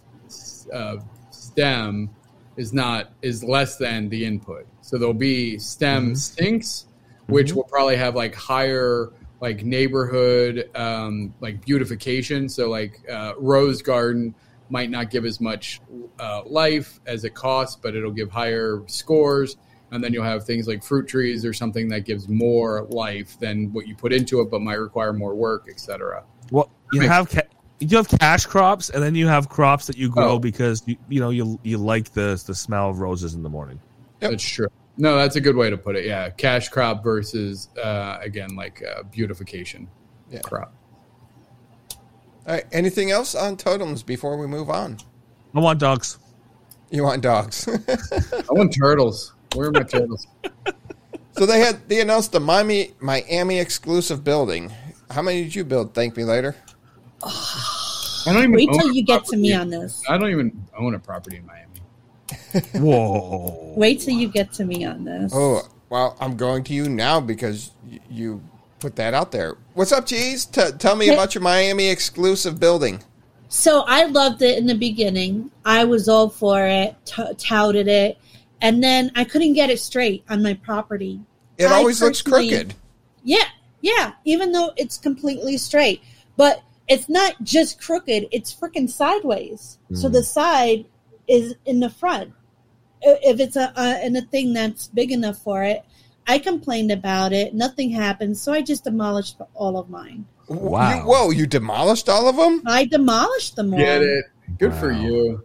uh, 0.73 0.97
stem 1.29 2.09
is 2.57 2.73
not 2.73 3.13
is 3.21 3.41
less 3.41 3.77
than 3.77 4.09
the 4.09 4.25
input. 4.25 4.65
So 4.81 4.97
there'll 4.97 5.13
be 5.13 5.57
stem 5.59 6.07
Mm-hmm. 6.07 6.15
sinks, 6.15 6.87
which 7.27 7.53
will 7.53 7.63
probably 7.63 7.95
have 7.95 8.15
like 8.15 8.35
higher 8.35 9.11
like 9.39 9.63
neighborhood 9.63 10.69
um, 10.75 11.33
like 11.39 11.65
beautification. 11.65 12.47
So 12.49 12.69
like 12.69 12.99
uh, 13.09 13.33
rose 13.37 13.81
garden 13.81 14.35
might 14.69 14.89
not 14.89 15.09
give 15.09 15.25
as 15.25 15.41
much 15.41 15.81
uh, 16.19 16.43
life 16.45 16.99
as 17.05 17.23
it 17.25 17.33
costs, 17.33 17.77
but 17.81 17.95
it'll 17.95 18.11
give 18.11 18.29
higher 18.31 18.83
scores. 18.87 19.57
And 19.91 20.01
then 20.01 20.13
you'll 20.13 20.23
have 20.23 20.45
things 20.45 20.67
like 20.67 20.83
fruit 20.83 21.07
trees 21.07 21.43
or 21.43 21.51
something 21.51 21.89
that 21.89 22.05
gives 22.05 22.29
more 22.29 22.83
life 22.91 23.37
than 23.39 23.73
what 23.73 23.87
you 23.87 23.95
put 23.95 24.13
into 24.13 24.39
it, 24.39 24.49
but 24.49 24.61
might 24.61 24.75
require 24.75 25.11
more 25.11 25.35
work, 25.35 25.67
etc. 25.69 26.23
well, 26.49 26.71
you 26.93 27.01
have 27.01 27.29
ca- 27.29 27.41
you 27.79 27.97
have 27.97 28.07
cash 28.07 28.45
crops, 28.45 28.89
and 28.89 29.03
then 29.03 29.15
you 29.15 29.27
have 29.27 29.49
crops 29.49 29.87
that 29.87 29.97
you 29.97 30.07
grow 30.09 30.33
Oh. 30.33 30.39
because 30.39 30.83
you 30.85 30.95
you 31.09 31.19
know 31.19 31.29
you 31.31 31.59
you 31.63 31.77
like 31.77 32.13
the 32.13 32.41
the 32.45 32.55
smell 32.55 32.89
of 32.89 32.99
roses 32.99 33.33
in 33.33 33.43
the 33.43 33.49
morning. 33.49 33.79
Yep. 34.21 34.31
That's 34.31 34.43
true. 34.43 34.67
No, 35.01 35.15
that's 35.17 35.35
a 35.35 35.41
good 35.41 35.55
way 35.55 35.71
to 35.71 35.77
put 35.77 35.95
it. 35.95 36.05
Yeah, 36.05 36.29
cash 36.29 36.69
crop 36.69 37.03
versus 37.03 37.69
uh, 37.83 38.19
again 38.21 38.55
like 38.55 38.83
uh, 38.83 39.01
beautification 39.01 39.87
Yeah. 40.29 40.41
crop. 40.41 40.75
All 42.45 42.53
right. 42.53 42.65
Anything 42.71 43.09
else 43.09 43.33
on 43.33 43.57
totems 43.57 44.03
before 44.03 44.37
we 44.37 44.45
move 44.45 44.69
on? 44.69 44.97
I 45.55 45.59
want 45.59 45.79
dogs. 45.79 46.19
You 46.91 47.01
want 47.03 47.23
dogs? 47.23 47.67
I 47.89 48.43
want 48.53 48.75
turtles. 48.79 49.33
Where 49.55 49.69
are 49.69 49.71
my 49.71 49.81
turtles? 49.81 50.27
so 51.31 51.47
they 51.47 51.59
had 51.61 51.89
they 51.89 51.99
announced 52.01 52.31
the 52.31 52.39
Miami 52.39 52.91
Miami 52.99 53.57
exclusive 53.57 54.23
building. 54.23 54.71
How 55.09 55.23
many 55.23 55.43
did 55.43 55.55
you 55.55 55.63
build? 55.63 55.95
Thank 55.95 56.15
me 56.15 56.25
later. 56.25 56.55
I 57.23 58.33
don't 58.33 58.37
even 58.37 58.51
Wait 58.51 58.69
own 58.69 58.77
till 58.77 58.93
you 58.93 59.03
get 59.03 59.15
to 59.15 59.19
property. 59.21 59.41
me 59.41 59.53
on 59.53 59.69
this. 59.71 60.03
I 60.07 60.19
don't 60.19 60.29
even 60.29 60.63
own 60.77 60.93
a 60.93 60.99
property 60.99 61.37
in 61.37 61.45
Miami. 61.47 61.70
Whoa! 62.73 63.73
Wait 63.75 63.99
till 64.01 64.13
you 64.15 64.27
get 64.27 64.51
to 64.53 64.65
me 64.65 64.85
on 64.85 65.03
this. 65.03 65.31
Oh 65.35 65.67
well, 65.89 66.15
I'm 66.19 66.35
going 66.37 66.63
to 66.65 66.73
you 66.73 66.89
now 66.89 67.19
because 67.19 67.71
y- 67.89 67.99
you 68.09 68.41
put 68.79 68.95
that 68.95 69.13
out 69.13 69.31
there. 69.31 69.57
What's 69.73 69.91
up, 69.91 70.05
Cheese? 70.05 70.45
T- 70.45 70.71
tell 70.79 70.95
me 70.95 71.09
about 71.09 71.35
your 71.35 71.41
Miami 71.43 71.87
exclusive 71.89 72.59
building. 72.59 73.03
So 73.49 73.81
I 73.87 74.05
loved 74.05 74.41
it 74.41 74.57
in 74.57 74.65
the 74.65 74.75
beginning. 74.75 75.51
I 75.65 75.83
was 75.83 76.07
all 76.07 76.29
for 76.29 76.65
it, 76.65 76.95
t- 77.05 77.33
touted 77.37 77.87
it, 77.87 78.17
and 78.61 78.81
then 78.83 79.11
I 79.15 79.23
couldn't 79.25 79.53
get 79.53 79.69
it 79.69 79.79
straight 79.79 80.23
on 80.29 80.41
my 80.41 80.53
property. 80.53 81.19
It 81.57 81.65
I 81.65 81.75
always 81.75 82.01
looks 82.01 82.21
crooked. 82.21 82.73
Yeah, 83.23 83.43
yeah. 83.81 84.13
Even 84.25 84.51
though 84.51 84.71
it's 84.77 84.97
completely 84.97 85.57
straight, 85.57 86.01
but 86.37 86.63
it's 86.87 87.07
not 87.09 87.35
just 87.43 87.79
crooked; 87.81 88.27
it's 88.31 88.53
freaking 88.55 88.89
sideways. 88.89 89.77
So 89.93 90.07
Hmm. 90.07 90.13
the 90.13 90.23
side 90.23 90.85
is 91.27 91.55
in 91.65 91.79
the 91.79 91.89
front. 91.89 92.33
If 93.01 93.39
it's 93.39 93.55
a, 93.55 93.73
a 93.75 94.05
in 94.05 94.15
a 94.15 94.21
thing 94.21 94.53
that's 94.53 94.87
big 94.87 95.11
enough 95.11 95.37
for 95.39 95.63
it, 95.63 95.83
I 96.27 96.39
complained 96.39 96.91
about 96.91 97.33
it. 97.33 97.53
Nothing 97.53 97.89
happened, 97.89 98.37
so 98.37 98.53
I 98.53 98.61
just 98.61 98.83
demolished 98.83 99.37
all 99.53 99.77
of 99.77 99.89
mine. 99.89 100.25
Wow. 100.47 100.95
You, 100.95 101.01
whoa! 101.03 101.29
You 101.31 101.47
demolished 101.47 102.09
all 102.09 102.27
of 102.27 102.35
them? 102.35 102.61
I 102.65 102.85
demolished 102.85 103.55
them 103.55 103.73
all. 103.73 103.79
Get 103.79 104.01
it? 104.01 104.25
Good 104.57 104.73
for 104.73 104.91
you. 104.91 105.43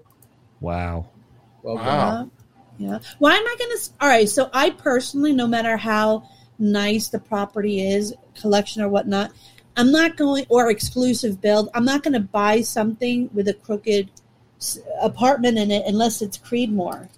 Wow! 0.60 1.08
Well 1.62 1.76
Wow. 1.76 2.30
Yeah. 2.78 2.90
yeah. 2.90 2.98
Why 3.18 3.34
am 3.34 3.46
I 3.46 3.56
going 3.58 3.76
to? 3.78 3.90
All 4.00 4.08
right. 4.08 4.28
So 4.28 4.50
I 4.52 4.70
personally, 4.70 5.32
no 5.32 5.46
matter 5.46 5.76
how 5.76 6.28
nice 6.58 7.08
the 7.08 7.18
property 7.18 7.86
is, 7.86 8.14
collection 8.40 8.82
or 8.82 8.88
whatnot, 8.88 9.32
I'm 9.76 9.90
not 9.92 10.16
going 10.16 10.46
or 10.48 10.70
exclusive 10.70 11.40
build. 11.40 11.68
I'm 11.74 11.84
not 11.84 12.02
going 12.02 12.14
to 12.14 12.20
buy 12.20 12.62
something 12.62 13.30
with 13.32 13.48
a 13.48 13.54
crooked 13.54 14.10
s- 14.10 14.22
apartment 15.00 15.58
in 15.58 15.70
it 15.70 15.84
unless 15.86 16.22
it's 16.22 16.38
Creedmoor. 16.38 17.08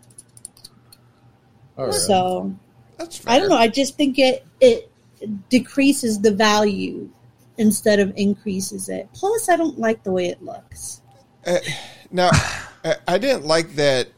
All 1.76 1.86
right. 1.86 1.94
So 1.94 2.54
That's 2.96 3.18
fair. 3.18 3.34
I 3.34 3.38
don't 3.38 3.48
know. 3.48 3.56
I 3.56 3.68
just 3.68 3.96
think 3.96 4.18
it 4.18 4.44
it 4.60 4.90
decreases 5.48 6.20
the 6.20 6.32
value 6.32 7.08
instead 7.56 7.98
of 7.98 8.12
increases 8.16 8.88
it. 8.88 9.08
Plus, 9.12 9.48
I 9.48 9.56
don't 9.56 9.78
like 9.78 10.02
the 10.02 10.12
way 10.12 10.26
it 10.26 10.42
looks. 10.42 11.02
Uh, 11.46 11.58
now, 12.10 12.30
I 13.06 13.18
didn't 13.18 13.44
like 13.44 13.74
that. 13.74 14.08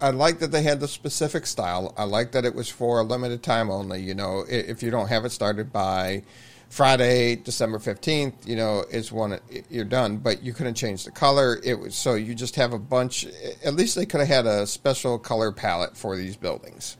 I 0.00 0.10
like 0.10 0.40
that 0.40 0.50
they 0.50 0.62
had 0.62 0.80
the 0.80 0.88
specific 0.88 1.46
style. 1.46 1.94
I 1.96 2.04
like 2.04 2.32
that 2.32 2.44
it 2.44 2.54
was 2.54 2.68
for 2.68 3.00
a 3.00 3.04
limited 3.04 3.42
time 3.42 3.70
only. 3.70 4.02
You 4.02 4.14
know, 4.14 4.44
if 4.48 4.82
you 4.82 4.90
don't 4.90 5.08
have 5.08 5.24
it 5.24 5.30
started 5.30 5.72
by 5.72 6.24
Friday, 6.72 7.36
December 7.36 7.78
fifteenth, 7.78 8.48
you 8.48 8.56
know, 8.56 8.82
it's 8.90 9.12
one 9.12 9.38
you're 9.68 9.84
done. 9.84 10.16
But 10.16 10.42
you 10.42 10.54
couldn't 10.54 10.72
change 10.72 11.04
the 11.04 11.10
color. 11.10 11.60
It 11.62 11.78
was 11.78 11.94
so 11.94 12.14
you 12.14 12.34
just 12.34 12.56
have 12.56 12.72
a 12.72 12.78
bunch. 12.78 13.26
At 13.62 13.74
least 13.74 13.94
they 13.94 14.06
could 14.06 14.20
have 14.20 14.28
had 14.28 14.46
a 14.46 14.66
special 14.66 15.18
color 15.18 15.52
palette 15.52 15.98
for 15.98 16.16
these 16.16 16.34
buildings. 16.34 16.96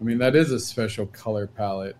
I 0.00 0.04
mean, 0.04 0.18
that 0.18 0.36
is 0.36 0.52
a 0.52 0.60
special 0.60 1.06
color 1.06 1.48
palette. 1.48 1.96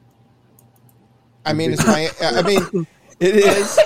I 1.44 1.52
mean, 1.52 1.72
it's 1.72 1.84
my. 1.84 2.08
I 2.20 2.42
mean, 2.46 2.86
it 3.18 3.34
is. 3.34 3.80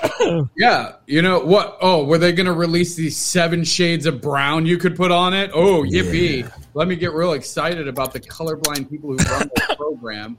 Yeah, 0.59 0.97
you 1.07 1.23
know 1.23 1.41
what? 1.41 1.79
Oh, 1.81 2.05
were 2.05 2.19
they 2.19 2.33
going 2.33 2.45
to 2.45 2.53
release 2.53 2.95
these 2.95 3.17
seven 3.17 3.65
shades 3.65 4.05
of 4.05 4.21
brown 4.21 4.67
you 4.67 4.77
could 4.77 4.97
put 4.97 5.11
on 5.11 5.33
it? 5.33 5.51
Oh, 5.55 5.83
yippee! 5.83 6.47
Let 6.75 6.89
me 6.89 6.97
get 6.97 7.15
real 7.15 7.33
excited 7.33 7.89
about 7.89 8.13
the 8.13 8.21
colorblind 8.21 8.91
people 8.91 9.13
who 9.13 9.17
run 9.17 9.51
the 9.55 9.75
program. 9.79 10.37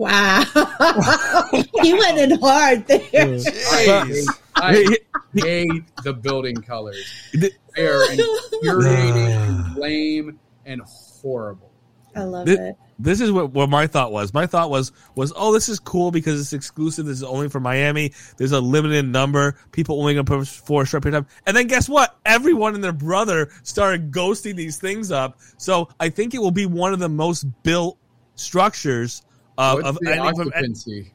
Wow, 0.00 0.42
he 1.82 1.92
went 1.92 2.18
in 2.18 2.40
hard 2.40 2.86
there. 2.86 2.98
Jeez. 3.00 4.26
I 4.56 4.96
hate 5.34 5.84
the 6.02 6.14
building 6.14 6.56
colors. 6.56 7.04
They 7.34 7.50
are 7.82 8.10
infuriating 8.12 9.16
and 9.26 9.76
lame. 9.76 10.38
and 10.64 10.80
horrible. 10.86 11.70
I 12.16 12.22
love 12.22 12.46
Thi- 12.46 12.54
it. 12.54 12.76
this 12.98 13.20
is 13.20 13.30
what, 13.30 13.50
what 13.52 13.68
my 13.68 13.86
thought 13.86 14.10
was. 14.10 14.32
My 14.32 14.46
thought 14.46 14.70
was 14.70 14.90
was 15.16 15.34
oh 15.36 15.52
this 15.52 15.68
is 15.68 15.78
cool 15.78 16.10
because 16.10 16.40
it's 16.40 16.54
exclusive. 16.54 17.04
This 17.04 17.18
is 17.18 17.22
only 17.22 17.50
for 17.50 17.60
Miami. 17.60 18.12
There's 18.38 18.52
a 18.52 18.60
limited 18.60 19.06
number. 19.06 19.58
People 19.70 20.00
only 20.00 20.14
gonna 20.14 20.24
put 20.24 20.48
for 20.48 20.82
a 20.82 20.86
short 20.86 21.02
period 21.02 21.18
of 21.18 21.26
time. 21.26 21.36
And 21.46 21.54
then 21.54 21.66
guess 21.66 21.90
what? 21.90 22.18
Everyone 22.24 22.74
and 22.74 22.82
their 22.82 22.92
brother 22.94 23.50
started 23.64 24.10
ghosting 24.10 24.56
these 24.56 24.78
things 24.78 25.12
up. 25.12 25.38
So 25.58 25.90
I 26.00 26.08
think 26.08 26.32
it 26.32 26.38
will 26.38 26.50
be 26.52 26.64
one 26.64 26.94
of 26.94 27.00
the 27.00 27.08
most 27.10 27.44
built 27.62 27.98
structures 28.34 29.22
of, 29.60 29.74
What's 29.76 29.88
of 29.88 29.98
the 30.00 30.10
any 30.10 30.36
from 30.36 30.48
occupancy? 30.48 31.12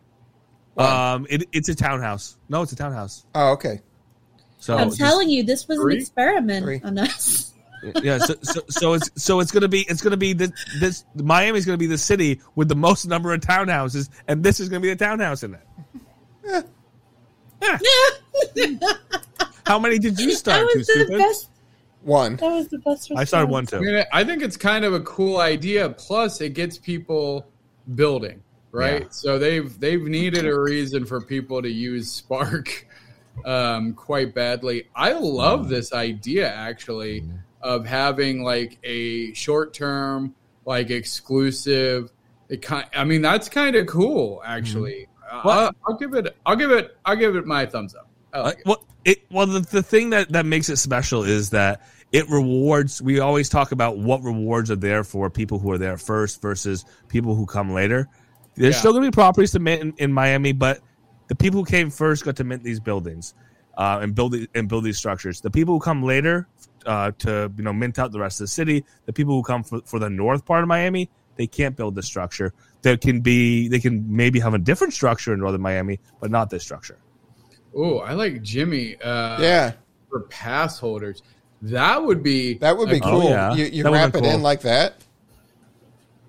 um 0.78 1.26
it, 1.30 1.48
it's 1.54 1.70
a 1.70 1.76
townhouse. 1.76 2.38
No, 2.50 2.62
it's 2.62 2.72
a 2.72 2.76
townhouse. 2.76 3.26
Oh, 3.34 3.52
okay. 3.54 3.82
So 4.60 4.78
I'm 4.78 4.92
telling 4.92 5.30
you, 5.30 5.44
this 5.44 5.68
was 5.68 5.78
Three? 5.78 5.96
an 5.96 6.02
experiment 6.02 6.64
Three. 6.66 6.82
on 6.84 6.98
us. 6.98 7.54
yeah, 8.04 8.18
so, 8.18 8.34
so 8.42 8.62
so 8.70 8.94
it's 8.94 9.10
so 9.16 9.40
it's 9.40 9.52
gonna 9.52 9.68
be 9.68 9.82
it's 9.82 10.02
gonna 10.02 10.18
be 10.18 10.34
this 10.34 10.52
this 10.80 11.06
Miami's 11.16 11.66
gonna 11.66 11.78
be 11.78 11.88
the 11.88 11.98
city 11.98 12.42
with 12.56 12.68
the 12.68 12.76
most 12.76 13.06
number 13.06 13.34
of 13.34 13.42
townhouses, 13.42 14.10
and 14.28 14.44
this 14.44 14.60
is 14.60 14.70
gonna 14.70 14.82
be 14.82 14.90
the 14.90 14.96
townhouse 14.96 15.44
in 15.44 15.56
it. 15.56 16.66
Yeah. 17.62 17.78
How 19.66 19.80
many 19.80 19.98
did 19.98 20.20
you 20.20 20.28
that 20.28 20.38
start? 20.38 20.68
Too 20.72 20.78
was 20.78 20.88
the 20.88 21.18
best. 21.18 21.50
One. 22.02 22.36
That 22.36 22.52
was 22.52 22.68
the 22.68 22.78
best. 22.80 23.12
I 23.16 23.24
started 23.24 23.48
response. 23.48 23.72
one 23.72 23.82
I, 23.82 23.84
too. 23.84 23.92
mean, 23.96 24.06
I 24.14 24.24
think 24.24 24.44
it's 24.44 24.58
kind 24.58 24.86
of 24.86 24.94
a 24.94 25.00
cool 25.02 25.38
idea. 25.38 25.90
Plus, 25.90 26.42
it 26.42 26.54
gets 26.54 26.78
people 26.78 27.48
building, 27.94 28.42
right? 28.72 29.04
Yeah. 29.04 29.08
So 29.10 29.38
they've 29.40 29.80
they've 29.80 30.02
needed 30.04 30.46
a 30.46 30.60
reason 30.60 31.06
for 31.06 31.22
people 31.22 31.62
to 31.62 31.70
use 31.70 32.12
Spark 32.12 32.88
um, 33.46 33.94
quite 33.94 34.34
badly. 34.34 34.88
I 34.96 35.14
love 35.14 35.70
this 35.70 35.94
idea 35.94 36.52
actually 36.52 37.24
of 37.62 37.86
having 37.86 38.44
like 38.44 38.78
a 38.84 39.34
short 39.34 39.74
term, 39.74 40.34
like 40.66 40.90
exclusive. 40.90 42.12
It 42.48 42.62
kind, 42.62 42.86
I 42.96 43.04
mean, 43.04 43.22
that's 43.22 43.50
kind 43.50 43.76
of 43.76 43.88
cool 43.88 44.42
actually. 44.46 45.08
Uh, 45.32 45.42
Well- 45.44 45.60
I'll, 45.60 45.76
I'll 45.88 45.98
give 45.98 46.14
it. 46.14 46.36
I'll 46.46 46.56
give 46.56 46.72
it. 46.72 46.96
I'll 47.06 47.16
give 47.16 47.36
it 47.36 47.46
my 47.46 47.66
thumbs 47.66 47.96
up. 47.96 48.08
Uh, 48.34 48.44
like 48.44 48.60
it. 48.60 48.66
well, 48.66 48.86
it 49.04 49.24
well 49.32 49.48
the, 49.48 49.60
the 49.62 49.82
thing 49.84 50.10
that 50.12 50.30
that 50.32 50.46
makes 50.46 50.70
it 50.70 50.78
special 50.78 51.24
is 51.24 51.50
that 51.52 51.82
it 52.12 52.30
rewards. 52.30 53.02
We 53.02 53.20
always 53.20 53.50
talk 53.50 53.72
about 53.72 53.98
what 53.98 54.24
rewards 54.24 54.72
are 54.72 54.76
there 54.76 55.04
for 55.04 55.30
people 55.30 55.60
who 55.60 55.72
are 55.72 55.78
there 55.78 55.98
first 55.98 56.42
versus 56.42 56.86
people 57.10 57.36
who 57.36 57.46
come 57.46 57.74
later. 57.74 58.08
There's 58.56 58.76
Yeah. 58.76 58.80
still 58.80 58.92
going 58.94 59.04
to 59.04 59.12
be 59.12 59.14
properties 59.16 59.52
to 59.52 59.60
mint 59.60 59.82
in, 59.82 59.94
in 59.98 60.14
Miami, 60.14 60.54
but 60.54 60.80
the 61.28 61.36
people 61.36 61.60
who 61.60 61.66
came 61.66 61.90
first 61.90 62.24
got 62.24 62.36
to 62.38 62.44
mint 62.44 62.64
these 62.64 62.80
buildings 62.80 63.34
uh, 63.78 64.00
and 64.02 64.16
build 64.16 64.32
the- 64.32 64.48
and 64.56 64.70
build 64.70 64.84
these 64.86 64.98
structures. 64.98 65.42
The 65.42 65.52
people 65.52 65.74
who 65.74 65.80
come 65.80 66.04
later 66.04 66.48
uh, 66.86 67.12
to 67.18 67.52
you 67.58 67.64
know 67.64 67.74
mint 67.74 68.00
out 68.00 68.12
the 68.12 68.20
rest 68.20 68.40
of 68.40 68.46
the 68.46 68.50
city, 68.50 68.86
the 69.06 69.12
people 69.14 69.34
who 69.34 69.44
come 69.44 69.64
for, 69.64 69.82
for 69.86 70.00
the 70.00 70.10
north 70.10 70.46
part 70.46 70.62
of 70.62 70.68
Miami, 70.70 71.10
they 71.36 71.48
can't 71.48 71.76
build 71.76 71.96
this 71.96 72.06
structure. 72.06 72.54
There 72.84 72.96
can 72.96 73.20
be 73.22 73.68
they 73.68 73.80
can 73.80 74.06
maybe 74.16 74.40
have 74.40 74.54
a 74.54 74.60
different 74.60 74.94
structure 74.94 75.34
in 75.34 75.40
northern 75.42 75.62
Miami, 75.62 76.00
but 76.22 76.32
not 76.32 76.50
this 76.50 76.64
structure. 76.64 77.00
Oh, 77.76 77.98
I 77.98 78.14
like 78.14 78.42
Jimmy. 78.42 78.96
Uh, 79.02 79.42
Yeah, 79.42 79.74
for 80.10 80.22
pass 80.30 80.80
holders. 80.80 81.24
That 81.72 82.04
would 82.04 82.22
be 82.22 82.56
that 82.60 82.78
would 82.78 82.90
be 82.90 82.98
a- 82.98 83.04
Oh, 83.04 83.10
cool. 83.22 83.30
yeah. 83.30 83.54
You, 83.54 83.66
you 83.66 83.84
That 83.84 83.92
would've 83.92 84.06
wrap 84.14 84.16
it 84.16 84.22
been 84.24 84.36
in 84.36 84.42
like 84.44 84.62
that. 84.62 84.96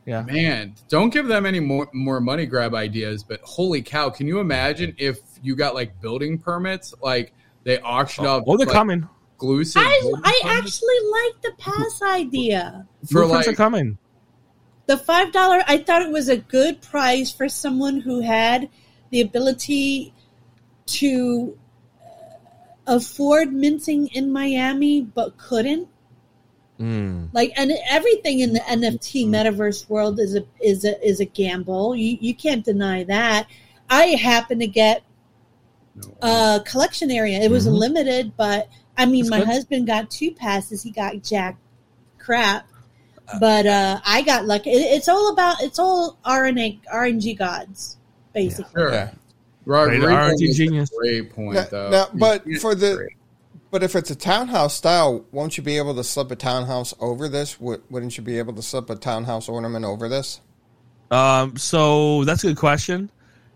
Yeah. 0.06 0.22
Man, 0.22 0.74
don't 0.88 1.10
give 1.12 1.26
them 1.26 1.44
any 1.46 1.60
more 1.60 1.88
more 1.92 2.20
money 2.20 2.46
grab 2.46 2.74
ideas. 2.74 3.24
But 3.24 3.40
holy 3.42 3.82
cow, 3.82 4.08
can 4.10 4.26
you 4.28 4.38
imagine 4.38 4.94
if 4.98 5.18
you 5.42 5.56
got 5.56 5.74
like 5.74 6.00
building 6.00 6.38
permits, 6.38 6.94
like 7.02 7.32
they 7.64 7.78
auctioned 7.80 8.26
off 8.26 8.44
Oh, 8.46 8.56
they're 8.56 8.66
like, 8.66 8.74
coming. 8.74 9.08
exclusive 9.34 9.82
I 9.84 10.12
I 10.24 10.40
actually 10.44 11.00
like 11.10 11.42
the 11.42 11.52
pass 11.58 12.00
idea. 12.02 12.86
for 13.10 13.22
Blueprints 13.24 13.46
like 13.48 13.54
are 13.54 13.56
coming. 13.56 13.98
The 14.86 14.96
five 14.96 15.32
dollar. 15.32 15.62
I 15.66 15.78
thought 15.78 16.02
it 16.02 16.10
was 16.12 16.28
a 16.28 16.36
good 16.36 16.80
price 16.80 17.32
for 17.32 17.48
someone 17.48 18.00
who 18.00 18.20
had 18.20 18.68
the 19.10 19.20
ability 19.20 20.14
to 20.86 21.58
afford 22.86 23.52
minting 23.52 24.08
in 24.08 24.30
Miami 24.32 25.00
but 25.02 25.36
couldn't. 25.38 25.88
Mm. 26.78 27.30
Like 27.32 27.52
and 27.56 27.72
everything 27.88 28.40
in 28.40 28.52
the 28.52 28.60
NFT 28.60 29.26
metaverse 29.26 29.88
world 29.88 30.20
is 30.20 30.34
a 30.34 30.44
is 30.60 30.84
a 30.84 31.02
is 31.06 31.20
a 31.20 31.24
gamble. 31.24 31.96
You 31.96 32.18
you 32.20 32.34
can't 32.34 32.64
deny 32.64 33.04
that. 33.04 33.46
I 33.88 34.06
happen 34.08 34.58
to 34.58 34.66
get 34.66 35.02
a 36.20 36.62
collection 36.66 37.10
area. 37.10 37.40
It 37.40 37.50
was 37.50 37.66
Mhm. 37.66 37.78
limited, 37.78 38.32
but 38.36 38.68
I 38.98 39.06
mean, 39.06 39.24
That's 39.24 39.30
my 39.30 39.38
good. 39.38 39.48
husband 39.48 39.86
got 39.86 40.10
two 40.10 40.32
passes. 40.32 40.82
He 40.82 40.90
got 40.90 41.22
jack 41.22 41.56
crap, 42.18 42.66
but 43.40 43.66
uh, 43.66 44.00
I 44.04 44.22
got 44.22 44.46
lucky. 44.46 44.70
It, 44.70 44.96
it's 44.96 45.08
all 45.08 45.32
about 45.32 45.62
it's 45.62 45.78
all 45.78 46.18
RNA 46.26 46.80
RNG 46.92 47.38
gods, 47.38 47.96
basically. 48.34 48.82
Sure. 48.82 49.10
Yeah. 49.66 49.72
Right, 49.72 49.86
Great 49.88 50.02
Ray 50.02 50.12
RNG 50.14 50.40
makes 50.40 50.42
a 50.42 50.54
genius. 50.54 50.90
Great 50.96 51.34
point, 51.34 51.54
Now, 51.54 51.64
though. 51.70 51.90
now, 51.90 52.08
but 52.14 52.46
You- 52.46 52.60
for 52.60 52.74
the 52.74 52.96
great. 52.96 53.16
but 53.70 53.82
if 53.82 53.96
it's 53.96 54.10
a 54.10 54.14
townhouse 54.14 54.74
style, 54.74 55.24
won't 55.32 55.56
you 55.56 55.62
be 55.62 55.76
able 55.76 55.94
to 55.96 56.04
slip 56.04 56.30
a 56.30 56.36
townhouse 56.36 56.94
over 57.00 57.28
this? 57.28 57.58
Wouldn't 57.60 58.16
you 58.16 58.22
be 58.22 58.38
able 58.38 58.52
to 58.54 58.62
slip 58.62 58.88
a 58.90 58.96
townhouse 58.96 59.48
ornament 59.48 59.84
over 59.84 60.08
this? 60.08 60.40
Um, 61.10 61.56
so 61.56 62.24
that's 62.24 62.44
a 62.44 62.48
good 62.48 62.56
question. 62.58 63.10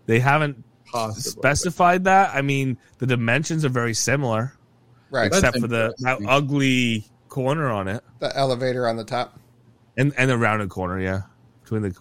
They 0.05 0.19
haven't 0.19 0.63
Possibly. 0.91 1.21
specified 1.41 2.03
that. 2.05 2.31
I 2.35 2.41
mean, 2.41 2.77
the 2.99 3.05
dimensions 3.07 3.63
are 3.65 3.69
very 3.69 3.93
similar, 3.93 4.53
Right. 5.09 5.27
Except 5.27 5.59
for 5.59 5.67
the 5.67 5.93
that 5.99 6.19
ugly 6.27 7.05
corner 7.27 7.69
on 7.69 7.87
it 7.89 8.01
the 8.19 8.35
elevator 8.37 8.87
on 8.87 8.95
the 8.97 9.03
top. 9.03 9.37
and 9.97 10.13
and 10.17 10.29
the 10.29 10.37
rounded 10.37 10.69
corner. 10.69 10.99
Yeah, 10.99 11.21
between 11.71 11.91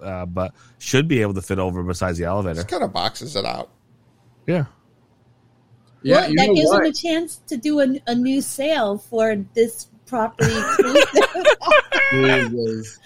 the 0.00 0.04
uh, 0.04 0.26
but 0.26 0.54
should 0.78 1.08
be 1.08 1.22
able 1.22 1.34
to 1.34 1.42
fit 1.42 1.58
over 1.58 1.82
besides 1.82 2.18
the 2.18 2.24
elevator. 2.24 2.56
Just 2.56 2.68
kind 2.68 2.84
of 2.84 2.92
boxes 2.92 3.36
it 3.36 3.44
out. 3.44 3.70
Yeah. 4.46 4.66
yeah, 6.02 6.20
well, 6.20 6.30
you 6.30 6.36
that 6.36 6.46
know 6.46 6.54
gives 6.54 6.68
what? 6.68 6.84
him 6.84 6.90
a 6.90 6.94
chance 6.94 7.36
to 7.48 7.56
do 7.56 7.80
a, 7.80 8.00
a 8.06 8.14
new 8.14 8.40
sale 8.40 8.98
for 8.98 9.36
this 9.54 9.88
property. 10.06 10.50
exclusive. 12.12 12.98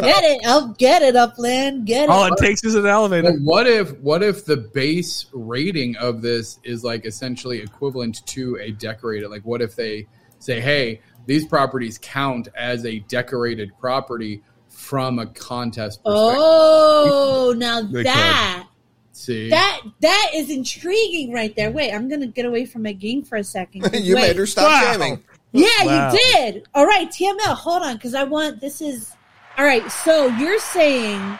Get 0.00 0.24
it? 0.24 0.40
I'll 0.46 0.68
get 0.68 1.02
it, 1.02 1.16
Upland. 1.16 1.86
Get 1.86 2.04
it. 2.04 2.10
All 2.10 2.24
it 2.32 2.38
takes 2.38 2.64
is 2.64 2.74
an 2.74 2.86
elevator. 2.86 3.32
But 3.32 3.40
what 3.42 3.66
if 3.66 3.98
what 3.98 4.22
if 4.22 4.46
the 4.46 4.56
base 4.56 5.26
rating 5.32 5.96
of 5.96 6.22
this 6.22 6.58
is 6.62 6.82
like 6.84 7.04
essentially 7.04 7.58
equivalent 7.58 8.24
to 8.28 8.56
a 8.56 8.70
decorated? 8.70 9.28
Like, 9.28 9.42
what 9.42 9.60
if 9.60 9.76
they 9.76 10.06
say, 10.38 10.60
"Hey, 10.60 11.02
these 11.26 11.46
properties 11.46 11.98
count 12.00 12.48
as 12.56 12.86
a 12.86 13.00
decorated 13.00 13.72
property 13.78 14.42
from 14.80 15.18
a 15.18 15.26
contest 15.26 16.02
perspective"? 16.02 16.40
Oh, 16.42 17.54
now 17.56 17.82
They 17.82 18.02
that 18.04 18.66
See, 19.12 19.50
that 19.50 19.80
that 20.00 20.30
is 20.34 20.48
intriguing 20.50 21.30
right 21.32 21.54
there. 21.54 21.70
Wait, 21.70 21.92
I'm 21.92 22.08
gonna 22.08 22.26
get 22.26 22.46
away 22.46 22.64
from 22.64 22.82
my 22.82 22.92
game 22.92 23.22
for 23.22 23.36
a 23.36 23.44
second. 23.44 23.88
you 24.04 24.14
Wait. 24.14 24.22
made 24.28 24.36
her 24.36 24.46
stop 24.46 24.64
Wow. 24.70 24.92
jamming. 24.92 25.24
Yeah, 25.52 25.66
Wow. 25.84 26.12
you 26.12 26.18
did. 26.18 26.66
All 26.74 26.86
right, 26.86 27.08
TML, 27.10 27.54
hold 27.54 27.82
on, 27.82 27.94
because 27.96 28.14
I 28.14 28.24
want 28.24 28.60
this 28.60 28.80
is 28.80 29.12
all 29.58 29.64
right. 29.64 29.90
So 29.92 30.28
you're 30.28 30.58
saying, 30.60 31.38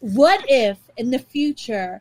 what 0.00 0.44
if 0.48 0.78
in 0.96 1.10
the 1.10 1.18
future, 1.18 2.00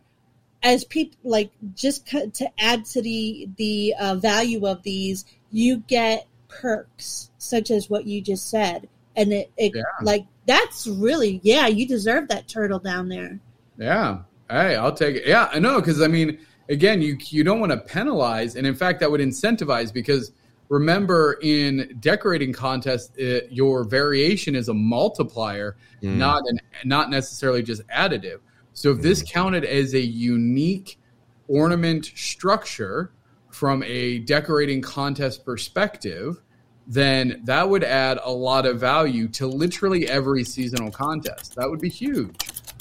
as 0.62 0.86
people 0.86 1.18
like 1.24 1.52
just 1.76 2.06
co- 2.10 2.30
to 2.30 2.48
add 2.58 2.86
to 2.86 3.02
the 3.02 3.50
the 3.58 3.94
uh, 4.00 4.16
value 4.16 4.66
of 4.66 4.82
these, 4.84 5.26
you 5.52 5.78
get 5.88 6.26
perks 6.48 7.32
such 7.38 7.70
as 7.72 7.90
what 7.90 8.06
you 8.06 8.22
just 8.22 8.50
said, 8.50 8.88
and 9.16 9.32
it, 9.34 9.52
it 9.58 9.72
Yeah. 9.76 9.84
like 10.02 10.26
that's 10.46 10.88
really 10.88 11.40
yeah, 11.44 11.68
you 11.68 11.88
deserve 11.88 12.28
that 12.30 12.48
turtle 12.48 12.80
down 12.80 13.10
there. 13.10 13.40
Yeah. 13.78 14.20
Hey, 14.50 14.76
I'll 14.76 14.94
take 14.94 15.16
it. 15.18 15.24
Yeah, 15.26 15.50
I 15.52 15.60
know 15.60 15.80
because 15.80 16.02
I 16.02 16.08
mean, 16.08 16.38
again, 16.70 17.02
you 17.02 17.18
you 17.30 17.44
don't 17.44 17.60
want 17.60 17.72
to 17.72 17.78
penalize, 17.78 18.56
and 18.56 18.68
in 18.68 18.76
fact, 18.76 19.00
that 19.00 19.10
would 19.10 19.22
incentivize 19.22 19.92
because 19.94 20.32
remember, 20.70 21.38
in 21.42 21.98
decorating 22.00 22.52
contests, 22.54 23.12
it, 23.18 23.48
your 23.52 23.84
variation 23.84 24.56
is 24.56 24.70
a 24.70 24.74
multiplier, 24.74 25.76
Mm. 26.02 26.18
not 26.18 26.42
an 26.48 26.60
not 26.84 27.10
necessarily 27.10 27.64
just 27.64 27.88
additive. 27.88 28.40
So 28.74 28.92
if 28.92 29.02
this 29.02 29.24
counted 29.24 29.64
as 29.66 29.94
a 29.94 30.02
unique 30.02 31.00
ornament 31.48 32.06
structure 32.16 33.12
from 33.52 33.84
a 33.84 34.20
decorating 34.20 34.82
contest 34.82 35.46
perspective, 35.46 36.42
then 36.88 37.42
that 37.46 37.70
would 37.70 37.84
add 37.84 38.20
a 38.24 38.32
lot 38.32 38.66
of 38.66 38.80
value 38.80 39.28
to 39.30 39.48
literally 39.48 40.08
every 40.08 40.44
seasonal 40.44 40.92
contest. 40.92 41.56
That 41.56 41.70
would 41.70 41.80
be 41.80 41.90
huge. 41.90 42.36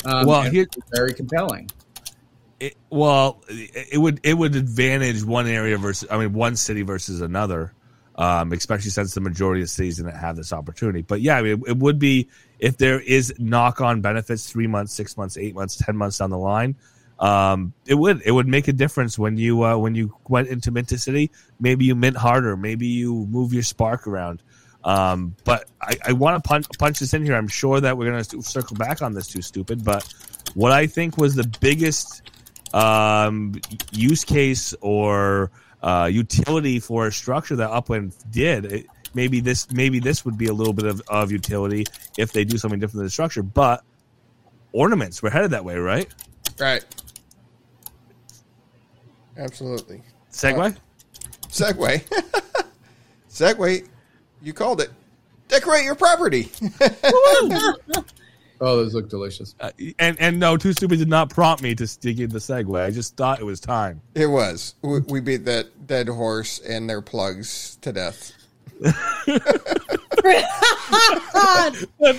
Um, 0.05 0.27
Well, 0.27 0.43
here- 0.43 0.67
very 0.95 1.15
compelling. 1.15 1.71
It, 2.59 2.77
well, 2.91 3.43
it 3.49 3.89
it 3.93 3.99
would 3.99 4.21
it 4.23 4.35
would 4.35 4.55
advantage 4.55 5.25
one 5.25 5.49
area 5.49 5.77
versus 5.77 6.09
I 6.09 6.17
mean 6.17 6.33
one 6.33 6.55
city 6.55 6.83
versus 6.83 7.21
another, 7.21 7.73
um, 8.15 8.53
especially 8.53 8.91
since 8.91 9.15
the 9.15 9.21
majority 9.21 9.63
of 9.63 9.71
cities 9.71 9.97
didn't 9.97 10.15
have 10.15 10.37
this 10.37 10.53
opportunity. 10.53 11.03
But 11.03 11.23
yeah, 11.23 11.39
I 11.39 11.43
mean, 11.43 11.53
it, 11.65 11.71
it 11.71 11.77
would 11.79 11.99
be 11.99 12.29
if 12.61 12.77
there 12.77 13.01
is 13.01 13.35
knock 13.39 13.81
on 13.81 14.01
benefits 14.01 14.49
three 14.49 14.69
months, 14.69 14.93
six 14.93 15.17
months, 15.17 15.37
eight 15.37 15.57
months, 15.57 15.77
ten 15.77 15.97
months 15.97 16.19
down 16.19 16.31
the 16.31 16.39
line. 16.39 16.77
Um, 17.19 17.73
it 17.87 17.95
would 17.95 18.23
it 18.25 18.33
would 18.33 18.49
make 18.49 18.69
a 18.69 18.73
difference 18.73 19.19
when 19.19 19.37
you 19.37 19.65
uh, 19.65 19.77
when 19.77 19.95
you 19.95 20.15
went 20.29 20.49
into 20.49 20.71
Mint 20.71 20.91
City. 20.91 21.31
Maybe 21.61 21.85
you 21.85 21.95
mint 21.95 22.17
harder. 22.17 22.57
Maybe 22.57 22.87
you 22.87 23.27
move 23.27 23.53
your 23.53 23.63
spark 23.63 24.07
around. 24.07 24.43
Um, 24.85 25.37
but 25.45 25.69
I, 25.81 25.97
I 26.07 26.13
want 26.13 26.43
to 26.43 26.49
punch, 26.49 26.67
punch 26.77 26.99
this 26.99 27.15
in 27.15 27.25
here. 27.25 27.37
I'm 27.37 27.47
sure 27.47 27.81
that 27.81 27.97
we're 27.97 28.11
going 28.11 28.25
to 28.25 28.43
circle 28.43 28.77
back 28.77 29.01
on 29.01 29.15
this 29.15 29.29
2Stupid. 29.29 29.85
But 29.85 30.13
what 30.55 30.73
I 30.73 30.89
think 30.89 31.17
was 31.17 31.37
the 31.37 31.47
biggest 31.61 32.23
um, 32.75 33.55
use 33.93 34.25
case 34.25 34.75
or 34.81 35.51
uh, 35.83 36.09
utility 36.11 36.79
for 36.79 37.07
a 37.09 37.13
structure 37.13 37.57
that 37.57 37.71
Upland 37.71 38.15
did. 38.31 38.65
It, 38.67 38.87
maybe 39.15 39.41
this 39.41 39.71
maybe 39.71 39.99
this 39.99 40.25
would 40.25 40.39
be 40.39 40.47
a 40.47 40.53
little 40.53 40.73
bit 40.73 40.87
of, 40.87 41.03
of 41.09 41.31
utility 41.31 41.85
if 42.17 42.33
they 42.33 42.45
do 42.45 42.57
something 42.57 42.81
different 42.81 43.01
to 43.01 43.05
the 43.05 43.11
structure. 43.11 43.43
But 43.43 43.85
ornaments, 44.73 45.23
we're 45.23 45.31
headed 45.31 45.51
that 45.51 45.65
way, 45.65 45.77
right? 45.77 46.09
Right. 46.63 46.85
Absolutely. 49.37 50.01
segue. 50.31 50.77
segue. 51.49 52.05
segue. 53.29 53.89
You 54.41 54.53
called 54.53 54.81
it. 54.81 54.91
Decorate 55.49 55.85
your 55.85 55.97
property. 55.97 56.51
Oh, 58.65 58.77
those 58.77 58.95
look 58.95 59.11
delicious. 59.11 59.57
Uh, 59.59 59.73
and 59.99 60.17
and 60.21 60.39
no, 60.39 60.57
2Stupid 60.57 60.99
did 60.99 61.09
not 61.09 61.31
prompt 61.31 61.65
me 61.65 61.75
to 61.75 61.85
stick 61.85 62.21
in 62.21 62.31
the 62.31 62.39
segue. 62.39 62.81
I 62.81 62.93
just 62.93 63.17
thought 63.17 63.41
it 63.41 63.45
was 63.45 63.59
time. 63.59 64.01
it 64.15 64.29
was. 64.29 64.77
We, 64.83 65.01
we 65.01 65.21
beat 65.21 65.45
that 65.47 65.89
dead 65.89 66.09
horse 66.09 66.61
and 66.61 66.89
their 66.89 67.03
plugs 67.03 67.77
to 67.81 67.93
death. 67.93 68.31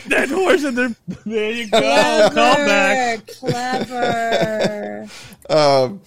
That 0.09 0.29
horse 0.31 0.63
and 0.63 0.77
there, 0.77 0.95
there 1.25 1.51
you 1.51 1.69
go. 1.69 1.79
Callback. 2.33 3.39
Clever. 3.39 3.85
Clever. 3.85 5.09
Um, 5.49 5.99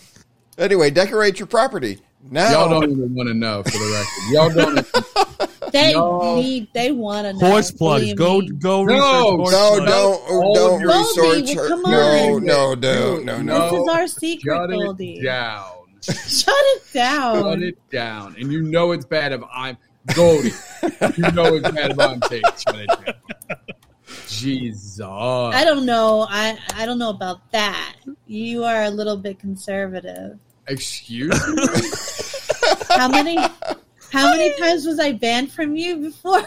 anyway, 0.57 0.89
decorate 0.91 1.39
your 1.39 1.47
property. 1.47 1.99
Now, 2.31 2.51
Y'all 2.53 2.71
don't 2.81 2.91
even 2.91 3.15
want 3.15 3.29
to 3.29 3.35
know 3.35 3.63
for 3.63 3.71
the 3.71 3.93
record. 3.93 4.33
Y'all 4.33 4.49
don't. 4.73 5.51
They 5.73 5.93
No. 5.93 6.37
need. 6.37 6.69
They 6.73 6.91
want 6.93 7.27
to 7.27 7.33
know. 7.35 7.51
Horse 7.51 7.71
plugs. 7.71 8.15
Go 8.15 8.41
go 8.41 8.85
No, 8.85 8.95
research 8.95 9.03
horse 9.03 9.53
no, 9.53 9.69
plugs. 9.77 9.91
don't, 9.91 10.31
All 10.31 10.55
don't 10.55 10.83
research. 10.83 11.17
Goldie, 11.47 11.55
her- 11.55 11.69
come 11.69 11.83
no, 11.83 11.91
on. 12.37 12.45
no, 12.45 12.75
no, 12.75 13.17
no, 13.19 13.43
no. 13.43 13.71
This 13.71 13.81
is 13.83 13.89
our 13.89 14.07
secret, 14.07 14.55
Shut 14.57 14.71
Goldie. 14.71 15.19
it 15.19 15.25
down. 15.25 15.71
Shut 16.01 16.55
it 16.57 16.83
down. 16.95 17.43
Shut 17.43 17.63
it 17.63 17.91
down. 17.91 18.37
And 18.41 18.51
you 18.51 18.63
know 18.63 18.93
it's 18.93 19.05
bad 19.05 19.33
if 19.33 19.43
I'm 19.53 19.77
Goldie. 20.15 20.53
you 21.17 21.33
know 21.33 21.55
it's 21.55 21.71
bad 21.71 21.91
if 21.93 21.99
I'm 21.99 22.21
taking. 22.21 22.51
Shut 22.57 22.77
it 22.77 22.89
down. 22.89 23.57
Jesus. 24.29 25.01
I 25.01 25.65
don't 25.65 25.87
know. 25.87 26.27
I 26.29 26.59
I 26.75 26.87
don't 26.87 26.99
know 26.99 27.11
about 27.11 27.51
that. 27.53 27.97
You 28.27 28.65
are 28.65 28.85
a 28.85 28.91
little 28.91 29.17
bit 29.17 29.39
conservative. 29.39 30.39
Excuse 30.69 31.31
me. 31.49 31.67
How 32.97 33.09
many 33.09 33.37
how 34.13 34.31
many 34.31 34.57
times 34.59 34.87
was 34.87 34.99
I 34.99 35.13
banned 35.13 35.53
from 35.53 35.77
you 35.77 35.97
before? 35.97 36.43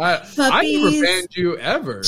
I, 0.00 0.26
I 0.38 0.62
never 0.62 1.02
banned 1.02 1.36
you 1.36 1.56
ever. 1.58 2.02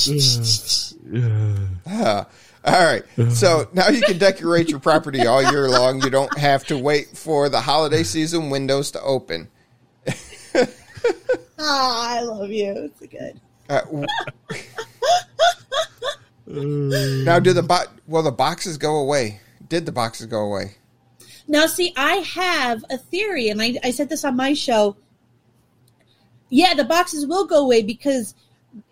Ah, 1.87 2.27
all 2.67 2.85
right. 2.85 3.05
So 3.31 3.69
now 3.73 3.89
you 3.89 4.03
can 4.03 4.19
decorate 4.19 4.69
your 4.69 4.81
property 4.81 5.27
all 5.27 5.43
year 5.43 5.69
long. 5.69 6.03
You 6.03 6.11
don't 6.11 6.37
have 6.39 6.65
to 6.67 6.77
wait 6.79 7.17
for 7.17 7.49
the 7.49 7.61
holiday 7.61 8.03
season 8.03 8.51
windows 8.51 8.91
to 8.93 9.01
open. 9.01 9.49
Oh, 11.59 12.01
I 12.03 12.21
love 12.21 12.51
you. 12.51 12.91
It's 13.01 13.01
good. 13.01 13.41
Uh, 13.69 13.81
now, 16.47 17.39
do 17.39 17.53
the 17.53 17.63
bo- 17.63 17.87
well 18.07 18.23
the 18.23 18.31
boxes 18.31 18.77
go 18.79 18.97
away? 18.97 19.41
Did 19.69 19.87
the 19.87 19.93
boxes 19.93 20.27
go 20.27 20.41
away? 20.41 20.77
Now, 21.49 21.67
see, 21.67 21.93
I 21.97 22.17
have 22.17 22.85
a 22.91 22.99
theory, 22.99 23.49
and 23.49 23.63
I, 23.63 23.75
I 23.83 23.91
said 23.91 24.09
this 24.09 24.25
on 24.25 24.37
my 24.37 24.53
show. 24.53 24.97
Yeah, 26.51 26.75
the 26.75 26.85
boxes 26.85 27.27
will 27.27 27.47
go 27.47 27.65
away 27.65 27.83
because 27.83 28.35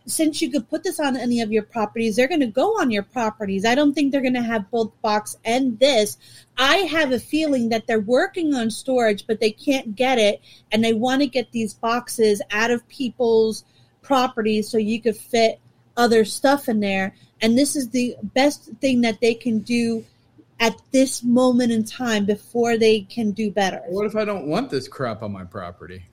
since 0.06 0.42
you 0.42 0.50
could 0.50 0.68
put 0.68 0.82
this 0.82 1.00
on 1.00 1.16
any 1.16 1.40
of 1.40 1.52
your 1.52 1.62
properties, 1.62 2.16
they're 2.16 2.28
going 2.28 2.40
to 2.40 2.46
go 2.46 2.80
on 2.80 2.90
your 2.90 3.02
properties. 3.02 3.64
I 3.64 3.74
don't 3.74 3.94
think 3.94 4.12
they're 4.12 4.20
going 4.20 4.34
to 4.34 4.42
have 4.42 4.70
both 4.70 4.92
box 5.02 5.36
and 5.44 5.78
this. 5.78 6.18
I 6.58 6.76
have 6.76 7.12
a 7.12 7.18
feeling 7.18 7.68
that 7.70 7.86
they're 7.86 8.00
working 8.00 8.54
on 8.54 8.70
storage, 8.70 9.26
but 9.26 9.40
they 9.40 9.50
can't 9.50 9.94
get 9.94 10.18
it, 10.18 10.40
and 10.72 10.84
they 10.84 10.92
want 10.92 11.22
to 11.22 11.26
get 11.26 11.52
these 11.52 11.74
boxes 11.74 12.42
out 12.50 12.70
of 12.70 12.86
people's 12.88 13.64
properties 14.02 14.68
so 14.68 14.78
you 14.78 15.00
could 15.00 15.16
fit 15.16 15.60
other 15.96 16.24
stuff 16.24 16.68
in 16.68 16.80
there. 16.80 17.14
And 17.40 17.56
this 17.58 17.76
is 17.76 17.90
the 17.90 18.16
best 18.22 18.70
thing 18.80 19.00
that 19.02 19.20
they 19.20 19.34
can 19.34 19.60
do 19.60 20.04
at 20.60 20.80
this 20.92 21.22
moment 21.22 21.72
in 21.72 21.84
time 21.84 22.24
before 22.24 22.78
they 22.78 23.00
can 23.00 23.32
do 23.32 23.50
better. 23.50 23.82
What 23.88 24.06
if 24.06 24.16
I 24.16 24.24
don't 24.24 24.46
want 24.46 24.70
this 24.70 24.88
crap 24.88 25.22
on 25.22 25.32
my 25.32 25.44
property? 25.44 26.04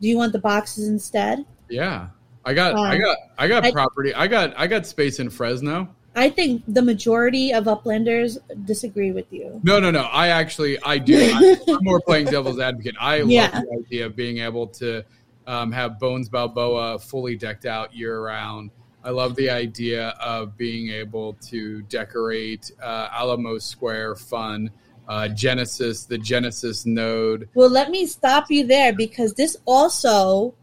Do 0.00 0.08
you 0.08 0.16
want 0.16 0.32
the 0.32 0.38
boxes 0.38 0.88
instead? 0.88 1.46
Yeah. 1.68 2.08
I 2.46 2.54
got 2.54 2.74
I 2.76 2.94
Um, 2.94 3.00
got 3.02 3.18
I 3.38 3.48
got 3.48 3.64
I- 3.64 3.72
property. 3.72 4.14
I 4.14 4.26
got 4.28 4.54
I 4.56 4.66
got 4.66 4.86
space 4.86 5.18
in 5.18 5.28
Fresno. 5.28 5.88
I 6.14 6.30
think 6.30 6.62
the 6.66 6.80
majority 6.80 7.52
of 7.52 7.64
uplanders 7.64 8.38
disagree 8.64 9.12
with 9.12 9.30
you. 9.30 9.60
No, 9.64 9.78
no, 9.78 9.90
no. 9.90 10.02
I 10.04 10.28
actually 10.28 10.78
I 10.82 10.96
do. 10.96 11.18
I, 11.34 11.56
I'm 11.68 11.78
more 11.84 12.00
playing 12.00 12.26
devil's 12.28 12.58
advocate. 12.58 12.94
I 12.98 13.16
Yeah. 13.16 13.50
love 13.52 13.64
the 13.68 13.84
idea 13.84 14.06
of 14.06 14.16
being 14.16 14.38
able 14.38 14.66
to 14.68 15.04
um, 15.46 15.70
have 15.72 15.98
Bones 15.98 16.28
Balboa 16.30 16.98
fully 17.00 17.36
decked 17.36 17.66
out 17.66 17.94
year 17.94 18.20
round. 18.22 18.70
I 19.04 19.10
love 19.10 19.36
the 19.36 19.50
idea 19.50 20.08
of 20.20 20.56
being 20.56 20.88
able 20.90 21.34
to 21.50 21.82
decorate 21.82 22.72
uh, 22.82 23.08
Alamo 23.12 23.58
Square 23.58 24.16
fun, 24.16 24.70
uh, 25.06 25.28
Genesis, 25.28 26.04
the 26.06 26.18
Genesis 26.18 26.86
node. 26.86 27.48
Well, 27.54 27.68
let 27.70 27.90
me 27.90 28.06
stop 28.06 28.50
you 28.50 28.66
there 28.66 28.92
because 28.92 29.34
this 29.34 29.56
also 29.66 30.54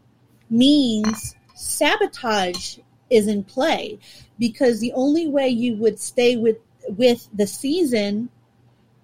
means 0.50 1.34
sabotage 1.64 2.78
is 3.10 3.26
in 3.26 3.44
play 3.44 3.98
because 4.38 4.80
the 4.80 4.92
only 4.94 5.28
way 5.28 5.48
you 5.48 5.76
would 5.76 5.98
stay 5.98 6.36
with 6.36 6.58
with 6.88 7.28
the 7.34 7.46
season 7.46 8.28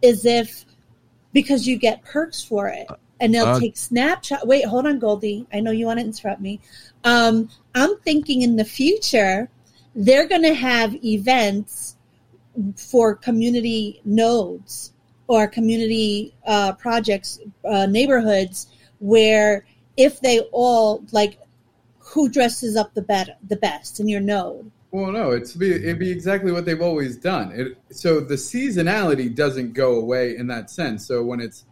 is 0.02 0.24
if 0.26 0.64
because 1.32 1.66
you 1.66 1.76
get 1.76 2.02
perks 2.04 2.42
for 2.42 2.68
it. 2.68 2.88
And 3.22 3.34
they'll 3.34 3.46
Uh, 3.46 3.60
take 3.60 3.76
snapshot 3.76 4.46
wait 4.46 4.64
hold 4.64 4.86
on 4.86 4.98
goldie. 4.98 5.46
I 5.52 5.60
know 5.60 5.70
you 5.70 5.86
want 5.86 5.98
to 6.00 6.04
interrupt 6.04 6.40
me. 6.40 6.60
Um, 7.04 7.48
i'm 7.74 7.96
thinking 8.00 8.42
in 8.42 8.56
the 8.56 8.64
future 8.64 9.48
they're 9.94 10.28
going 10.28 10.42
to 10.42 10.54
have 10.54 10.94
events 11.04 11.96
for 12.76 13.14
community 13.14 14.00
nodes 14.04 14.92
or 15.28 15.46
community 15.46 16.34
uh, 16.46 16.72
projects 16.72 17.38
uh, 17.64 17.86
neighborhoods 17.86 18.66
where 18.98 19.64
if 19.96 20.20
they 20.20 20.40
all 20.52 21.02
like 21.12 21.38
who 22.10 22.28
dresses 22.28 22.76
up 22.76 22.92
the 22.94 23.02
better 23.02 23.34
the 23.48 23.56
best 23.56 24.00
in 24.00 24.08
your 24.08 24.20
node 24.20 24.70
Well, 24.90 25.12
no, 25.12 25.30
it's 25.30 25.54
be 25.54 25.70
it'd 25.72 25.98
be 25.98 26.10
exactly 26.10 26.52
what 26.52 26.64
they've 26.64 26.80
always 26.80 27.16
done. 27.16 27.52
It 27.52 27.78
so 27.94 28.20
the 28.20 28.34
seasonality 28.34 29.34
doesn't 29.34 29.72
go 29.72 29.96
away 29.96 30.36
in 30.36 30.48
that 30.48 30.70
sense. 30.70 31.06
So 31.06 31.22
when 31.22 31.40
it's 31.40 31.64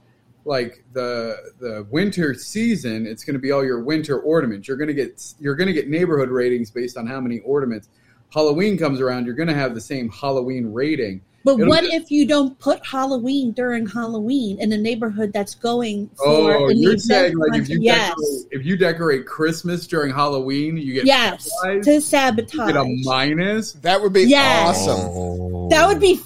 like 0.45 0.85
the 0.93 1.37
the 1.59 1.87
winter 1.91 2.33
season, 2.35 3.07
it's 3.07 3.25
going 3.25 3.35
to 3.35 3.41
be 3.41 3.51
all 3.51 3.65
your 3.65 3.83
winter 3.83 4.21
ornaments. 4.21 4.69
You're 4.69 4.77
going 4.77 4.89
to 4.89 4.95
get 4.95 5.35
you're 5.39 5.57
going 5.57 5.67
to 5.67 5.73
get 5.73 5.89
neighborhood 5.89 6.31
ratings 6.31 6.71
based 6.71 6.97
on 6.97 7.07
how 7.07 7.21
many 7.21 7.41
ornaments. 7.41 7.89
Halloween 8.33 8.79
comes 8.79 9.01
around, 9.01 9.27
you're 9.27 9.35
going 9.35 9.49
to 9.49 9.55
have 9.55 9.75
the 9.75 9.81
same 9.81 10.09
Halloween 10.11 10.73
rating. 10.73 11.23
But 11.45 11.55
It'll 11.55 11.69
what 11.69 11.83
be- 11.83 11.89
if 11.95 12.11
you 12.11 12.27
don't 12.27 12.59
put 12.59 12.85
halloween 12.85 13.53
during 13.53 13.87
halloween 13.87 14.61
in 14.61 14.73
a 14.73 14.77
neighborhood 14.77 15.33
that's 15.33 15.55
going 15.55 16.09
for 16.17 16.27
Oh, 16.27 16.69
an 16.69 16.79
you're 16.79 16.99
saying 16.99 17.37
like 17.39 17.61
if 17.63 17.69
you 17.69 17.79
yes 17.81 18.09
decorate, 18.11 18.47
if 18.61 18.67
you 18.67 18.77
decorate 18.77 19.27
Christmas 19.27 19.87
during 19.87 20.13
Halloween, 20.15 20.77
you 20.77 20.95
get 20.95 21.05
yes 21.07 21.49
penalized, 21.63 21.85
to 21.87 21.93
you 21.95 22.01
sabotage 22.01 22.67
get 22.73 22.77
a 22.77 22.85
minus. 23.05 23.73
That 23.75 24.03
would 24.03 24.13
be 24.13 24.25
Yes. 24.25 24.87
awesome. 24.89 25.69
that 25.71 25.87
would 25.87 26.01
be 26.01 26.19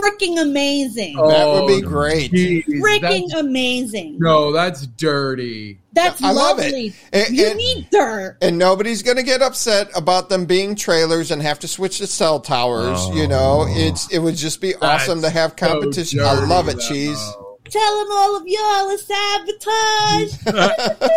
freaking 0.00 0.40
amazing 0.40 1.16
That 1.16 1.46
would 1.46 1.62
oh, 1.62 1.66
be 1.66 1.84
Oh, 1.84 1.88
great. 1.88 2.32
Jeez, 2.32 2.64
freaking 2.66 3.32
amazing 3.38 4.18
no, 4.18 4.52
that's 4.52 4.86
dirty. 4.86 5.78
that's 5.92 6.22
I 6.22 6.30
love 6.32 6.58
it. 6.58 6.64
lovely 6.64 6.94
And- 7.12 7.36
you 7.36 7.46
and- 7.46 7.56
need 7.56 7.88
dirt 7.90 8.38
And 8.40 8.58
nobody's 8.58 9.02
going 9.02 9.16
to 9.16 9.22
get 9.22 9.42
upset 9.42 9.90
about 9.94 10.28
them 10.28 10.46
being 10.46 10.74
trailers 10.74 11.30
and 11.30 11.42
have 11.42 11.58
to 11.60 11.68
switch 11.68 11.98
to 11.98 12.06
cell 12.06 12.40
towers. 12.40 13.06
You 13.14 13.26
know, 13.26 13.64
oh. 13.66 13.74
it's 13.76 14.10
it 14.10 14.18
would 14.18 14.36
just 14.36 14.60
be 14.60 14.74
awesome 14.76 15.18
to 15.18 15.22
That's 15.22 15.34
have 15.34 15.50
so 15.58 15.66
competition. 15.68 16.20
I 16.20 16.32
love 16.44 16.68
it, 16.68 16.74
though. 16.76 16.88
cheese. 16.88 17.32
telling 17.68 18.08
all 18.12 18.36
of 18.36 18.42
y'all 18.46 18.90
it's 18.90 19.04
sabotage 19.06 20.32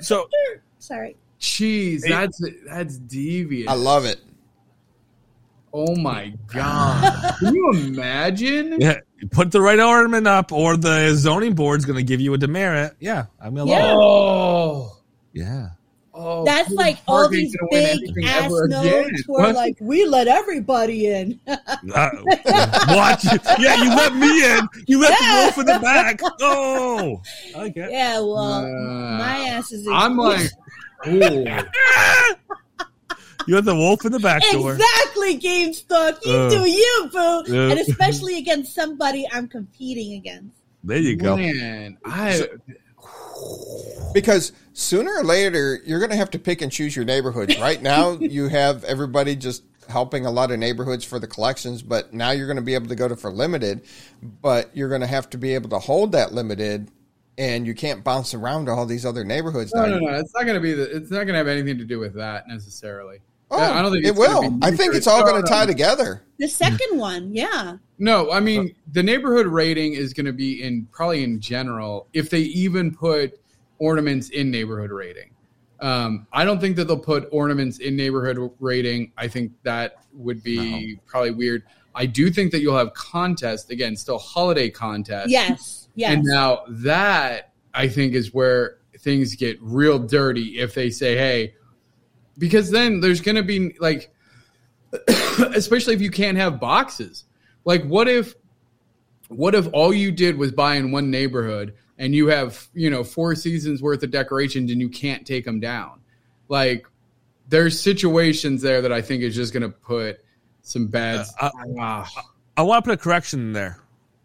So 0.00 0.28
sorry 0.78 1.16
Cheese, 1.38 2.04
that's 2.08 2.40
that's 2.66 2.96
devious. 2.98 3.68
I 3.68 3.74
love 3.74 4.04
it. 4.06 4.18
Oh 5.78 5.94
my 5.96 6.32
god! 6.54 7.34
Can 7.38 7.54
you 7.54 7.70
imagine? 7.74 8.80
yeah, 8.80 8.98
put 9.30 9.52
the 9.52 9.60
right 9.60 9.78
ornament 9.78 10.26
up, 10.26 10.50
or 10.50 10.74
the 10.78 11.12
zoning 11.14 11.54
board's 11.54 11.84
going 11.84 11.98
to 11.98 12.02
give 12.02 12.18
you 12.18 12.32
a 12.32 12.38
demerit. 12.38 12.94
Yeah, 12.98 13.26
I'm 13.38 13.54
gonna 13.54 13.70
Yeah. 13.70 13.92
Oh, 13.94 14.96
Yeah. 15.34 15.68
oh, 16.14 16.46
That's 16.46 16.70
like 16.70 16.96
all 17.06 17.28
these 17.28 17.54
big 17.70 17.98
anything 18.00 18.24
ass 18.24 18.44
ever 18.46 18.68
nodes 18.68 18.86
again? 18.88 19.10
who 19.26 19.36
are 19.36 19.52
like, 19.52 19.76
we 19.82 20.06
let 20.06 20.28
everybody 20.28 21.08
in. 21.08 21.38
Uh, 21.94 22.10
what? 22.88 23.22
Yeah, 23.60 23.82
you 23.82 23.90
let 23.90 24.14
me 24.16 24.44
in. 24.56 24.66
You 24.86 24.98
let 25.00 25.10
the 25.18 25.42
wolf 25.42 25.58
in 25.58 25.66
the 25.66 25.78
back. 25.78 26.20
Oh, 26.40 27.20
okay. 27.54 27.88
yeah, 27.90 28.18
well, 28.18 28.64
Uh, 28.64 29.18
my 29.18 29.36
ass 29.50 29.72
is. 29.72 29.86
I'm 29.92 30.16
like, 30.16 30.50
ooh. 31.06 31.44
You 33.46 33.54
let 33.54 33.64
the 33.64 33.74
wolf 33.74 34.04
in 34.04 34.12
the 34.12 34.18
back 34.18 34.42
door. 34.50 34.74
Exactly, 34.74 35.38
GameStop. 35.38 36.18
You 36.24 36.36
Uh, 36.36 36.50
do 36.50 36.68
you, 36.68 37.10
boo. 37.12 37.44
yeah. 37.46 37.70
And 37.70 37.80
especially 37.80 38.38
against 38.38 38.74
somebody 38.74 39.26
I'm 39.32 39.48
competing 39.48 40.14
against. 40.14 40.56
There 40.82 40.98
you 40.98 41.16
go. 41.16 41.36
Man, 41.36 41.98
I 42.04 42.48
Because 44.12 44.52
sooner 44.72 45.12
or 45.16 45.24
later, 45.24 45.80
you're 45.84 45.98
going 45.98 46.10
to 46.10 46.16
have 46.16 46.30
to 46.30 46.38
pick 46.38 46.62
and 46.62 46.70
choose 46.70 46.94
your 46.94 47.04
neighborhoods. 47.04 47.58
Right 47.58 47.82
now, 47.82 48.12
you 48.20 48.48
have 48.48 48.84
everybody 48.84 49.36
just 49.36 49.64
helping 49.88 50.26
a 50.26 50.30
lot 50.30 50.50
of 50.50 50.58
neighborhoods 50.58 51.04
for 51.04 51.18
the 51.18 51.26
collections, 51.26 51.82
but 51.82 52.12
now 52.12 52.30
you're 52.30 52.46
going 52.46 52.56
to 52.56 52.62
be 52.62 52.74
able 52.74 52.88
to 52.88 52.94
go 52.94 53.08
to 53.08 53.16
for 53.16 53.30
limited, 53.30 53.82
but 54.22 54.76
you're 54.76 54.88
going 54.88 55.00
to 55.00 55.06
have 55.06 55.30
to 55.30 55.38
be 55.38 55.54
able 55.54 55.68
to 55.70 55.78
hold 55.78 56.12
that 56.12 56.32
limited, 56.32 56.90
and 57.38 57.66
you 57.66 57.74
can't 57.74 58.02
bounce 58.02 58.34
around 58.34 58.66
to 58.66 58.72
all 58.72 58.86
these 58.86 59.06
other 59.06 59.24
neighborhoods. 59.24 59.72
no, 59.74 59.82
now. 59.82 59.98
no, 59.98 59.98
no. 59.98 60.18
It's 60.18 60.34
not 60.34 60.44
going 60.44 60.56
to 60.56 60.60
be 60.60 60.72
the. 60.72 60.84
It's 60.96 61.10
not 61.10 61.18
going 61.18 61.28
to 61.28 61.38
have 61.38 61.48
anything 61.48 61.78
to 61.78 61.84
do 61.84 61.98
with 61.98 62.14
that 62.14 62.48
necessarily. 62.48 63.20
Oh, 63.50 63.60
I 63.60 63.80
don't 63.80 63.92
think 63.92 64.04
it 64.04 64.14
will. 64.14 64.58
I 64.62 64.72
think 64.72 64.94
it's 64.94 65.06
all 65.06 65.22
going 65.22 65.42
to 65.42 65.48
tie 65.48 65.66
together. 65.66 66.22
The 66.38 66.48
second 66.48 66.98
one, 66.98 67.32
yeah. 67.32 67.76
No, 67.98 68.30
I 68.30 68.40
mean 68.40 68.74
the 68.92 69.02
neighborhood 69.02 69.46
rating 69.46 69.94
is 69.94 70.12
going 70.12 70.26
to 70.26 70.32
be 70.32 70.62
in 70.62 70.86
probably 70.92 71.22
in 71.22 71.40
general 71.40 72.08
if 72.12 72.28
they 72.28 72.40
even 72.40 72.94
put 72.94 73.38
ornaments 73.78 74.30
in 74.30 74.50
neighborhood 74.50 74.90
rating. 74.90 75.30
Um, 75.80 76.26
I 76.32 76.44
don't 76.44 76.60
think 76.60 76.76
that 76.76 76.86
they'll 76.86 76.98
put 76.98 77.28
ornaments 77.30 77.78
in 77.78 77.96
neighborhood 77.96 78.50
rating. 78.60 79.12
I 79.16 79.28
think 79.28 79.52
that 79.62 79.96
would 80.12 80.42
be 80.42 80.98
probably 81.06 81.32
weird. 81.32 81.62
I 81.94 82.06
do 82.06 82.30
think 82.30 82.52
that 82.52 82.60
you'll 82.60 82.76
have 82.76 82.94
contest 82.94 83.70
again, 83.70 83.96
still 83.96 84.18
holiday 84.18 84.70
contest. 84.70 85.30
Yes, 85.30 85.88
yes. 85.94 86.12
And 86.12 86.24
now 86.24 86.64
that 86.68 87.52
I 87.72 87.88
think 87.88 88.14
is 88.14 88.34
where 88.34 88.78
things 88.98 89.34
get 89.34 89.58
real 89.62 89.98
dirty 89.98 90.58
if 90.58 90.74
they 90.74 90.90
say, 90.90 91.16
hey, 91.16 91.54
because 92.38 92.70
then 92.70 93.00
there's 93.00 93.20
going 93.20 93.36
to 93.36 93.42
be 93.42 93.76
like, 93.78 94.12
especially 95.54 95.94
if 95.94 96.00
you 96.00 96.10
can't 96.10 96.38
have 96.38 96.60
boxes. 96.60 97.24
Like, 97.64 97.84
what 97.84 98.08
if, 98.08 98.34
what 99.28 99.54
if 99.54 99.68
all 99.72 99.92
you 99.92 100.12
did 100.12 100.38
was 100.38 100.52
buy 100.52 100.76
in 100.76 100.92
one 100.92 101.10
neighborhood 101.10 101.74
and 101.98 102.14
you 102.14 102.28
have, 102.28 102.68
you 102.74 102.90
know, 102.90 103.02
four 103.02 103.34
seasons 103.34 103.82
worth 103.82 104.02
of 104.02 104.10
decorations 104.10 104.70
and 104.70 104.80
you 104.80 104.88
can't 104.88 105.26
take 105.26 105.44
them 105.44 105.60
down? 105.60 106.00
Like, 106.48 106.86
there's 107.48 107.80
situations 107.80 108.62
there 108.62 108.80
that 108.82 108.92
I 108.92 109.02
think 109.02 109.22
is 109.22 109.34
just 109.34 109.52
going 109.52 109.62
to 109.62 109.68
put 109.68 110.20
some 110.62 110.88
bad. 110.88 111.26
Uh, 111.40 111.50
Ah, 111.78 112.08
I 112.56 112.62
want 112.62 112.84
to 112.84 112.90
put 112.90 112.98
a 112.98 113.02
correction 113.02 113.40
in 113.40 113.52
there. 113.52 113.78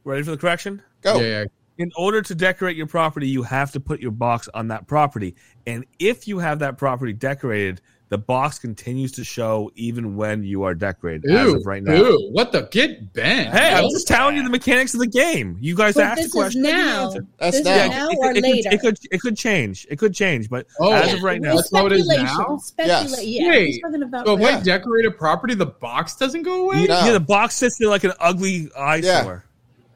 Ready 0.04 0.24
for 0.24 0.32
the 0.32 0.38
correction? 0.38 0.82
Go. 1.02 1.20
yeah, 1.20 1.42
yeah. 1.42 1.46
In 1.78 1.92
order 1.98 2.22
to 2.22 2.36
decorate 2.36 2.78
your 2.78 2.88
property, 2.88 3.28
you 3.28 3.44
have 3.44 3.72
to 3.72 3.80
put 3.80 4.02
your 4.02 4.12
box 4.12 4.48
on 4.54 4.68
that 4.68 4.88
property. 4.88 5.36
And 5.66 5.86
if 6.00 6.28
you 6.28 6.40
have 6.40 6.60
that 6.60 6.78
property 6.78 7.14
decorated, 7.14 7.82
the 8.12 8.18
box 8.18 8.60
continues 8.60 9.14
to 9.14 9.24
show 9.24 9.72
even 9.76 10.18
when 10.18 10.44
you 10.44 10.64
are 10.64 10.76
decorated 10.76 11.32
as 11.32 11.48
Ew, 11.48 11.56
of 11.56 11.66
right 11.66 11.82
now. 11.82 11.94
ew, 11.96 12.30
what 12.34 12.52
the 12.52 12.68
get 12.70 13.14
bent? 13.14 13.50
Hey, 13.58 13.74
I'm 13.74 13.90
just 13.90 14.06
telling 14.06 14.36
you 14.36 14.44
the 14.44 14.50
mechanics 14.50 14.94
of 14.94 15.00
the 15.00 15.08
game. 15.08 15.58
You 15.62 15.78
guys 15.78 15.94
but 15.94 16.04
asked 16.04 16.16
the 16.18 16.22
this 16.24 16.28
is 16.28 16.34
question. 16.34 16.66
I 16.66 16.70
you 16.70 16.76
now. 16.76 17.14
That's 17.40 17.58
this 17.58 17.66
now. 17.66 17.84
is 17.86 17.90
now 17.90 18.10
it, 18.10 18.18
or 18.20 18.32
it, 18.32 18.38
it 18.38 18.44
later. 18.44 18.70
Could, 18.70 18.74
it 18.74 18.82
could 18.82 18.98
it 19.14 19.22
could 19.22 19.38
change. 19.38 19.88
It 19.90 19.98
could 19.98 20.14
change, 20.14 20.50
but 20.50 20.68
Oh. 20.82 20.92
as 20.92 21.14
of 21.14 21.24
right 21.24 21.40
now, 21.42 21.56
That's 21.56 21.74
how 21.74 21.86
it 21.86 21.94
is 21.94 22.04
speculation. 22.06 22.38
now? 22.38 22.58
Speculate. 22.58 23.26
Yes. 23.26 23.42
Yeah, 23.42 23.50
Wait, 23.50 23.82
talking 23.82 24.04
about 24.04 24.26
So 24.28 24.34
if 24.36 24.42
Yeah. 24.42 24.58
I 24.58 24.60
decorate 24.62 25.06
a 25.06 25.12
property, 25.12 25.54
the 25.56 25.66
box 25.68 26.16
doesn't 26.18 26.44
go 26.44 26.66
away? 26.66 26.86
No. 26.88 27.06
yeah, 27.06 27.12
the 27.14 27.20
box 27.22 27.56
sits 27.56 27.78
there 27.80 27.88
like 27.88 28.04
an 28.04 28.12
ugly 28.20 28.70
eyesore. 28.78 29.02
Yeah. 29.04 29.40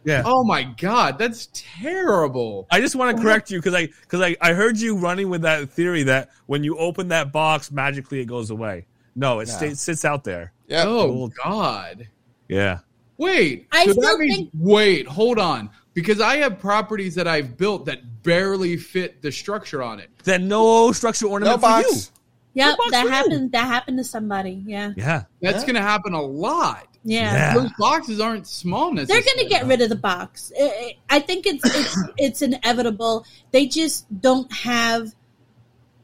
Oh 0.08 0.44
my 0.44 0.64
god, 0.64 1.18
that's 1.18 1.50
terrible. 1.54 2.68
I 2.72 2.80
just 2.82 2.96
want 2.96 3.16
to 3.16 3.22
oh, 3.22 3.24
correct 3.24 3.52
you 3.52 3.60
because 3.60 3.74
I 3.74 3.88
because 4.02 4.22
I, 4.22 4.36
I 4.42 4.54
heard 4.54 4.78
you 4.78 4.98
running 4.98 5.30
with 5.30 5.42
that 5.44 5.70
theory 5.70 6.04
that 6.04 6.30
when 6.46 6.64
you 6.64 6.78
open 6.78 7.08
that 7.10 7.32
box, 7.32 7.72
magically 7.72 8.20
it 8.22 8.26
goes 8.26 8.50
away. 8.50 8.86
No, 9.16 9.40
it 9.40 9.48
No. 9.48 9.54
stays, 9.54 9.80
sits 9.82 10.06
out 10.06 10.24
there. 10.24 10.52
Yeah. 10.68 10.84
Oh 10.88 11.30
god. 11.44 12.08
Yeah. 12.48 12.80
Wait. 13.18 13.68
I 13.72 13.86
so 13.86 13.92
still 13.94 14.04
that 14.04 14.20
means 14.20 14.36
think- 14.36 14.50
wait, 14.54 15.08
hold 15.08 15.40
on. 15.40 15.70
Because 15.94 16.20
I 16.20 16.38
have 16.38 16.60
properties 16.60 17.16
that 17.16 17.26
I've 17.28 17.56
built 17.56 17.86
that 17.86 18.22
barely 18.24 18.76
fit 18.76 19.22
the 19.22 19.32
structure 19.32 19.82
on 19.82 20.00
it. 20.02 20.10
Then 20.26 20.48
no 20.50 20.92
structural 20.92 21.30
No 21.32 21.34
ornament 21.36 21.62
for 21.62 21.68
you. 21.80 21.84
box. 21.94 22.12
Yep, 22.54 22.78
box 22.78 22.92
that 22.92 23.02
for 23.02 23.08
you. 23.08 23.14
happened. 23.14 23.52
That 23.54 23.66
happened 23.68 23.98
to 24.00 24.04
somebody. 24.04 24.62
Yeah, 24.66 24.92
Yeah. 24.98 25.24
That's 25.42 25.62
Yeah. 25.62 25.68
gonna 25.68 25.82
happen 25.82 26.14
a 26.14 26.22
lot. 26.22 26.88
Yeah. 27.06 27.32
Yeah. 27.34 27.54
Those 27.54 27.72
boxes 27.78 28.20
aren't 28.20 28.48
small 28.48 28.94
They're 28.94 29.06
going 29.06 29.38
to 29.38 29.46
get 29.48 29.68
rid 29.68 29.82
of 29.82 29.90
the 29.90 29.96
box. 29.96 30.52
I- 30.60 30.98
I 31.10 31.18
I 31.18 31.20
think 31.20 31.46
it's 31.46 31.64
it's 31.64 31.98
it's 32.18 32.42
inevitable. 32.42 33.26
They 33.52 33.68
just 33.68 34.06
don't 34.22 34.52
have 34.52 35.14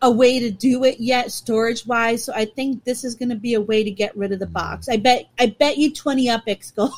a 0.04 0.10
way 0.10 0.40
to 0.40 0.52
do 0.52 0.84
it 0.84 1.00
yet, 1.00 1.32
storage 1.32 1.86
wise. 1.86 2.24
So 2.24 2.34
I 2.34 2.46
think 2.46 2.84
this 2.84 3.04
is 3.04 3.16
going 3.16 3.30
to 3.30 3.36
be 3.36 3.56
a 3.56 3.62
way 3.62 3.84
to 3.84 3.92
get 3.92 4.16
rid 4.16 4.32
of 4.32 4.40
the 4.40 4.48
box. 4.48 4.88
I 4.90 4.98
bet 4.98 5.26
I 5.40 5.48
bet 5.48 5.78
you 5.78 5.92
twenty 5.92 6.28
UPX 6.28 6.76
go. 6.76 6.90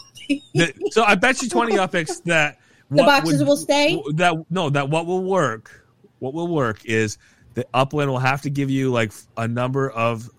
So 0.91 1.03
I 1.03 1.15
bet 1.15 1.41
you 1.41 1.49
twenty 1.49 1.73
UPX 1.73 2.23
that 2.25 2.59
The 2.89 2.97
what 2.97 3.05
boxes 3.05 3.43
will 3.43 3.57
stay? 3.57 4.01
That 4.15 4.35
no, 4.49 4.69
that 4.69 4.89
what 4.89 5.05
will 5.05 5.23
work. 5.23 5.85
What 6.19 6.33
will 6.33 6.47
work 6.49 6.85
is 6.85 7.17
the 7.53 7.65
upland 7.73 8.09
will 8.09 8.19
have 8.19 8.41
to 8.43 8.49
give 8.49 8.69
you 8.69 8.91
like 8.91 9.11
a 9.37 9.47
number 9.47 9.89
of 9.89 10.29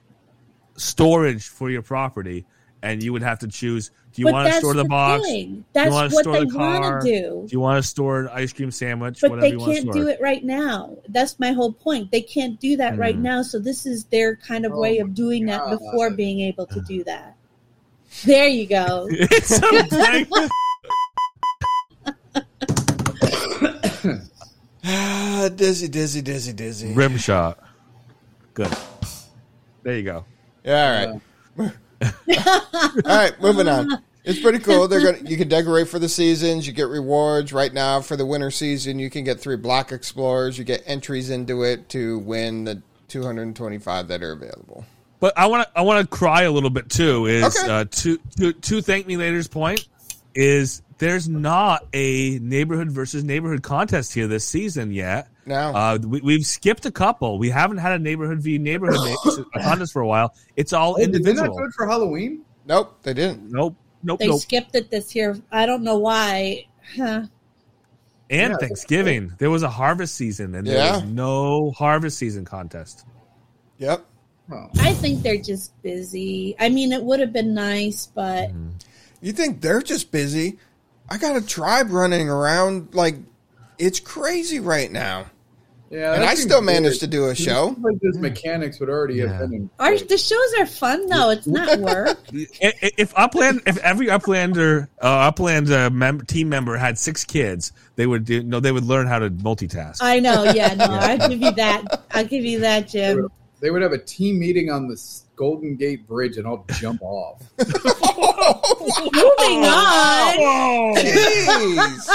storage 0.77 1.49
for 1.49 1.70
your 1.70 1.82
property, 1.82 2.47
and 2.85 3.02
you 3.02 3.15
would 3.15 3.23
have 3.23 3.39
to 3.39 3.48
choose. 3.48 3.90
Do 4.12 4.20
you 4.20 4.27
but 4.27 4.35
want 4.35 4.52
to 4.52 4.59
store 4.59 4.74
the, 4.74 4.85
box? 4.85 5.27
thing. 5.27 5.65
That's 5.73 5.90
wanna 5.90 6.11
what 6.11 6.23
store 6.23 6.35
they 6.35 6.44
the 6.44 6.52
car? 6.52 6.81
want 6.81 7.02
to 7.05 7.11
do. 7.11 7.47
Do 7.48 7.51
you 7.51 7.61
want 7.61 7.82
to 7.82 7.89
store 7.89 8.20
an 8.20 8.28
ice 8.31 8.52
cream 8.52 8.70
sandwich? 8.70 9.20
But 9.23 9.31
whatever 9.31 9.47
they 9.47 9.52
you 9.52 9.59
want 9.59 9.70
to 9.70 9.74
can't 9.81 9.90
store. 9.93 10.02
do 10.02 10.09
it 10.09 10.19
right 10.20 10.44
now. 10.44 10.94
That's 11.09 11.40
my 11.40 11.52
whole 11.52 11.73
point. 11.73 12.12
They 12.12 12.20
can't 12.20 12.61
do 12.61 12.77
that 12.77 12.98
right 12.98 13.16
Mm. 13.16 13.23
now. 13.23 13.43
So 13.43 13.59
this 13.59 13.86
is 13.86 14.05
their 14.05 14.36
kind 14.36 14.66
of 14.66 14.73
Oh 14.73 14.81
way 14.81 14.98
of 14.98 15.15
doing 15.15 15.47
that 15.47 15.69
before 15.70 16.11
being 16.11 16.40
able 16.40 16.66
to 16.66 16.81
do 16.82 17.02
that. 17.05 17.36
There 18.24 18.48
you 18.48 18.66
go. 18.66 19.09
It's 19.11 19.62
okay. 19.62 20.27
Ah, 24.86 25.48
dizzy, 25.56 25.89
dizzy, 25.89 26.20
dizzy, 26.20 26.52
dizzy. 26.52 26.93
Rim 26.93 27.16
shot. 27.16 27.59
Good. 28.52 28.70
There 29.82 29.97
you 29.97 30.02
go. 30.02 30.27
Yeah, 30.62 31.06
all 31.06 31.12
right. 31.12 31.23
all 32.03 33.03
right, 33.05 33.33
moving 33.41 33.69
on. 33.69 33.99
It's 34.25 34.41
pretty 34.41 34.59
cool. 34.61 34.89
They're 34.89 35.05
gonna 35.12 35.29
you 35.29 35.37
can 35.37 35.49
decorate 35.49 35.89
for 35.89 35.99
the 35.99 36.09
seasons, 36.09 36.66
you 36.66 36.73
get 36.73 36.89
rewards. 36.89 37.53
Right 37.53 37.73
now 37.73 38.01
for 38.01 38.16
the 38.16 38.25
winter 38.25 38.51
season, 38.51 38.99
you 38.99 39.11
can 39.11 39.23
get 39.25 39.39
three 39.41 39.57
block 39.57 39.93
explorers, 39.93 40.57
you 40.57 40.65
get 40.65 40.83
entries 40.87 41.29
into 41.31 41.62
it 41.62 41.89
to 41.91 42.19
win 42.21 42.65
the 42.65 42.81
225 43.09 44.09
that 44.09 44.23
are 44.23 44.33
available. 44.33 44.85
But 45.21 45.39
I 45.39 45.47
want 45.47 45.69
to 45.69 45.79
I 45.79 45.83
want 45.83 46.01
to 46.01 46.07
cry 46.16 46.43
a 46.43 46.51
little 46.51 46.71
bit 46.71 46.89
too. 46.89 47.27
Is 47.27 47.45
Okay. 47.45 47.71
uh, 47.71 47.85
to 47.85 48.19
to 48.39 48.53
to 48.53 48.79
ThankMeLater's 48.79 49.49
point 49.49 49.87
is 50.35 50.83
there's 50.99 51.29
not 51.29 51.87
a 51.93 52.39
neighborhood 52.41 52.91
versus 52.91 53.25
neighborhood 53.25 53.62
contest 53.62 54.15
here 54.15 54.27
this 54.27 54.47
season 54.47 54.91
yet. 54.91 55.29
No. 55.47 55.57
Uh, 55.75 55.99
we, 56.03 56.21
we've 56.23 56.47
skipped 56.47 56.87
a 56.87 56.91
couple. 56.91 57.39
We 57.39 57.51
haven't 57.51 57.79
had 57.79 57.93
a 57.93 57.99
neighborhood 57.99 58.41
v 58.41 58.59
neighborhood 58.59 58.99
na- 59.55 59.62
contest 59.62 59.93
for 59.93 60.01
a 60.03 60.07
while. 60.07 60.35
It's 60.57 60.73
all 60.73 60.95
Oh, 60.95 60.99
did 60.99 61.12
they 61.12 61.19
not 61.19 61.29
individual. 61.29 61.59
do 61.59 61.65
it 61.65 61.73
for 61.75 61.87
Halloween? 61.87 62.43
Nope, 62.66 62.99
they 63.03 63.12
didn't. 63.15 63.51
Nope, 63.51 63.77
nope, 64.03 64.19
They 64.21 64.29
nope. 64.29 64.41
skipped 64.41 64.75
it 64.75 64.91
this 64.91 65.15
year. 65.15 65.37
I 65.53 65.66
don't 65.66 65.83
know 65.83 65.99
why. 65.99 66.66
Huh. 66.97 67.27
and 68.31 68.53
Yeah. 68.53 68.57
Thanksgiving, 68.59 69.33
there 69.39 69.51
was 69.51 69.62
a 69.62 69.69
harvest 69.71 70.15
season, 70.15 70.55
and 70.55 70.66
there 70.66 70.93
was 70.95 71.05
no 71.05 71.71
harvest 71.73 72.16
season 72.19 72.45
contest. 72.45 73.05
Yep. 73.79 74.05
Oh. 74.53 74.69
I 74.81 74.93
think 74.95 75.23
they're 75.23 75.37
just 75.41 75.81
busy. 75.83 76.55
I 76.59 76.69
mean, 76.69 76.93
it 76.93 77.03
would 77.03 77.21
have 77.21 77.33
been 77.33 77.55
nice, 77.55 78.07
but 78.07 78.51
You 79.21 79.33
think 79.33 79.61
they're 79.62 79.83
just 79.83 80.11
busy? 80.11 80.59
I 81.09 81.19
got 81.19 81.37
a 81.37 81.41
tribe 81.47 81.91
running 81.91 82.29
around 82.31 82.95
like 82.95 83.16
it's 83.79 84.01
crazy 84.01 84.61
right 84.61 84.91
now. 84.91 85.27
Yeah, 85.95 86.15
And 86.15 86.25
I 86.25 86.35
still 86.35 86.61
weird. 86.61 86.83
managed 86.83 86.99
to 87.01 87.07
do 87.07 87.27
a 87.29 87.35
show. 87.37 87.77
Like 87.81 88.01
this 88.01 88.16
mechanics 88.16 88.81
would 88.81 88.89
already 88.89 89.15
Yeah. 89.15 89.29
have 89.29 89.39
been 89.51 89.55
in 89.55 89.71
our, 89.79 89.97
the 89.97 90.19
shows 90.19 90.55
are 90.59 90.66
fun 90.66 91.07
though. 91.09 91.31
It's 91.31 91.47
not 91.47 91.79
work. 91.93 92.19
I- 92.35 92.73
i- 92.83 92.91
If 92.99 93.15
Upland, 93.15 93.61
if 93.66 93.77
every 93.79 94.09
Uplander, 94.09 94.89
uh, 95.01 95.07
Upland 95.07 95.71
uh, 95.71 95.91
mem- 95.91 96.23
team 96.23 96.49
member 96.49 96.77
had 96.77 96.99
six 96.99 97.23
kids, 97.25 97.71
they 97.95 98.09
would 98.09 98.25
do. 98.25 98.43
No, 98.43 98.59
they 98.59 98.73
would 98.73 98.85
learn 98.85 99.07
how 99.07 99.21
to 99.21 99.31
multitask. 99.31 99.99
I 100.01 100.19
know. 100.19 100.43
Yeah, 100.53 100.75
no, 100.75 100.87
I'll 100.91 101.29
give 101.29 101.41
you 101.41 101.53
that. 101.53 102.03
I'll 102.11 102.25
give 102.27 102.45
you 102.45 102.59
that, 102.61 102.89
Jim. 102.89 103.29
They 103.61 103.71
would 103.71 103.83
have 103.83 103.93
a 103.93 103.99
team 103.99 104.41
meeting 104.41 104.71
on 104.71 104.89
the 104.89 105.01
Golden 105.37 105.77
Gate 105.77 106.09
Bridge 106.09 106.37
and 106.39 106.47
I'll 106.47 106.65
jump 106.81 107.03
off. 107.03 107.41
Moving 107.59 109.65
on. 109.65 110.35
Oh. 110.39 110.95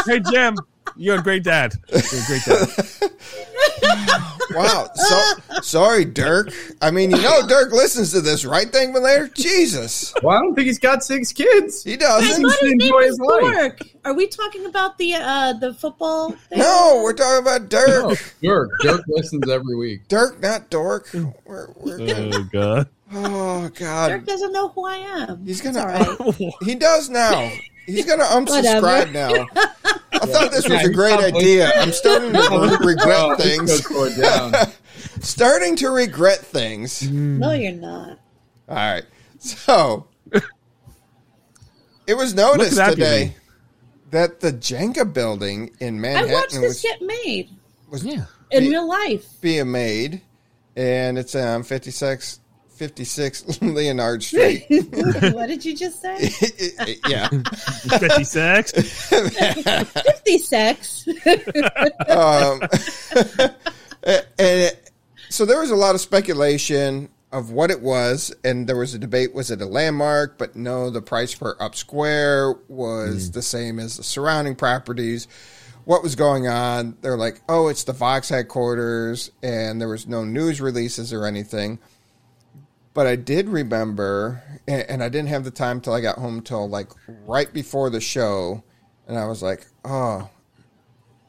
Hey 0.06 0.20
Jim, 0.32 0.56
You're 0.96 1.20
a 1.20 1.24
great 1.24 1.44
dad. 1.44 1.74
You're 1.90 2.00
a 2.00 2.26
great 2.28 2.46
dad. 2.46 2.70
Wow. 4.52 4.90
So 4.96 5.22
sorry, 5.62 6.06
Dirk. 6.06 6.52
I 6.82 6.90
mean, 6.92 7.12
you 7.12 7.22
know, 7.22 7.46
Dirk 7.48 7.72
listens 7.72 8.12
to 8.14 8.22
this, 8.22 8.46
right? 8.46 8.68
Thing 8.70 8.94
there. 8.94 9.28
Jesus, 9.28 10.14
Well, 10.24 10.38
I 10.38 10.42
don't 10.42 10.56
think 10.56 10.66
he's 10.66 10.80
got 10.80 11.04
six 11.04 11.32
kids. 11.32 11.84
he 11.84 11.96
doesn't. 11.96 12.42
thought 12.42 12.52
his 12.60 12.64
name 12.64 12.82
enjoy 12.82 12.96
was 12.96 13.06
his 13.08 13.20
life. 13.20 13.42
Dork. 13.54 13.82
Are 14.06 14.14
we 14.14 14.28
talking 14.28 14.66
about 14.66 14.98
the 14.98 15.14
uh 15.16 15.54
the 15.54 15.74
football? 15.74 16.32
Thing? 16.32 16.60
No, 16.60 17.02
we're 17.04 17.14
talking 17.14 17.44
about 17.44 17.70
Dirk. 17.70 18.04
No, 18.10 18.16
Dirk. 18.42 18.72
Dirk 18.82 19.02
listens 19.08 19.48
every 19.50 19.76
week. 19.76 20.08
Dirk, 20.08 20.42
not 20.42 20.70
Dork. 20.70 21.10
We're, 21.46 21.72
we're, 21.76 22.00
Oh 22.02 22.44
god. 22.52 22.90
Oh 23.14 23.62
Dirk 23.64 23.76
God, 23.80 24.26
doesn't 24.26 24.52
know 24.54 24.70
who 24.70 24.86
I 24.86 24.96
am. 24.98 25.46
he's 25.46 25.62
gonna. 25.62 25.80
all 25.80 25.88
right. 25.88 26.54
He 26.64 26.76
does 26.76 27.10
now. 27.10 27.52
He's 27.86 28.06
gonna 28.06 28.24
unsubscribe 28.26 29.12
now. 29.12 29.48
I 30.12 30.26
thought 30.26 30.52
this 30.52 30.68
was 30.68 30.84
a 30.84 30.92
great 30.92 31.18
idea. 31.20 31.72
I'm 31.76 31.92
starting 31.92 32.34
to 32.34 32.78
regret 32.84 33.38
this 33.38 33.82
things. 33.88 34.18
down. 34.18 34.54
Starting 35.22 35.76
to 35.78 35.90
regret 35.90 36.40
things. 36.40 37.10
No, 37.10 37.52
you're 37.52 37.72
not. 37.72 38.20
All 38.68 38.76
right. 38.76 39.06
So 39.40 40.08
it 42.06 42.16
was 42.16 42.34
noticed 42.34 42.76
that 42.76 42.92
today 42.92 43.24
beauty. 43.26 43.36
that 44.12 44.40
the 44.40 44.52
Jenga 44.52 45.12
building 45.12 45.72
in 45.80 45.98
I 45.98 46.00
Manhattan 46.00 46.32
watched 46.34 46.52
this 46.52 46.62
was, 46.62 46.82
get 46.82 47.02
made 47.02 47.50
was 47.90 48.04
Yeah. 48.04 48.26
in 48.52 48.64
Be- 48.64 48.70
real 48.70 48.88
life. 48.88 49.26
being 49.42 49.72
made, 49.72 50.22
and 50.76 51.18
it's 51.18 51.36
um 51.36 51.64
56, 51.64 52.39
56 52.80 53.62
Leonard 53.62 54.24
Street. 54.24 54.66
what 54.70 55.48
did 55.48 55.66
you 55.66 55.76
just 55.76 56.02
say? 56.02 56.30
yeah. 57.10 57.28
56. 57.28 58.72
Fifty 58.72 60.38
sex. 60.38 61.06
um, 62.08 62.62
and 64.06 64.32
it, 64.40 64.92
so 65.28 65.46
there 65.46 65.60
was 65.60 65.72
a 65.72 65.76
lot 65.76 65.94
of 65.94 66.00
speculation 66.00 67.10
of 67.34 67.52
what 67.52 67.70
it 67.70 67.82
was, 67.82 68.34
and 68.46 68.66
there 68.66 68.78
was 68.78 68.94
a 68.94 69.00
debate: 69.00 69.34
was 69.34 69.52
it 69.52 69.62
a 69.62 69.66
landmark? 69.66 70.38
But 70.38 70.56
no, 70.56 70.90
the 70.90 71.02
price 71.02 71.36
per 71.36 71.58
up 71.60 71.76
square 71.76 72.56
was 72.70 73.32
the 73.32 73.42
same 73.42 73.78
as 73.78 73.98
the 73.98 74.04
surrounding 74.04 74.56
properties. 74.56 75.28
What 75.84 76.02
was 76.02 76.16
going 76.16 76.48
on? 76.48 76.96
They're 77.02 77.18
like, 77.18 77.42
"Oh, 77.50 77.68
it's 77.68 77.84
the 77.84 77.92
Vox 77.92 78.30
headquarters," 78.30 79.32
and 79.44 79.82
there 79.82 79.90
was 79.90 80.08
no 80.08 80.24
news 80.24 80.62
releases 80.62 81.12
or 81.12 81.26
anything. 81.26 81.80
But 82.94 83.08
I 83.08 83.16
did 83.16 83.50
remember, 83.50 84.44
and, 84.68 84.82
and 84.90 85.04
I 85.04 85.10
didn't 85.10 85.30
have 85.30 85.44
the 85.44 85.52
time 85.52 85.80
till 85.80 85.94
I 85.94 86.02
got 86.02 86.18
home 86.18 86.42
till 86.42 86.68
like 86.68 86.90
right 87.26 87.52
before 87.54 87.90
the 87.90 88.02
show, 88.02 88.64
and 89.08 89.18
I 89.18 89.26
was 89.26 89.42
like, 89.44 89.68
"Oh, 89.86 90.30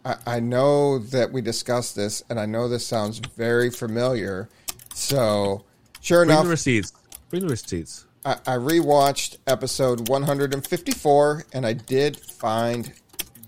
I, 0.05 0.17
I 0.27 0.41
know 0.41 0.99
that 0.99 1.33
we 1.33 1.43
discussed 1.43 1.97
this, 1.97 2.23
and 2.31 2.41
I 2.41 2.47
know 2.47 2.69
this 2.69 2.87
sounds 2.87 3.19
very 3.19 3.71
familiar. 3.71 4.49
So, 4.95 5.65
sure 6.01 6.25
Bring 6.25 6.29
the 6.29 6.41
enough, 6.41 6.51
receipts. 6.51 6.93
Bring 7.29 7.43
the 7.43 7.49
receipts. 7.49 8.07
I, 8.25 8.35
I 8.47 8.57
rewatched 8.57 9.39
episode 9.47 10.09
154, 10.09 11.45
and 11.53 11.67
I 11.67 11.73
did 11.73 12.19
find 12.19 12.93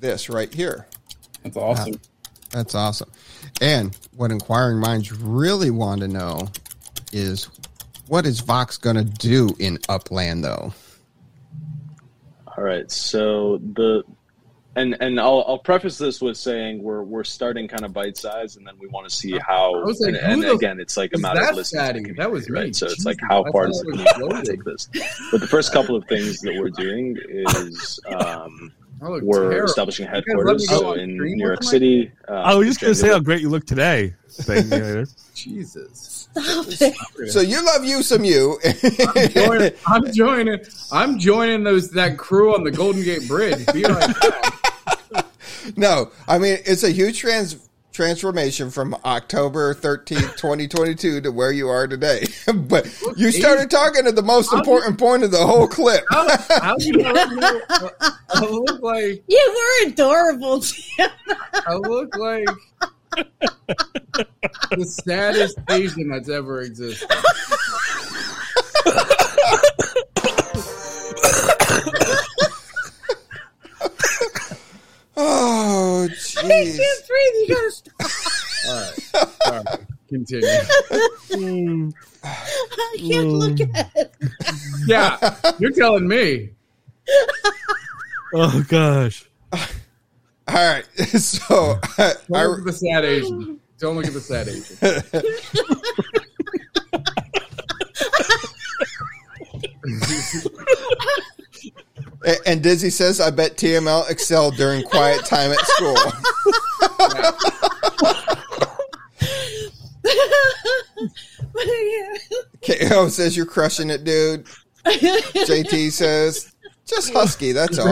this 0.00 0.28
right 0.28 0.52
here. 0.52 0.86
That's 1.42 1.56
awesome. 1.56 2.00
That's 2.50 2.74
awesome. 2.74 3.10
And 3.60 3.96
what 4.16 4.30
inquiring 4.30 4.78
minds 4.78 5.12
really 5.12 5.70
want 5.70 6.02
to 6.02 6.08
know 6.08 6.48
is 7.12 7.48
what 8.12 8.26
is 8.26 8.40
Vox 8.40 8.76
going 8.76 8.96
to 8.96 9.04
do 9.04 9.56
in 9.58 9.78
Upland, 9.88 10.44
though? 10.44 10.74
All 12.46 12.62
right, 12.62 12.90
so 12.90 13.56
the 13.56 14.02
and 14.76 14.94
and 15.00 15.18
I'll 15.18 15.42
I'll 15.48 15.58
preface 15.58 15.96
this 15.96 16.20
with 16.20 16.36
saying 16.36 16.82
we're 16.82 17.02
we're 17.02 17.24
starting 17.24 17.68
kind 17.68 17.86
of 17.86 17.94
bite 17.94 18.18
size, 18.18 18.56
and 18.56 18.66
then 18.66 18.74
we 18.78 18.86
want 18.88 19.08
to 19.08 19.14
see 19.14 19.38
how. 19.38 19.80
I 19.80 19.84
was 19.84 19.98
like, 19.98 20.08
and, 20.08 20.18
and 20.18 20.42
the 20.42 20.52
again, 20.52 20.78
it's 20.78 20.98
like 20.98 21.14
a 21.14 21.18
matter 21.18 21.40
of 21.40 21.56
listening. 21.56 21.86
to 21.86 22.00
the 22.00 22.08
fatty? 22.08 22.12
That 22.18 22.30
was 22.30 22.44
community, 22.44 22.52
me. 22.52 22.66
right. 22.66 22.76
So 22.76 22.86
it's 22.88 23.06
like 23.06 23.18
how 23.30 23.44
far 23.44 23.64
thought 23.64 23.68
does 23.68 23.80
it 23.80 23.96
the 23.96 24.12
community 24.12 24.42
to 24.42 24.50
take 24.56 24.64
this? 24.64 24.90
But 25.30 25.40
the 25.40 25.46
first 25.46 25.72
couple 25.72 25.96
of 25.96 26.04
things 26.04 26.42
that 26.42 26.54
we're 26.54 26.68
doing 26.68 27.16
is 27.30 27.98
um, 28.08 28.74
we're 29.00 29.52
terrible. 29.52 29.70
establishing 29.70 30.04
You 30.04 30.12
guys 30.12 30.24
let 30.26 30.36
headquarters 30.36 30.68
so 30.68 30.92
in 30.92 31.16
New 31.16 31.46
York 31.46 31.62
City. 31.62 32.12
Uh, 32.28 32.32
I 32.32 32.54
was 32.56 32.66
just 32.66 32.78
going 32.78 32.92
to 32.92 32.94
say 32.94 33.08
how 33.08 33.20
great 33.20 33.40
you 33.40 33.48
look 33.48 33.64
today. 33.64 34.12
Thing, 34.28 34.64
you 34.64 34.78
know. 34.78 35.04
Jesus. 35.34 36.21
Stop 36.32 36.66
it. 36.68 37.30
So, 37.30 37.40
you 37.40 37.64
love 37.64 37.84
you 37.84 38.02
some 38.02 38.24
you. 38.24 38.58
I'm 38.64 39.28
joining, 39.30 39.72
I'm 39.86 40.12
joining. 40.12 40.60
I'm 40.90 41.18
joining 41.18 41.64
those 41.64 41.90
that 41.90 42.18
crew 42.18 42.54
on 42.54 42.64
the 42.64 42.70
Golden 42.70 43.02
Gate 43.02 43.28
Bridge. 43.28 43.66
Be 43.72 43.84
like 43.84 44.14
that. 44.20 44.62
No, 45.76 46.10
I 46.26 46.38
mean 46.38 46.58
it's 46.64 46.82
a 46.82 46.90
huge 46.90 47.20
trans 47.20 47.56
transformation 47.92 48.70
from 48.70 48.96
October 49.04 49.74
13th, 49.74 50.36
2022 50.36 51.20
to 51.20 51.30
where 51.30 51.52
you 51.52 51.68
are 51.68 51.86
today. 51.86 52.26
but 52.54 52.86
you 53.16 53.30
started 53.30 53.70
talking 53.70 54.06
at 54.06 54.16
the 54.16 54.22
most 54.22 54.52
important 54.52 54.98
point 54.98 55.22
of 55.22 55.30
the 55.30 55.46
whole 55.46 55.68
clip. 55.68 56.02
How, 56.10 56.26
how 56.60 56.76
you? 56.78 57.02
I 57.04 58.40
look 58.40 58.80
like 58.80 59.22
You 59.28 59.54
were 59.84 59.88
adorable. 59.90 60.60
Tim. 60.60 61.10
I 61.52 61.74
look 61.74 62.16
like 62.16 62.48
the 64.70 64.84
saddest 64.84 65.58
Asian 65.70 66.08
that's 66.08 66.28
ever 66.28 66.62
existed. 66.62 67.08
Oh, 75.14 76.08
jeez. 76.10 76.38
I 76.38 76.48
can't 76.48 77.06
breathe. 77.06 77.34
You 77.36 77.46
gotta 77.48 77.70
stop. 77.70 77.94
All 78.68 78.74
right, 78.74 79.28
all 79.46 79.52
right, 79.62 79.80
continue. 80.08 80.48
I 82.24 82.96
can't 82.98 83.28
look 83.28 83.52
mm. 83.52 83.76
at 83.76 83.90
it. 83.94 84.14
Yeah, 84.86 85.36
you're 85.58 85.70
telling 85.72 86.08
me. 86.08 86.50
Oh 88.34 88.64
gosh. 88.66 89.28
All 90.48 90.54
right. 90.54 90.84
So 91.18 91.78
I, 91.98 92.14
Don't 92.28 92.36
I, 92.36 92.46
look 92.46 92.58
at 92.60 92.64
the 92.64 92.72
sad 92.72 93.04
Asian. 93.04 93.60
Don't 93.78 93.96
look 93.96 94.06
at 94.06 94.12
the 94.12 94.20
sad 94.20 94.48
Asian. 94.48 94.76
and 102.46 102.62
Dizzy 102.62 102.90
says, 102.90 103.20
I 103.20 103.30
bet 103.30 103.56
TML 103.56 104.08
excelled 104.10 104.56
during 104.56 104.84
quiet 104.84 105.24
time 105.24 105.50
at 105.52 105.60
school. 105.60 105.96
KO 112.62 113.08
says, 113.08 113.36
You're 113.36 113.46
crushing 113.46 113.90
it, 113.90 114.04
dude. 114.04 114.46
JT 114.86 115.92
says, 115.92 116.52
Just 116.86 117.12
husky, 117.12 117.52
that's 117.52 117.78
all. 117.78 117.88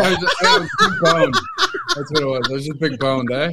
Was, 1.97 2.13
I 2.13 2.13
was 2.13 2.13
big 2.13 2.13
boned. 2.13 2.13
That's 2.13 2.13
what 2.13 2.23
it 2.23 2.27
was. 2.27 2.47
I 2.49 2.53
was 2.53 2.67
just 2.67 2.79
big 2.81 2.99
boned, 2.99 3.31
eh? 3.33 3.51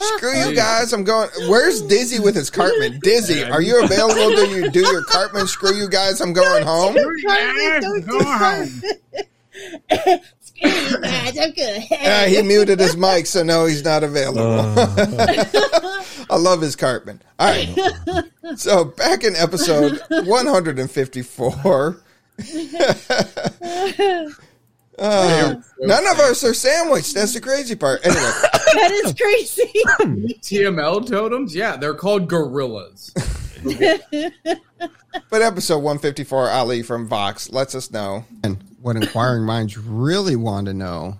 Screw 0.00 0.32
you 0.34 0.54
guys. 0.54 0.92
I'm 0.92 1.04
going. 1.04 1.28
Where's 1.48 1.82
Dizzy 1.82 2.18
with 2.20 2.34
his 2.34 2.50
Cartman? 2.50 2.98
Dizzy, 3.02 3.44
are 3.44 3.62
you 3.62 3.82
available? 3.82 4.34
Do 4.36 4.46
you 4.48 4.70
do 4.70 4.80
your 4.80 5.02
Cartman? 5.04 5.46
Screw 5.46 5.74
you 5.74 5.88
guys. 5.88 6.20
I'm 6.20 6.32
going 6.32 6.64
home. 6.64 6.94
Cartman, 6.94 7.82
don't 7.82 8.06
Go 8.06 8.22
home. 8.24 8.66
Screw 10.40 10.70
you 10.70 11.00
guys, 11.00 11.38
I'm 11.38 11.52
good. 11.52 11.82
Uh, 11.92 12.24
he 12.26 12.42
muted 12.42 12.80
his 12.80 12.96
mic, 12.96 13.26
so 13.26 13.42
no, 13.42 13.66
he's 13.66 13.84
not 13.84 14.02
available. 14.02 14.42
I 16.30 16.36
love 16.36 16.60
his 16.60 16.76
Cartman. 16.76 17.20
All 17.38 17.48
right. 17.48 18.24
So 18.56 18.84
back 18.84 19.24
in 19.24 19.34
episode 19.36 20.00
154. 20.08 22.02
Uh, 24.98 25.54
none 25.80 26.06
of 26.08 26.18
us 26.18 26.42
are 26.44 26.54
sandwiched. 26.54 27.14
That's 27.14 27.34
the 27.34 27.40
crazy 27.40 27.76
part. 27.76 28.04
Anyway, 28.04 28.20
that 28.20 28.90
is 29.04 29.14
crazy. 29.14 29.70
TML 30.40 31.06
totems? 31.06 31.54
Yeah, 31.54 31.76
they're 31.76 31.94
called 31.94 32.28
gorillas. 32.28 33.12
but 35.30 35.42
episode 35.42 35.78
154, 35.78 36.50
Ali 36.50 36.82
from 36.82 37.06
Vox 37.08 37.50
lets 37.50 37.74
us 37.74 37.90
know. 37.90 38.24
And 38.42 38.62
what 38.80 38.96
inquiring 38.96 39.44
minds 39.44 39.76
really 39.76 40.36
want 40.36 40.66
to 40.66 40.74
know. 40.74 41.18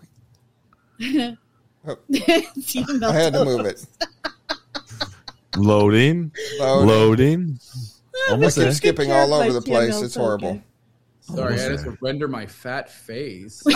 I 1.00 1.36
had 1.84 3.32
to 3.32 3.44
move 3.44 3.66
it. 3.66 3.84
Loading. 5.56 6.32
Load. 6.58 6.86
Loading. 6.86 7.60
I 8.28 8.32
Almost 8.32 8.58
keep 8.58 8.72
skipping 8.72 9.10
all 9.12 9.32
over 9.32 9.52
the 9.52 9.62
place. 9.62 10.00
It's 10.02 10.14
horrible. 10.14 10.62
Sorry, 11.34 11.54
I 11.54 11.58
had 11.58 11.78
to 11.80 11.98
render 12.00 12.26
my 12.28 12.46
fat 12.46 12.90
face. 12.90 13.62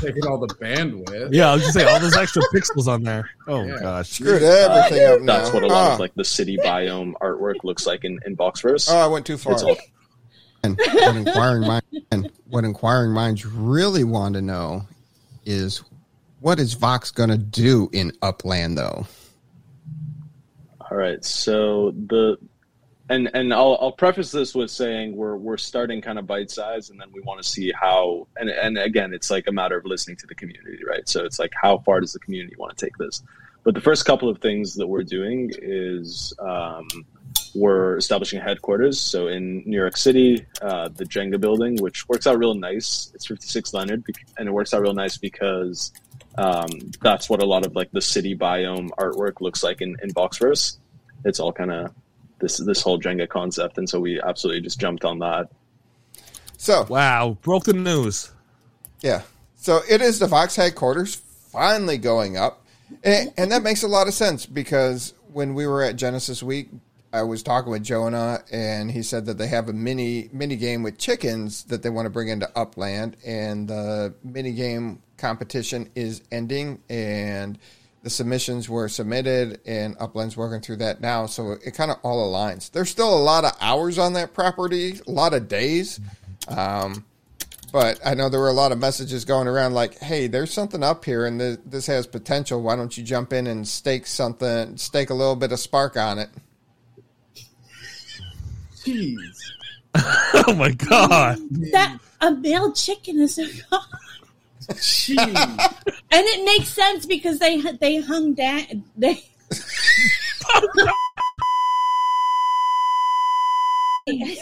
Taking 0.00 0.26
all 0.26 0.38
the 0.38 0.52
bandwidth. 0.60 1.28
Yeah, 1.32 1.50
I 1.50 1.54
was 1.54 1.62
just 1.62 1.74
say 1.74 1.84
all 1.84 2.00
those 2.00 2.16
extra 2.16 2.42
pixels 2.54 2.88
on 2.88 3.02
there. 3.04 3.28
Oh 3.46 3.64
Yeah. 3.64 3.78
gosh. 3.80 4.10
Screwed 4.10 4.42
everything 4.42 5.06
up 5.06 5.20
now. 5.20 5.38
That's 5.38 5.52
what 5.52 5.62
a 5.62 5.66
lot 5.68 5.90
Ah. 5.90 5.94
of 5.94 6.00
like 6.00 6.14
the 6.14 6.24
city 6.24 6.56
biome 6.56 7.12
artwork 7.22 7.56
looks 7.62 7.86
like 7.86 8.04
in, 8.04 8.18
in 8.26 8.36
Voxverse. 8.36 8.88
Oh, 8.90 8.96
I 8.98 9.06
went 9.06 9.26
too 9.26 9.36
far. 9.36 9.54
All- 9.62 9.76
And 10.64 10.76
what 10.78 11.16
inquiring 11.16 11.62
mind 11.62 11.82
and 12.10 12.30
what 12.48 12.64
inquiring 12.64 13.12
minds 13.12 13.44
really 13.46 14.04
want 14.04 14.34
to 14.34 14.42
know 14.42 14.86
is 15.44 15.82
what 16.40 16.58
is 16.58 16.74
Vox 16.74 17.10
going 17.12 17.30
to 17.30 17.38
do 17.38 17.88
in 17.92 18.12
Upland, 18.22 18.76
though? 18.78 19.06
All 20.90 20.96
right. 20.96 21.24
So 21.24 21.92
the 21.92 22.36
and 23.08 23.30
and 23.34 23.52
I'll 23.52 23.78
I'll 23.80 23.92
preface 23.92 24.30
this 24.30 24.54
with 24.54 24.70
saying 24.70 25.16
we're 25.16 25.36
we're 25.36 25.56
starting 25.56 26.00
kind 26.00 26.18
of 26.18 26.26
bite 26.26 26.50
size, 26.50 26.90
and 26.90 27.00
then 27.00 27.08
we 27.12 27.20
want 27.20 27.42
to 27.42 27.48
see 27.48 27.72
how 27.72 28.26
and 28.36 28.50
and 28.50 28.78
again, 28.78 29.12
it's 29.12 29.30
like 29.30 29.46
a 29.48 29.52
matter 29.52 29.76
of 29.76 29.84
listening 29.84 30.16
to 30.18 30.26
the 30.26 30.34
community, 30.34 30.80
right? 30.86 31.08
So 31.08 31.24
it's 31.24 31.38
like 31.38 31.52
how 31.60 31.78
far 31.78 32.00
does 32.00 32.12
the 32.12 32.20
community 32.20 32.54
want 32.56 32.76
to 32.76 32.84
take 32.84 32.96
this? 32.98 33.22
But 33.64 33.74
the 33.74 33.80
first 33.80 34.04
couple 34.04 34.28
of 34.28 34.38
things 34.38 34.74
that 34.74 34.86
we're 34.86 35.04
doing 35.04 35.52
is 35.60 36.34
um, 36.40 36.88
we're 37.54 37.96
establishing 37.96 38.40
headquarters. 38.40 39.00
So 39.00 39.28
in 39.28 39.62
New 39.66 39.76
York 39.76 39.96
City, 39.96 40.44
uh, 40.60 40.88
the 40.88 41.04
Jenga 41.04 41.40
building, 41.40 41.76
which 41.76 42.08
works 42.08 42.26
out 42.26 42.38
real 42.38 42.54
nice. 42.54 43.12
It's 43.14 43.26
56 43.26 43.72
Leonard, 43.72 44.04
and 44.36 44.48
it 44.48 44.52
works 44.52 44.74
out 44.74 44.82
real 44.82 44.94
nice 44.94 45.16
because 45.16 45.92
um, 46.38 46.66
that's 47.00 47.28
what 47.28 47.42
a 47.42 47.46
lot 47.46 47.64
of 47.66 47.76
like 47.76 47.90
the 47.92 48.00
city 48.00 48.36
biome 48.36 48.88
artwork 48.98 49.40
looks 49.40 49.62
like 49.62 49.80
in, 49.80 49.96
in 50.02 50.10
Voxverse. 50.10 50.78
It's 51.24 51.38
all 51.38 51.52
kind 51.52 51.70
of 51.70 51.94
this 52.42 52.58
this 52.58 52.82
whole 52.82 53.00
Jenga 53.00 53.26
concept, 53.28 53.78
and 53.78 53.88
so 53.88 53.98
we 54.00 54.20
absolutely 54.20 54.60
just 54.60 54.78
jumped 54.78 55.04
on 55.06 55.18
that. 55.20 55.48
So, 56.58 56.86
Wow, 56.88 57.38
broke 57.42 57.64
the 57.64 57.72
news. 57.72 58.30
yeah. 59.00 59.22
So 59.56 59.80
it 59.88 60.00
is 60.02 60.18
the 60.18 60.26
Vox 60.26 60.56
headquarters 60.56 61.14
finally 61.14 61.96
going 61.96 62.36
up. 62.36 62.64
And, 63.04 63.32
and 63.38 63.52
that 63.52 63.62
makes 63.62 63.82
a 63.84 63.88
lot 63.88 64.06
of 64.08 64.12
sense 64.14 64.44
because 64.44 65.14
when 65.32 65.54
we 65.54 65.66
were 65.66 65.82
at 65.82 65.96
Genesis 65.96 66.42
Week, 66.42 66.68
I 67.12 67.22
was 67.22 67.42
talking 67.42 67.70
with 67.70 67.82
Jonah, 67.84 68.42
and 68.50 68.90
he 68.90 69.02
said 69.02 69.26
that 69.26 69.38
they 69.38 69.46
have 69.48 69.68
a 69.68 69.72
mini 69.72 70.28
mini 70.32 70.56
game 70.56 70.82
with 70.82 70.98
chickens 70.98 71.64
that 71.64 71.82
they 71.82 71.90
want 71.90 72.06
to 72.06 72.10
bring 72.10 72.28
into 72.28 72.50
Upland, 72.56 73.16
and 73.24 73.68
the 73.68 74.14
mini 74.24 74.52
game 74.52 75.02
competition 75.18 75.90
is 75.94 76.22
ending, 76.32 76.80
and 76.88 77.58
the 78.02 78.10
submissions 78.10 78.68
were 78.68 78.88
submitted, 78.88 79.60
and 79.64 79.96
Upland's 79.98 80.36
working 80.36 80.60
through 80.60 80.76
that 80.76 81.00
now, 81.00 81.26
so 81.26 81.52
it 81.52 81.74
kind 81.74 81.90
of 81.90 81.98
all 82.02 82.30
aligns. 82.32 82.70
There's 82.70 82.90
still 82.90 83.16
a 83.16 83.18
lot 83.18 83.44
of 83.44 83.52
hours 83.60 83.98
on 83.98 84.14
that 84.14 84.34
property, 84.34 85.00
a 85.06 85.10
lot 85.10 85.34
of 85.34 85.48
days. 85.48 86.00
Um, 86.48 87.04
but 87.72 88.00
I 88.04 88.14
know 88.14 88.28
there 88.28 88.40
were 88.40 88.48
a 88.48 88.52
lot 88.52 88.72
of 88.72 88.78
messages 88.78 89.24
going 89.24 89.46
around 89.46 89.72
like, 89.72 89.98
"Hey, 89.98 90.26
there's 90.26 90.52
something 90.52 90.82
up 90.82 91.04
here, 91.04 91.24
and 91.26 91.38
th- 91.38 91.60
this 91.64 91.86
has 91.86 92.06
potential. 92.06 92.60
Why 92.60 92.76
don't 92.76 92.96
you 92.96 93.04
jump 93.04 93.32
in 93.32 93.46
and 93.46 93.66
stake 93.66 94.06
something, 94.06 94.76
stake 94.76 95.10
a 95.10 95.14
little 95.14 95.36
bit 95.36 95.52
of 95.52 95.60
spark 95.60 95.96
on 95.96 96.18
it?" 96.18 96.30
Jeez. 98.84 99.18
Oh 100.44 100.54
my 100.54 100.70
god. 100.70 101.38
That 101.70 101.98
a 102.22 102.30
male 102.32 102.72
chicken 102.72 103.20
is 103.20 103.38
a 103.38 103.44
Jeez. 103.44 103.62
and 105.08 106.26
it 106.26 106.44
makes 106.44 106.68
sense 106.68 107.06
because 107.06 107.38
they 107.38 107.60
they 107.80 107.96
hung 108.00 108.34
down 108.34 108.84
they 108.96 109.22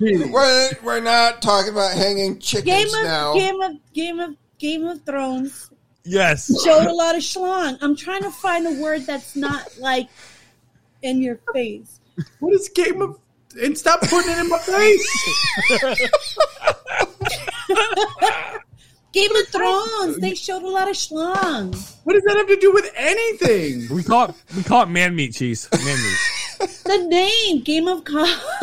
We're, 0.00 0.70
we're 0.82 1.00
not 1.00 1.40
talking 1.40 1.70
about 1.72 1.92
hanging 1.92 2.40
chickens 2.40 2.66
Game 2.66 2.88
of 2.88 3.04
now. 3.04 3.34
Game 3.34 3.60
of 3.60 3.72
Game 3.94 4.18
of 4.18 4.36
Game 4.58 4.86
of 4.86 5.04
Thrones 5.04 5.70
Yes. 6.04 6.50
showed 6.64 6.86
a 6.88 6.92
lot 6.92 7.14
of 7.14 7.22
schlong. 7.22 7.78
I'm 7.80 7.94
trying 7.96 8.22
to 8.24 8.30
find 8.30 8.66
a 8.66 8.82
word 8.82 9.02
that's 9.06 9.36
not 9.36 9.68
like 9.78 10.08
in 11.02 11.22
your 11.22 11.38
face. 11.52 12.00
What 12.40 12.54
is 12.54 12.68
Game 12.70 13.00
of 13.02 13.18
and 13.62 13.76
stop 13.78 14.00
putting 14.00 14.32
it 14.32 14.38
in 14.38 14.48
my 14.48 14.58
face? 14.58 15.08
Game 19.12 19.34
of 19.36 19.48
Thrones, 19.48 20.18
they 20.18 20.34
showed 20.34 20.62
a 20.62 20.68
lot 20.68 20.88
of 20.88 20.96
schlong. 20.96 21.74
What 22.04 22.14
does 22.14 22.22
that 22.26 22.36
have 22.36 22.46
to 22.48 22.56
do 22.56 22.72
with 22.72 22.90
anything? 22.96 23.94
We 23.94 24.02
call 24.02 24.30
it 24.30 24.34
we 24.56 24.62
call 24.62 24.82
it 24.84 24.88
man 24.88 25.14
meat 25.14 25.34
cheese. 25.34 25.68
Man 25.72 25.84
meat. 25.96 26.18
The 26.84 26.96
name 27.08 27.62
Game 27.62 27.88
of 27.88 28.04
Cards. 28.04 28.30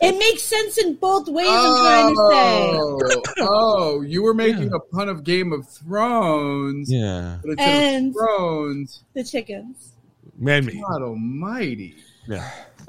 it 0.00 0.18
makes 0.18 0.42
sense 0.42 0.78
in 0.78 0.94
both 0.94 1.28
ways. 1.28 1.46
I'm 1.50 1.76
trying 1.84 2.14
to 2.14 2.30
say. 2.30 3.34
Oh, 3.40 3.96
oh, 3.98 4.00
you 4.00 4.22
were 4.22 4.32
making 4.32 4.72
a 4.72 4.80
pun 4.80 5.10
of 5.10 5.22
Game 5.22 5.52
of 5.52 5.68
Thrones. 5.68 6.90
Yeah. 6.90 7.40
But 7.42 7.50
instead 7.50 7.94
And- 7.94 8.08
of 8.08 8.14
Thrones, 8.14 9.04
The 9.12 9.22
chickens. 9.22 9.92
Man 10.38 10.64
meat. 10.64 10.82
God 10.88 11.02
almighty. 11.02 11.94
Yeah. 12.26 12.50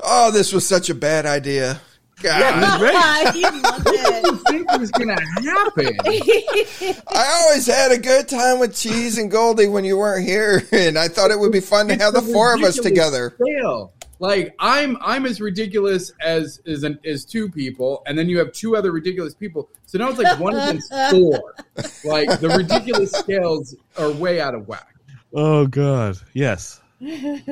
oh, 0.00 0.30
this 0.32 0.52
was 0.52 0.66
such 0.66 0.90
a 0.90 0.94
bad 0.94 1.24
idea. 1.24 1.80
God, 2.22 2.42
I 2.42 2.60
love 2.60 2.82
it. 3.84 4.40
think 4.48 4.70
was 4.78 4.90
gonna 4.90 5.20
happen. 5.20 5.96
I 7.08 7.42
always 7.42 7.66
had 7.66 7.92
a 7.92 7.98
good 7.98 8.28
time 8.28 8.58
with 8.58 8.76
Cheese 8.76 9.18
and 9.18 9.30
Goldie 9.30 9.68
when 9.68 9.84
you 9.84 9.98
weren't 9.98 10.26
here, 10.26 10.62
and 10.72 10.98
I 10.98 11.08
thought 11.08 11.30
it 11.30 11.38
would 11.38 11.52
be 11.52 11.60
fun 11.60 11.88
to 11.88 11.96
have 11.96 12.12
the 12.14 12.22
four 12.22 12.54
of 12.54 12.62
us 12.62 12.78
together. 12.78 13.34
Scale. 13.42 13.92
Like 14.18 14.54
I'm, 14.60 14.96
I'm 15.00 15.26
as 15.26 15.40
ridiculous 15.40 16.12
as 16.20 16.60
as 16.64 16.84
an, 16.84 17.00
as 17.04 17.24
two 17.24 17.48
people, 17.48 18.04
and 18.06 18.16
then 18.16 18.28
you 18.28 18.38
have 18.38 18.52
two 18.52 18.76
other 18.76 18.92
ridiculous 18.92 19.34
people. 19.34 19.68
So 19.86 19.98
now 19.98 20.10
it's 20.10 20.18
like 20.20 20.38
one 20.38 20.54
against 20.54 20.92
four. 21.10 21.54
Like 22.04 22.38
the 22.38 22.54
ridiculous 22.56 23.10
scales 23.10 23.74
are 23.98 24.12
way 24.12 24.40
out 24.40 24.54
of 24.54 24.68
whack. 24.68 24.94
Oh 25.34 25.66
god. 25.66 26.18
Yes. 26.34 26.80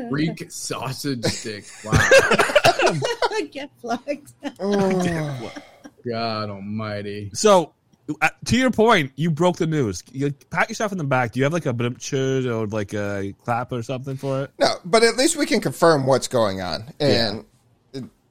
Greek 0.08 0.50
sausage 0.50 1.24
stick. 1.24 1.64
Wow. 1.84 2.98
Get 3.52 3.70
plugged. 3.80 4.32
Oh. 4.58 5.52
God 6.06 6.50
almighty. 6.50 7.30
So 7.34 7.72
uh, 8.20 8.28
to 8.46 8.56
your 8.56 8.70
point, 8.70 9.12
you 9.16 9.30
broke 9.30 9.56
the 9.56 9.66
news. 9.66 10.02
You 10.12 10.32
pat 10.50 10.68
yourself 10.68 10.92
in 10.92 10.98
the 10.98 11.04
back. 11.04 11.32
Do 11.32 11.40
you 11.40 11.44
have 11.44 11.52
like 11.52 11.66
a 11.66 11.72
blimchud 11.72 12.46
or 12.46 12.66
like 12.66 12.94
a 12.94 13.34
clap 13.44 13.72
or 13.72 13.82
something 13.82 14.16
for 14.16 14.44
it? 14.44 14.52
No, 14.58 14.74
but 14.84 15.02
at 15.02 15.16
least 15.16 15.36
we 15.36 15.46
can 15.46 15.60
confirm 15.60 16.06
what's 16.06 16.28
going 16.28 16.60
on. 16.60 16.92
And 16.98 17.40
it, 17.40 17.46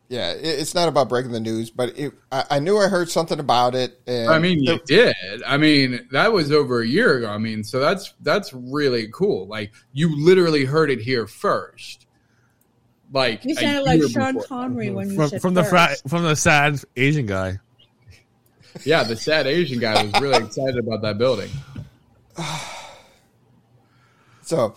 yeah, 0.10 0.32
it, 0.34 0.44
it's 0.44 0.74
not 0.76 0.90
about 0.90 1.08
breaking 1.08 1.32
the 1.32 1.40
news, 1.40 1.70
but 1.70 1.98
it, 1.98 2.14
I, 2.32 2.44
I 2.52 2.60
knew 2.60 2.78
I 2.78 2.88
heard 2.88 3.10
something 3.10 3.40
about 3.40 3.76
it. 3.76 4.02
And 4.08 4.30
I 4.30 4.40
mean, 4.40 4.60
you 4.60 4.80
there- 4.88 5.14
did. 5.14 5.44
I 5.44 5.58
mean, 5.58 6.08
that 6.12 6.34
was 6.34 6.52
over 6.52 6.82
a 6.82 6.88
year 6.88 7.18
ago. 7.20 7.30
I 7.30 7.38
mean, 7.38 7.64
so 7.64 7.80
that's 7.80 8.14
that's 8.22 8.52
really 8.54 9.08
cool. 9.14 9.48
Like 9.48 9.72
you 9.94 10.16
literally 10.24 10.66
heard 10.66 10.90
it 10.90 11.00
here 11.00 11.28
first. 11.28 12.08
Like 13.12 13.44
You 13.46 13.56
sounded 13.56 13.84
like 13.84 14.02
Sean 14.10 14.34
before. 14.34 14.48
Connery 14.48 14.90
when 14.92 15.10
you 15.10 15.16
From 15.16 15.30
said 15.30 15.42
from 15.42 15.54
the 15.54 15.64
fra- 15.64 15.96
from 16.08 16.24
the 16.24 16.36
sad 16.36 16.80
Asian 16.96 17.26
guy. 17.26 17.60
Yeah, 18.84 19.04
the 19.04 19.16
sad 19.16 19.48
Asian 19.48 19.80
guy 19.80 20.04
was 20.04 20.22
really 20.22 20.44
excited 20.44 20.78
about 20.78 21.02
that 21.04 21.18
building. 21.18 21.50
So 24.42 24.74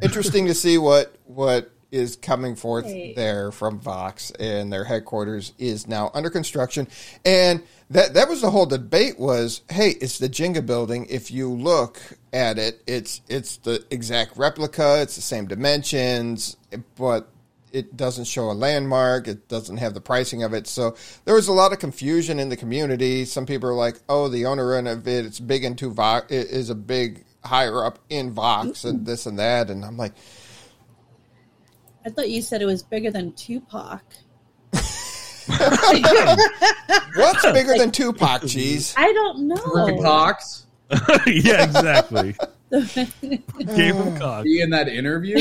interesting 0.00 0.46
to 0.46 0.54
see 0.54 0.78
what 0.78 1.14
what 1.24 1.70
is 1.90 2.16
coming 2.16 2.54
forth 2.54 2.84
Hey. 2.84 3.14
there 3.14 3.50
from 3.50 3.80
Vox, 3.80 4.30
and 4.32 4.72
their 4.72 4.84
headquarters 4.84 5.52
is 5.58 5.88
now 5.88 6.10
under 6.14 6.30
construction. 6.30 6.86
And 7.24 7.62
that 7.90 8.14
that 8.14 8.28
was 8.28 8.42
the 8.42 8.50
whole 8.50 8.66
debate 8.66 9.18
was, 9.18 9.62
hey, 9.70 9.90
it's 10.00 10.18
the 10.18 10.28
Jenga 10.28 10.64
building. 10.64 11.06
If 11.08 11.30
you 11.30 11.50
look 11.50 11.98
at 12.32 12.58
it, 12.58 12.82
it's 12.86 13.22
it's 13.28 13.56
the 13.58 13.84
exact 13.90 14.36
replica. 14.36 15.00
It's 15.00 15.16
the 15.16 15.22
same 15.22 15.46
dimensions, 15.46 16.56
but 16.96 17.28
it 17.72 17.96
doesn't 17.96 18.24
show 18.24 18.50
a 18.50 18.52
landmark. 18.52 19.28
It 19.28 19.48
doesn't 19.48 19.76
have 19.78 19.94
the 19.94 20.00
pricing 20.00 20.42
of 20.42 20.54
it. 20.54 20.66
So 20.66 20.96
there 21.24 21.34
was 21.34 21.48
a 21.48 21.52
lot 21.52 21.72
of 21.72 21.78
confusion 21.78 22.38
in 22.38 22.48
the 22.48 22.56
community. 22.56 23.24
Some 23.24 23.46
people 23.46 23.68
are 23.68 23.74
like, 23.74 24.00
"Oh, 24.08 24.28
the 24.28 24.46
owner 24.46 24.76
of 24.76 25.06
it, 25.08 25.26
it's 25.26 25.40
big 25.40 25.64
into 25.64 25.90
Vox, 25.90 26.30
is 26.32 26.70
a 26.70 26.74
big 26.74 27.24
higher 27.44 27.84
up 27.84 27.98
in 28.10 28.32
Vox, 28.32 28.84
and 28.84 29.06
this 29.06 29.26
and 29.26 29.38
that." 29.38 29.70
And 29.70 29.84
I'm 29.84 29.96
like, 29.96 30.12
I 32.08 32.10
thought 32.10 32.30
you 32.30 32.40
said 32.40 32.62
it 32.62 32.66
was 32.66 32.82
bigger 32.82 33.10
than 33.10 33.32
Tupac. 33.32 34.00
"What's 34.72 35.46
bigger 37.52 37.76
than 37.76 37.90
Tupac?" 37.90 38.42
Cheese. 38.46 38.94
I 38.96 39.12
don't 39.12 39.50
Freaking 39.50 39.96
know. 39.96 40.02
Cox 40.02 40.64
yeah, 41.26 41.64
exactly. 41.64 42.34
Game 43.76 43.96
of 43.98 44.18
cock. 44.18 44.44
be 44.44 44.62
in 44.62 44.70
that 44.70 44.88
interview. 44.88 45.36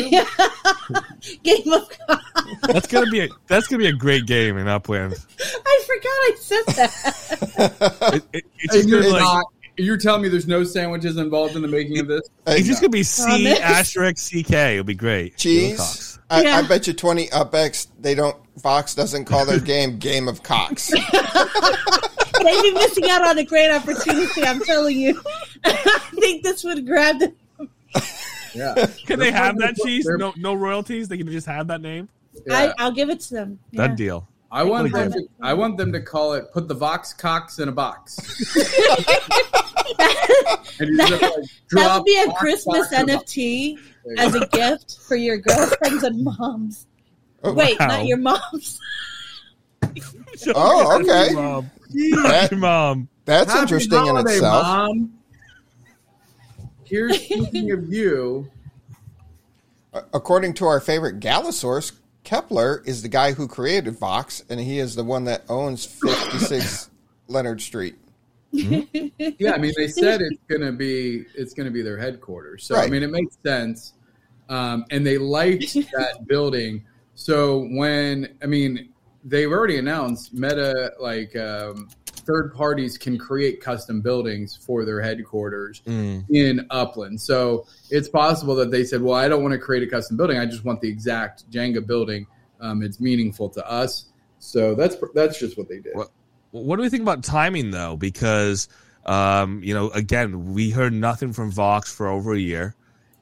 Game 1.44 1.72
of 1.72 1.90
Cards. 1.90 2.24
That's 2.64 2.88
gonna 2.88 3.10
be 3.10 3.22
a 3.22 3.30
that's 3.48 3.68
gonna 3.68 3.80
be 3.80 3.88
a 3.88 3.94
great 3.94 4.26
game 4.26 4.58
in 4.58 4.68
Upland. 4.68 5.14
I 5.40 5.84
forgot 5.88 6.06
I 6.06 6.36
said 6.38 6.64
that. 6.76 6.92
It, 8.14 8.24
it, 8.34 8.44
it's 8.60 8.74
just 8.74 8.90
you're 8.90 9.10
like 9.10 9.22
not. 9.22 9.46
You're 9.78 9.98
telling 9.98 10.22
me 10.24 10.28
there's 10.28 10.48
no 10.48 10.66
sandwiches 10.66 11.16
involved 11.16 11.56
in 11.56 11.62
the 11.62 11.68
making 11.70 12.00
of 12.00 12.08
this? 12.08 12.24
It's 12.48 12.68
just 12.68 12.82
gonna 12.82 12.90
be 12.90 13.04
C 13.04 13.24
Promise. 13.24 13.60
asterisk 13.62 14.30
CK. 14.32 14.52
It'll 14.52 14.84
be 14.84 14.96
great. 14.96 15.38
Cheese. 15.38 16.17
Cocks. 16.30 16.42
I, 16.42 16.42
Yeah. 16.44 16.58
I 16.58 16.68
bet 16.68 16.88
you 16.88 16.94
twenty 16.94 17.28
UpX 17.28 17.88
they 18.00 18.16
don't. 18.16 18.36
Vox 18.58 18.96
doesn't 18.96 19.26
call 19.26 19.46
their 19.46 19.60
game 19.74 19.98
"Game 20.00 20.28
of 20.28 20.44
Cocks." 20.44 20.88
They'd 22.40 22.62
be 22.62 22.72
missing 22.74 23.10
out 23.10 23.28
on 23.28 23.38
a 23.40 23.44
great 23.44 23.72
opportunity. 23.72 24.44
I'm 24.44 24.60
telling 24.62 24.98
you. 25.00 25.22
I 25.66 26.00
think 26.20 26.44
this 26.44 26.64
would 26.64 26.86
grab 26.86 27.20
them. 27.20 27.36
Yeah. 28.54 28.74
Can 29.06 29.20
they 29.20 29.32
They're 29.32 29.34
have 29.40 29.58
that 29.58 29.76
cheese? 29.76 30.06
they're- 30.06 30.18
No, 30.18 30.34
no 30.38 30.54
royalties. 30.54 31.08
They 31.08 31.18
can 31.18 31.28
just 31.32 31.48
have 31.48 31.68
that 31.68 31.82
name. 31.82 32.10
Yeah. 32.46 32.72
I, 32.78 32.84
I'll 32.84 32.92
give 32.92 33.10
it 33.10 33.20
to 33.22 33.34
them. 33.34 33.60
Yeah. 33.72 33.88
That 33.88 33.98
deal. 33.98 34.28
I 34.52 34.64
want 34.64 34.92
them. 34.94 35.12
To, 35.12 35.28
I 35.42 35.54
want 35.56 35.78
them 35.78 35.92
to 35.92 36.02
call 36.02 36.34
it 36.34 36.52
"Put 36.54 36.68
the 36.68 36.74
Vox 36.74 37.12
Cox 37.14 37.60
in 37.60 37.68
a 37.68 37.72
Box." 37.72 38.18
And 40.80 40.90
you 40.90 40.98
just, 40.98 41.12
like, 41.22 41.22
that 41.72 41.96
would 41.96 42.06
be 42.06 42.22
a 42.22 42.28
Vox 42.28 42.40
Christmas 42.40 42.78
Cox 42.90 42.92
in 42.94 43.10
a 43.10 43.14
box. 43.18 43.34
NFT 43.34 43.36
There 43.36 43.44
you 43.74 43.78
as 44.18 44.36
a 44.36 44.48
gift 44.48 45.00
for 45.00 45.16
your 45.16 45.38
girlfriends 45.38 46.04
and 46.04 46.24
moms. 46.24 46.88
Oh, 47.44 47.54
Wait, 47.54 47.80
wow. 47.80 47.88
not 47.88 48.06
your 48.06 48.18
moms. 48.18 48.80
Oh, 50.54 51.00
okay. 51.00 51.34
Mom. 51.34 51.72
That- 51.90 52.56
Mom. 52.56 53.10
that's 53.26 53.52
Happy 53.52 53.62
interesting 53.64 53.98
in 54.00 54.06
holiday, 54.06 54.34
itself. 54.34 54.64
Mom. 54.64 55.14
Here's 56.84 57.20
speaking 57.24 57.72
of 57.72 57.92
you. 57.92 58.50
According 60.14 60.54
to 60.56 60.66
our 60.66 60.80
favorite 60.80 61.20
Gala 61.20 61.52
source, 61.52 61.94
Kepler 62.24 62.84
is 62.86 63.02
the 63.02 63.08
guy 63.08 63.32
who 63.32 63.48
created 63.48 63.98
Vox, 63.98 64.44
and 64.50 64.60
he 64.60 64.80
is 64.80 64.96
the 64.96 65.04
one 65.04 65.24
that 65.26 65.44
owns 65.50 65.86
56 65.86 66.90
Leonard 67.28 67.62
Street. 67.62 67.96
Hmm? 68.52 68.82
Yeah, 69.18 69.54
I 69.54 69.58
mean, 69.58 69.74
they 69.76 69.88
said 69.88 70.22
it's 70.22 70.42
gonna 70.48 70.72
be 70.72 71.26
it's 71.36 71.54
gonna 71.54 71.72
be 71.72 71.82
their 71.82 71.98
headquarters. 71.98 72.66
So 72.66 72.76
I 72.76 72.88
mean, 72.88 73.02
it 73.04 73.10
makes 73.10 73.38
sense. 73.44 73.94
Um, 74.50 74.86
and 74.92 75.06
they 75.06 75.18
liked 75.18 75.74
that 75.74 76.26
building. 76.28 76.84
So 77.16 77.68
when 77.72 78.38
I 78.42 78.46
mean, 78.46 78.90
they've 79.24 79.52
already 79.52 79.78
announced 79.78 80.34
Meta 80.34 80.94
like 81.00 81.36
um, 81.36 81.90
third 82.06 82.54
parties 82.54 82.98
can 82.98 83.18
create 83.18 83.60
custom 83.62 84.02
buildings 84.02 84.56
for 84.56 84.86
their 84.86 85.02
headquarters 85.02 85.82
in 86.30 86.66
Upland. 86.70 87.20
So 87.20 87.66
it's 87.90 88.08
possible 88.10 88.56
that 88.56 88.72
they 88.72 88.84
said, 88.84 89.02
"Well, 89.02 89.16
I 89.16 89.28
don't 89.28 89.42
want 89.42 89.54
to 89.54 89.60
create 89.60 89.84
a 89.84 89.88
custom 89.88 90.16
building. 90.18 90.38
I 90.38 90.46
just 90.46 90.64
want 90.64 90.82
the 90.82 90.90
exact 90.90 91.50
Jenga 91.52 91.86
building. 91.86 92.28
Um, 92.62 92.84
it's 92.84 93.00
meaningful 93.00 93.50
to 93.50 93.68
us." 93.70 94.06
So 94.40 94.76
that's 94.76 94.96
that's 95.16 95.40
just 95.40 95.58
what 95.58 95.68
they 95.70 95.80
did. 95.80 95.96
What- 95.96 96.12
What 96.52 96.76
do 96.78 96.82
we 96.84 96.90
think 96.90 97.02
about 97.02 97.24
timing 97.24 97.72
though? 97.72 97.98
Because 97.98 98.68
um, 99.06 99.62
you 99.64 99.74
know, 99.74 99.90
again, 99.92 100.54
we 100.54 100.70
heard 100.70 100.94
nothing 100.94 101.34
from 101.34 101.50
Vox 101.52 101.94
for 101.94 102.08
over 102.08 102.34
a 102.34 102.40
year, 102.40 102.76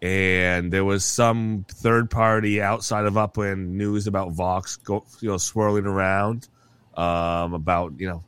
and 0.05 0.71
there 0.71 0.85
was 0.85 1.03
some 1.03 1.65
third 1.67 2.09
party 2.11 2.61
outside 2.61 3.05
of 3.05 3.17
Upland 3.17 3.75
news 3.75 4.05
about 4.07 4.33
Vox 4.33 4.77
go, 4.77 5.03
you 5.19 5.29
know, 5.29 5.37
swirling 5.37 5.85
around 5.85 6.47
um, 6.95 7.53
about 7.53 7.93
you 7.97 8.07
know 8.07 8.23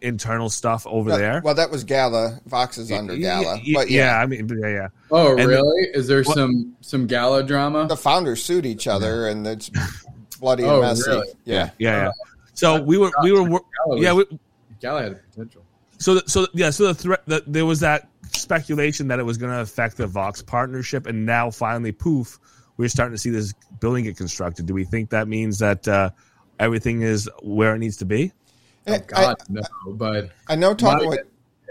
internal 0.00 0.50
stuff 0.50 0.84
over 0.88 1.10
That- 1.10 1.18
there. 1.18 1.40
Well, 1.44 1.54
that 1.54 1.70
was 1.70 1.84
Gala. 1.84 2.40
Vox 2.46 2.76
is 2.76 2.90
under 2.90 3.16
Gala. 3.16 3.60
Yeah, 3.62 3.74
But 3.78 3.88
yeah, 3.90 4.04
yeah, 4.16 4.18
I 4.20 4.26
mean, 4.26 4.48
yeah, 4.60 4.68
yeah. 4.68 4.88
Oh, 5.12 5.36
And- 5.38 5.46
really? 5.48 5.82
Is 5.94 6.08
there 6.08 6.22
What- 6.24 6.34
some 6.34 6.74
some 6.80 7.06
gala 7.06 7.44
drama? 7.44 7.86
the 7.86 7.96
founders 7.96 8.42
sued 8.42 8.66
each 8.66 8.88
other, 8.88 9.28
and 9.28 9.46
it's 9.46 9.70
bloody 10.40 10.64
Oh, 10.64 10.80
and 10.80 10.82
messy. 10.82 11.08
really? 11.10 11.28
Yeah. 11.44 11.70
yeah, 11.78 12.02
yeah. 12.06 12.10
So 12.54 12.82
we 12.82 12.98
were, 12.98 13.10
we 13.22 13.30
were, 13.32 13.44
wor- 13.44 13.62
Gala 13.86 14.00
yeah. 14.00 14.12
We, 14.12 14.24
Gala 14.80 15.02
had 15.02 15.20
potential. 15.30 15.62
so, 15.98 16.14
th- 16.14 16.28
so 16.28 16.46
yeah, 16.52 16.70
so 16.70 16.86
the 16.88 16.94
threat 16.94 17.22
that 17.28 17.50
there 17.50 17.64
was 17.64 17.80
that 17.80 18.08
speculation 18.34 19.08
that 19.08 19.18
it 19.18 19.24
was 19.24 19.38
going 19.38 19.52
to 19.52 19.60
affect 19.60 19.96
the 19.96 20.06
Vox 20.06 20.42
partnership, 20.42 21.06
and 21.06 21.26
now 21.26 21.50
finally, 21.50 21.92
poof, 21.92 22.38
we're 22.76 22.88
starting 22.88 23.14
to 23.14 23.18
see 23.18 23.30
this 23.30 23.52
building 23.80 24.04
get 24.04 24.16
constructed. 24.16 24.66
Do 24.66 24.74
we 24.74 24.84
think 24.84 25.10
that 25.10 25.28
means 25.28 25.58
that 25.58 25.86
uh, 25.86 26.10
everything 26.58 27.02
is 27.02 27.28
where 27.42 27.74
it 27.74 27.78
needs 27.78 27.98
to 27.98 28.04
be? 28.04 28.32
Oh 28.86 28.94
I, 28.94 28.98
God, 28.98 29.36
no. 29.48 29.62
But 29.88 30.30
I 30.48 30.56
know 30.56 30.74
talking 30.74 31.08
with 31.08 31.20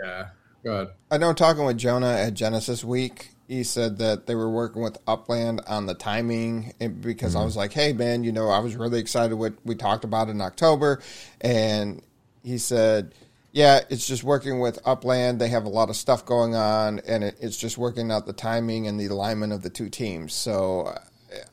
yeah, 0.01 0.27
God. 0.63 0.91
I 1.09 1.17
know 1.17 1.33
talking 1.33 1.65
with 1.65 1.77
Jonah 1.77 2.13
at 2.13 2.33
Genesis 2.33 2.83
Week, 2.83 3.31
he 3.47 3.63
said 3.63 3.97
that 3.97 4.27
they 4.27 4.35
were 4.35 4.49
working 4.49 4.81
with 4.81 4.97
Upland 5.07 5.61
on 5.67 5.85
the 5.85 5.93
timing 5.93 6.73
and 6.79 7.01
because 7.01 7.35
I 7.35 7.43
was 7.43 7.57
like, 7.57 7.73
"Hey 7.73 7.93
man, 7.93 8.23
you 8.23 8.31
know, 8.31 8.49
I 8.49 8.59
was 8.59 8.75
really 8.75 8.99
excited 8.99 9.35
what 9.35 9.53
we 9.65 9.75
talked 9.75 10.05
about 10.05 10.29
in 10.29 10.39
October." 10.39 11.01
And 11.41 12.01
he 12.43 12.57
said, 12.57 13.13
"Yeah, 13.51 13.81
it's 13.89 14.07
just 14.07 14.23
working 14.23 14.59
with 14.59 14.79
Upland. 14.85 15.39
They 15.39 15.49
have 15.49 15.65
a 15.65 15.69
lot 15.69 15.89
of 15.89 15.95
stuff 15.95 16.25
going 16.25 16.55
on 16.55 16.99
and 17.07 17.23
it, 17.23 17.37
it's 17.39 17.57
just 17.57 17.77
working 17.77 18.11
out 18.11 18.25
the 18.25 18.33
timing 18.33 18.87
and 18.87 18.99
the 18.99 19.07
alignment 19.07 19.53
of 19.53 19.61
the 19.61 19.69
two 19.69 19.89
teams." 19.89 20.33
So 20.33 20.81
uh, 20.81 20.99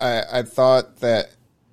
I, 0.00 0.40
I 0.40 0.42
thought 0.42 0.96
that 1.00 1.30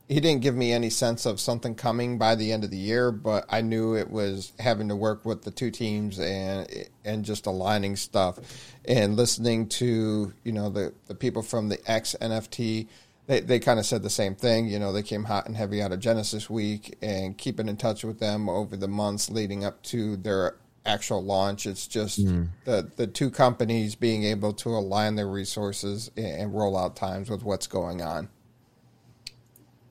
he 0.08 0.20
didn't 0.20 0.42
give 0.42 0.56
me 0.56 0.72
any 0.72 0.90
sense 0.90 1.26
of 1.26 1.40
something 1.40 1.74
coming 1.74 2.18
by 2.18 2.36
the 2.36 2.52
end 2.52 2.64
of 2.64 2.70
the 2.70 2.78
year, 2.78 3.12
but 3.12 3.46
I 3.50 3.62
knew 3.62 3.96
it 3.96 4.10
was 4.10 4.54
having 4.60 4.90
to 4.90 4.96
work 4.96 5.26
with 5.26 5.44
the 5.44 5.52
two 5.52 5.72
teams 5.72 6.20
and 6.20 6.68
and 7.04 7.26
just 7.26 7.48
aligning 7.48 7.96
stuff 7.96 8.40
and 8.86 9.16
listening 9.16 9.68
to 9.70 10.34
you 10.44 10.52
know 10.52 10.70
the 10.70 10.94
the 11.08 11.16
people 11.16 11.42
from 11.42 11.70
the 11.70 11.80
X 11.90 12.16
NFT. 12.22 12.88
They, 13.28 13.40
they 13.40 13.60
kind 13.60 13.80
of 13.80 13.86
said 13.86 14.04
the 14.04 14.10
same 14.10 14.36
thing. 14.36 14.68
You 14.68 14.78
know, 14.78 14.92
they 14.92 15.02
came 15.02 15.24
hot 15.24 15.48
and 15.48 15.56
heavy 15.56 15.82
out 15.82 15.92
of 15.92 16.00
Genesis 16.00 16.50
Week 16.50 16.98
and 17.02 17.38
keeping 17.38 17.68
in 17.68 17.78
touch 17.78 18.04
with 18.04 18.20
them 18.20 18.50
over 18.50 18.78
the 18.78 18.88
months 18.88 19.30
leading 19.30 19.66
up 19.66 19.82
to 19.84 20.16
their 20.18 20.58
actual 20.86 21.24
launch. 21.24 21.66
It's 21.66 21.88
just 21.88 22.22
hmm. 22.22 22.44
the, 22.66 22.90
the 22.96 23.08
two 23.08 23.32
companies 23.32 23.96
being 23.96 24.24
able 24.24 24.54
to 24.54 24.70
align 24.70 25.16
their 25.16 25.28
resources 25.28 26.12
and, 26.16 26.26
and 26.26 26.54
roll 26.54 26.78
out 26.78 26.96
times 26.96 27.30
with 27.30 27.44
what's 27.44 27.68
going 27.68 28.02
on. 28.02 28.30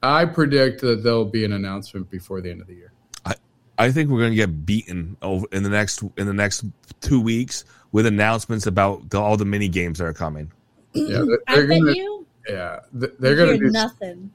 I 0.02 0.26
predict 0.26 0.82
that 0.82 1.02
there'll 1.02 1.24
be 1.24 1.44
an 1.44 1.52
announcement 1.52 2.10
before 2.10 2.40
the 2.40 2.50
end 2.50 2.60
of 2.60 2.66
the 2.66 2.74
year. 2.74 2.92
I, 3.24 3.34
I 3.78 3.90
think 3.90 4.10
we're 4.10 4.20
going 4.20 4.32
to 4.32 4.36
get 4.36 4.66
beaten 4.66 5.16
over 5.22 5.46
in 5.50 5.62
the 5.62 5.70
next 5.70 6.02
in 6.18 6.26
the 6.26 6.34
next 6.34 6.64
two 7.00 7.20
weeks 7.20 7.64
with 7.90 8.06
announcements 8.06 8.66
about 8.66 9.08
the, 9.10 9.18
all 9.20 9.36
the 9.36 9.46
mini 9.46 9.68
games 9.68 9.98
that 9.98 10.04
are 10.04 10.12
coming. 10.12 10.52
Yeah, 10.92 11.24
they're, 11.26 11.38
I 11.48 11.56
they're 11.56 11.68
bet 11.68 11.78
gonna. 11.80 11.92
you 11.92 12.13
Yeah, 12.48 12.80
they're 12.92 13.36
gonna 13.36 13.58
do. 13.58 13.70
nothing 13.70 14.30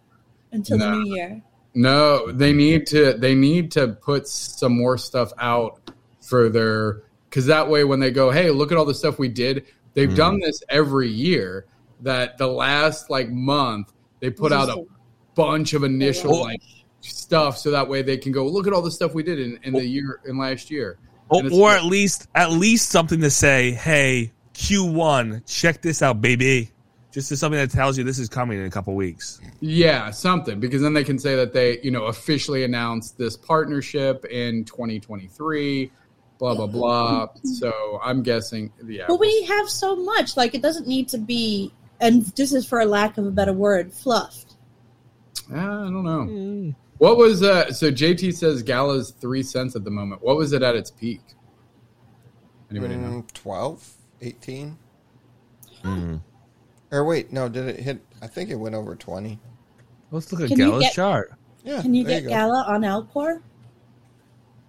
until 0.51 0.77
No. 0.77 0.91
the 0.91 0.97
new 0.97 1.15
year. 1.15 1.41
No, 1.75 2.31
they 2.31 2.53
need 2.53 2.87
to. 2.87 3.13
They 3.13 3.35
need 3.35 3.71
to 3.71 3.89
put 3.89 4.27
some 4.27 4.75
more 4.75 4.97
stuff 4.97 5.31
out 5.37 5.91
for 6.21 6.49
their 6.49 7.03
because 7.29 7.45
that 7.45 7.69
way 7.69 7.83
when 7.83 7.99
they 7.99 8.11
go, 8.11 8.31
hey, 8.31 8.49
look 8.49 8.71
at 8.71 8.77
all 8.77 8.85
the 8.85 8.93
stuff 8.93 9.19
we 9.19 9.27
did. 9.27 9.65
They've 9.93 10.15
done 10.15 10.37
mm. 10.37 10.45
this 10.45 10.63
every 10.69 11.09
year. 11.09 11.65
That 12.01 12.37
the 12.37 12.47
last 12.47 13.09
like 13.09 13.29
month 13.29 13.91
they 14.21 14.29
put 14.29 14.51
out 14.51 14.69
a 14.69 14.85
bunch 15.35 15.73
of 15.73 15.83
initial 15.83 16.35
Oh. 16.35 16.41
like 16.41 16.61
stuff, 17.01 17.57
so 17.57 17.71
that 17.71 17.87
way 17.87 18.01
they 18.01 18.17
can 18.17 18.31
go 18.31 18.47
look 18.47 18.67
at 18.67 18.73
all 18.73 18.81
the 18.81 18.91
stuff 18.91 19.13
we 19.13 19.23
did 19.23 19.39
in, 19.39 19.59
in 19.63 19.73
the 19.73 19.85
year 19.85 20.19
in 20.25 20.37
last 20.37 20.71
year. 20.71 20.97
Or, 21.29 21.43
or 21.51 21.71
at 21.71 21.85
least 21.85 22.27
at 22.33 22.51
least 22.51 22.89
something 22.89 23.21
to 23.21 23.29
say, 23.29 23.71
hey, 23.71 24.31
Q1, 24.53 25.45
check 25.45 25.81
this 25.81 26.01
out, 26.01 26.21
baby. 26.21 26.71
Just 27.11 27.31
as 27.31 27.39
something 27.39 27.59
that 27.59 27.71
tells 27.71 27.97
you 27.97 28.03
this 28.03 28.19
is 28.19 28.29
coming 28.29 28.59
in 28.59 28.65
a 28.65 28.69
couple 28.69 28.93
weeks. 28.93 29.41
Yeah, 29.61 30.11
something 30.11 30.59
because 30.59 30.81
then 30.81 30.93
they 30.93 31.03
can 31.03 31.17
say 31.17 31.35
that 31.35 31.53
they, 31.53 31.79
you 31.81 31.89
know, 31.89 32.05
officially 32.05 32.63
announced 32.63 33.17
this 33.17 33.35
partnership 33.35 34.25
in 34.25 34.63
2023, 34.65 35.91
blah 36.37 36.55
blah 36.55 36.67
blah. 36.67 37.27
So 37.43 37.99
I'm 38.03 38.21
guessing, 38.21 38.71
yeah. 38.85 39.05
But 39.07 39.19
we 39.19 39.43
have 39.45 39.69
so 39.69 39.95
much. 39.95 40.37
Like 40.37 40.53
it 40.53 40.61
doesn't 40.61 40.87
need 40.87 41.09
to 41.09 41.17
be. 41.17 41.73
And 41.99 42.25
this 42.27 42.53
is 42.53 42.65
for 42.65 42.79
a 42.79 42.85
lack 42.85 43.17
of 43.17 43.25
a 43.25 43.31
better 43.31 43.53
word, 43.53 43.91
fluffed. 43.91 44.55
I 45.51 45.55
don't 45.55 46.03
know. 46.03 46.73
What 46.99 47.17
was 47.17 47.41
uh? 47.41 47.73
So 47.73 47.91
JT 47.91 48.35
says 48.35 48.61
Gala's 48.61 49.11
three 49.11 49.41
cents 49.41 49.75
at 49.75 49.83
the 49.83 49.91
moment. 49.91 50.21
What 50.21 50.37
was 50.37 50.53
it 50.53 50.61
at 50.61 50.75
its 50.75 50.91
peak? 50.91 51.21
Anybody 52.69 52.97
know? 52.97 53.23
Mm, 53.23 53.33
12, 53.33 53.93
18? 54.21 54.77
Or 56.91 57.03
wait, 57.05 57.31
no, 57.31 57.47
did 57.49 57.67
it 57.67 57.79
hit? 57.79 58.01
I 58.21 58.27
think 58.27 58.49
it 58.49 58.55
went 58.55 58.75
over 58.75 58.95
20. 58.95 59.39
Let's 60.11 60.31
look 60.31 60.41
at 60.41 60.47
Can 60.49 60.57
you 60.57 60.65
Gala's 60.65 60.83
get- 60.85 60.93
chart. 60.93 61.33
Yeah. 61.63 61.81
Can 61.81 61.93
you 61.93 62.03
there 62.03 62.21
get 62.21 62.29
go. 62.29 62.33
Gala 62.33 62.63
on 62.67 62.81
Alcor? 62.81 63.41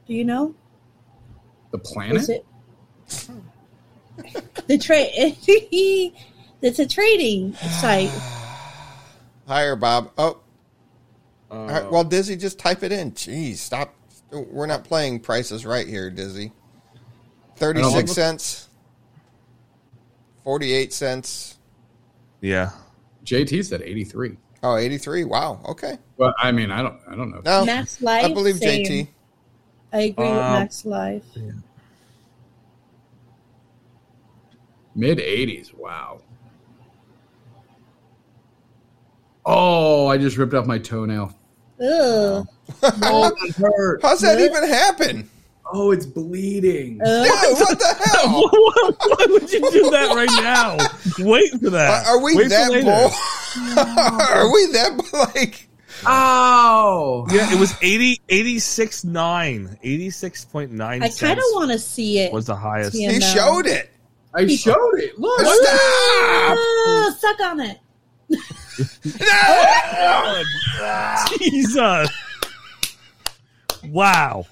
Do 0.06 0.14
you 0.14 0.24
know? 0.24 0.54
The 1.70 1.78
planet? 1.78 2.16
Is 2.16 2.28
it 2.28 2.44
the 4.66 4.76
trade? 4.76 5.10
it's 6.62 6.78
a 6.78 6.86
trading 6.86 7.54
site. 7.54 8.10
Higher, 9.46 9.76
Bob. 9.76 10.10
Oh, 10.18 10.40
Uh, 11.50 11.54
all 11.54 11.66
right, 11.68 11.90
well, 11.90 12.04
Dizzy, 12.04 12.36
just 12.36 12.58
type 12.58 12.82
it 12.82 12.92
in. 12.92 13.12
Jeez, 13.12 13.56
stop. 13.56 13.94
We're 14.30 14.66
not 14.66 14.84
playing 14.84 15.20
prices 15.20 15.64
right 15.66 15.86
here, 15.88 16.10
Dizzy. 16.10 16.52
36 17.56 18.12
cents, 18.12 18.68
48 20.44 20.92
cents. 20.92 21.58
Yeah. 22.40 22.70
JT 23.24 23.64
said 23.64 23.82
83. 23.82 24.36
Oh, 24.62 24.76
83. 24.76 25.24
Wow. 25.24 25.60
Okay. 25.68 25.98
Well, 26.16 26.34
I 26.38 26.52
mean, 26.52 26.70
I 26.70 26.82
don't, 26.82 26.98
I 27.08 27.14
don't 27.14 27.30
know. 27.30 27.40
No, 27.44 27.64
Max 27.64 28.00
Life. 28.02 28.24
I 28.24 28.32
believe 28.32 28.56
same. 28.58 28.84
JT. 28.84 29.08
I 29.92 30.00
agree 30.02 30.24
with 30.28 30.36
Um, 30.36 30.52
Max 30.52 30.84
Life. 30.84 31.24
Mid 34.94 35.18
80s. 35.18 35.74
Wow. 35.74 36.20
Oh, 39.46 40.06
I 40.08 40.18
just 40.18 40.36
ripped 40.36 40.54
off 40.54 40.66
my 40.66 40.78
toenail. 40.78 41.34
Ugh. 41.80 42.46
Oh, 42.82 43.32
it 43.42 43.54
hurt. 43.56 44.02
How's 44.02 44.20
that 44.20 44.38
even 44.38 44.68
happen? 44.68 45.30
Oh, 45.72 45.90
it's 45.92 46.06
bleeding. 46.06 47.00
Ugh. 47.04 47.24
Dude, 47.26 47.58
what 47.58 47.78
the 47.78 47.94
hell? 48.12 48.42
Why 49.08 49.26
would 49.28 49.52
you 49.52 49.60
do 49.70 49.90
that 49.90 50.14
right 50.14 50.28
now? 50.42 50.76
Wait 51.24 51.50
for 51.60 51.70
that. 51.70 52.06
Are, 52.06 52.14
are 52.16 52.22
we 52.24 52.34
Wait 52.36 52.48
that 52.50 52.70
later. 52.72 52.84
bull? 52.84 53.10
are 53.78 54.52
we 54.52 54.66
that 54.72 55.08
like? 55.34 55.68
Oh, 56.06 57.26
Yeah, 57.30 57.52
it 57.52 57.60
was 57.60 57.74
80, 57.82 58.20
86.9. 58.28 59.78
86.9 59.84 60.80
I 61.02 61.08
kind 61.10 61.38
of 61.38 61.44
want 61.52 61.70
to 61.72 61.78
see 61.78 62.18
it. 62.20 62.32
was 62.32 62.46
the 62.46 62.56
highest. 62.56 62.94
Yeah. 62.94 63.12
He 63.12 63.20
showed 63.20 63.66
it. 63.66 63.90
I 64.32 64.46
showed 64.46 64.94
it. 64.98 65.18
Look. 65.18 65.40
Stop! 65.40 65.56
Ah, 66.58 67.16
suck 67.18 67.40
on 67.40 67.60
it. 67.60 67.78
no! 69.20 70.42
Jesus. 71.38 72.08
Wow. 73.88 74.46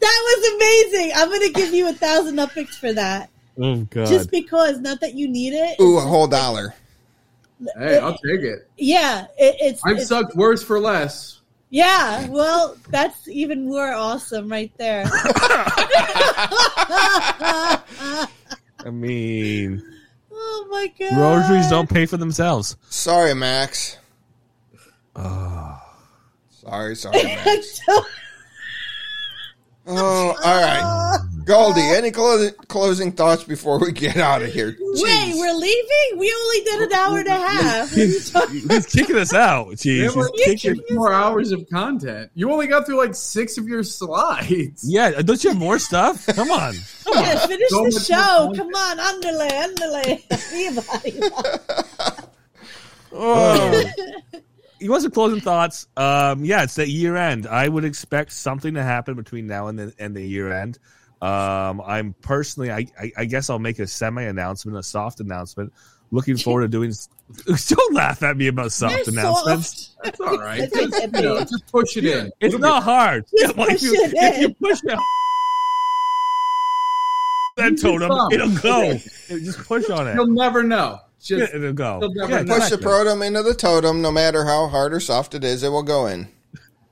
That 0.00 0.36
was 0.36 0.54
amazing. 0.54 1.12
I'm 1.16 1.28
gonna 1.30 1.50
give 1.50 1.74
you 1.74 1.88
a 1.88 1.92
thousand 1.92 2.36
UPX 2.36 2.78
for 2.78 2.92
that. 2.92 3.30
Oh 3.60 3.76
god. 3.90 4.06
Just 4.08 4.30
because, 4.30 4.78
not 4.80 5.00
that 5.00 5.14
you 5.14 5.26
need 5.28 5.52
it. 5.52 5.80
Ooh, 5.80 5.98
a 5.98 6.02
whole 6.02 6.28
dollar. 6.28 6.74
Hey, 7.76 7.98
I'll 7.98 8.12
take 8.12 8.42
it. 8.42 8.70
Yeah, 8.76 9.22
it, 9.36 9.56
it's, 9.60 9.82
I've 9.84 9.96
it's 9.98 10.06
sucked 10.08 10.36
worse 10.36 10.62
for 10.62 10.78
less. 10.78 11.40
yeah. 11.70 12.28
Well, 12.28 12.76
that's 12.90 13.26
even 13.26 13.66
more 13.66 13.92
awesome 13.92 14.48
right 14.48 14.70
there. 14.78 15.02
I 15.10 16.18
mean, 18.92 19.82
oh 20.32 20.66
my 20.70 20.86
god. 20.98 21.14
groceries 21.14 21.68
don't 21.68 21.90
pay 21.90 22.06
for 22.06 22.16
themselves. 22.16 22.76
Sorry, 22.88 23.34
Max. 23.34 23.98
Oh. 25.16 25.74
Sorry, 26.50 26.94
sorry, 26.94 27.22
Max. 27.24 27.80
Oh, 29.90 30.34
all 30.44 30.62
right. 30.62 31.18
Goldie, 31.46 31.80
any 31.80 32.10
clo- 32.10 32.50
closing 32.68 33.10
thoughts 33.10 33.42
before 33.42 33.78
we 33.78 33.90
get 33.92 34.18
out 34.18 34.42
of 34.42 34.52
here? 34.52 34.76
Wait, 34.78 35.32
we're 35.34 35.54
leaving? 35.54 36.18
We 36.18 36.30
only 36.38 36.60
did 36.64 36.82
an 36.82 36.92
hour 36.92 37.18
and 37.20 37.26
a 37.28 37.30
half. 37.32 37.90
What 37.90 37.98
are 37.98 38.04
you 38.04 38.20
talking- 38.20 38.68
He's 38.68 38.86
kicking 38.86 39.16
us 39.16 39.32
out. 39.32 39.68
We 39.68 39.76
Jeez. 39.76 40.14
He's 40.34 40.44
kicking- 40.44 40.74
six 40.76 40.90
more 40.90 41.10
hours 41.10 41.50
of 41.52 41.66
content. 41.70 42.30
You 42.34 42.52
only 42.52 42.66
got 42.66 42.84
through 42.84 42.98
like 42.98 43.14
six 43.14 43.56
of 43.56 43.66
your 43.66 43.82
slides. 43.82 44.84
Yeah, 44.86 45.22
don't 45.22 45.42
you 45.42 45.50
have 45.50 45.58
more 45.58 45.78
stuff? 45.78 46.26
Come 46.26 46.50
on. 46.50 46.74
Yeah, 47.14 47.46
finish 47.46 47.68
So 47.70 47.84
the 47.84 48.00
show. 48.06 48.52
Come 48.54 48.68
on, 48.74 49.00
underlay, 49.00 49.58
underlay. 49.58 50.24
Everybody. 50.30 51.20
Oh. 53.10 53.84
He 54.80 54.88
wants 54.88 55.04
some 55.04 55.12
closing 55.12 55.40
thoughts. 55.40 55.86
Um, 55.96 56.44
yeah, 56.44 56.62
it's 56.62 56.76
the 56.76 56.88
year 56.88 57.16
end. 57.16 57.46
I 57.46 57.68
would 57.68 57.84
expect 57.84 58.32
something 58.32 58.74
to 58.74 58.82
happen 58.82 59.14
between 59.14 59.46
now 59.46 59.66
and 59.68 59.78
the, 59.78 59.92
and 59.98 60.14
the 60.14 60.22
year 60.22 60.52
end. 60.52 60.78
Um, 61.20 61.80
I'm 61.80 62.14
personally, 62.22 62.70
I, 62.70 62.86
I, 62.98 63.12
I 63.16 63.24
guess 63.24 63.50
I'll 63.50 63.58
make 63.58 63.78
a 63.80 63.86
semi 63.86 64.22
announcement, 64.22 64.78
a 64.78 64.82
soft 64.82 65.20
announcement. 65.20 65.72
Looking 66.10 66.36
forward 66.36 66.62
to 66.62 66.68
doing. 66.68 66.92
Don't 67.68 67.94
laugh 67.94 68.22
at 68.22 68.36
me 68.36 68.46
about 68.46 68.72
soft 68.72 69.06
You're 69.06 69.08
announcements. 69.18 69.88
soft. 69.94 69.96
That's 70.04 70.20
all 70.20 70.38
right. 70.38 70.70
Just, 70.72 71.02
you 71.02 71.22
know, 71.22 71.40
just 71.40 71.66
push 71.70 71.96
it 71.96 72.04
in. 72.04 72.26
It's 72.40 72.54
It'll 72.54 72.60
not 72.60 72.82
hard. 72.82 73.24
Just 73.36 73.56
Yeah, 73.56 73.64
if, 73.64 73.68
push 73.68 73.82
you, 73.82 73.94
it 73.94 74.12
if 74.14 74.40
you 74.40 74.54
push 74.54 74.80
it, 74.84 74.98
that 77.56 77.78
totem, 77.80 78.10
it'll 78.32 78.56
go. 78.62 78.94
Just 79.28 79.58
push 79.66 79.90
on 79.90 80.06
it. 80.08 80.14
You'll 80.14 80.28
never 80.28 80.62
know. 80.62 81.00
Yeah, 81.20 81.38
Just 81.38 81.54
it'll 81.54 81.72
go. 81.72 82.00
You'll 82.02 82.30
Yeah, 82.30 82.42
know. 82.42 82.58
Push 82.58 82.70
the 82.70 82.76
protum 82.76 83.26
into 83.26 83.42
the 83.42 83.54
totem, 83.54 84.02
no 84.02 84.12
matter 84.12 84.44
how 84.44 84.68
hard 84.68 84.92
or 84.94 85.00
soft 85.00 85.34
it 85.34 85.44
is, 85.44 85.62
it 85.62 85.70
will 85.70 85.82
go 85.82 86.06
in. 86.06 86.28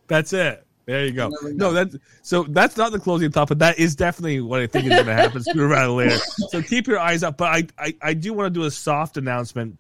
That's 0.09 0.33
it. 0.33 0.65
There 0.87 1.05
you 1.05 1.13
go. 1.13 1.29
Never 1.29 1.55
No, 1.55 1.73
that's 1.73 1.97
so 2.23 2.45
that's 2.45 2.77
not 2.77 2.93
the 2.93 3.01
closing 3.01 3.33
thought, 3.33 3.49
but 3.49 3.59
that 3.59 3.79
is 3.79 3.97
definitely 3.97 4.41
what 4.41 4.61
I 4.61 4.69
think 4.69 4.87
is 4.87 4.91
going 4.91 5.07
to 5.07 5.15
happen 5.15 5.43
sooner 5.45 5.67
rather 5.67 5.89
later. 5.89 6.19
So 6.49 6.63
keep 6.63 6.87
your 6.87 7.01
eyes 7.01 7.25
up. 7.25 7.37
But 7.37 7.53
I, 7.53 7.87
I, 7.87 7.95
I 8.01 8.15
do 8.15 8.33
want 8.33 8.55
to 8.55 8.61
do 8.61 8.67
a 8.67 8.71
soft 8.71 9.17
announcement 9.17 9.79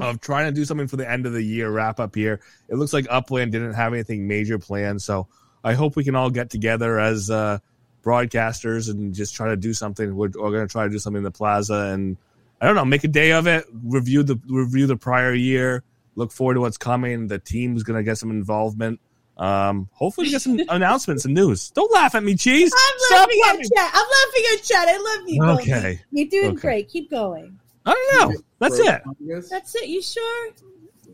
of 0.00 0.20
trying 0.20 0.46
to 0.46 0.52
do 0.52 0.64
something 0.64 0.86
for 0.86 0.96
the 0.96 1.10
end 1.10 1.26
of 1.26 1.32
the 1.32 1.42
year 1.42 1.70
wrap 1.70 1.98
up 1.98 2.14
here. 2.14 2.40
It 2.68 2.76
looks 2.76 2.92
like 2.92 3.06
Upland 3.10 3.50
didn't 3.50 3.74
have 3.74 3.92
anything 3.92 4.28
major 4.28 4.60
planned, 4.60 5.02
so 5.02 5.26
I 5.64 5.74
hope 5.74 5.96
we 5.96 6.04
can 6.04 6.14
all 6.14 6.30
get 6.30 6.50
together 6.50 7.00
as 7.00 7.30
uh, 7.30 7.58
broadcasters 8.04 8.90
and 8.90 9.12
just 9.14 9.34
try 9.34 9.48
to 9.48 9.56
do 9.56 9.74
something. 9.74 10.14
We're, 10.14 10.28
we're 10.28 10.52
going 10.52 10.66
to 10.66 10.70
try 10.70 10.84
to 10.84 10.90
do 10.90 11.00
something 11.00 11.18
in 11.18 11.24
the 11.24 11.32
plaza 11.32 11.90
and 11.92 12.16
I 12.60 12.66
don't 12.66 12.74
know, 12.74 12.84
make 12.84 13.04
a 13.04 13.08
day 13.08 13.32
of 13.32 13.46
it. 13.46 13.64
Review 13.84 14.22
the 14.22 14.40
review 14.48 14.86
the 14.86 14.96
prior 14.96 15.32
year. 15.34 15.84
Look 16.16 16.32
forward 16.32 16.54
to 16.54 16.60
what's 16.60 16.78
coming. 16.78 17.28
The 17.28 17.38
team's 17.38 17.82
going 17.84 17.96
to 17.96 18.02
get 18.02 18.18
some 18.18 18.30
involvement. 18.30 19.00
Um, 19.36 19.88
hopefully, 19.92 20.30
get 20.30 20.42
some 20.42 20.58
announcements 20.68 21.24
and 21.24 21.34
news. 21.34 21.70
Don't 21.70 21.92
laugh 21.92 22.14
at 22.16 22.24
me, 22.24 22.34
cheese. 22.34 22.72
I'm 22.76 22.94
Stop 22.98 23.28
laughing 23.28 23.40
at 23.44 23.56
chat. 23.76 23.90
I'm 23.94 24.06
laughing 24.06 24.44
at 24.52 24.62
chat. 24.64 24.88
I 24.88 24.96
love 25.16 25.28
you. 25.28 25.40
Goldie. 25.40 25.62
Okay. 25.62 26.00
You're 26.10 26.28
doing 26.28 26.50
Okay. 26.52 26.60
great. 26.60 26.88
Keep 26.88 27.10
going. 27.10 27.58
I 27.86 27.92
don't 28.18 28.32
know. 28.32 28.40
That's 28.58 28.78
it. 28.80 29.02
That's 29.48 29.74
it. 29.76 29.88
You 29.88 30.02
sure? 30.02 30.50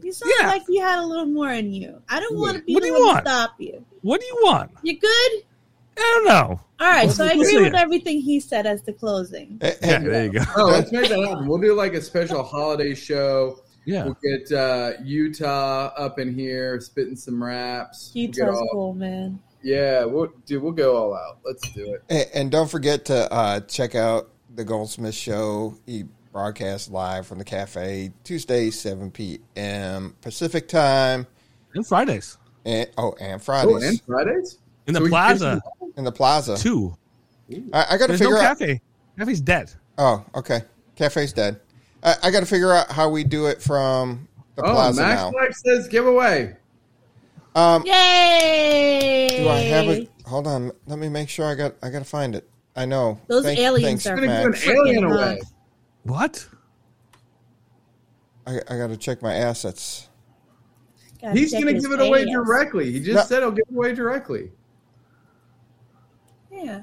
You 0.03 0.13
sound 0.13 0.33
Yeah. 0.41 0.47
like 0.49 0.63
you 0.69 0.81
had 0.81 0.99
a 0.99 1.07
little 1.07 1.27
more 1.27 1.51
in 1.53 1.71
you. 1.73 2.01
I 2.09 2.21
don't 2.21 2.39
want 2.39 2.57
to 2.57 2.63
be 2.63 2.73
What 2.75 2.83
the 2.83 2.89
do 2.89 2.95
you 2.95 3.01
one 3.01 3.15
want? 3.15 3.25
to 3.27 3.31
stop 3.31 3.51
you. 3.59 3.85
What 4.01 4.21
do 4.21 4.27
you 4.27 4.41
want? 4.43 4.71
You 4.83 4.99
good? 4.99 5.31
I 5.97 6.01
don't 6.01 6.25
know. 6.27 6.61
All 6.81 6.89
right. 6.91 7.05
Let's- 7.07 7.17
so 7.17 7.25
I 7.25 7.35
let's 7.35 7.49
agree 7.49 7.65
with 7.65 7.75
it. 7.75 7.79
everything 7.79 8.21
he 8.21 8.41
said 8.41 8.67
as 8.67 8.83
the 8.83 8.93
closing. 8.93 9.59
Yeah, 9.63 9.75
eh, 9.83 9.99
there 9.99 10.25
you 10.27 10.33
go. 10.33 10.41
Oh, 10.57 10.65
let's 10.67 10.91
make 10.93 11.09
that 11.09 11.19
happen. 11.21 11.47
We'll 11.47 11.59
do 11.61 11.75
like 11.75 11.95
a 11.95 12.01
special 12.03 12.43
holiday 12.43 12.95
show. 12.95 13.61
Yeah. 13.87 14.05
We'll 14.05 14.19
get 14.23 14.51
uh, 14.53 14.93
Utah 15.05 15.91
up 15.97 16.19
in 16.19 16.35
here, 16.35 16.81
spitting 16.81 17.17
some 17.17 17.43
raps. 17.43 18.11
We'll 18.15 18.25
Utah's 18.25 18.57
all- 18.57 18.69
cool, 18.73 18.95
man. 18.95 19.41
Yeah, 19.63 20.05
we'll, 20.05 20.29
dude, 20.45 20.63
we'll 20.63 20.73
go 20.73 20.95
all 20.97 21.15
out. 21.15 21.39
Let's 21.45 21.71
do 21.73 21.95
it. 21.95 22.03
And, 22.11 22.27
and 22.35 22.51
don't 22.51 22.71
forget 22.71 23.07
to 23.07 23.33
uh, 23.33 23.61
check 23.61 23.95
out 23.95 24.29
the 24.55 24.65
Goldsmith 24.65 25.15
Show. 25.15 25.77
He 25.87 26.05
broadcasts 26.33 26.91
live 26.91 27.27
from 27.27 27.39
the 27.39 27.45
cafe 27.45 28.13
Tuesday, 28.25 28.69
7 28.71 29.11
p.m. 29.11 30.17
Pacific 30.21 30.69
time. 30.69 31.27
And 31.75 31.87
Fridays 31.87 32.37
And, 32.67 32.91
oh, 32.99 33.15
and 33.21 33.41
Oh, 33.41 33.45
Fridays 33.45 33.83
and 33.85 34.03
Fridays? 34.03 34.59
In 34.87 34.95
the 34.95 35.01
So 35.01 35.09
plaza 35.09 35.63
in 35.97 36.05
the 36.05 36.13
plaza. 36.13 36.57
too. 36.57 36.97
I, 37.73 37.87
I 37.91 37.97
got 37.99 38.07
to 38.07 38.07
There's 38.09 38.21
no 38.21 38.27
figure 38.31 38.39
out. 38.39 38.59
cafe. 38.59 38.81
Cafe's 39.19 39.41
dead. 39.41 39.73
Oh, 39.99 40.25
okay. 40.35 40.63
Cafe's 40.97 41.33
dead. 41.33 41.61
I, 42.03 42.15
I 42.25 42.31
got 42.31 42.41
to 42.41 42.47
figure 42.47 42.73
out 42.73 42.91
how 42.91 43.09
we 43.09 43.23
do 43.25 43.47
it 43.47 43.63
from 43.63 44.27
the 44.57 44.63
Oh, 44.65 44.73
plaza 44.73 45.03
Max 45.03 45.21
now. 45.21 45.31
Life 45.33 45.55
says 45.55 45.89
giveaway. 45.89 46.57
Um, 47.55 47.85
Yay! 47.87 49.29
do 49.39 49.49
I 49.49 49.59
have 49.61 49.89
it? 49.89 50.11
Hold 50.27 50.47
on. 50.49 50.73
Let 50.87 50.99
me 50.99 51.09
make 51.09 51.29
sure 51.29 51.47
I 51.47 51.55
got. 51.55 51.75
I 51.83 51.91
got 51.91 52.01
to 52.01 52.05
find 52.05 52.35
it. 52.35 52.49
I 52.75 52.85
know. 52.87 53.21
Those 53.29 53.45
Thank- 53.45 53.61
aliens 53.61 54.03
thanks, 54.03 54.07
are 54.07 54.11
I'm 54.15 54.17
gonna 54.29 54.49
Max. 54.51 54.65
do 54.65 54.71
an 54.71 54.77
alien 54.77 55.05
away. 55.05 55.41
What? 56.03 56.49
I, 58.47 58.59
I 58.69 58.77
got 58.77 58.89
to 58.89 58.97
check 58.97 59.23
my 59.23 59.33
assets. 59.35 60.09
Gotta 61.23 61.39
He's 61.39 61.53
going 61.53 61.67
to 61.67 61.75
give 61.81 61.93
it 61.93 62.01
away 62.01 62.23
ass. 62.23 62.29
directly. 62.33 62.91
He 62.93 62.99
just 63.01 63.15
No. 63.15 63.23
said 63.23 63.43
he'll 63.43 63.53
give 63.53 63.65
it 63.71 63.75
away 63.75 63.95
directly. 63.95 64.51
Yeah. 66.65 66.83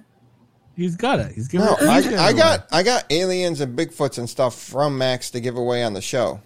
He's 0.75 0.95
got 0.95 1.19
it. 1.19 1.33
He's 1.33 1.47
giving. 1.47 1.67
No, 1.67 1.75
he's 1.75 1.87
I, 1.89 2.01
giving 2.01 2.19
I 2.19 2.29
it 2.29 2.35
got 2.37 2.67
I 2.71 2.83
got 2.83 3.05
aliens 3.11 3.59
and 3.61 3.77
Bigfoots 3.77 4.17
and 4.17 4.29
stuff 4.29 4.55
from 4.57 4.97
Max 4.97 5.29
to 5.31 5.39
give 5.41 5.57
away 5.57 5.83
on 5.83 5.93
the 5.93 6.01
show. 6.01 6.39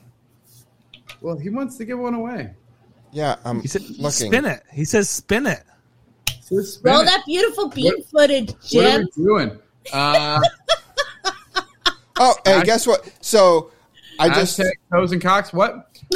Well, 1.21 1.37
he 1.37 1.49
wants 1.49 1.77
to 1.77 1.85
give 1.85 1.99
one 1.99 2.13
away. 2.15 2.53
Yeah, 3.11 3.35
I'm. 3.45 3.61
He 3.61 3.67
said, 3.67 3.83
looking. 3.83 4.31
"Spin 4.31 4.45
it." 4.45 4.63
He 4.73 4.83
says, 4.83 5.09
"Spin 5.09 5.45
it." 5.45 5.63
So 6.41 6.59
spin 6.61 6.91
Roll 6.91 7.01
it. 7.01 7.05
that 7.05 7.23
beautiful 7.25 7.69
bean 7.69 8.03
footage, 8.03 8.49
What 8.71 8.85
are 8.85 8.99
Jim. 8.99 9.07
we 9.17 9.23
doing? 9.23 9.59
Uh, 9.93 10.39
Oh, 12.17 12.33
hey, 12.45 12.51
Hashtag- 12.53 12.65
guess 12.65 12.87
what? 12.87 13.11
So 13.21 13.71
I 14.19 14.29
just 14.29 14.57
hashtag 14.59 14.71
toes 14.91 15.11
and 15.11 15.21
cocks. 15.21 15.51
What? 15.53 15.89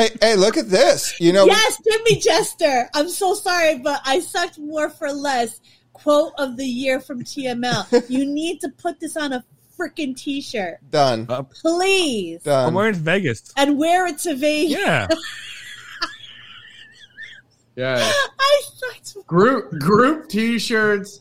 hey 0.00 0.16
hey 0.20 0.36
look 0.36 0.56
at 0.56 0.68
this. 0.68 1.18
You 1.20 1.32
know 1.32 1.46
Yes, 1.46 1.80
Jimmy 1.88 2.20
Jester. 2.20 2.88
I'm 2.94 3.08
so 3.08 3.34
sorry, 3.34 3.78
but 3.78 4.00
I 4.04 4.20
sucked 4.20 4.58
more 4.58 4.90
for 4.90 5.12
less. 5.12 5.60
Quote 5.92 6.32
of 6.38 6.56
the 6.56 6.64
year 6.64 6.98
from 7.00 7.22
TML. 7.22 8.08
you 8.10 8.24
need 8.24 8.60
to 8.62 8.70
put 8.70 9.00
this 9.00 9.16
on 9.16 9.32
a 9.34 9.44
freaking 9.78 10.16
t-shirt, 10.16 10.78
done 10.90 11.26
Uh, 11.28 11.42
please, 11.42 12.46
I'm 12.46 12.50
done. 12.52 12.74
wearing 12.74 12.94
Vegas. 12.94 13.52
and 13.56 13.78
wear 13.78 14.06
it 14.06 14.18
to 14.20 14.34
Vegas. 14.34 14.78
Yeah. 14.78 15.06
Yeah. 17.76 17.96
I 18.02 18.62
sucked. 18.74 19.26
Group 19.26 19.70
group 19.78 20.28
T-shirts. 20.28 21.20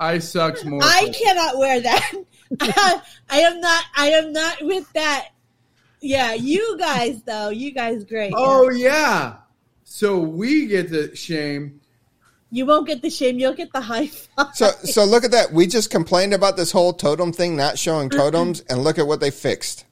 I 0.00 0.18
sucks 0.18 0.64
more. 0.64 0.80
I 0.82 1.12
cannot 1.14 1.56
wear 1.58 1.80
that. 1.80 2.12
I 3.30 3.38
am 3.40 3.60
not. 3.60 3.84
I 3.96 4.08
am 4.08 4.32
not 4.32 4.56
with 4.62 4.92
that. 4.94 5.28
Yeah, 6.04 6.34
you 6.34 6.76
guys 6.78 7.22
though. 7.22 7.48
You 7.48 7.70
guys 7.72 8.04
great. 8.04 8.34
Oh 8.36 8.68
yeah. 8.68 9.36
So 9.84 10.18
we 10.18 10.66
get 10.66 10.90
the 10.90 11.16
shame. 11.16 11.80
You 12.50 12.66
won't 12.66 12.86
get 12.86 13.00
the 13.00 13.08
shame. 13.08 13.38
You'll 13.38 13.54
get 13.54 13.72
the 13.72 13.80
high 13.80 14.08
five. 14.08 14.54
So 14.54 14.70
so 14.84 15.04
look 15.06 15.24
at 15.24 15.30
that. 15.30 15.52
We 15.52 15.66
just 15.66 15.90
complained 15.90 16.34
about 16.34 16.58
this 16.58 16.70
whole 16.70 16.92
totem 16.92 17.32
thing 17.32 17.56
not 17.56 17.78
showing 17.78 18.10
totems, 18.10 18.60
and 18.68 18.84
look 18.84 18.98
at 18.98 19.06
what 19.06 19.20
they 19.20 19.30
fixed. 19.30 19.86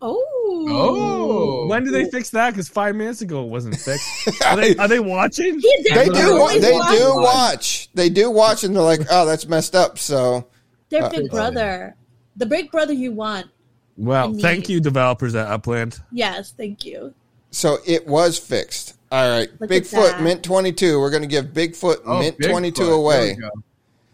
oh. 0.00 0.26
Oh. 0.52 1.66
When 1.68 1.84
did 1.84 1.92
they 1.92 2.10
fix 2.10 2.30
that? 2.30 2.50
Because 2.50 2.68
five 2.68 2.96
minutes 2.96 3.20
ago 3.20 3.44
it 3.44 3.48
wasn't 3.48 3.76
fixed. 3.76 4.42
Are 4.44 4.56
they, 4.56 4.74
are 4.76 4.88
they 4.88 4.98
watching? 4.98 5.60
They 5.60 6.06
do. 6.08 6.38
Wa- 6.38 6.54
they 6.58 6.72
watch. 6.72 6.98
do 6.98 7.14
watch. 7.14 7.88
They 7.94 8.08
do 8.08 8.30
watch, 8.30 8.64
and 8.64 8.74
they're 8.74 8.82
like, 8.82 9.02
"Oh, 9.10 9.26
that's 9.26 9.46
messed 9.46 9.76
up." 9.76 9.98
So 9.98 10.48
Their 10.88 11.04
Uh, 11.04 11.10
big 11.10 11.30
brother. 11.30 11.96
The 12.36 12.46
big 12.46 12.72
brother 12.72 12.92
you 12.94 13.12
want. 13.12 13.46
Well, 14.00 14.32
in 14.32 14.40
thank 14.40 14.68
you, 14.68 14.80
developers 14.80 15.34
at 15.34 15.46
Upland. 15.46 16.00
Yes, 16.10 16.54
thank 16.56 16.84
you. 16.86 17.12
So 17.50 17.78
it 17.86 18.06
was 18.06 18.38
fixed. 18.38 18.96
All 19.12 19.28
right, 19.28 19.48
Look 19.60 19.70
Bigfoot. 19.70 20.22
Mint 20.22 20.42
twenty 20.42 20.72
two. 20.72 20.98
We're 21.00 21.10
going 21.10 21.22
to 21.22 21.28
give 21.28 21.46
Bigfoot 21.46 22.02
Oh, 22.06 22.20
Mint 22.20 22.36
twenty 22.42 22.70
two 22.72 22.90
away. 22.90 23.36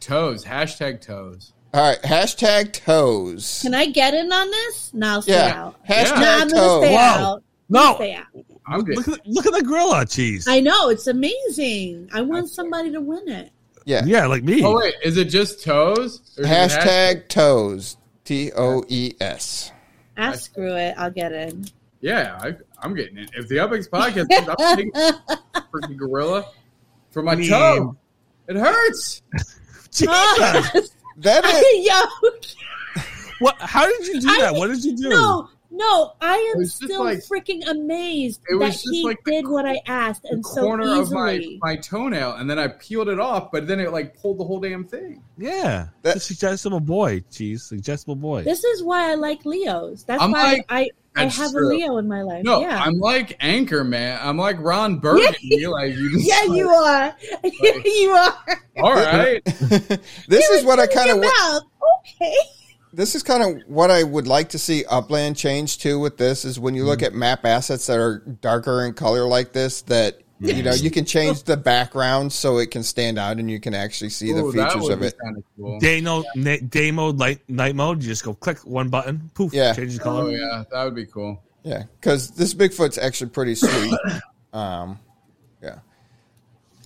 Toes. 0.01 0.45
Hashtag 0.45 1.01
toes. 1.01 1.53
All 1.75 1.83
right, 1.91 2.01
hashtag 2.03 2.73
toes. 2.73 3.61
Can 3.63 3.75
I 3.75 3.87
get 3.87 4.15
in 4.15 4.33
on 4.33 4.51
this? 4.51 4.93
No, 4.95 5.07
I'll 5.09 5.23
stay 5.23 5.33
yeah, 5.35 5.65
out. 5.67 5.85
hashtag 5.87 6.21
No, 6.21 6.39
I'm 6.41 6.49
toes. 6.49 6.83
stay 6.85 6.95
Wow. 6.95 7.15
out. 7.15 7.37
I'm 7.37 7.43
No. 7.69 7.81
gonna 7.83 7.95
stay 7.97 8.15
out. 8.15 8.27
I'm 8.69 8.79
Look, 8.81 8.87
getting, 9.07 9.15
at, 9.15 9.27
look 9.27 9.47
at 9.47 9.53
the 9.53 9.63
gorilla 9.63 10.07
cheese. 10.07 10.49
I 10.49 10.61
know 10.61 10.89
it's 10.89 11.07
amazing. 11.07 12.09
I 12.13 12.23
want 12.23 12.49
somebody 12.49 12.91
to 12.93 13.01
win 13.01 13.29
it. 13.29 13.51
Yeah, 13.85 14.05
yeah, 14.07 14.27
like 14.27 14.43
me. 14.43 14.65
oh 14.65 14.79
wait, 14.79 14.95
is 15.05 15.17
it 15.17 15.27
just 15.27 15.63
toes? 15.63 16.21
Or 16.39 16.45
is 16.45 16.47
it 16.47 16.51
hashtag 16.51 17.29
toes. 17.29 17.97
T 18.25 18.51
O 18.57 18.83
E 18.89 19.13
S. 19.21 19.71
Ah, 20.18 20.32
screw 20.32 20.74
it. 20.74 20.94
I'll 20.97 21.10
get 21.10 21.32
in. 21.32 21.66
Yeah, 22.01 22.38
I, 22.43 22.55
I'm 22.80 22.94
getting 22.94 23.18
it. 23.18 23.30
If 23.34 23.48
the 23.48 23.56
UPX 23.56 23.88
podcast, 23.88 24.28
comes, 24.28 24.56
I'm 24.60 24.76
taking 24.76 24.93
freaking 25.72 25.97
gorilla 25.97 26.47
for 27.10 27.22
my 27.22 27.34
Me. 27.34 27.48
toe. 27.48 27.97
It 28.48 28.56
hurts. 28.56 29.22
Jesus. 29.90 30.90
That 31.18 31.47
is. 31.47 31.86
Yo, 32.97 33.02
what? 33.38 33.56
How 33.59 33.86
did 33.86 34.06
you 34.06 34.20
do 34.20 34.28
I- 34.28 34.40
that? 34.43 34.55
What 34.55 34.66
did 34.68 34.84
you 34.84 34.94
do? 34.97 35.09
no, 35.09 35.48
no, 35.77 36.12
I 36.20 36.55
am 36.57 36.65
still 36.66 37.05
like- 37.05 37.19
freaking 37.19 37.66
amazed 37.69 38.40
It 38.51 38.55
was 38.55 38.61
that 38.69 38.73
just 38.73 38.89
he 38.90 39.05
like 39.05 39.23
the 39.24 39.31
did 39.32 39.48
what 39.48 39.66
I 39.66 39.81
asked 39.86 40.23
The 40.23 40.31
and 40.35 40.44
so 40.47 40.62
corner 40.62 41.01
of 41.01 41.11
my, 41.12 41.44
my 41.61 41.77
toenail, 41.77 42.32
and 42.32 42.48
then 42.48 42.59
I 42.59 42.69
peeled 42.69 43.09
it 43.09 43.20
off, 43.20 43.51
but 43.53 43.66
then 43.66 43.78
it 43.81 43.93
like 43.93 44.16
pulled 44.20 44.39
the 44.39 44.44
whole 44.44 44.61
damn 44.61 44.85
thing. 44.85 45.23
Yeah, 45.39 45.89
That- 46.03 46.15
the 46.15 46.20
suggestible 46.20 46.81
boy, 46.81 47.23
cheese, 47.31 47.65
suggestible 47.65 48.16
boy. 48.16 48.43
This 48.44 48.65
is 48.65 48.82
why 48.82 49.11
I 49.11 49.15
like 49.15 49.44
Leos. 49.44 50.05
That's 50.05 50.23
I'm 50.23 50.32
why 50.32 50.53
like- 50.55 50.66
I 50.69 50.90
I 51.19 51.24
have 51.24 51.51
true. 51.53 51.66
a 51.66 51.70
Leo 51.70 51.97
in 51.97 52.07
my 52.09 52.20
life. 52.20 52.44
No, 52.44 52.61
yeah. 52.61 52.78
I'm 52.78 52.98
like 52.98 53.39
Anchorman. 53.40 54.19
I'm 54.23 54.36
like 54.36 54.57
Ron 54.61 54.98
Burgundy. 55.01 55.66
like 55.66 55.94
you 55.94 56.12
just, 56.12 56.28
yeah, 56.28 56.43
you 56.55 56.69
are. 56.69 57.16
you 57.85 58.11
are. 58.11 58.39
All 58.82 58.93
right. 58.94 59.43
this 60.28 60.51
is 60.51 60.62
what 60.65 60.78
I 60.78 60.86
kind 60.86 61.11
of. 61.11 61.16
Your 61.16 61.24
mouth. 61.24 61.62
Okay. 62.20 62.35
This 62.97 63.14
is 63.14 63.23
kind 63.23 63.43
of 63.43 63.62
what 63.68 63.90
I 63.90 64.02
would 64.02 64.27
like 64.27 64.48
to 64.51 64.59
see 64.59 64.82
Upland 64.86 65.36
change 65.36 65.77
too. 65.78 65.98
With 65.98 66.16
this 66.16 66.47
is 66.47 66.59
when 66.59 66.74
you 66.74 66.85
look 66.85 67.01
Mm. 67.01 67.06
at 67.09 67.14
map 67.14 67.44
assets 67.44 67.86
that 67.89 67.98
are 67.98 68.20
darker 68.40 68.86
in 68.86 68.94
color 68.94 69.27
like 69.27 69.52
this, 69.52 69.82
that 69.82 70.18
you 70.40 70.62
know 70.62 70.73
you 70.73 70.90
can 70.90 71.05
change 71.05 71.43
the 71.44 71.59
background 71.59 72.32
so 72.32 72.56
it 72.56 72.70
can 72.70 72.82
stand 72.82 73.18
out 73.18 73.36
and 73.36 73.51
you 73.51 73.60
can 73.60 73.74
actually 73.74 74.09
see 74.09 74.32
the 74.32 74.43
Ooh, 74.43 74.52
that 74.52 74.73
features 74.73 74.89
of 74.89 75.02
it. 75.02 75.14
cool. 75.59 75.78
Day 75.78 76.01
mode, 76.01 76.24
na- 76.35 76.56
day 76.70 76.90
mode, 76.90 77.18
light, 77.18 77.40
night 77.51 77.74
mode. 77.77 78.02
You 78.02 78.09
just 78.09 78.24
go 78.24 78.32
click 78.32 78.59
one 78.64 78.89
button, 78.89 79.31
poof, 79.35 79.52
Yeah. 79.52 79.74
changes 79.74 80.01
Oh 80.01 80.02
color. 80.02 80.31
yeah, 80.31 80.64
that 80.73 80.85
would 80.85 80.94
be 80.94 81.05
cool. 81.05 81.43
Yeah, 81.64 81.82
because 82.01 82.31
this 82.31 82.55
Bigfoot's 82.55 82.97
actually 82.97 83.28
pretty 83.28 83.56
sweet. 83.56 83.93
um, 84.55 84.98
yeah. 85.62 85.81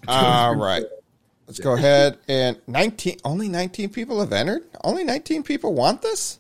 All 0.09 0.57
right. 0.57 0.85
Let's 1.51 1.59
go 1.59 1.73
ahead 1.73 2.17
and 2.29 2.61
nineteen. 2.69 3.19
Only 3.25 3.49
nineteen 3.49 3.89
people 3.89 4.21
have 4.21 4.33
entered. 4.33 4.63
Only 4.85 5.03
nineteen 5.03 5.43
people 5.43 5.75
want 5.75 6.01
this. 6.01 6.39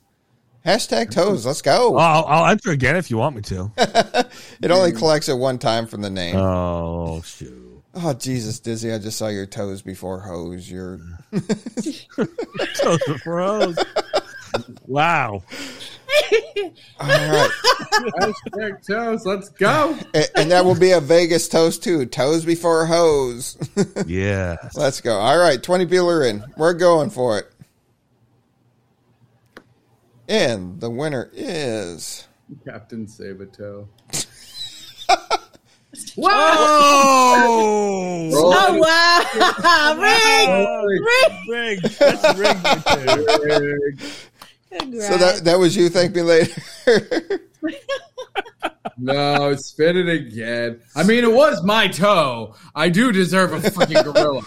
Hashtag 0.64 1.10
toes. 1.10 1.44
Let's 1.44 1.62
go. 1.62 1.96
I'll, 1.96 2.24
I'll 2.26 2.46
enter 2.48 2.70
again 2.70 2.94
if 2.94 3.10
you 3.10 3.16
want 3.18 3.34
me 3.34 3.42
to. 3.42 3.72
It 4.62 4.70
only 4.70 4.92
collects 4.92 5.28
at 5.28 5.36
one 5.36 5.58
time 5.58 5.88
from 5.88 6.00
the 6.02 6.10
name. 6.10 6.36
oh 6.36 7.22
shoot! 7.22 7.82
Oh 7.94 8.12
Jesus, 8.14 8.60
Dizzy! 8.60 8.92
I 8.92 8.98
just 8.98 9.18
saw 9.18 9.26
your 9.26 9.46
toes 9.46 9.82
before 9.82 10.20
hose. 10.20 10.70
You're 10.70 11.00
Toes 11.32 13.00
are 13.08 13.18
froze. 13.24 13.78
wow. 14.86 15.42
All 17.00 17.08
right, 17.08 17.50
Hashtag 18.20 18.86
toes. 18.86 19.26
Let's 19.26 19.48
go. 19.50 19.96
and, 20.14 20.28
and 20.36 20.50
that 20.50 20.64
will 20.64 20.78
be 20.78 20.92
a 20.92 21.00
Vegas 21.00 21.48
toast 21.48 21.82
too. 21.82 22.06
Toes 22.06 22.44
before 22.44 22.86
hose. 22.86 23.56
Yeah. 24.06 24.56
Let's 24.74 25.00
go. 25.00 25.18
All 25.18 25.38
right, 25.38 25.62
twenty 25.62 25.86
people 25.86 26.10
are 26.10 26.24
in. 26.24 26.44
We're 26.56 26.74
going 26.74 27.10
for 27.10 27.38
it. 27.38 27.50
And 30.28 30.80
the 30.80 30.90
winner 30.90 31.30
is 31.32 32.26
Captain 32.64 33.06
Sabato. 33.06 33.88
Whoa! 36.16 36.30
Oh 38.32 38.78
wow! 38.78 39.96
Ring, 39.98 41.02
ring. 41.02 41.32
Rig. 41.48 41.82
That's 41.82 42.38
rig 42.38 42.56
right 42.64 42.84
there. 43.42 43.92
Congrats. 44.78 45.08
so 45.08 45.16
that 45.16 45.44
that 45.44 45.58
was 45.58 45.76
you. 45.76 45.88
Thank 45.88 46.14
me 46.14 46.22
later. 46.22 46.60
No, 49.02 49.54
spin 49.54 49.96
it 49.96 50.08
again. 50.10 50.80
I 50.94 51.04
mean, 51.04 51.24
it 51.24 51.32
was 51.32 51.62
my 51.64 51.88
toe. 51.88 52.54
I 52.74 52.90
do 52.90 53.12
deserve 53.12 53.52
a 53.54 53.70
fucking 53.70 54.02
gorilla. 54.02 54.42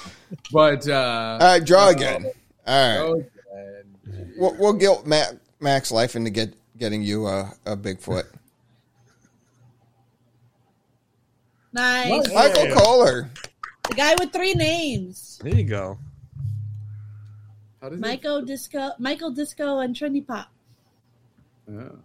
But 0.52 0.88
uh 0.88 1.38
All 1.42 1.48
right, 1.48 1.66
draw 1.66 1.90
again. 1.90 2.26
All 2.68 2.90
right, 2.90 3.00
okay. 3.00 4.28
we'll, 4.38 4.56
we'll 4.60 4.74
guilt 4.74 5.08
Ma- 5.08 5.32
Max 5.60 5.92
Life 5.92 6.16
into 6.16 6.30
get 6.30 6.54
getting 6.78 7.02
you 7.02 7.26
a, 7.28 7.52
a 7.66 7.76
Bigfoot. 7.76 8.26
nice. 11.72 12.32
Michael 12.34 12.76
Kohler. 12.76 13.30
The 13.90 13.96
guy 13.96 14.14
with 14.20 14.32
three 14.32 14.54
names: 14.54 15.40
There 15.44 15.54
you 15.56 15.64
go. 15.64 15.98
How 17.84 17.90
does 17.90 18.00
it- 18.00 18.02
Michael 18.02 18.42
Disco, 18.42 18.92
Michael 18.98 19.32
Disco, 19.32 19.80
and 19.80 19.94
Trendy 19.94 20.26
Pop. 20.26 20.48
Oh. 21.70 22.00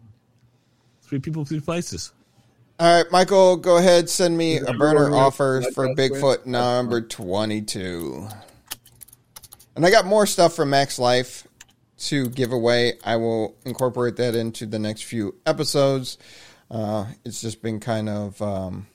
Three 1.03 1.21
people, 1.21 1.45
three 1.45 1.61
places. 1.61 2.13
All 2.81 2.97
right, 2.97 3.11
Michael, 3.13 3.57
go 3.57 3.77
ahead. 3.77 4.11
Send 4.11 4.37
me 4.37 4.59
a 4.59 4.73
burner 4.73 5.15
offer 5.15 5.63
for 5.75 5.95
Bigfoot 5.95 6.45
win? 6.45 6.53
number 6.53 7.01
22. 7.01 8.29
And 9.77 9.87
I 9.87 9.91
got 9.91 10.05
more 10.05 10.27
stuff 10.27 10.55
from 10.55 10.71
Max 10.71 10.99
Life 10.99 11.47
to 11.99 12.29
give 12.29 12.51
away. 12.51 12.99
I 13.05 13.15
will 13.15 13.57
incorporate 13.65 14.17
that 14.17 14.35
into 14.35 14.67
the 14.67 14.81
next 14.81 15.03
few 15.05 15.37
episodes. 15.47 16.19
Uh, 16.69 17.07
it's 17.25 17.41
just 17.41 17.63
been 17.63 17.79
kind 17.79 18.09
of 18.09 18.43
um, 18.43 18.89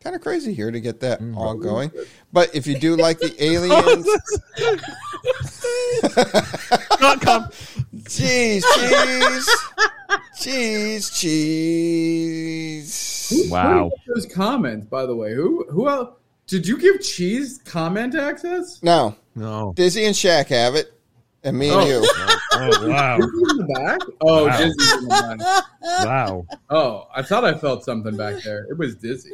kind 0.00 0.14
of 0.16 0.22
crazy 0.22 0.52
here 0.54 0.70
to 0.70 0.80
get 0.80 1.00
that 1.00 1.20
mm-hmm. 1.20 1.36
all 1.36 1.54
going. 1.54 1.90
But 2.32 2.54
if 2.54 2.66
you 2.66 2.78
do 2.78 2.96
like 2.96 3.18
the 3.18 3.34
aliens, 3.44 4.06
Not 7.00 7.20
com- 7.20 7.48
cheese, 8.08 8.64
cheese, 10.38 11.10
cheese, 11.10 11.10
cheese. 13.28 13.50
wow. 13.50 13.90
Who 14.06 14.14
those 14.14 14.26
comments, 14.26 14.86
by 14.86 15.06
the 15.06 15.14
way? 15.16 15.34
Who 15.34 15.64
who 15.70 15.88
else 15.88 16.10
did 16.46 16.66
you 16.66 16.78
give 16.78 17.00
Cheese 17.02 17.60
comment 17.64 18.14
access? 18.14 18.82
No, 18.82 19.14
No. 19.34 19.72
Dizzy 19.76 20.04
and 20.06 20.14
Shaq 20.14 20.46
have 20.48 20.74
it, 20.74 20.92
and 21.44 21.58
me 21.58 21.68
and 21.68 21.80
Oh. 21.80 21.86
you. 21.86 22.08
Oh 22.60 22.88
wow. 22.88 23.16
Dizzy's 23.18 23.50
in 23.52 23.56
the 23.58 23.64
back? 23.74 24.00
Oh, 24.22 24.46
Wow. 24.46 24.58
Dizzy's 24.58 24.92
in 24.94 25.04
the 25.04 25.08
back. 25.38 25.64
Wow. 26.04 26.46
Oh, 26.70 27.06
I 27.14 27.22
thought 27.22 27.44
I 27.44 27.54
felt 27.54 27.84
something 27.84 28.16
back 28.16 28.42
there. 28.42 28.64
It 28.68 28.76
was 28.76 28.96
Dizzy. 28.96 29.30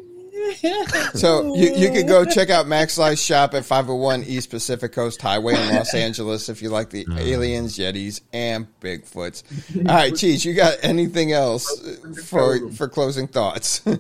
So 1.15 1.55
you, 1.55 1.75
you 1.75 1.91
could 1.91 2.09
go 2.09 2.25
check 2.25 2.51
out 2.51 2.67
Max 2.67 2.99
Life's 2.99 3.23
shop 3.23 3.55
at 3.55 3.65
501 3.65 4.25
East 4.25 4.51
Pacific 4.51 4.93
Coast 4.93 5.23
Highway 5.23 5.55
in 5.55 5.75
Los 5.75 5.95
Angeles 5.95 6.49
if 6.49 6.61
you 6.63 6.71
like 6.71 6.91
the 6.91 7.05
mm. 7.05 7.19
aliens, 7.19 7.79
Yetis, 7.79 8.21
and 8.33 8.67
Bigfoots. 8.81 9.43
All 9.89 9.95
right, 9.95 10.15
Cheese, 10.15 10.45
you 10.45 10.55
got 10.55 10.77
anything 10.83 11.33
else 11.33 11.89
for 12.27 12.71
for 12.71 12.89
closing 12.89 13.29
thoughts? 13.29 13.83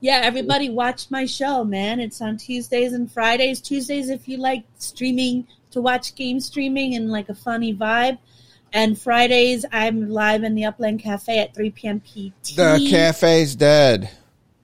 Yeah, 0.00 0.20
everybody 0.22 0.70
watch 0.70 1.10
my 1.10 1.26
show, 1.26 1.64
man. 1.64 1.98
It's 1.98 2.20
on 2.20 2.36
Tuesdays 2.36 2.92
and 2.92 3.10
Fridays. 3.10 3.60
Tuesdays 3.60 4.10
if 4.10 4.28
you 4.28 4.36
like 4.36 4.62
streaming 4.78 5.46
to 5.72 5.80
watch 5.80 6.14
game 6.14 6.38
streaming 6.38 6.94
and 6.94 7.10
like 7.10 7.28
a 7.28 7.34
funny 7.34 7.74
vibe. 7.74 8.18
And 8.72 9.00
Fridays 9.00 9.64
I'm 9.72 10.10
live 10.10 10.44
in 10.44 10.54
the 10.54 10.66
Upland 10.66 11.00
Cafe 11.00 11.38
at 11.38 11.54
3 11.54 11.70
p.m. 11.70 12.00
PT. 12.00 12.54
the 12.54 12.86
cafe's 12.88 13.56
dead. 13.56 14.10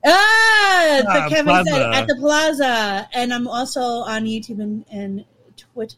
Ah, 0.07 1.01
the 1.03 1.07
Ah, 1.09 1.29
Kevin 1.29 1.45
Plaza. 1.47 1.71
said 1.71 1.95
at 1.95 2.07
the 2.09 2.17
Plaza, 2.17 3.09
and 3.15 3.33
I'm 3.33 3.49
also 3.49 3.81
on 3.81 4.25
YouTube 4.25 4.61
and, 4.61 4.85
and 4.91 5.25
Twitter 5.57 5.97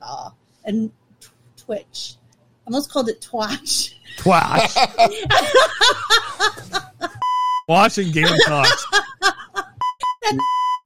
and 0.64 0.90
t- 1.20 1.28
Twitch. 1.56 2.14
I 2.64 2.68
almost 2.68 2.90
called 2.92 3.08
it 3.08 3.20
Twatch. 3.20 3.94
Twash. 4.18 4.74
Watching 7.68 8.10
Game 8.12 8.26
of 8.26 8.38
Talks. 8.46 8.86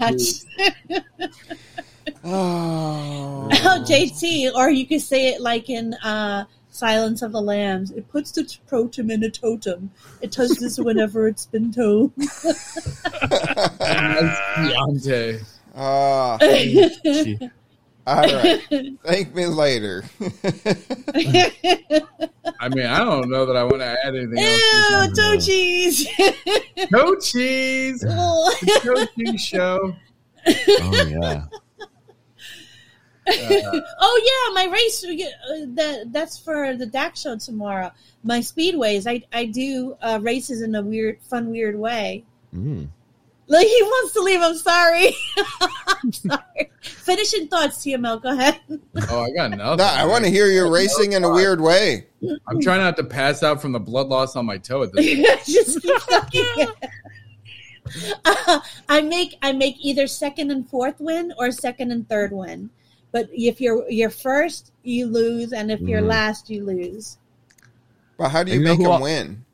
Twatch. 0.01 0.45
Oh, 2.23 3.49
Oh, 3.51 3.85
JT, 3.87 4.53
or 4.55 4.69
you 4.71 4.87
could 4.87 5.01
say 5.01 5.29
it 5.29 5.41
like 5.41 5.71
in 5.71 5.95
uh, 5.95 6.45
Silence 6.71 7.23
of 7.23 7.33
the 7.33 7.41
Lambs. 7.41 7.91
It 7.91 8.09
puts 8.09 8.31
the 8.33 8.45
totem 8.69 9.11
in 9.11 9.23
a 9.25 9.31
totem. 9.31 9.91
It 10.23 10.33
does 10.33 10.57
this 10.57 10.79
whenever 10.79 11.27
it's 11.29 11.47
been 11.47 11.73
told. 11.73 12.13
As 12.19 12.25
Deontay. 14.57 15.45
Ah, 15.77 16.39
all 18.07 18.23
right. 18.23 18.61
Thank 19.05 19.35
me 19.35 19.47
later. 19.47 20.05
I 22.61 22.69
mean, 22.71 22.87
I 22.87 22.99
don't 22.99 23.29
know 23.31 23.47
that 23.47 23.57
I 23.57 23.63
want 23.65 23.79
to 23.81 23.87
add 23.87 24.15
anything 24.15 24.39
Ew, 24.39 24.59
else. 24.93 25.17
toe 25.17 25.39
cheese. 25.39 26.07
No 26.91 27.15
cheese. 27.17 28.03
No 28.03 28.51
cheese 29.17 29.41
show. 29.41 29.95
Oh 30.47 31.07
yeah. 31.09 31.45
oh 33.29 34.53
yeah, 34.55 34.55
my 34.55 34.73
race. 34.73 35.05
Uh, 35.05 35.67
that 35.75 36.13
that's 36.13 36.39
for 36.39 36.75
the 36.75 36.87
DAC 36.87 37.17
show 37.17 37.37
tomorrow. 37.37 37.91
My 38.25 38.39
speedways. 38.41 39.07
I 39.07 39.23
I 39.33 39.47
do 39.47 39.97
uh, 40.01 40.19
races 40.23 40.63
in 40.63 40.75
a 40.75 40.83
weird, 40.83 41.21
fun, 41.23 41.51
weird 41.51 41.79
way. 41.79 42.25
Mm. 42.55 42.89
Like 43.47 43.67
he 43.67 43.83
wants 43.83 44.15
to 44.15 44.21
leave. 44.21 44.41
I'm 44.41 44.57
sorry. 44.57 45.15
I'm 45.87 46.13
sorry. 46.13 46.71
Finishing 46.83 47.49
thoughts, 47.49 47.79
TML. 47.79 48.23
Go 48.23 48.31
ahead. 48.31 48.61
Oh, 49.11 49.23
I 49.23 49.31
got 49.33 49.51
nothing. 49.51 49.77
No, 49.77 49.85
I 49.85 50.07
want 50.07 50.25
to 50.25 50.31
hear 50.31 50.47
you 50.47 50.73
racing 50.73 51.15
in 51.15 51.25
a 51.25 51.31
weird 51.31 51.61
way. 51.61 52.07
I'm 52.47 52.61
trying 52.61 52.81
not 52.81 52.97
to 52.99 53.05
pass 53.05 53.43
out 53.43 53.61
from 53.61 53.73
the 53.73 53.81
blood 53.81 54.07
loss 54.07 54.37
on 54.37 54.47
my 54.47 54.57
toe 54.57 54.85
at 54.85 54.93
this. 54.93 55.47
Just 55.47 55.83
keep 55.83 55.99
fucking. 56.03 56.45
Uh, 58.25 58.61
I 58.89 59.01
make 59.01 59.37
I 59.43 59.53
make 59.53 59.77
either 59.81 60.07
second 60.07 60.53
and 60.53 60.69
fourth 60.69 61.01
win 61.01 61.33
or 61.37 61.51
second 61.51 61.91
and 61.91 62.09
third 62.09 62.33
win. 62.33 62.71
But 63.12 63.28
if 63.32 63.61
you're 63.61 63.89
you're 63.91 64.11
first, 64.11 64.73
you 64.82 65.07
lose, 65.07 65.53
and 65.53 65.70
if 65.70 65.81
you're 65.81 66.03
Mhm. 66.03 66.07
last, 66.09 66.49
you 66.51 66.65
lose. 66.65 67.19
But 68.16 68.28
how 68.31 68.43
do 68.45 68.53
you 68.53 68.59
you 68.59 68.65
make 68.65 68.77
who 68.77 68.85
them 68.85 68.93
al- 68.93 69.03
win? 69.03 69.45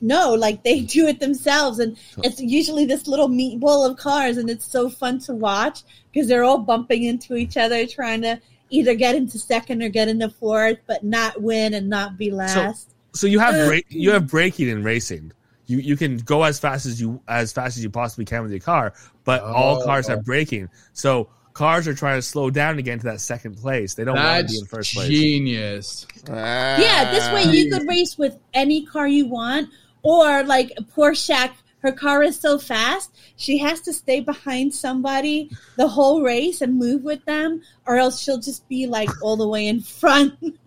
No, 0.00 0.34
like 0.34 0.64
they 0.64 0.80
do 0.80 1.06
it 1.06 1.20
themselves, 1.20 1.78
and 1.78 1.96
it's 2.24 2.40
usually 2.40 2.86
this 2.86 3.06
little 3.06 3.28
meatball 3.28 3.88
of 3.88 3.96
cars, 3.96 4.36
and 4.36 4.50
it's 4.50 4.66
so 4.66 4.90
fun 4.90 5.20
to 5.20 5.34
watch 5.34 5.82
because 6.12 6.28
they're 6.28 6.42
all 6.44 6.58
bumping 6.58 7.04
into 7.04 7.36
each 7.36 7.56
other, 7.56 7.86
trying 7.86 8.22
to 8.22 8.40
either 8.70 8.94
get 8.94 9.14
into 9.14 9.38
second 9.38 9.82
or 9.82 9.88
get 9.90 10.08
into 10.08 10.28
fourth, 10.28 10.78
but 10.88 11.04
not 11.04 11.40
win 11.40 11.74
and 11.74 11.88
not 11.88 12.16
be 12.18 12.30
last. 12.32 12.88
So 13.12 13.26
you 13.28 13.38
have 13.38 13.68
bra- 13.68 13.78
you 13.90 14.10
have 14.12 14.26
braking 14.28 14.68
in 14.68 14.82
racing. 14.82 15.30
You 15.66 15.78
you 15.78 15.96
can 15.96 16.16
go 16.18 16.42
as 16.42 16.58
fast 16.58 16.84
as 16.86 17.00
you 17.00 17.20
as 17.28 17.52
fast 17.52 17.76
as 17.76 17.84
you 17.84 17.90
possibly 17.90 18.24
can 18.24 18.42
with 18.42 18.50
your 18.50 18.60
car, 18.60 18.94
but 19.24 19.42
all 19.42 19.80
Oh. 19.80 19.84
cars 19.84 20.08
have 20.08 20.24
braking. 20.24 20.68
So 20.94 21.28
cars 21.54 21.86
are 21.88 21.94
trying 21.94 22.18
to 22.18 22.22
slow 22.22 22.50
down 22.50 22.76
to 22.76 22.82
get 22.82 22.94
into 22.94 23.06
that 23.06 23.20
second 23.20 23.56
place. 23.56 23.94
They 23.94 24.04
don't 24.04 24.16
want 24.16 24.48
to 24.48 24.52
be 24.52 24.58
in 24.58 24.66
first 24.66 24.94
place. 24.94 25.08
genius. 25.08 26.06
Yeah, 26.28 27.10
this 27.12 27.32
way 27.32 27.52
you 27.54 27.70
could 27.70 27.86
race 27.88 28.16
with 28.18 28.36
any 28.54 28.86
car 28.86 29.06
you 29.06 29.26
want, 29.26 29.68
or 30.02 30.42
like 30.44 30.72
poor 30.94 31.12
Shaq, 31.12 31.52
her 31.80 31.92
car 31.92 32.22
is 32.22 32.38
so 32.38 32.58
fast 32.58 33.10
she 33.36 33.58
has 33.58 33.80
to 33.82 33.92
stay 33.92 34.20
behind 34.20 34.72
somebody 34.72 35.50
the 35.76 35.88
whole 35.88 36.22
race 36.22 36.60
and 36.60 36.76
move 36.78 37.02
with 37.02 37.24
them, 37.24 37.60
or 37.86 37.96
else 37.96 38.20
she'll 38.20 38.38
just 38.40 38.68
be 38.68 38.86
like 38.86 39.10
all 39.22 39.36
the 39.36 39.48
way 39.48 39.66
in 39.66 39.80
front, 39.80 40.34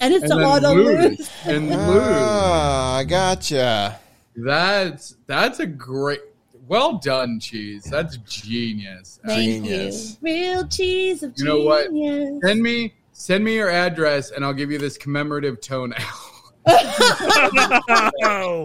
and 0.00 0.12
it's 0.14 0.24
And 0.24 0.32
a 0.32 0.36
then 0.36 0.44
auto 0.44 0.74
lose. 0.74 1.18
lose. 1.18 1.30
And 1.44 1.68
lose. 1.68 1.78
Ah, 1.80 2.96
I 2.96 3.04
gotcha. 3.04 4.00
That's 4.36 5.16
that's 5.26 5.60
a 5.60 5.66
great. 5.66 6.20
Well 6.68 6.98
done, 6.98 7.40
cheese. 7.40 7.84
That's 7.84 8.18
genius. 8.18 9.18
Thank 9.26 9.64
Genius. 9.64 10.12
you, 10.12 10.16
real 10.20 10.68
cheese 10.68 11.22
of 11.22 11.32
You 11.36 11.44
know 11.46 11.62
what? 11.62 11.86
genius. 11.86 12.40
Send 12.44 12.62
me 12.62 12.94
send 13.12 13.42
me 13.44 13.54
your 13.56 13.70
address, 13.70 14.30
and 14.30 14.44
I'll 14.44 14.52
give 14.52 14.70
you 14.70 14.78
this 14.78 14.98
commemorative 14.98 15.60
toenail. 15.62 15.96
I 16.66 18.10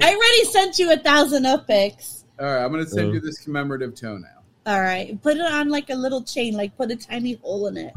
already 0.02 0.44
sent 0.52 0.78
you 0.80 0.92
a 0.92 0.98
thousand 0.98 1.46
UPX. 1.46 2.26
All 2.40 2.46
right, 2.46 2.64
I'm 2.64 2.72
gonna 2.72 2.86
send 2.86 3.10
Oh. 3.10 3.14
you 3.14 3.20
uh. 3.20 3.24
this 3.24 3.40
commemorative 3.40 3.96
toenail. 3.96 4.44
All 4.66 4.82
right, 4.82 5.20
put 5.22 5.38
it 5.38 5.42
on 5.46 5.70
like 5.70 5.90
a 5.90 5.96
little 5.96 6.24
chain, 6.24 6.56
like 6.56 6.76
put 6.76 6.92
a 6.92 6.96
tiny 6.98 7.36
hole 7.36 7.68
in 7.68 7.78
it 7.78 7.94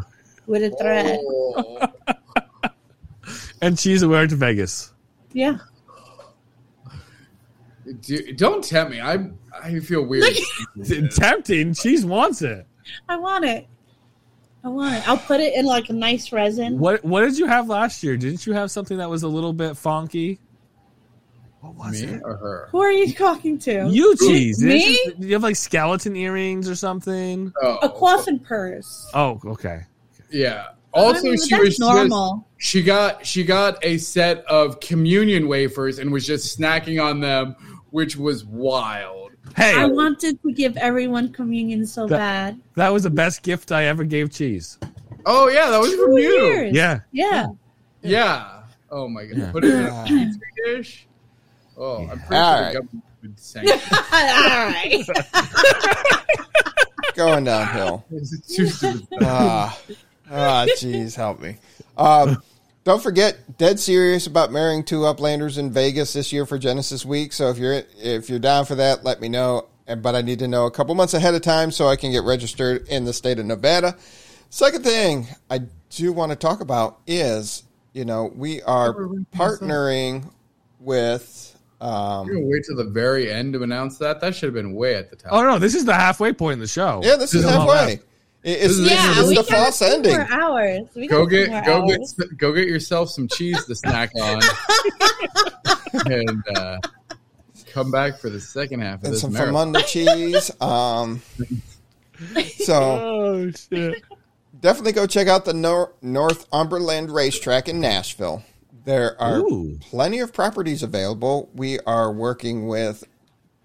with 0.46 0.62
a 0.62 0.70
thread. 0.76 1.18
Oh. 1.20 1.88
and 3.60 3.78
she's 3.78 4.02
aware 4.02 4.26
to 4.28 4.36
Vegas. 4.36 4.92
Yeah. 5.32 5.58
Do- 8.00 8.32
don't 8.32 8.64
tempt 8.64 8.90
me. 8.92 9.00
I 9.00 9.28
I 9.62 9.78
feel 9.80 10.02
weird. 10.04 10.24
Tempting. 11.12 11.74
Cheese 11.74 12.04
wants 12.04 12.42
it. 12.42 12.66
I 13.08 13.16
want 13.16 13.44
it. 13.44 13.66
I 14.64 14.68
want 14.68 14.94
it. 14.96 15.08
I'll 15.08 15.18
put 15.18 15.40
it 15.40 15.54
in 15.54 15.64
like 15.66 15.88
a 15.88 15.92
nice 15.92 16.32
resin. 16.32 16.78
What 16.78 17.04
What 17.04 17.20
did 17.20 17.38
you 17.38 17.46
have 17.46 17.68
last 17.68 18.02
year? 18.02 18.16
Didn't 18.16 18.46
you 18.46 18.52
have 18.54 18.70
something 18.70 18.98
that 18.98 19.08
was 19.08 19.22
a 19.22 19.28
little 19.28 19.52
bit 19.52 19.76
funky? 19.76 20.40
What 21.60 21.74
was 21.76 22.02
me 22.02 22.08
it? 22.14 22.22
or 22.24 22.36
her? 22.36 22.68
Who 22.72 22.80
are 22.80 22.92
you 22.92 23.12
talking 23.12 23.58
to? 23.60 23.88
You 23.90 24.16
cheese. 24.16 24.62
Me? 24.62 24.84
You, 24.84 25.14
you 25.18 25.32
have 25.34 25.42
like 25.42 25.56
skeleton 25.56 26.14
earrings 26.16 26.68
or 26.68 26.74
something? 26.76 27.52
Oh, 27.62 27.78
A 27.82 27.88
coffin 27.88 28.38
purse. 28.38 29.08
Oh, 29.14 29.40
okay. 29.44 29.80
Yeah. 30.30 30.68
Oh, 30.94 31.08
also, 31.08 31.20
I 31.20 31.22
mean, 31.22 31.36
she 31.38 31.50
that's 31.50 31.60
was 31.60 31.68
just- 31.76 31.80
normal. 31.80 32.46
she 32.58 32.82
got 32.82 33.26
she 33.26 33.44
got 33.44 33.84
a 33.84 33.98
set 33.98 34.44
of 34.46 34.80
communion 34.80 35.46
wafers 35.48 35.98
and 35.98 36.10
was 36.12 36.26
just 36.26 36.58
snacking 36.58 37.02
on 37.02 37.20
them, 37.20 37.54
which 37.90 38.16
was 38.16 38.44
wild. 38.44 39.32
Hey, 39.56 39.74
I 39.76 39.86
wanted 39.86 40.42
to 40.42 40.52
give 40.52 40.76
everyone 40.76 41.32
communion 41.32 41.86
so 41.86 42.06
That- 42.06 42.18
bad. 42.18 42.60
that 42.74 42.92
was 42.92 43.04
the 43.04 43.10
best 43.10 43.42
gift 43.42 43.70
I 43.72 43.84
ever 43.84 44.04
gave 44.04 44.30
cheese. 44.30 44.78
Oh 45.24 45.48
yeah, 45.48 45.70
that 45.70 45.78
was 45.80 45.90
Two 45.90 46.04
from 46.06 46.12
you. 46.18 46.22
years. 46.22 46.74
Yeah. 46.74 47.00
Yeah. 47.12 47.46
Yeah. 48.02 48.62
Oh 48.90 49.08
my 49.08 49.24
god. 49.24 49.38
Yeah. 49.38 49.52
Put 49.52 49.64
it 49.64 49.74
in 49.74 49.80
a 49.80 49.82
Yeah. 49.88 50.02
petri 50.04 50.38
dish. 50.64 51.06
Oh, 51.76 52.02
I'm 52.06 52.18
pretty 52.20 52.34
All 52.36 52.54
sure 52.56 52.62
right. 52.64 52.72
the 52.72 52.80
government 52.80 53.04
would 53.22 53.40
sanction. 53.40 53.80
All 54.12 54.66
right. 54.66 55.06
Going 57.14 57.44
downhill. 57.44 58.04
This 58.10 58.32
is 58.32 58.56
too 58.56 58.66
stupid. 58.66 59.08
Ah, 59.22 59.78
ah, 60.30 60.66
jeez, 60.78 61.14
help 61.16 61.40
me. 61.40 61.56
Um, 61.96 62.42
don't 62.86 63.02
forget, 63.02 63.58
dead 63.58 63.80
serious 63.80 64.28
about 64.28 64.52
marrying 64.52 64.84
two 64.84 65.00
Uplanders 65.00 65.58
in 65.58 65.72
Vegas 65.72 66.12
this 66.12 66.32
year 66.32 66.46
for 66.46 66.56
Genesis 66.56 67.04
Week. 67.04 67.32
So 67.32 67.50
if 67.50 67.58
you're 67.58 67.82
if 67.98 68.30
you're 68.30 68.38
down 68.38 68.64
for 68.64 68.76
that, 68.76 69.02
let 69.02 69.20
me 69.20 69.28
know. 69.28 69.66
But 69.88 70.14
I 70.14 70.22
need 70.22 70.38
to 70.38 70.46
know 70.46 70.66
a 70.66 70.70
couple 70.70 70.94
months 70.94 71.12
ahead 71.12 71.34
of 71.34 71.42
time 71.42 71.72
so 71.72 71.88
I 71.88 71.96
can 71.96 72.12
get 72.12 72.22
registered 72.22 72.86
in 72.86 73.04
the 73.04 73.12
state 73.12 73.40
of 73.40 73.46
Nevada. 73.46 73.96
Second 74.50 74.84
thing 74.84 75.26
I 75.50 75.62
do 75.90 76.12
want 76.12 76.30
to 76.30 76.36
talk 76.36 76.60
about 76.60 77.00
is, 77.08 77.64
you 77.92 78.04
know, 78.04 78.30
we 78.32 78.62
are 78.62 78.94
partnering 79.34 80.30
with. 80.78 81.58
Um, 81.80 82.28
You're 82.28 82.36
gonna 82.36 82.46
wait 82.46 82.64
till 82.66 82.76
the 82.76 82.84
very 82.84 83.32
end 83.32 83.52
to 83.54 83.64
announce 83.64 83.98
that. 83.98 84.20
That 84.20 84.36
should 84.36 84.46
have 84.46 84.54
been 84.54 84.74
way 84.74 84.94
at 84.94 85.10
the 85.10 85.16
top. 85.16 85.32
Oh 85.32 85.42
no, 85.42 85.58
this 85.58 85.74
is 85.74 85.86
the 85.86 85.94
halfway 85.94 86.32
point 86.32 86.54
in 86.54 86.60
the 86.60 86.68
show. 86.68 87.00
yeah, 87.02 87.16
this 87.16 87.34
is 87.34 87.42
This 87.42 87.50
is 87.50 87.56
all 87.56 87.68
halfway. 87.68 88.00
It- 88.46 88.70
It's, 88.70 88.78
yeah, 88.78 89.10
it's 89.18 89.28
we 89.28 89.34
the 89.34 89.42
got 89.42 89.48
false 89.48 89.82
ending. 89.82 90.12
more 90.16 90.26
hours. 90.30 90.88
We 90.94 91.08
Go 91.08 91.26
get 91.26 91.48
go 91.66 91.82
hours. 91.82 92.14
get 92.16 92.38
go 92.38 92.52
get 92.52 92.68
yourself 92.68 93.10
some 93.10 93.26
cheese 93.26 93.64
to 93.66 93.74
snack 93.74 94.12
on, 94.22 94.40
and 96.06 96.44
uh, 96.56 96.78
come 97.72 97.90
back 97.90 98.18
for 98.18 98.30
the 98.30 98.40
second 98.40 98.80
half 98.80 99.00
of 99.00 99.04
and 99.06 99.14
this 99.14 99.20
some 99.20 99.32
marathon. 99.32 99.72
Famunda 99.72 99.84
cheese. 99.86 100.50
Um, 100.60 101.22
so 102.58 102.72
Oh 103.02 103.50
shit. 103.50 104.02
definitely 104.60 104.92
go 104.92 105.06
check 105.08 105.26
out 105.28 105.44
the 105.44 105.52
Nor- 105.52 105.92
Northumberland 106.00 107.10
racetrack 107.10 107.68
in 107.68 107.80
Nashville. 107.80 108.44
There 108.84 109.20
are 109.20 109.40
Ooh. 109.40 109.76
plenty 109.80 110.20
of 110.20 110.32
properties 110.32 110.84
available. 110.84 111.50
We 111.52 111.80
are 111.80 112.12
working 112.12 112.68
with 112.68 113.02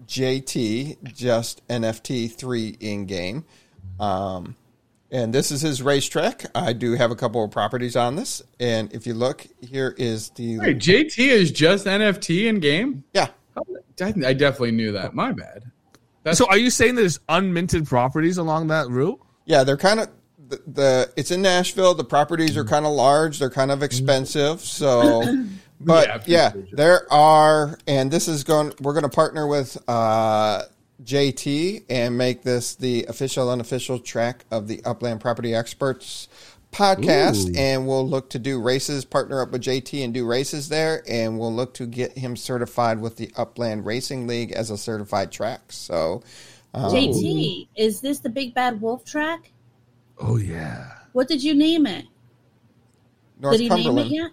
JT, 0.08 1.14
just 1.14 1.66
NFT 1.68 2.34
three 2.34 2.76
in 2.80 3.06
game. 3.06 3.45
Um, 3.99 4.56
and 5.12 5.34
this 5.34 5.52
is 5.52 5.62
his 5.62 5.82
racetrack. 5.82 6.46
I 6.56 6.74
do 6.74 6.94
have 6.94 7.12
a 7.12 7.16
couple 7.16 7.44
of 7.44 7.52
properties 7.52 7.96
on 7.96 8.16
this. 8.16 8.42
And 8.60 8.92
if 8.94 9.06
you 9.06 9.14
look, 9.14 9.46
here 9.62 9.94
is 9.98 10.30
the 10.32 10.60
Wait, 10.60 10.78
JT 10.80 11.18
is 11.20 11.52
just 11.52 11.86
NFT 11.86 12.48
in 12.48 12.60
game. 12.60 13.04
yeah. 13.14 13.28
I, 14.02 14.14
I 14.26 14.34
definitely 14.34 14.72
knew 14.72 14.94
that. 14.94 15.14
My 15.14 15.32
bad. 15.32 15.70
That's 16.24 16.38
So 16.38 16.48
are 16.48 16.58
you 16.58 16.70
saying 16.70 16.96
there's 16.96 17.20
unminted 17.30 17.88
properties 17.88 18.38
along 18.38 18.68
that 18.68 18.90
route? 18.90 19.20
Yeah, 19.46 19.64
they're 19.64 19.78
kind 19.78 20.00
of 20.00 20.10
the, 20.48 20.62
the 20.66 21.14
it's 21.18 21.30
in 21.30 21.42
Nashville. 21.42 21.94
The 21.94 22.04
properties 22.04 22.58
are 22.58 22.66
kind 22.66 22.86
of 22.86 22.94
large. 22.94 23.38
They're 23.38 23.50
kind 23.50 23.70
of 23.70 23.84
expensive. 23.84 24.62
So, 24.62 25.22
but 25.80 26.28
Yeah, 26.28 26.54
yeah, 26.56 26.64
there 26.72 27.12
are, 27.12 27.78
and 27.86 28.10
this 28.10 28.28
is 28.28 28.44
going. 28.44 28.74
We're 28.82 28.94
going 28.94 29.04
to 29.04 29.10
partner 29.10 29.46
with 29.46 29.78
uh, 29.88 30.64
JT 31.03 31.86
and 31.90 32.18
make 32.18 32.44
this 32.44 32.76
the 32.76 33.06
official 33.06 33.49
unofficial 33.49 33.99
track 33.99 34.45
of 34.52 34.68
the 34.68 34.82
Upland 34.86 35.22
Property 35.22 35.56
Experts 35.56 36.28
podcast 36.72 37.49
Ooh. 37.49 37.57
and 37.57 37.88
we'll 37.88 38.07
look 38.07 38.30
to 38.30 38.40
do 38.40 38.61
races 38.61 39.03
partner 39.03 39.41
up 39.41 39.52
with 39.52 39.61
JT 39.61 40.03
and 40.03 40.14
do 40.14 40.26
races 40.26 40.69
there 40.69 41.03
and 41.07 41.38
we'll 41.38 41.53
look 41.53 41.73
to 41.73 41.86
get 41.86 42.18
him 42.18 42.38
certified 42.38 43.02
with 43.02 43.18
the 43.18 43.30
Upland 43.36 43.86
Racing 43.86 44.26
League 44.26 44.52
as 44.53 44.69
a 44.69 44.78
certified 44.78 45.32
track 45.32 45.72
so 45.72 46.23
um, 46.73 46.91
JT, 46.91 47.68
is 47.76 47.99
this 47.99 48.19
the 48.19 48.30
Big 48.30 48.53
Bad 48.53 48.80
Wolf 48.80 49.03
track? 49.03 49.52
Oh 50.18 50.38
yeah. 50.38 50.91
What 51.11 51.28
did 51.28 51.44
you 51.44 51.53
name 51.53 51.86
it? 51.86 52.06
Did 53.41 53.60
he 53.60 53.69
name 53.69 53.98
it 53.98 54.07
yet? 54.07 54.32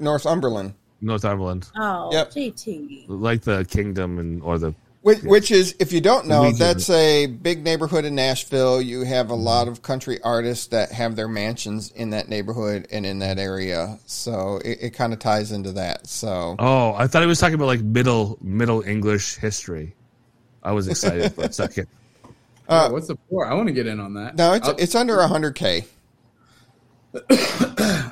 Northumberland 0.00 0.74
Northumberland. 1.00 1.68
Oh, 1.76 2.10
Yep. 2.12 2.30
JT. 2.30 3.04
Like 3.08 3.42
the 3.42 3.64
kingdom 3.66 4.18
and 4.18 4.42
or 4.42 4.58
the 4.58 4.74
Which, 5.02 5.20
which 5.24 5.50
is, 5.50 5.74
if 5.80 5.92
you 5.92 6.00
don't 6.00 6.28
know, 6.28 6.42
Luigi. 6.42 6.58
that's 6.58 6.88
a 6.88 7.26
big 7.26 7.64
neighborhood 7.64 8.04
in 8.04 8.14
Nashville. 8.14 8.80
You 8.80 9.02
have 9.02 9.30
a 9.30 9.34
lot 9.34 9.66
of 9.66 9.82
country 9.82 10.20
artists 10.22 10.68
that 10.68 10.92
have 10.92 11.16
their 11.16 11.26
mansions 11.26 11.90
in 11.90 12.10
that 12.10 12.28
neighborhood 12.28 12.86
and 12.92 13.04
in 13.04 13.18
that 13.18 13.38
area. 13.40 13.98
So 14.06 14.60
it, 14.64 14.78
it 14.80 14.90
kind 14.90 15.12
of 15.12 15.18
ties 15.18 15.50
into 15.50 15.72
that. 15.72 16.06
So 16.06 16.54
Oh, 16.58 16.94
I 16.94 17.08
thought 17.08 17.22
he 17.22 17.26
was 17.26 17.40
talking 17.40 17.54
about 17.56 17.66
like 17.66 17.80
middle 17.80 18.38
Middle 18.40 18.82
English 18.82 19.36
history. 19.38 19.96
I 20.62 20.70
was 20.70 20.86
excited 20.86 21.32
for 21.34 21.42
a 21.46 21.52
second. 21.52 21.88
Uh, 22.68 22.88
What's 22.90 23.08
the 23.08 23.18
for? 23.28 23.44
I 23.44 23.54
want 23.54 23.66
to 23.66 23.74
get 23.74 23.88
in 23.88 23.98
on 23.98 24.14
that. 24.14 24.36
no, 24.36 24.52
it's 24.52 24.68
I'll- 24.68 24.76
it's 24.78 24.94
under 24.94 25.16
100K. 25.16 25.84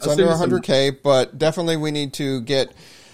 It's 0.02 0.06
under 0.06 0.34
send 0.34 0.52
100K, 0.52 0.98
but 1.02 1.38
definitely 1.38 1.76
we 1.76 1.90
need 1.90 2.14
to 2.14 2.40
get. 2.40 2.72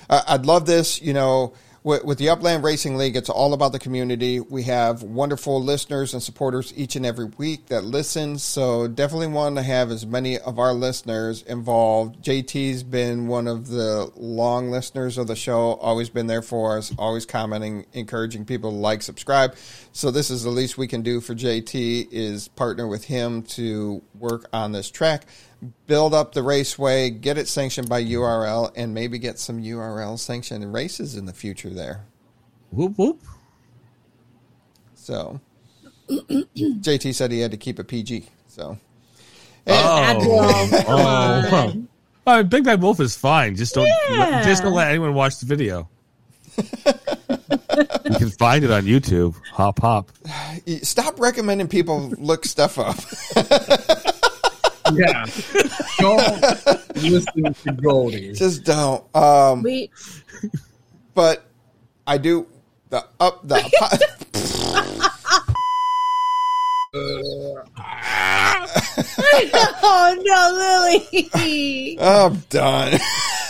Uh, 0.08 0.22
I'd 0.28 0.46
love 0.46 0.66
this, 0.66 1.02
you 1.02 1.12
know, 1.12 1.52
with, 1.86 2.04
with 2.04 2.18
the 2.18 2.28
Upland 2.28 2.64
Racing 2.64 2.96
League. 2.96 3.14
It's 3.14 3.30
all 3.30 3.54
about 3.54 3.70
the 3.70 3.78
community. 3.78 4.40
We 4.40 4.64
have 4.64 5.04
wonderful 5.04 5.62
listeners 5.62 6.14
and 6.14 6.22
supporters 6.22 6.74
each 6.76 6.96
and 6.96 7.06
every 7.06 7.26
week 7.38 7.66
that 7.66 7.84
listen. 7.84 8.38
So 8.38 8.88
definitely 8.88 9.28
want 9.28 9.54
to 9.54 9.62
have 9.62 9.92
as 9.92 10.04
many 10.04 10.36
of 10.36 10.58
our 10.58 10.72
listeners 10.72 11.42
involved. 11.42 12.24
JT's 12.24 12.82
been 12.82 13.28
one 13.28 13.46
of 13.46 13.68
the 13.68 14.10
long 14.16 14.72
listeners 14.72 15.16
of 15.16 15.28
the 15.28 15.36
show, 15.36 15.74
always 15.74 16.10
been 16.10 16.26
there 16.26 16.42
for 16.42 16.76
us, 16.76 16.92
always 16.98 17.24
commenting, 17.24 17.86
encouraging 17.92 18.44
people 18.44 18.72
to 18.72 18.76
like, 18.76 19.00
subscribe. 19.00 19.54
So 19.96 20.10
this 20.10 20.30
is 20.30 20.42
the 20.42 20.50
least 20.50 20.76
we 20.76 20.86
can 20.86 21.00
do 21.00 21.22
for 21.22 21.34
JT 21.34 22.08
is 22.12 22.48
partner 22.48 22.86
with 22.86 23.04
him 23.04 23.42
to 23.44 24.02
work 24.18 24.46
on 24.52 24.72
this 24.72 24.90
track 24.90 25.24
build 25.86 26.12
up 26.12 26.34
the 26.34 26.42
raceway, 26.42 27.08
get 27.08 27.38
it 27.38 27.48
sanctioned 27.48 27.88
by 27.88 28.04
URL, 28.04 28.70
and 28.76 28.92
maybe 28.92 29.18
get 29.18 29.38
some 29.38 29.62
URL 29.62 30.18
sanctioned 30.18 30.70
races 30.70 31.16
in 31.16 31.24
the 31.24 31.32
future 31.32 31.70
there. 31.70 32.04
Whoop 32.72 32.98
whoop. 32.98 33.22
So, 34.94 35.40
JT 36.10 37.14
said 37.14 37.32
he 37.32 37.40
had 37.40 37.52
to 37.52 37.56
keep 37.56 37.78
it 37.78 37.88
PG. 37.88 38.28
So, 38.48 38.78
oh. 39.66 39.72
Oh, 39.72 40.02
Admiral, 40.02 40.40
Oh, 40.40 41.46
come 41.48 41.54
oh. 41.54 41.68
on. 41.68 41.88
Oh, 42.26 42.42
Big 42.42 42.64
Bad 42.64 42.82
Wolf 42.82 43.00
is 43.00 43.16
fine. 43.16 43.56
Just 43.56 43.74
don't 43.74 43.86
Yeah. 44.10 44.42
just 44.44 44.62
don't 44.62 44.74
let 44.74 44.88
anyone 44.90 45.14
watch 45.14 45.38
the 45.38 45.46
video. 45.46 45.88
you 47.76 48.18
can 48.18 48.30
find 48.30 48.64
it 48.64 48.70
on 48.70 48.84
YouTube. 48.84 49.34
Hop 49.52 49.80
hop. 49.80 50.10
stop 50.82 51.20
recommending 51.20 51.68
people 51.68 52.08
look 52.18 52.44
stuff 52.44 52.78
up. 52.78 52.96
Yeah. 54.92 55.26
Don't 55.98 56.42
listen 56.96 57.54
to 57.54 57.72
Goldie. 57.72 58.32
Just 58.32 58.64
don't. 58.64 59.04
Um, 59.14 59.62
We 59.62 59.90
but 61.14 61.44
I 62.06 62.18
do 62.18 62.46
the 62.90 63.04
up 63.18 63.46
the. 63.46 63.56
oh 69.82 70.14
no, 70.24 70.40
Lily. 71.34 71.98
I'm 72.00 72.36
done. 72.48 72.98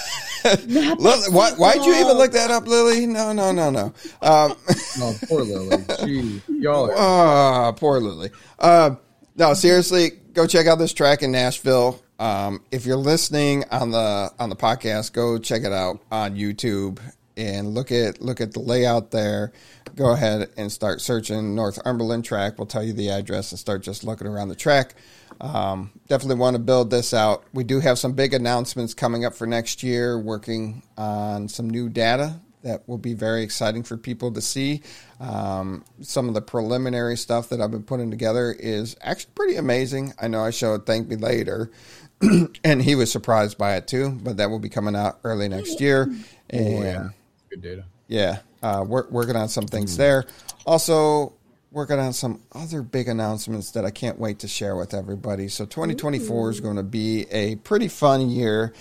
Lily, 0.66 1.28
why, 1.30 1.52
why'd 1.52 1.84
you 1.84 1.94
even 1.94 2.16
look 2.16 2.32
that 2.32 2.50
up, 2.50 2.66
Lily? 2.66 3.06
No, 3.06 3.32
no, 3.32 3.52
no, 3.52 3.70
no. 3.70 3.92
Um, 4.22 4.54
Oh, 4.98 5.14
poor 5.28 5.42
Lily. 5.42 5.84
Gee, 6.04 6.40
y'all 6.48 6.90
are. 6.90 6.94
Ah, 6.96 7.72
poor 7.72 8.00
Lily. 8.00 8.30
Uh, 8.58 8.96
no, 9.36 9.52
seriously, 9.52 10.10
go 10.32 10.46
check 10.46 10.66
out 10.66 10.76
this 10.78 10.94
track 10.94 11.22
in 11.22 11.32
Nashville. 11.32 12.02
Um, 12.18 12.62
if 12.70 12.86
you're 12.86 12.96
listening 12.96 13.64
on 13.70 13.90
the 13.90 14.32
on 14.38 14.48
the 14.48 14.56
podcast, 14.56 15.12
go 15.12 15.36
check 15.38 15.64
it 15.64 15.72
out 15.72 16.00
on 16.10 16.34
YouTube 16.34 16.98
and 17.36 17.74
look 17.74 17.92
at 17.92 18.22
look 18.22 18.40
at 18.40 18.52
the 18.52 18.60
layout 18.60 19.10
there. 19.10 19.52
Go 19.94 20.12
ahead 20.12 20.48
and 20.56 20.72
start 20.72 21.02
searching 21.02 21.54
Northumberland 21.54 22.24
track. 22.24 22.58
We'll 22.58 22.66
tell 22.66 22.82
you 22.82 22.94
the 22.94 23.10
address 23.10 23.52
and 23.52 23.58
start 23.58 23.82
just 23.82 24.02
looking 24.04 24.26
around 24.26 24.48
the 24.48 24.54
track. 24.54 24.94
Um, 25.40 25.90
definitely 26.08 26.36
want 26.36 26.54
to 26.56 26.62
build 26.62 26.90
this 26.90 27.12
out. 27.12 27.44
We 27.52 27.64
do 27.64 27.80
have 27.80 27.98
some 27.98 28.12
big 28.12 28.32
announcements 28.34 28.94
coming 28.94 29.24
up 29.24 29.34
for 29.34 29.46
next 29.46 29.82
year. 29.82 30.18
Working 30.18 30.82
on 30.96 31.48
some 31.48 31.68
new 31.68 31.88
data 31.88 32.40
that 32.62 32.88
will 32.88 32.98
be 32.98 33.14
very 33.14 33.42
exciting 33.44 33.82
for 33.84 33.96
people 33.96 34.32
to 34.32 34.40
see. 34.40 34.82
Um, 35.20 35.84
some 36.00 36.26
of 36.28 36.34
the 36.34 36.40
preliminary 36.42 37.16
stuff 37.16 37.50
that 37.50 37.60
I've 37.60 37.70
been 37.70 37.84
putting 37.84 38.10
together 38.10 38.52
is 38.58 38.96
actually 39.02 39.32
pretty 39.36 39.56
amazing. 39.56 40.14
I 40.20 40.26
know 40.28 40.42
I 40.42 40.50
showed 40.50 40.84
Thank 40.84 41.06
Me 41.06 41.14
Later, 41.16 41.70
and 42.64 42.82
he 42.82 42.96
was 42.96 43.12
surprised 43.12 43.56
by 43.56 43.76
it 43.76 43.86
too, 43.86 44.18
but 44.22 44.38
that 44.38 44.50
will 44.50 44.58
be 44.58 44.68
coming 44.68 44.96
out 44.96 45.20
early 45.22 45.48
next 45.48 45.80
year. 45.80 46.02
And 46.50 46.66
Oh, 46.78 46.82
yeah. 46.82 47.08
Good 47.50 47.62
data. 47.62 47.84
yeah, 48.08 48.38
uh, 48.64 48.84
we're 48.86 49.06
working 49.10 49.36
on 49.36 49.48
some 49.48 49.66
things 49.66 49.96
there. 49.96 50.24
Also, 50.66 51.34
working 51.76 51.98
on 51.98 52.14
some 52.14 52.40
other 52.52 52.80
big 52.80 53.06
announcements 53.06 53.72
that 53.72 53.84
I 53.84 53.90
can't 53.90 54.18
wait 54.18 54.38
to 54.38 54.48
share 54.48 54.76
with 54.76 54.94
everybody. 54.94 55.46
So, 55.48 55.66
2024 55.66 56.50
is 56.50 56.60
going 56.60 56.76
to 56.76 56.82
be 56.82 57.26
a 57.30 57.56
pretty 57.56 57.88
fun 57.88 58.30
year. 58.30 58.72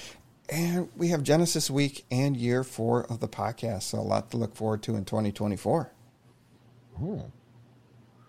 And 0.48 0.88
we 0.96 1.10
have 1.10 1.22
Genesis 1.22 1.70
Week 1.70 2.06
and 2.10 2.38
year 2.38 2.64
four 2.64 3.04
of 3.12 3.20
the 3.20 3.28
podcast. 3.28 3.84
So, 3.84 4.00
a 4.00 4.00
lot 4.00 4.32
to 4.32 4.38
look 4.38 4.56
forward 4.56 4.82
to 4.84 4.96
in 4.96 5.04
2024. 5.04 5.92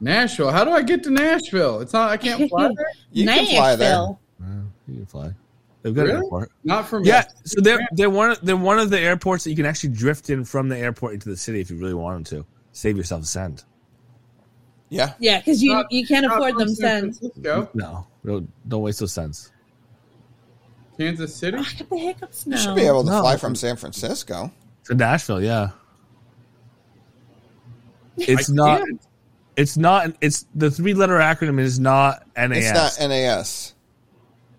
Nashville. 0.01 0.51
How 0.51 0.64
do 0.64 0.72
I 0.72 0.82
get 0.82 1.05
to 1.05 1.10
Nashville? 1.10 1.80
It's 1.80 1.93
not. 1.93 2.10
I 2.10 2.16
can't 2.16 2.48
fly 2.51 2.68
there. 2.76 2.86
You 3.12 3.24
can 3.24 3.47
fly 3.47 3.76
there. 3.76 3.88
Nashville. 3.90 4.20
You 4.88 4.97
can 4.97 5.06
fly. 5.06 5.30
They've 5.82 5.94
got 5.94 6.06
an 6.09 6.16
airport. 6.16 6.51
Not 6.64 6.88
from. 6.88 7.05
Yeah, 7.05 7.24
so 7.44 7.60
they're 7.60 7.86
they're 7.93 8.10
one 8.10 8.32
of, 8.32 8.40
they're 8.44 8.56
one 8.56 8.80
of 8.80 8.90
the 8.90 8.98
airports 8.98 9.44
that 9.44 9.51
you 9.51 9.56
can 9.56 9.66
actually 9.66 9.90
drift 9.90 10.28
in 10.28 10.44
from 10.44 10.68
the 10.68 10.76
airport 10.76 11.14
into 11.14 11.28
the 11.28 11.36
city 11.36 11.60
if 11.60 11.70
you 11.70 11.76
really 11.76 11.94
wanted 11.94 12.26
to. 12.26 12.44
Save 12.72 12.97
yourself 12.97 13.22
a 13.22 13.26
cent. 13.26 13.64
Yeah. 14.88 15.14
Yeah, 15.18 15.38
because 15.38 15.62
you 15.62 15.72
Not- 15.72 15.90
you 15.90 16.06
can't 16.06 16.26
afford 16.26 16.56
them 16.58 16.68
San 16.68 17.12
cents. 17.12 17.36
No, 17.36 18.06
don't, 18.24 18.48
don't 18.68 18.82
waste 18.82 19.00
those 19.00 19.12
cents. 19.12 19.50
Kansas 20.98 21.34
City. 21.34 21.58
I 21.58 21.62
get 21.76 21.90
the 21.90 21.96
hiccups 21.98 22.46
now. 22.46 22.56
You 22.56 22.62
now. 22.62 22.64
should 22.70 22.76
be 22.76 22.86
able 22.86 23.04
to 23.04 23.10
No. 23.10 23.20
fly 23.20 23.36
from 23.36 23.54
San 23.54 23.76
Francisco. 23.76 24.50
To 24.84 24.94
Nashville, 24.94 25.42
yeah. 25.42 25.70
It's 28.16 28.50
I 28.50 28.54
not. 28.54 28.78
can't. 28.80 29.00
It's 29.56 29.76
not. 29.76 30.14
It's 30.20 30.46
the 30.54 30.70
three 30.70 30.94
letter 30.94 31.18
acronym 31.18 31.58
is 31.60 31.78
not 31.78 32.26
NAS. 32.36 32.58
It's 32.58 33.00
not 33.00 33.08
NAS. 33.08 33.74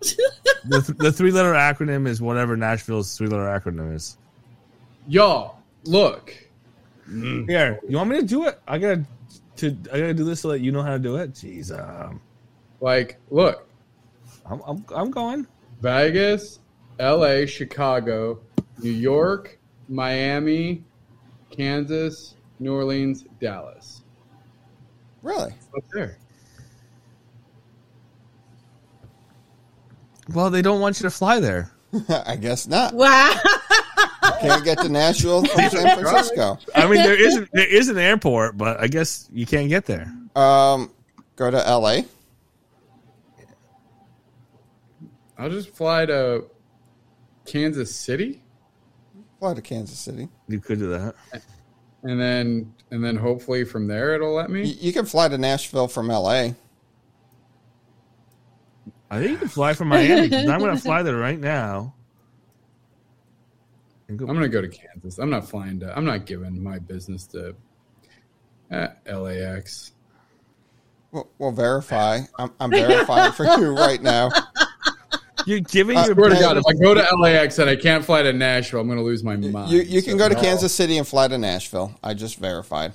the, 0.00 0.80
th- 0.82 0.98
the 0.98 1.10
three 1.12 1.30
letter 1.32 1.52
acronym 1.54 2.06
is 2.06 2.20
whatever 2.22 2.56
Nashville's 2.56 3.16
three 3.16 3.26
letter 3.26 3.44
acronym 3.46 3.94
is. 3.94 4.16
Y'all, 5.08 5.58
look. 5.84 6.34
Here, 7.10 7.80
you 7.88 7.96
want 7.96 8.10
me 8.10 8.20
to 8.20 8.26
do 8.26 8.46
it? 8.46 8.60
I 8.68 8.78
gotta 8.78 9.04
to 9.58 9.76
I 9.92 10.00
gotta 10.00 10.14
do 10.14 10.24
this 10.24 10.40
so 10.40 10.48
that 10.48 10.60
you 10.60 10.72
know 10.72 10.82
how 10.82 10.92
to 10.92 10.98
do 10.98 11.16
it. 11.16 11.32
Jeez, 11.32 11.70
um, 11.76 12.20
Like, 12.80 13.18
look. 13.30 13.66
I'm, 14.46 14.62
I'm 14.66 14.84
I'm 14.94 15.10
going. 15.10 15.46
Vegas, 15.80 16.60
L.A., 16.98 17.46
Chicago, 17.46 18.40
New 18.82 18.90
York, 18.90 19.58
Miami, 19.88 20.82
Kansas, 21.50 22.34
New 22.58 22.74
Orleans, 22.74 23.24
Dallas. 23.40 24.02
Really? 25.22 25.52
Up 25.76 25.84
there. 25.92 26.18
Well, 30.32 30.50
they 30.50 30.62
don't 30.62 30.80
want 30.80 31.00
you 31.00 31.04
to 31.04 31.10
fly 31.10 31.40
there. 31.40 31.70
I 32.08 32.36
guess 32.36 32.66
not. 32.66 32.94
Wow. 32.94 33.34
Can't 34.40 34.64
get 34.64 34.78
to 34.78 34.88
Nashville 34.88 35.44
from 35.44 35.68
San 35.70 35.98
Francisco. 35.98 36.58
I 36.74 36.84
mean, 36.86 37.02
there 37.02 37.20
is 37.20 37.46
there 37.52 37.66
is 37.66 37.88
an 37.88 37.98
airport, 37.98 38.56
but 38.56 38.80
I 38.80 38.86
guess 38.86 39.28
you 39.32 39.46
can't 39.46 39.68
get 39.68 39.86
there. 39.86 40.12
Um, 40.36 40.90
go 41.36 41.50
to 41.50 41.56
LA. 41.56 42.02
I'll 45.38 45.50
just 45.50 45.70
fly 45.70 46.06
to 46.06 46.44
Kansas 47.46 47.94
City, 47.94 48.42
Fly 49.38 49.54
to 49.54 49.62
Kansas 49.62 49.98
City. 49.98 50.28
You 50.48 50.60
could 50.60 50.78
do 50.80 50.88
that. 50.90 51.14
and 52.02 52.20
then 52.20 52.74
and 52.90 53.04
then 53.04 53.16
hopefully 53.16 53.64
from 53.64 53.86
there 53.86 54.14
it'll 54.14 54.34
let 54.34 54.48
You, 54.48 54.54
me. 54.54 54.64
you 54.80 54.92
can 54.92 55.04
fly 55.06 55.28
to 55.28 55.38
Nashville 55.38 55.88
from 55.88 56.08
LA. 56.08 56.50
I 59.10 59.18
think 59.20 59.30
you 59.30 59.36
can 59.38 59.48
fly 59.48 59.72
from 59.74 59.88
Miami. 59.88 60.28
'cause 60.28 60.46
I'm 60.48 60.58
going 60.58 60.74
to 60.76 60.82
fly 60.82 61.02
there 61.02 61.16
right 61.16 61.38
now. 61.38 61.94
And 64.08 64.18
go- 64.18 64.26
I'm 64.26 64.34
gonna 64.34 64.48
go 64.48 64.60
to 64.62 64.68
Kansas. 64.68 65.18
I'm 65.18 65.30
not 65.30 65.48
flying 65.48 65.80
to. 65.80 65.96
I'm 65.96 66.04
not 66.04 66.26
giving 66.26 66.62
my 66.62 66.78
business 66.78 67.26
to 67.28 67.54
eh, 68.70 68.88
LAX. 69.12 69.92
We'll, 71.12 71.28
we'll 71.38 71.52
verify. 71.52 72.20
I'm, 72.38 72.52
I'm 72.60 72.70
verifying 72.70 73.32
for 73.32 73.44
you 73.44 73.74
right 73.74 74.02
now. 74.02 74.30
You're 75.46 75.60
giving 75.60 75.96
Uh, 75.96 76.04
your 76.06 76.14
Swear 76.14 76.30
to 76.30 76.36
God, 76.36 76.56
if 76.58 76.64
I 76.68 76.72
go 76.74 76.92
to 76.94 77.06
LAX 77.18 77.58
and 77.58 77.70
I 77.70 77.76
can't 77.76 78.04
fly 78.04 78.22
to 78.22 78.32
Nashville, 78.32 78.80
I'm 78.80 78.88
gonna 78.88 79.02
lose 79.02 79.24
my 79.24 79.36
mind. 79.36 79.70
You, 79.70 79.80
you 79.80 80.02
can 80.02 80.12
So, 80.12 80.18
go 80.18 80.28
to 80.28 80.34
no. 80.34 80.40
Kansas 80.40 80.74
City 80.74 80.98
and 80.98 81.06
fly 81.08 81.28
to 81.28 81.38
Nashville. 81.38 81.94
I 82.02 82.14
just 82.14 82.38
verified. 82.38 82.92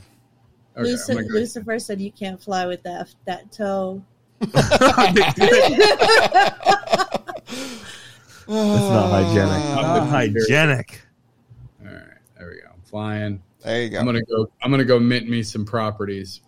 Okay, 0.77 0.89
Lucifer, 0.89 1.23
go- 1.23 1.29
Lucifer 1.29 1.79
said 1.79 2.01
you 2.01 2.11
can't 2.11 2.41
fly 2.41 2.65
with 2.65 2.81
that 2.83 3.13
that 3.25 3.51
toe. 3.51 4.03
That's 8.47 8.89
not 8.89 9.09
hygienic. 9.09 9.77
Uh, 9.77 9.81
Not 9.81 10.07
hygienic. 10.09 11.01
All 11.81 11.87
right, 11.91 12.03
there 12.37 12.49
we 12.49 12.55
go. 12.61 12.67
I'm 12.73 12.81
flying. 12.81 13.43
There 13.63 13.81
you 13.83 13.89
go. 13.89 13.99
I'm 13.99 14.05
gonna 14.05 14.23
go. 14.23 14.51
I'm 14.61 14.71
gonna 14.71 14.83
go 14.85 14.99
mint 14.99 15.29
me 15.29 15.43
some 15.43 15.65
properties. 15.65 16.41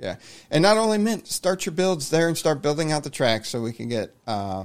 Yeah, 0.00 0.16
and 0.50 0.62
not 0.62 0.76
only 0.76 0.98
mint, 0.98 1.26
start 1.26 1.64
your 1.66 1.72
builds 1.74 2.10
there 2.10 2.28
and 2.28 2.36
start 2.36 2.60
building 2.62 2.92
out 2.92 3.02
the 3.04 3.10
track 3.10 3.44
so 3.46 3.62
we 3.62 3.72
can 3.72 3.88
get 3.88 4.14
uh, 4.26 4.64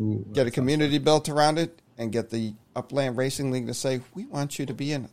Ooh, 0.00 0.24
get 0.32 0.46
a 0.46 0.50
community 0.50 0.98
built 0.98 1.28
around 1.28 1.58
it 1.58 1.80
and 1.98 2.12
get 2.12 2.30
the 2.30 2.54
Upland 2.76 3.16
Racing 3.16 3.50
League 3.50 3.66
to 3.66 3.74
say 3.74 4.00
we 4.14 4.24
want 4.26 4.58
you 4.58 4.66
to 4.66 4.74
be 4.74 4.92
in 4.92 5.08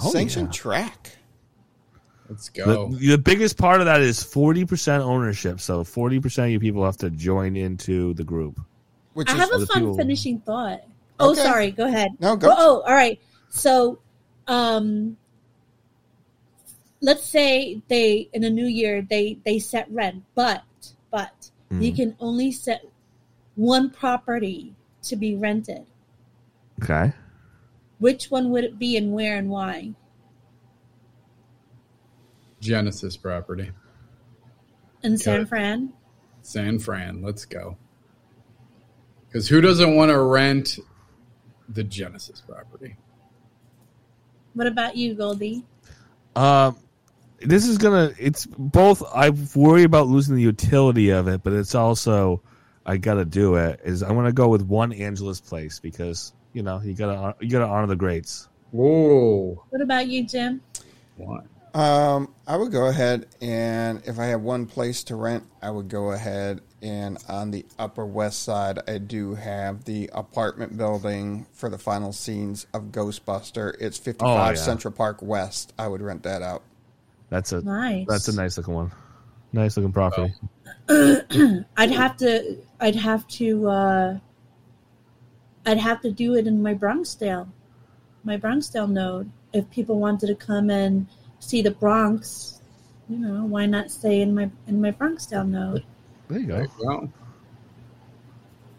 Oh, 0.00 0.10
sanctioned 0.10 0.48
yeah. 0.48 0.52
track. 0.52 1.10
let's 2.28 2.48
The, 2.50 2.64
go. 2.64 2.88
the 2.90 3.16
biggest 3.18 3.56
part 3.56 3.80
of 3.80 3.86
that 3.86 4.02
is 4.02 4.18
40% 4.22 4.98
ownership. 5.00 5.58
So 5.60 5.84
40% 5.84 6.44
of 6.44 6.50
you 6.50 6.60
people 6.60 6.84
have 6.84 6.98
to 6.98 7.08
join 7.10 7.56
into 7.56 8.12
the 8.14 8.24
group. 8.24 8.60
Which 9.16 9.30
I 9.30 9.32
is 9.32 9.38
have 9.38 9.50
a 9.62 9.64
fun 9.66 9.80
people- 9.80 9.96
finishing 9.96 10.40
thought. 10.40 10.82
Oh, 11.18 11.30
Okay. 11.30 11.40
sorry. 11.42 11.70
Go 11.70 11.86
ahead. 11.86 12.10
No, 12.20 12.36
go. 12.36 12.48
Oh, 12.50 12.54
oh, 12.58 12.80
all 12.86 12.94
right. 12.94 13.18
So, 13.48 13.98
um, 14.46 15.16
let's 17.00 17.24
say 17.24 17.80
they 17.88 18.28
in 18.34 18.44
a 18.44 18.50
new 18.50 18.66
year 18.66 19.00
they 19.00 19.38
they 19.46 19.58
set 19.58 19.90
rent, 19.90 20.22
but 20.34 20.64
but 21.10 21.50
you 21.70 21.90
Mhm. 21.92 21.96
can 21.96 22.16
only 22.20 22.52
set 22.52 22.84
one 23.54 23.88
property 23.88 24.76
to 25.04 25.16
be 25.16 25.34
rented. 25.34 25.86
Okay. 26.82 27.14
Which 27.98 28.30
one 28.30 28.50
would 28.50 28.64
it 28.64 28.78
be, 28.78 28.98
and 28.98 29.14
where, 29.14 29.38
and 29.38 29.48
why? 29.48 29.94
Genesis 32.60 33.16
property, 33.16 33.70
In 35.02 35.16
San 35.16 35.46
Fran. 35.46 35.94
San 36.42 36.78
Fran. 36.78 37.22
Let's 37.22 37.46
go. 37.46 37.78
Because 39.28 39.48
who 39.48 39.60
doesn't 39.60 39.96
want 39.96 40.10
to 40.10 40.20
rent 40.20 40.78
the 41.68 41.84
Genesis 41.84 42.40
property? 42.40 42.96
What 44.54 44.66
about 44.66 44.96
you, 44.96 45.14
Goldie? 45.14 45.64
Um, 46.34 46.76
this 47.40 47.66
is 47.66 47.78
gonna. 47.78 48.12
It's 48.18 48.46
both. 48.46 49.02
I 49.14 49.30
worry 49.54 49.82
about 49.82 50.08
losing 50.08 50.34
the 50.36 50.42
utility 50.42 51.10
of 51.10 51.28
it, 51.28 51.42
but 51.42 51.52
it's 51.52 51.74
also 51.74 52.42
I 52.86 52.96
gotta 52.96 53.24
do 53.24 53.56
it. 53.56 53.80
Is 53.84 54.02
I 54.02 54.12
want 54.12 54.28
to 54.28 54.32
go 54.32 54.48
with 54.48 54.62
one 54.62 54.92
Angela's 54.92 55.40
place 55.40 55.80
because 55.80 56.32
you 56.52 56.62
know 56.62 56.80
you 56.80 56.94
gotta 56.94 57.34
you 57.40 57.50
gotta 57.50 57.66
honor 57.66 57.86
the 57.86 57.96
greats. 57.96 58.48
Whoa. 58.70 59.62
What 59.70 59.82
about 59.82 60.06
you, 60.06 60.24
Jim? 60.26 60.60
What? 61.16 61.44
Um, 61.74 62.34
I 62.46 62.56
would 62.56 62.72
go 62.72 62.86
ahead 62.86 63.26
and 63.42 64.02
if 64.06 64.18
I 64.18 64.26
have 64.26 64.40
one 64.40 64.64
place 64.64 65.04
to 65.04 65.16
rent, 65.16 65.44
I 65.60 65.70
would 65.70 65.88
go 65.88 66.12
ahead 66.12 66.62
and 66.82 67.18
on 67.28 67.50
the 67.50 67.64
Upper 67.78 68.04
West 68.06 68.42
Side, 68.42 68.78
I 68.88 68.98
do 68.98 69.34
have 69.34 69.84
the 69.84 70.10
apartment 70.12 70.76
building 70.76 71.46
for 71.52 71.68
the 71.70 71.78
final 71.78 72.12
scenes 72.12 72.66
of 72.74 72.84
Ghostbuster. 72.92 73.74
It's 73.80 73.96
55 73.98 74.28
Oh, 74.28 74.50
yeah. 74.50 74.54
Central 74.54 74.92
Park 74.92 75.22
West. 75.22 75.72
I 75.78 75.88
would 75.88 76.02
rent 76.02 76.22
that 76.24 76.42
out. 76.42 76.62
That's 77.30 77.52
a 77.52 77.60
Nice. 77.62 78.06
that's 78.08 78.28
a 78.28 78.36
nice 78.36 78.56
looking 78.56 78.74
one. 78.74 78.92
Nice 79.52 79.76
looking 79.76 79.92
property. 79.92 80.32
I'd 80.88 81.90
have 81.90 82.16
to. 82.18 82.56
I'd 82.80 82.94
have 82.96 83.26
to. 83.28 83.68
uh 83.68 84.18
I'd 85.64 85.78
have 85.78 86.00
to 86.02 86.12
do 86.12 86.36
it 86.36 86.46
in 86.46 86.62
my 86.62 86.74
Bronxdale, 86.74 87.48
my 88.22 88.36
Bronxdale 88.36 88.88
node. 88.88 89.30
If 89.52 89.68
people 89.70 89.98
wanted 89.98 90.28
to 90.28 90.34
come 90.36 90.70
and 90.70 91.06
see 91.40 91.60
the 91.62 91.72
Bronx, 91.72 92.60
you 93.08 93.18
know, 93.18 93.44
why 93.44 93.66
not 93.66 93.90
stay 93.90 94.20
in 94.20 94.34
my 94.34 94.50
in 94.68 94.80
my 94.80 94.92
Bronxdale 94.92 95.48
node? 95.48 95.84
There 96.28 96.38
you 96.38 96.46
There 96.46 96.66
go. 96.66 96.72
you 96.80 96.88
go. 96.88 97.12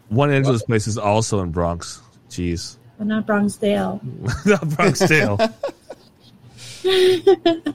One 0.08 0.30
Angela's 0.30 0.62
place 0.62 0.86
is 0.86 0.96
also 0.98 1.40
in 1.40 1.50
Bronx. 1.50 2.00
Jeez, 2.30 2.76
But 2.98 3.06
not 3.06 3.26
Bronxdale. 3.26 4.00
Not 4.46 4.60
Bronxdale. 4.68 5.52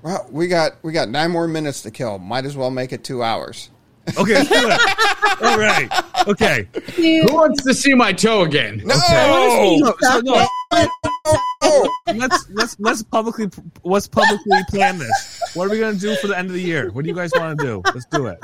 Well, 0.00 0.26
we 0.30 0.46
got 0.46 0.72
we 0.82 0.92
got 0.92 1.08
nine 1.08 1.32
more 1.32 1.48
minutes 1.48 1.82
to 1.82 1.90
kill. 1.90 2.18
Might 2.18 2.44
as 2.44 2.56
well 2.56 2.70
make 2.70 2.92
it 2.92 3.02
two 3.02 3.22
hours. 3.22 3.68
Okay, 4.16 4.34
let's 4.34 4.48
do 4.48 4.68
it. 4.68 5.42
All 5.42 5.58
right. 5.58 5.88
Okay. 6.26 6.68
Who 6.96 7.34
wants 7.34 7.62
to 7.64 7.74
see 7.74 7.94
my 7.94 8.12
toe 8.12 8.42
again? 8.42 8.82
No, 8.84 8.94
Oh, 8.96 9.94
so 10.00 10.20
no, 10.20 10.46
let's 12.14 12.48
let's 12.50 12.76
let's 12.78 13.02
publicly 13.02 13.48
let's 13.84 14.08
publicly 14.08 14.58
plan 14.68 14.98
this. 14.98 15.42
What 15.54 15.66
are 15.66 15.70
we 15.70 15.80
gonna 15.80 15.96
do 15.96 16.14
for 16.16 16.28
the 16.28 16.38
end 16.38 16.48
of 16.48 16.54
the 16.54 16.62
year? 16.62 16.90
What 16.90 17.04
do 17.04 17.08
you 17.08 17.16
guys 17.16 17.30
want 17.34 17.58
to 17.58 17.64
do? 17.64 17.82
Let's 17.86 18.06
do 18.06 18.26
it. 18.26 18.38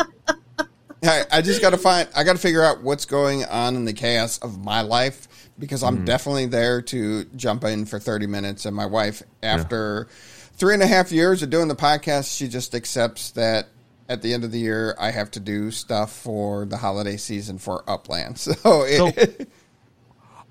I, 1.03 1.25
I 1.31 1.43
just 1.43 1.61
got 1.61 1.71
to 1.71 1.79
find. 1.79 2.09
I 2.17 2.25
got 2.25 2.33
to 2.35 2.39
figure 2.39 2.63
out 2.63 2.83
what's 2.83 3.05
going 3.05 3.45
on 3.45 3.77
in 3.77 3.85
the 3.85 3.93
chaos 3.93 4.39
of 4.39 4.65
my 4.65 4.81
life 4.81 5.29
because 5.59 5.83
I'm 5.83 5.99
hmm. 5.99 6.05
definitely 6.05 6.47
there 6.47 6.83
to 6.83 7.25
jump 7.37 7.65
in 7.65 7.85
for 7.87 7.99
30 7.99 8.27
minutes. 8.27 8.65
And 8.65 8.75
my 8.75 8.87
wife, 8.87 9.23
after 9.43 10.09
three 10.55 10.75
and 10.75 10.83
a 10.83 10.87
half 10.87 11.13
years 11.13 11.43
of 11.43 11.51
doing 11.51 11.69
the 11.69 11.77
podcast, 11.77 12.35
she 12.37 12.49
just 12.49 12.75
accepts 12.75 13.33
that 13.33 13.69
at 14.09 14.23
the 14.23 14.33
end 14.35 14.45
of 14.45 14.53
the 14.53 14.59
year 14.59 14.95
I 14.99 15.11
have 15.11 15.31
to 15.33 15.41
do 15.41 15.71
stuff 15.71 16.13
for 16.13 16.67
the 16.67 16.77
holiday 16.77 17.17
season 17.17 17.59
for 17.59 17.83
Upland. 17.89 18.39
So, 18.39 18.85
it, 18.87 19.49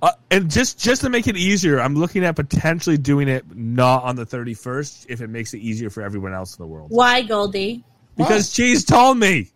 Uh, 0.02 0.12
and 0.32 0.52
just 0.52 0.78
just 0.80 1.02
to 1.02 1.10
make 1.10 1.28
it 1.28 1.38
easier, 1.38 1.80
I'm 1.80 1.96
looking 1.96 2.26
at 2.26 2.36
potentially 2.36 2.98
doing 2.98 3.30
it 3.30 3.46
not 3.56 4.04
on 4.04 4.18
the 4.18 4.26
31st 4.26 5.06
if 5.08 5.22
it 5.22 5.30
makes 5.30 5.54
it 5.54 5.60
easier 5.60 5.90
for 5.90 6.02
everyone 6.04 6.34
else 6.34 6.58
in 6.58 6.62
the 6.64 6.68
world. 6.68 6.90
Why, 6.92 7.22
Goldie? 7.22 7.86
Because 8.18 8.52
Cheese 8.52 8.84
told 8.84 9.18
me. 9.18 9.50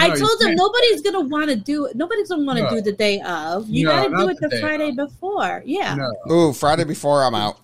I 0.00 0.08
No, 0.08 0.14
you 0.14 0.20
told 0.20 0.40
him 0.40 0.46
can't. 0.48 0.56
nobody's 0.58 1.02
gonna 1.02 1.20
want 1.20 1.50
to 1.50 1.56
do 1.56 1.84
it. 1.84 1.96
Nobody's 1.96 2.30
gonna 2.30 2.44
want 2.44 2.56
to 2.58 2.64
No. 2.64 2.70
do 2.70 2.80
the 2.80 2.92
day 2.92 3.20
of. 3.20 3.68
You 3.68 3.84
No, 3.84 3.90
gotta 4.08 4.16
do 4.16 4.28
it 4.30 4.38
the 4.40 4.48
the 4.48 4.60
Friday 4.60 4.88
of. 4.88 4.96
before. 4.96 5.62
Yeah, 5.66 5.94
No. 5.94 6.32
ooh, 6.34 6.52
Friday 6.54 6.84
before 6.84 7.22
I'm 7.22 7.34
out. 7.34 7.58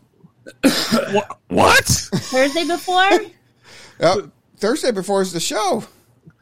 What? 1.12 1.38
what? 1.48 1.84
Thursday 1.86 2.66
before. 2.66 3.08
Yep. 4.00 4.30
Thursday 4.60 4.90
before 4.92 5.22
is 5.22 5.32
the 5.32 5.40
show. 5.40 5.84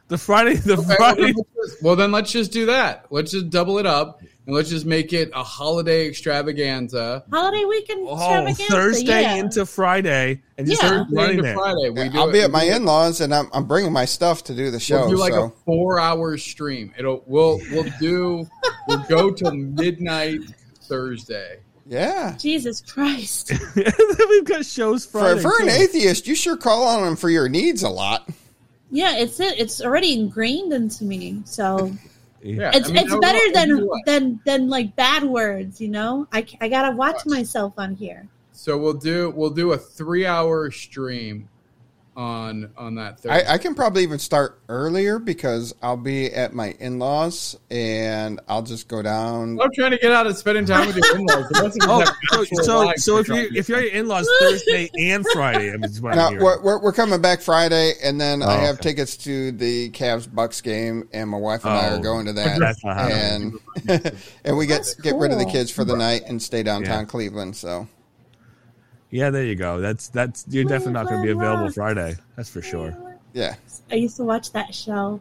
The 0.09 0.17
Friday, 0.17 0.55
the 0.55 0.73
Okay, 0.73 0.85
well, 0.87 0.97
Friday. 0.97 1.21
then 1.21 1.33
just- 1.35 1.83
well, 1.83 1.95
then 1.95 2.11
let's 2.11 2.31
just 2.31 2.51
do 2.51 2.65
that. 2.65 3.05
Let's 3.11 3.31
just 3.31 3.49
double 3.51 3.77
it 3.77 3.85
up 3.85 4.19
and 4.47 4.55
let's 4.55 4.69
just 4.69 4.85
make 4.87 5.13
it 5.13 5.29
a 5.35 5.43
holiday 5.43 6.07
extravaganza. 6.07 7.23
Holiday 7.31 7.63
weekend 7.65 8.07
Oh, 8.09 8.13
extravaganza. 8.47 8.63
Thursday 8.73 9.21
yeah. 9.21 9.35
into 9.35 9.65
Friday, 9.67 10.41
and 10.57 10.65
just 10.67 10.81
Yeah. 10.81 11.03
Thursday 11.05 11.29
into 11.31 11.41
there. 11.43 11.53
Friday. 11.53 11.89
We 11.91 12.09
do 12.09 12.19
I'll 12.19 12.29
it- 12.29 12.33
be 12.33 12.41
at 12.41 12.49
my 12.49 12.63
in-laws 12.63 13.21
and 13.21 13.33
I'm, 13.33 13.49
I'm 13.53 13.65
bringing 13.65 13.93
my 13.93 14.05
stuff 14.05 14.43
to 14.45 14.55
do 14.55 14.71
the 14.71 14.79
show. 14.79 15.01
We'll 15.01 15.09
do 15.11 15.17
like 15.17 15.33
so. 15.33 15.43
a 15.43 15.49
four-hour 15.65 16.37
stream. 16.37 16.91
It'll 16.97 17.23
we'll 17.27 17.61
we'll 17.71 17.91
do 17.99 18.47
we'll 18.87 19.03
go 19.07 19.29
till 19.31 19.51
midnight 19.53 20.39
Thursday. 20.87 21.59
Yeah. 21.89 22.35
Jesus 22.37 22.81
Christ. 22.81 23.51
We've 23.75 24.45
got 24.45 24.65
shows 24.65 25.05
For, 25.05 25.19
Friday. 25.19 25.41
for 25.41 25.61
an 25.61 25.67
too. 25.67 25.73
atheist, 25.73 26.27
you 26.27 26.35
sure 26.35 26.55
call 26.55 26.87
on 26.87 27.03
them 27.03 27.15
for 27.15 27.29
your 27.29 27.49
needs 27.49 27.83
a 27.83 27.89
lot. 27.89 28.29
Yeah, 28.91 29.17
it's 29.17 29.39
it. 29.39 29.59
It's 29.59 29.81
already 29.81 30.13
ingrained 30.13 30.71
into 30.71 31.03
me. 31.03 31.41
So 31.45 31.91
Yeah, 32.41 32.71
it's 32.73 32.89
I 32.89 32.93
mean, 32.93 33.03
it's 33.03 33.11
no, 33.11 33.19
better 33.19 33.45
no, 33.47 33.53
than 33.53 33.69
you 33.69 34.01
than 34.05 34.39
than 34.45 34.69
like 34.69 34.95
bad 34.95 35.23
words. 35.23 35.81
You 35.81 35.89
know, 35.89 36.27
I 36.31 36.45
I 36.61 36.69
gotta 36.69 36.95
watch 36.95 37.25
myself 37.25 37.73
on 37.77 37.95
here. 37.95 38.27
So 38.51 38.77
we'll 38.77 38.93
do 38.93 39.31
we'll 39.35 39.49
do 39.51 39.71
a 39.73 39.77
three-hour 39.77 40.71
stream 40.71 41.49
on 42.15 42.71
on 42.77 42.95
that 42.95 43.19
Thursday. 43.19 43.45
I, 43.47 43.53
I 43.53 43.57
can 43.57 43.75
probably 43.75 44.03
even 44.03 44.19
start 44.19 44.59
earlier 44.67 45.19
because 45.19 45.73
I'll 45.81 45.95
be 45.97 46.25
at 46.33 46.53
my 46.53 46.71
in-laws 46.79 47.57
and 47.71 48.39
I'll 48.47 48.61
just 48.63 48.87
go 48.87 49.01
down. 49.01 49.57
I'm 49.61 49.69
trying 49.73 49.91
to 49.91 49.97
get 49.97 50.11
out 50.11 50.27
and 50.27 50.35
spending 50.35 50.65
time 50.65 50.87
with 50.87 50.97
your 50.97 51.15
in-laws. 51.15 51.45
Oh, 51.53 52.43
so 52.43 52.63
so, 52.63 52.93
so 52.97 53.17
if 53.17 53.27
you 53.29 53.33
trying 53.35 53.49
to- 53.49 53.57
if 53.57 53.69
you're 53.69 53.81
your 53.81 53.93
in-laws 53.93 54.29
Thursday 54.41 54.89
and 54.99 55.25
Friday, 55.33 55.71
I'm 55.71 55.81
just 55.83 56.01
want 56.01 56.15
No, 56.17 56.31
we're, 56.43 56.61
we're, 56.61 56.81
we're 56.81 56.93
coming 56.93 57.21
back 57.21 57.41
Friday, 57.41 57.93
and 58.03 58.19
then 58.19 58.41
I 58.43 58.57
Oh, 58.57 58.59
have 58.59 58.75
okay. 58.75 58.89
tickets 58.89 59.15
to 59.17 59.51
the 59.53 59.89
Cavs 59.91 60.33
Bucks 60.33 60.61
game, 60.61 61.07
and 61.13 61.29
my 61.29 61.37
wife 61.37 61.63
and 61.63 61.73
I 61.73 61.89
Oh, 61.91 61.95
are 61.97 61.99
going 61.99 62.25
to 62.25 62.33
that. 62.33 62.59
that's 62.59 62.83
not 62.83 62.97
happening. 62.97 63.59
and 63.87 64.11
and 64.45 64.57
we 64.57 64.65
get 64.65 64.77
That's 64.79 64.95
get 64.95 65.15
rid 65.15 65.31
of 65.31 65.39
the 65.39 65.45
kids 65.45 65.71
for 65.71 65.85
the 65.85 65.95
night 65.95 66.23
and 66.27 66.41
stay 66.41 66.63
downtown 66.63 66.99
Yeah. 67.01 67.05
Cleveland. 67.05 67.55
So 67.55 67.87
Yeah, 69.11 69.29
there 69.31 69.43
you 69.45 69.55
go. 69.55 69.79
That's 69.81 70.09
that's 70.09 70.45
you're 70.49 70.63
definitely 70.65 70.93
not 70.93 71.07
going 71.07 71.21
to 71.21 71.25
be 71.25 71.31
available 71.31 71.71
Friday. 71.71 72.15
That's 72.35 72.49
for 72.49 72.61
sure. 72.61 72.95
yeah, 73.33 73.55
I 73.91 73.95
used 73.95 74.17
to 74.17 74.23
watch 74.23 74.51
that 74.53 74.73
show. 74.75 75.19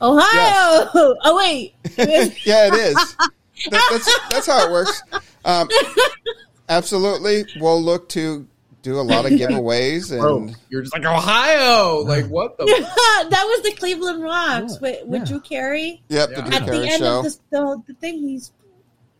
Ohio. 0.00 0.90
Oh 0.94 1.36
wait. 1.38 1.74
yeah, 2.44 2.68
it 2.68 2.74
is. 2.74 3.16
That, 3.70 3.88
that's 3.90 4.18
that's 4.30 4.46
how 4.46 4.68
it 4.68 4.70
works. 4.70 5.02
Um, 5.44 5.68
absolutely, 6.68 7.44
we'll 7.60 7.82
look 7.82 8.08
to 8.10 8.46
do 8.82 9.00
a 9.00 9.02
lot 9.02 9.26
of 9.26 9.32
giveaways 9.32 10.12
and. 10.12 10.20
Bro, 10.20 10.50
you're 10.68 10.82
just 10.82 10.94
like 10.94 11.04
Ohio. 11.04 11.98
Like 12.04 12.26
what 12.26 12.56
the? 12.56 12.64
that 12.66 13.44
was 13.44 13.62
the 13.62 13.72
Cleveland 13.76 14.22
Rocks 14.22 14.78
with, 14.80 15.04
with 15.06 15.22
Yeah. 15.22 15.24
Drew 15.24 15.40
Carey. 15.40 16.02
Yep, 16.08 16.30
Yeah. 16.30 16.36
the 16.36 16.42
Drew 16.42 16.52
At 16.56 16.66
the 16.66 16.72
Carey 16.72 16.88
end 16.88 16.98
show. 17.00 17.18
of 17.18 17.24
this, 17.24 17.40
the, 17.50 17.82
the 17.88 17.94
thing, 17.94 18.18
he's 18.20 18.52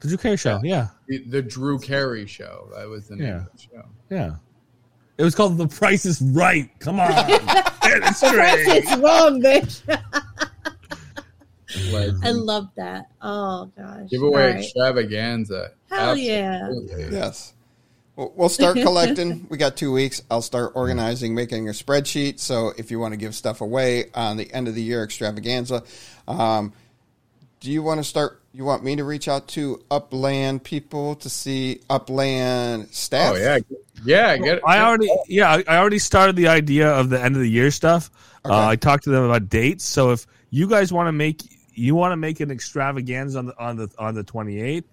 Did 0.01 0.11
you 0.13 0.19
care 0.19 0.37
show? 0.37 0.61
Yeah, 0.63 0.89
the, 1.09 1.19
the 1.25 1.43
Drew 1.43 1.79
Carey 1.79 2.27
show. 2.27 2.69
That 2.77 2.89
was 2.89 3.09
the 3.09 3.17
name 3.17 3.27
Yeah. 3.27 3.37
of 3.39 3.53
the 3.53 3.59
show. 3.59 3.85
yeah. 4.11 4.35
It 5.17 5.25
was 5.25 5.35
called 5.35 5.59
The 5.59 5.67
Price 5.67 6.07
is 6.07 6.23
Right. 6.23 6.71
Come 6.79 7.01
on, 7.01 7.09
get 7.27 7.43
it 7.83 8.15
straight. 8.15 8.67
it's 8.69 8.97
wrong, 8.99 9.43
bitch. 9.43 9.83
I 12.25 12.31
love 12.31 12.69
that. 12.77 13.07
Oh 13.21 13.71
gosh. 13.77 14.09
Giveaway 14.11 14.43
All 14.43 14.49
right. 14.49 14.57
extravaganza. 14.65 15.73
Hell 15.91 16.17
yeah. 16.17 16.71
Yes. 17.11 17.53
We'll 18.17 18.33
we'll 18.37 18.49
start 18.49 18.77
collecting. 18.83 19.47
we 19.51 19.59
got 19.59 19.77
two 19.77 19.93
weeks. 19.93 20.23
I'll 20.31 20.43
start 20.43 20.73
organizing, 20.75 21.35
making 21.35 21.69
a 21.69 21.73
spreadsheet. 21.73 22.39
So 22.41 22.73
if 22.79 22.91
you 22.91 22.99
want 22.99 23.13
to 23.13 23.17
give 23.19 23.35
stuff 23.35 23.61
away 23.61 24.07
on 24.15 24.37
the 24.37 24.53
end 24.53 24.67
of 24.69 24.75
the 24.75 24.83
year 24.83 25.05
extravaganza, 25.05 25.83
um, 26.27 26.73
do 27.61 27.71
you 27.71 27.83
want 27.83 27.99
to 27.99 28.05
start? 28.05 28.43
You 28.53 28.65
want 28.65 28.83
me 28.85 28.97
to 28.97 29.05
reach 29.05 29.29
out 29.29 29.47
to 29.49 29.83
Upland 29.91 30.65
people 30.65 31.15
to 31.17 31.29
see 31.31 31.81
Upland 31.91 32.89
staff? 32.91 33.35
Oh 33.35 33.39
yeah, 33.39 33.59
yeah. 34.05 34.37
Get, 34.37 34.61
I 34.67 34.81
already, 34.81 35.09
yeah, 35.29 35.51
I- 35.51 35.65
I 35.69 35.77
already 35.79 35.99
started 35.99 36.37
the 36.37 36.49
idea 36.49 36.89
of 36.91 37.09
the 37.11 37.23
end 37.23 37.35
of 37.37 37.43
the 37.43 37.49
year 37.51 37.71
stuff. 37.71 38.11
Okay. 38.45 38.55
Uh, 38.55 38.69
I 38.69 38.77
talked 38.77 39.05
to 39.05 39.11
them 39.11 39.25
about 39.25 39.49
dates. 39.49 39.85
So 39.85 40.11
if 40.13 40.27
you 40.51 40.69
guys 40.69 40.93
want 40.93 41.09
to 41.09 41.13
make, 41.13 41.43
you 41.75 41.95
want 41.95 42.13
to 42.13 42.17
make 42.17 42.41
an 42.41 42.51
extravaganza 42.51 43.39
on 43.39 43.47
the 43.47 43.59
on 43.59 43.77
the 43.77 43.89
on 43.99 44.15
the 44.15 44.25
twenty 44.25 44.61
eighth, 44.61 44.89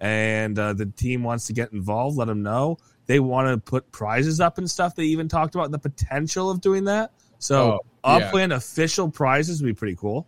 and 0.00 0.58
uh, 0.58 0.72
the 0.72 0.86
team 0.86 1.22
wants 1.22 1.46
to 1.46 1.52
get 1.52 1.72
involved, 1.72 2.16
let 2.16 2.26
them 2.28 2.42
know. 2.42 2.78
They 3.06 3.20
want 3.20 3.48
to 3.48 3.58
put 3.58 3.90
prizes 3.92 4.40
up 4.40 4.58
and 4.58 4.68
stuff. 4.68 4.96
They 4.96 5.04
even 5.04 5.28
talked 5.28 5.54
about 5.54 5.70
the 5.70 5.78
potential 5.78 6.50
of 6.50 6.60
doing 6.60 6.84
that. 6.84 7.12
So 7.38 7.80
Oh, 8.04 8.18
yeah. 8.18 8.26
Upland 8.28 8.52
official 8.52 9.10
prizes 9.10 9.60
would 9.62 9.66
be 9.68 9.74
pretty 9.74 9.96
cool. 9.96 10.26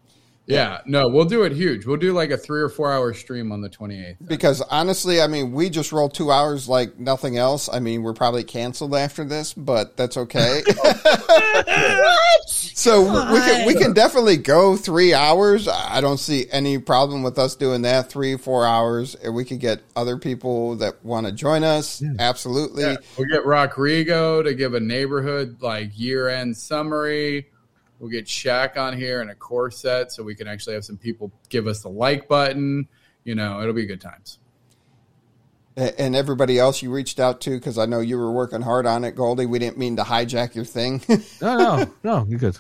Yeah, 0.49 0.81
no, 0.87 1.09
we'll 1.09 1.27
do 1.27 1.43
it 1.43 1.53
huge. 1.53 1.85
We'll 1.85 1.99
do 1.99 2.12
like 2.12 2.31
a 2.31 2.39
three 2.39 2.62
or 2.62 2.70
four 2.70 2.91
hour 2.91 3.12
stream 3.12 3.53
on 3.53 3.61
the 3.61 3.69
28th. 3.69 4.16
Because 4.27 4.62
honestly, 4.62 5.20
I 5.20 5.27
mean, 5.27 5.53
we 5.53 5.69
just 5.69 5.93
rolled 5.93 6.15
two 6.15 6.33
hours 6.33 6.69
like 6.69 6.99
nothing 6.99 7.37
else. 7.37 7.69
I 7.70 7.81
mean, 7.81 8.03
we're 8.03 8.15
probably 8.15 8.45
canceled 8.45 8.95
after 8.95 9.25
this, 9.25 9.53
but 9.53 9.97
that's 9.97 10.16
okay. 10.16 10.62
What? 11.69 12.49
so 12.49 13.03
we 13.33 13.41
can 13.41 13.66
we 13.66 13.75
can 13.75 13.93
definitely 13.93 14.37
go 14.37 14.77
three 14.77 15.12
hours. 15.12 15.69
I 15.69 16.01
don't 16.01 16.19
see 16.19 16.47
any 16.51 16.79
problem 16.79 17.23
with 17.23 17.39
us 17.39 17.57
doing 17.57 17.83
that 17.83 18.09
three 18.09 18.37
four 18.37 18.65
hours. 18.65 19.15
And 19.16 19.35
we 19.35 19.45
could 19.45 19.61
get 19.61 19.83
other 19.97 20.16
people 20.16 20.77
that 20.77 21.05
want 21.05 21.27
to 21.27 21.33
join 21.33 21.65
us. 21.65 22.03
Absolutely. 22.19 22.85
Yeah, 22.85 22.97
we'll 23.16 23.29
get 23.29 23.45
Rock 23.45 23.75
Rigo 23.75 24.45
to 24.45 24.55
give 24.55 24.75
a 24.75 24.81
neighborhood 24.81 25.59
like 25.61 25.91
year 25.95 26.29
end 26.29 26.57
summary. 26.57 27.49
We'll 27.99 28.11
get 28.11 28.27
Shaq 28.27 28.77
on 28.77 28.97
here 28.97 29.20
in 29.23 29.31
a 29.31 29.35
core 29.35 29.70
set 29.70 30.12
so 30.12 30.23
we 30.23 30.35
can 30.35 30.47
actually 30.47 30.75
have 30.75 30.85
some 30.85 30.97
people 30.97 31.33
give 31.49 31.66
us 31.66 31.83
the 31.83 31.89
like 31.89 32.29
button. 32.29 32.89
You 33.25 33.35
know, 33.35 33.61
it'll 33.61 33.75
be 33.75 33.87
good 33.87 34.01
times. 34.01 34.39
And 35.77 36.16
everybody 36.16 36.59
else 36.59 36.83
you 36.83 36.91
reached 36.91 37.20
out 37.20 37.41
to, 37.43 37.51
because 37.51 37.79
I 37.79 37.87
know 37.87 38.01
you 38.01 38.19
were 38.19 38.33
working 38.33 38.62
hard 38.62 38.85
on 38.85 39.05
it, 39.05 39.15
Goldie. 39.15 39.47
We 39.47 39.61
didn't 39.61 39.79
mean 39.79 39.97
to 39.97 40.03
hijack 40.03 40.55
your 40.55 40.65
thing. 40.65 41.03
No, 41.41 41.57
no, 41.57 41.95
no, 42.03 42.27
you're 42.29 42.41
good. 42.41 42.59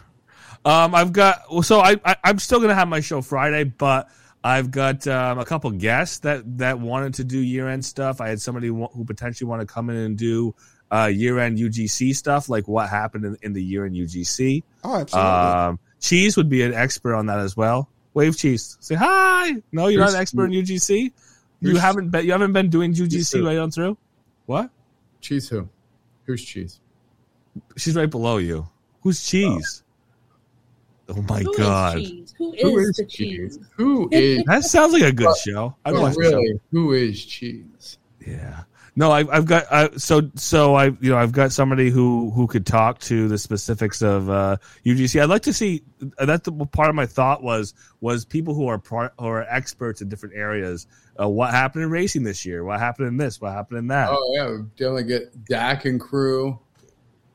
Um, 0.64 0.94
I've 0.94 1.12
got 1.12 1.42
well, 1.50 1.62
so 1.62 1.80
I, 1.80 1.96
I 2.04 2.16
I'm 2.22 2.38
still 2.38 2.60
gonna 2.60 2.74
have 2.74 2.88
my 2.88 3.00
show 3.00 3.22
Friday, 3.22 3.64
but 3.64 4.08
I've 4.42 4.70
got 4.70 5.06
um, 5.06 5.38
a 5.38 5.44
couple 5.44 5.70
guests 5.72 6.20
that 6.20 6.58
that 6.58 6.78
wanted 6.78 7.14
to 7.14 7.24
do 7.24 7.38
year 7.38 7.68
end 7.68 7.84
stuff. 7.84 8.20
I 8.20 8.28
had 8.28 8.40
somebody 8.40 8.68
who 8.68 8.86
who 8.86 9.04
potentially 9.04 9.48
want 9.48 9.60
to 9.60 9.66
come 9.66 9.90
in 9.90 9.96
and 9.96 10.16
do 10.16 10.54
uh, 10.90 11.10
year 11.12 11.38
end 11.38 11.58
UGC 11.58 12.14
stuff, 12.14 12.48
like 12.48 12.66
what 12.68 12.88
happened 12.88 13.24
in, 13.24 13.36
in 13.42 13.52
the 13.52 13.62
year 13.62 13.84
end 13.84 13.94
UGC. 13.94 14.62
oh, 14.84 14.96
absolutely. 14.96 15.30
Um, 15.30 15.78
Cheese 16.00 16.36
would 16.36 16.48
be 16.48 16.62
an 16.62 16.74
expert 16.74 17.14
on 17.14 17.26
that 17.26 17.40
as 17.40 17.56
well. 17.56 17.88
Wave 18.14 18.36
Cheese, 18.36 18.76
say 18.80 18.94
hi. 18.94 19.54
No, 19.72 19.88
you're 19.88 20.00
not 20.00 20.10
an 20.14 20.20
expert 20.20 20.44
in 20.44 20.52
UGC. 20.52 21.12
You 21.60 21.76
haven't 21.76 22.10
been 22.10 22.24
you 22.24 22.32
haven't 22.32 22.52
been 22.52 22.70
doing 22.70 22.94
UGC 22.94 23.44
right 23.44 23.58
on 23.58 23.70
through. 23.70 23.98
What? 24.46 24.70
Cheese 25.20 25.48
who? 25.48 25.68
Who's 26.24 26.44
cheese? 26.44 26.80
She's 27.76 27.96
right 27.96 28.08
below 28.08 28.38
you. 28.38 28.68
Who's 29.02 29.24
Cheese? 29.26 29.82
Oh, 31.08 31.22
my 31.22 31.40
Who 31.40 31.52
is 31.52 31.56
god. 31.58 31.96
cheese? 31.96 32.34
Who 32.36 32.52
is, 32.52 32.62
Who 32.62 32.78
is 32.78 32.96
the 32.96 33.04
cheese? 33.06 33.58
Who 33.76 34.08
is 34.12 34.44
That 34.44 34.64
sounds 34.64 34.92
like 34.92 35.02
a 35.02 35.12
good 35.12 35.34
show. 35.38 35.74
I'd 35.84 35.94
oh, 35.94 36.02
watch 36.02 36.14
the 36.14 36.24
show. 36.24 36.30
really? 36.36 36.60
Who 36.70 36.92
is 36.92 37.24
cheese? 37.24 37.98
Yeah. 38.26 38.64
No, 38.98 39.12
I've, 39.12 39.30
I've 39.30 39.44
got 39.44 39.64
uh, 39.70 39.96
so 39.96 40.28
so 40.34 40.74
I 40.74 40.86
you 40.86 41.10
know 41.10 41.18
I've 41.18 41.30
got 41.30 41.52
somebody 41.52 41.88
who 41.88 42.30
who 42.32 42.48
could 42.48 42.66
talk 42.66 42.98
to 43.02 43.28
the 43.28 43.38
specifics 43.38 44.02
of 44.02 44.28
uh, 44.28 44.56
UGC. 44.84 45.22
I'd 45.22 45.28
like 45.28 45.42
to 45.42 45.52
see 45.52 45.84
uh, 46.18 46.26
that's 46.26 46.46
the 46.46 46.66
part 46.66 46.88
of 46.88 46.96
my 46.96 47.06
thought 47.06 47.40
was 47.40 47.74
was 48.00 48.24
people 48.24 48.54
who 48.54 48.66
are 48.66 48.76
part, 48.76 49.12
who 49.16 49.26
are 49.26 49.42
experts 49.48 50.02
in 50.02 50.08
different 50.08 50.34
areas. 50.34 50.88
Uh, 51.16 51.28
what 51.28 51.52
happened 51.52 51.84
in 51.84 51.90
racing 51.90 52.24
this 52.24 52.44
year? 52.44 52.64
What 52.64 52.80
happened 52.80 53.06
in 53.06 53.16
this? 53.18 53.40
What 53.40 53.52
happened 53.52 53.78
in 53.78 53.86
that? 53.86 54.08
Oh 54.10 54.32
yeah, 54.34 54.50
we 54.50 54.62
definitely 54.76 55.04
get 55.04 55.44
Dak 55.44 55.84
and 55.84 56.00
crew. 56.00 56.58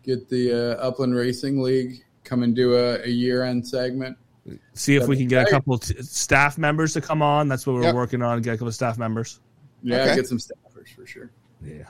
Get 0.03 0.27
the 0.27 0.75
uh, 0.77 0.85
Upland 0.85 1.15
Racing 1.15 1.61
League 1.61 2.03
come 2.25 2.43
and 2.43 2.53
do 2.53 2.75
a, 2.75 3.03
a 3.03 3.09
year 3.09 3.43
end 3.45 3.65
segment. 3.65 4.17
see 4.73 4.97
if 4.97 5.07
we 5.07 5.15
can 5.15 5.29
get 5.29 5.47
a 5.47 5.49
couple 5.49 5.77
t- 5.77 5.95
staff 6.01 6.57
members 6.57 6.91
to 6.91 6.99
come 6.99 7.21
on. 7.21 7.47
That's 7.47 7.65
what 7.65 7.75
we're 7.77 7.83
Yep. 7.83 7.95
working 7.95 8.21
on. 8.21 8.41
Get 8.41 8.51
a 8.55 8.57
couple 8.57 8.67
of 8.67 8.75
staff 8.75 8.97
members. 8.97 9.39
Yeah, 9.81 10.01
Okay. 10.01 10.15
get 10.17 10.27
some 10.27 10.39
staffers 10.39 10.93
for 10.93 11.05
sure. 11.05 11.31
Yeah. 11.63 11.87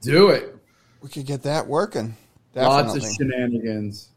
Do 0.00 0.28
it. 0.28 0.56
we 1.00 1.08
could 1.08 1.26
get 1.26 1.42
that 1.42 1.66
working. 1.66 2.16
Lots 2.54 2.94
of 2.94 3.02
shenanigans. 3.02 4.10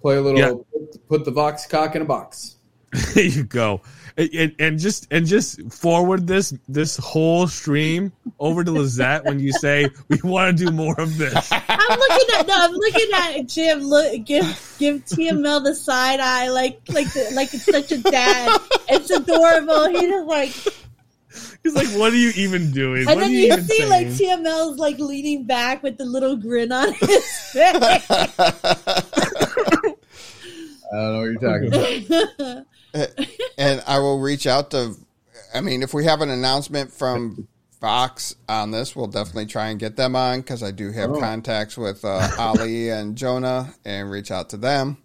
Play 0.00 0.16
a 0.16 0.20
little. 0.20 0.38
Yeah. 0.38 0.54
Put, 0.72 1.08
put 1.08 1.24
the 1.24 1.30
Vox 1.30 1.66
cock 1.66 1.94
in 1.94 2.02
a 2.02 2.04
box. 2.04 2.56
there 3.14 3.24
you 3.24 3.44
go 3.44 3.80
and, 4.16 4.30
and, 4.34 4.54
and 4.58 4.78
just 4.78 5.06
and 5.10 5.26
just 5.26 5.72
forward 5.72 6.26
this 6.26 6.54
this 6.68 6.96
whole 6.96 7.46
stream 7.46 8.12
over 8.38 8.64
to 8.64 8.70
lizette 8.70 9.24
when 9.24 9.40
you 9.40 9.52
say 9.52 9.88
we 10.08 10.18
want 10.22 10.56
to 10.56 10.64
do 10.64 10.70
more 10.70 10.98
of 11.00 11.16
this 11.16 11.50
I'm 11.92 11.98
looking 11.98 12.34
at 12.36 12.46
no, 12.46 12.54
I'm 12.56 12.72
looking 12.72 13.08
at 13.14 13.48
Jim. 13.48 13.80
Look, 13.80 14.24
give 14.24 14.76
give 14.78 15.04
TML 15.04 15.64
the 15.64 15.74
side 15.74 16.20
eye, 16.20 16.48
like 16.48 16.80
like 16.88 17.12
the, 17.12 17.30
like 17.34 17.52
it's 17.54 17.64
such 17.64 17.92
a 17.92 17.98
dad. 17.98 18.60
It's 18.88 19.10
adorable. 19.10 19.88
He's 19.88 20.02
just 20.02 20.26
like, 20.26 20.50
he's 21.62 21.74
like 21.74 21.86
what 21.98 22.12
are 22.12 22.16
you 22.16 22.32
even 22.36 22.70
doing 22.72 22.98
and 22.98 23.06
what 23.06 23.18
then 23.20 23.30
are 23.30 23.32
you, 23.32 23.46
you 23.54 23.60
see 23.60 23.78
saying? 23.78 23.90
like 23.90 24.06
TML's 24.08 24.78
like 24.78 24.98
leaning 24.98 25.44
back 25.44 25.82
with 25.82 25.96
the 25.98 26.04
little 26.04 26.36
grin 26.36 26.72
on 26.72 26.92
his 27.00 27.24
face. 27.52 28.10
I 30.92 30.96
don't 30.96 31.12
know 31.12 31.20
what 31.20 31.24
you're 31.24 31.40
talking 31.40 32.06
about. 32.36 32.66
and 33.58 33.82
I 33.86 33.98
will 33.98 34.20
reach 34.20 34.46
out 34.46 34.70
to. 34.72 34.94
I 35.54 35.60
mean, 35.60 35.82
if 35.82 35.94
we 35.94 36.04
have 36.04 36.20
an 36.20 36.30
announcement 36.30 36.92
from 36.92 37.48
Vox 37.80 38.34
on 38.48 38.70
this, 38.70 38.94
we'll 38.94 39.06
definitely 39.06 39.46
try 39.46 39.68
and 39.68 39.78
get 39.80 39.96
them 39.96 40.14
on 40.16 40.40
because 40.40 40.62
I 40.62 40.70
do 40.70 40.92
have 40.92 41.10
Oh. 41.10 41.18
contacts 41.20 41.76
with 41.76 42.04
uh, 42.04 42.28
Ali 42.38 42.90
and 42.90 43.16
Jonah 43.16 43.74
and 43.84 44.10
reach 44.10 44.30
out 44.30 44.50
to 44.50 44.56
them. 44.56 44.98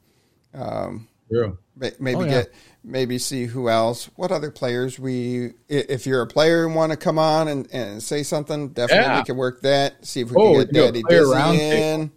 Um, 0.54 1.08
True. 1.32 1.58
maybe 1.76 2.16
Oh, 2.16 2.22
yeah. 2.24 2.30
get 2.30 2.54
maybe 2.88 3.18
see 3.20 3.46
who 3.46 3.68
else, 3.70 4.10
what 4.16 4.32
other 4.32 4.50
players 4.50 4.98
we. 4.98 5.52
If 5.68 6.08
you're 6.08 6.22
a 6.22 6.28
player 6.28 6.66
and 6.66 6.74
want 6.74 6.92
to 6.94 6.98
come 6.98 7.20
on 7.20 7.48
and, 7.50 7.68
and 7.74 8.02
say 8.02 8.24
something, 8.24 8.70
definitely 8.70 9.04
Yeah. 9.06 9.20
we 9.20 9.26
can 9.26 9.36
work 9.38 9.62
that. 9.62 10.06
See 10.06 10.22
if 10.22 10.32
we 10.32 10.38
Oh, 10.42 10.54
can 10.54 10.66
can 10.66 10.74
do 10.74 10.80
a 10.80 10.86
get 10.86 10.94
Daddy 10.94 11.04
player 11.04 11.52
Dizzy 11.52 11.64
in. 11.66 12.12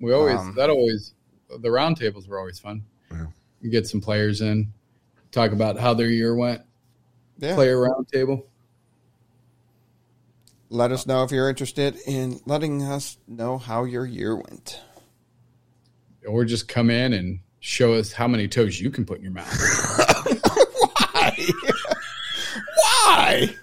We 0.00 0.12
always 0.12 0.38
Um, 0.38 0.54
that 0.56 0.70
always 0.70 1.12
the 1.50 1.68
roundtables 1.68 2.28
were 2.28 2.38
always 2.38 2.58
fun. 2.58 2.84
Yeah. 3.10 3.26
You 3.60 3.70
get 3.70 3.86
some 3.86 4.00
players 4.00 4.40
in, 4.40 4.72
talk 5.32 5.52
about 5.52 5.78
how 5.78 5.92
their 5.94 6.08
year 6.08 6.34
went. 6.34 6.62
Yeah. 7.38 7.54
Player 7.54 7.76
roundtable. 7.76 8.44
Let 10.70 10.90
us 10.92 11.06
know 11.06 11.22
if 11.24 11.30
you're 11.30 11.50
interested 11.50 11.96
in 12.06 12.40
letting 12.46 12.82
us 12.82 13.18
know 13.28 13.58
how 13.58 13.84
your 13.84 14.06
year 14.06 14.36
went. 14.36 14.80
or 16.26 16.44
just 16.44 16.68
come 16.68 16.88
in 16.88 17.12
and 17.12 17.40
show 17.58 17.94
us 17.94 18.12
how 18.12 18.28
many 18.28 18.46
toes 18.48 18.80
you 18.80 18.90
can 18.90 19.04
put 19.04 19.18
in 19.18 19.24
your 19.24 19.32
mouth. 19.32 19.48
Why? 22.76 23.40
Why? 23.46 23.56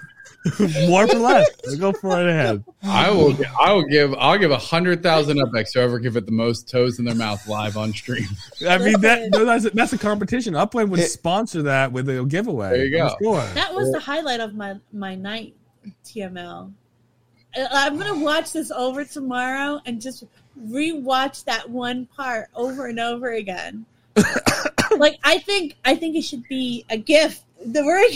more 0.87 1.05
for 1.05 1.17
less 1.19 1.75
go 1.75 1.91
for 1.91 2.19
it 2.21 2.29
ahead 2.29 2.63
I 2.81 3.11
will. 3.11 3.37
I 3.59 3.73
will 3.73 3.83
give. 3.83 4.13
I'll 4.15 4.37
give 4.37 4.51
a 4.51 4.57
hundred 4.57 5.03
thousand 5.03 5.41
up 5.41 5.51
to 5.51 5.65
whoever 5.73 5.99
give 5.99 6.15
it 6.15 6.25
the 6.25 6.31
most 6.31 6.69
toes 6.69 6.97
in 6.97 7.03
their 7.03 7.13
mouth 7.13 7.45
live 7.45 7.75
on 7.75 7.91
stream. 7.91 8.27
i 8.67 8.77
mean 8.77 8.99
that 9.01 9.31
that's, 9.33 9.65
a, 9.65 9.69
that's 9.71 9.91
a 9.93 9.97
competition 9.97 10.55
upland 10.55 10.89
would 10.91 11.01
It- 11.01 11.09
sponsor 11.09 11.63
that 11.63 11.91
with 11.91 12.07
a 12.07 12.23
giveaway 12.23 12.69
There 12.69 12.85
you 12.85 12.91
go. 12.91 13.09
I'm. 13.19 13.53
That 13.53 13.73
was 13.75 13.91
the 13.91 13.99
highlight 13.99 14.39
of 14.39 14.55
my 14.55 14.77
my 14.93 15.13
night, 15.15 15.55
TML. 16.05 16.71
I- 17.55 17.61
uh, 17.61 17.67
I'm 17.71 17.97
gonna 17.97 18.23
watch 18.23 18.53
this 18.53 18.71
over 18.71 19.03
tomorrow 19.03 19.81
and 19.85 19.99
just 20.01 20.23
rewatch 20.67 21.43
that 21.45 21.69
one 21.69 22.05
part 22.05 22.47
over 22.55 22.87
and 22.87 22.99
over 22.99 23.33
again. 23.33 23.85
like 24.97 25.19
I 25.23 25.39
think 25.39 25.75
I 25.83 25.95
think 25.95 26.15
it 26.15 26.21
should 26.21 26.47
be 26.47 26.85
a 26.89 26.97
gift. 26.97 27.43
The 27.65 27.83
word 27.83 28.07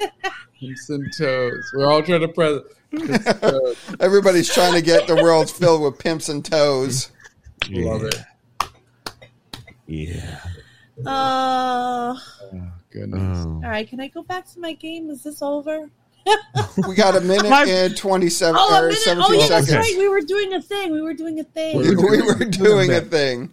goes. 0.00 0.10
Pimps 0.58 0.90
and 0.90 1.12
toes. 1.16 1.70
We're 1.74 1.86
all 1.90 2.02
trying 2.02 2.20
to 2.20 2.28
press. 2.28 2.60
pimps 2.90 3.16
and 3.26 3.40
toes. 3.40 3.76
Everybody's 4.00 4.52
trying 4.52 4.74
to 4.74 4.82
get 4.82 5.06
the 5.06 5.16
world 5.16 5.50
filled 5.50 5.82
with 5.82 5.98
pimps 5.98 6.28
and 6.28 6.44
toes. 6.44 7.10
Love 7.70 8.04
it. 8.04 8.16
yeah 9.86 10.40
Oh, 11.06 12.20
Oh, 12.52 12.72
goodness. 12.90 13.38
Oh. 13.46 13.60
all 13.64 13.70
right. 13.70 13.88
Can 13.88 14.00
I 14.00 14.08
go 14.08 14.22
back 14.22 14.46
to 14.52 14.60
my 14.60 14.72
game? 14.74 15.08
Is 15.10 15.22
this 15.22 15.40
over? 15.42 15.88
We 16.86 16.94
got 16.94 17.16
a 17.16 17.20
minute 17.20 17.48
My- 17.48 17.64
and 17.66 17.96
27 17.96 18.54
Oh, 18.58 18.74
a 18.74 18.78
or 18.78 18.82
minute. 18.88 18.98
17 18.98 19.24
Oh, 19.26 19.32
yeah, 19.32 19.48
that's 19.48 19.66
seconds. 19.68 19.88
right. 19.88 19.98
We 19.98 20.08
were 20.08 20.20
doing 20.20 20.52
a 20.54 20.60
thing. 20.62 20.92
We 20.92 21.00
were 21.00 21.14
doing 21.14 21.40
a 21.40 21.44
thing. 21.44 21.78
We, 21.78 21.94
we 21.96 22.22
were 22.22 22.44
doing 22.44 22.92
a 22.92 23.00
thing. 23.00 23.50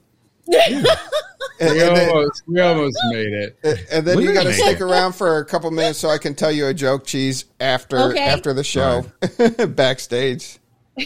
And, 1.60 1.74
We 1.74 1.80
and 1.88 1.98
then, 1.98 2.10
almost. 2.10 2.44
We 2.48 2.60
almost 2.62 2.98
made 3.10 3.34
it. 3.34 3.58
and 3.92 4.06
then 4.06 4.18
We 4.18 4.26
you 4.28 4.34
got 4.34 4.44
to 4.44 4.54
stick 4.54 4.76
it. 4.80 4.82
around 4.84 5.14
for 5.14 5.40
a 5.40 5.46
couple 5.46 5.72
minutes 5.72 5.98
so 6.00 6.10
I 6.10 6.20
can 6.20 6.36
tell 6.36 6.52
you 6.52 6.68
a 6.68 6.74
joke, 6.74 7.06
cheese, 7.06 7.46
after 7.60 7.98
Okay. 8.12 8.20
after 8.20 8.54
the 8.54 8.64
show 8.64 9.06
backstage. 9.68 10.60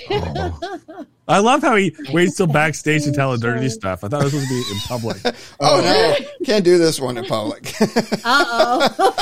Oh. 0.09 1.05
I 1.27 1.39
love 1.39 1.61
how 1.61 1.75
he 1.77 1.95
waits 2.11 2.35
till 2.35 2.47
backstage 2.47 3.03
to 3.03 3.11
tell 3.13 3.31
the 3.31 3.37
dirty 3.37 3.69
stuff. 3.69 4.03
I 4.03 4.09
thought 4.09 4.21
it 4.21 4.25
was 4.25 4.33
supposed 4.33 4.49
to 4.49 4.53
be 4.53 4.63
in 4.71 4.79
public. 4.87 5.35
Oh 5.61 5.79
no, 5.81 6.45
can't 6.45 6.65
do 6.65 6.77
this 6.77 6.99
one 6.99 7.17
in 7.17 7.23
public. 7.25 7.73
Uh 8.25 8.89
oh. 8.91 9.15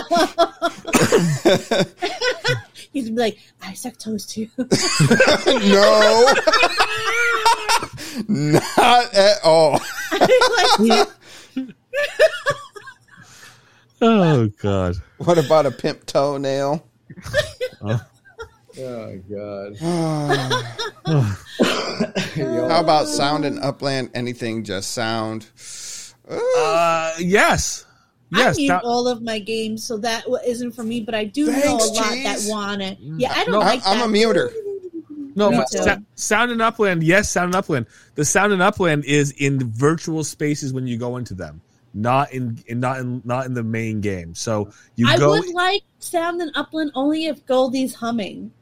He's 2.92 3.04
gonna 3.04 3.14
be 3.14 3.20
like, 3.22 3.38
I 3.62 3.74
suck 3.74 3.96
toes 3.98 4.26
too. 4.26 4.48
no, 4.58 4.66
not 8.28 9.14
at 9.14 9.36
all. 9.44 9.80
Oh 14.02 14.48
God. 14.62 14.96
What 15.18 15.36
about 15.36 15.66
a 15.66 15.70
pimp 15.70 16.06
toenail? 16.06 16.86
Oh 17.82 18.00
god. 19.30 19.76
How 22.70 22.80
about 22.80 23.08
sound 23.08 23.44
in 23.44 23.58
Upland? 23.58 24.10
Anything 24.14 24.64
just 24.64 24.92
sound? 24.92 25.48
Uh, 26.28 26.38
Uh, 26.56 27.12
yes. 27.18 27.84
Yes. 28.32 28.56
I 28.56 28.60
mute 28.60 28.68
that- 28.68 28.84
all 28.84 29.06
of 29.08 29.20
my 29.22 29.38
games, 29.38 29.84
so 29.84 29.98
that 29.98 30.22
w- 30.22 30.42
isn't 30.46 30.72
for 30.72 30.82
me. 30.84 31.00
But 31.02 31.14
I 31.16 31.24
do 31.24 31.46
know 31.50 31.74
a 31.76 31.76
lot 31.76 32.12
Cheese. 32.12 32.24
that 32.24 32.50
want 32.50 32.80
it. 32.80 32.96
Yeah, 33.00 33.32
I 33.36 33.44
don't 33.44 33.52
No, 33.52 33.58
like 33.58 33.82
I'm 33.84 33.98
that. 33.98 34.08
a 34.08 34.12
muter. 34.12 34.50
No, 35.34 35.50
Me 35.50 35.56
but 35.58 35.68
sa- 35.68 35.96
sound 36.14 36.50
in 36.52 36.60
Upland. 36.60 37.02
Yes, 37.02 37.30
sound 37.30 37.54
in 37.54 37.58
Upland. 37.58 37.86
The 38.14 38.24
sound 38.24 38.52
in 38.52 38.60
Upland 38.60 39.04
is 39.04 39.32
in 39.32 39.70
virtual 39.72 40.24
spaces 40.24 40.72
when 40.72 40.86
you 40.86 40.96
go 40.98 41.16
into 41.16 41.34
them, 41.34 41.60
not 41.94 42.32
in, 42.32 42.58
in 42.66 42.80
not 42.80 42.98
in 43.00 43.22
not 43.24 43.46
in 43.46 43.54
the 43.54 43.62
main 43.62 44.00
game. 44.00 44.34
So 44.34 44.70
you 44.96 45.06
I 45.08 45.16
go. 45.18 45.30
would 45.30 45.48
like 45.54 45.82
sound 45.98 46.40
in 46.42 46.50
Upland 46.54 46.92
only 46.94 47.26
if 47.26 47.44
Goldie's 47.46 47.94
humming. 47.94 48.52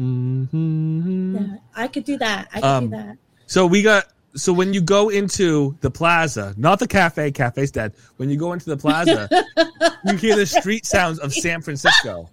Mhm. 0.00 1.34
Yeah, 1.34 1.56
I 1.74 1.88
could 1.88 2.04
do 2.04 2.18
that. 2.18 2.48
I 2.52 2.60
could 2.60 2.64
Um, 2.66 2.84
do 2.90 2.96
that. 2.96 3.16
So 3.46 3.66
we 3.66 3.82
got 3.82 4.06
so 4.34 4.52
when 4.52 4.74
you 4.74 4.82
go 4.82 5.08
into 5.08 5.76
the 5.80 5.90
plaza, 5.90 6.52
not 6.58 6.78
the 6.78 6.86
cafe, 6.86 7.30
cafe's 7.30 7.70
dead. 7.70 7.94
When 8.18 8.28
you 8.28 8.36
go 8.36 8.52
into 8.52 8.66
the 8.66 8.76
plaza, 8.76 9.28
you 10.04 10.16
hear 10.16 10.36
the 10.36 10.44
street 10.44 10.84
sounds 10.84 11.18
of 11.20 11.32
San 11.32 11.62
Francisco. 11.62 12.28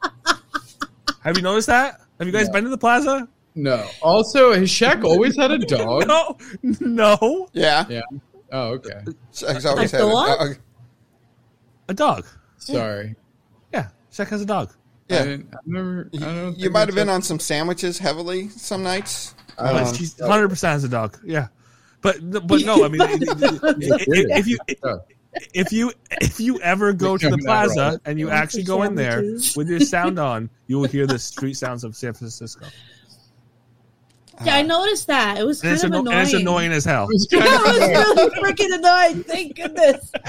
Have 1.22 1.38
you 1.38 1.44
noticed 1.44 1.68
that? 1.68 2.02
Have 2.20 2.28
you 2.28 2.34
guys 2.34 2.50
been 2.50 2.66
to 2.66 2.70
the 2.70 2.78
plaza? 2.78 3.28
No. 3.56 3.88
Also, 4.02 4.54
has 4.54 4.70
Shaq 4.70 5.04
always 5.04 5.36
had 5.38 5.52
a 5.52 5.58
dog? 5.66 6.08
No, 6.08 6.38
no, 6.80 7.48
Yeah, 7.54 7.86
Yeah. 7.90 8.02
Oh, 8.52 8.70
okay. 8.74 9.02
Shaq's 9.34 9.66
always 9.66 9.94
A 9.94 9.98
had 9.98 10.06
a 10.06 10.10
dog? 10.10 10.38
dog. 10.40 10.58
a 11.90 11.94
dog. 11.94 12.26
Sorry. 12.58 13.16
Yeah, 13.74 13.88
Shaq 14.12 14.28
has 14.30 14.42
a 14.42 14.46
dog. 14.46 14.72
I 15.10 15.14
Yeah, 15.16 15.24
didn't, 15.26 15.54
I've 15.54 15.68
never. 15.68 16.10
I 16.14 16.18
don't. 16.18 16.56
you 16.58 16.62
think 16.64 16.74
might 16.74 16.88
have 16.88 16.96
been 16.96 17.10
I've- 17.10 17.16
on 17.16 17.22
some 17.22 17.40
sandwiches 17.40 17.98
heavily 18.00 18.50
some 18.50 18.84
nights. 18.84 19.36
She's 19.96 20.20
hundred 20.20 20.50
percent 20.50 20.72
has 20.74 20.84
a 20.84 20.90
dog. 20.90 21.20
Yeah, 21.24 21.48
but 22.02 22.18
but 22.48 22.62
no, 22.62 22.86
I 22.86 22.88
mean, 22.88 23.02
if, 23.04 24.08
if 24.08 24.48
you 24.48 24.58
if 25.54 25.72
you 25.74 25.92
if 26.22 26.40
you 26.40 26.60
ever 26.62 26.94
go 26.94 27.18
to 27.18 27.26
the 27.30 27.38
You're 27.38 27.46
plaza 27.46 28.00
and 28.06 28.20
you 28.20 28.30
actually 28.30 28.64
go 28.64 28.84
in 28.84 28.96
there 28.96 29.22
with 29.56 29.68
your 29.68 29.80
sound 29.80 30.18
on, 30.20 30.50
you 30.68 30.78
will 30.80 30.88
hear 30.88 31.06
the 31.06 31.20
street 31.20 31.56
sounds 31.56 31.84
of 31.84 31.96
San 31.96 32.14
Francisco. 32.14 32.66
Yeah, 34.44 34.56
I 34.56 34.62
noticed 34.64 35.08
that. 35.08 35.38
It 35.38 35.46
was 35.46 35.62
kind 35.62 35.76
of 35.76 35.84
anno- 35.84 36.00
annoying. 36.00 36.16
and 36.18 36.24
it's 36.28 36.34
annoying 36.34 36.72
as 36.72 36.86
hell. 36.86 37.08
It's 37.12 37.32
No, 37.32 37.40
kind 37.40 37.52
it 37.54 37.92
was 37.94 38.18
really 38.18 38.54
freaking 38.54 38.74
annoying. 38.76 39.24
Thank 39.24 39.56
goodness. 39.56 40.12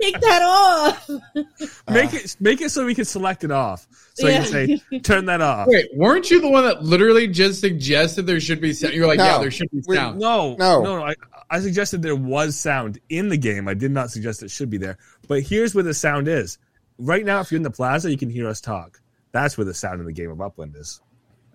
Take 0.00 0.20
that 0.20 0.42
off. 0.42 1.08
Make 1.90 2.12
it 2.14 2.36
make 2.40 2.60
it 2.60 2.70
so 2.70 2.84
we 2.86 2.94
can 2.94 3.04
select 3.04 3.44
it 3.44 3.50
off. 3.50 3.86
So 4.14 4.26
you 4.28 4.34
can 4.34 4.44
say 4.46 4.98
turn 5.00 5.26
that 5.26 5.40
off. 5.40 5.68
Wait, 5.68 5.88
weren't 5.94 6.30
you 6.30 6.40
the 6.40 6.48
one 6.48 6.64
that 6.64 6.82
literally 6.82 7.26
just 7.28 7.60
suggested 7.60 8.26
there 8.26 8.40
should 8.40 8.60
be 8.60 8.72
sound? 8.72 8.94
You're 8.94 9.06
like, 9.06 9.18
No. 9.18 9.24
yeah, 9.24 9.38
there 9.38 9.50
should 9.50 9.70
be 9.70 9.82
We- 9.86 9.96
sound. 9.96 10.18
No, 10.18 10.54
No. 10.56 10.82
no, 10.82 10.96
no. 10.98 11.04
I, 11.04 11.14
I 11.50 11.60
suggested 11.60 12.02
there 12.02 12.16
was 12.16 12.56
sound 12.56 12.98
in 13.08 13.28
the 13.28 13.36
game. 13.38 13.68
I 13.68 13.74
did 13.74 13.90
not 13.90 14.10
suggest 14.10 14.42
it 14.42 14.50
should 14.50 14.70
be 14.70 14.78
there. 14.78 14.98
But 15.28 15.42
here's 15.42 15.74
where 15.74 15.84
the 15.84 15.94
sound 15.94 16.28
is. 16.28 16.58
Right 16.98 17.24
now, 17.24 17.40
if 17.40 17.50
you're 17.50 17.56
in 17.56 17.62
the 17.62 17.70
plaza, 17.70 18.10
you 18.10 18.18
can 18.18 18.28
hear 18.30 18.48
us 18.48 18.60
talk. 18.60 19.00
That's 19.32 19.56
where 19.58 19.64
the 19.64 19.74
sound 19.74 20.00
in 20.00 20.06
the 20.06 20.12
game 20.12 20.30
of 20.30 20.40
Upland 20.40 20.74
is. 20.76 21.00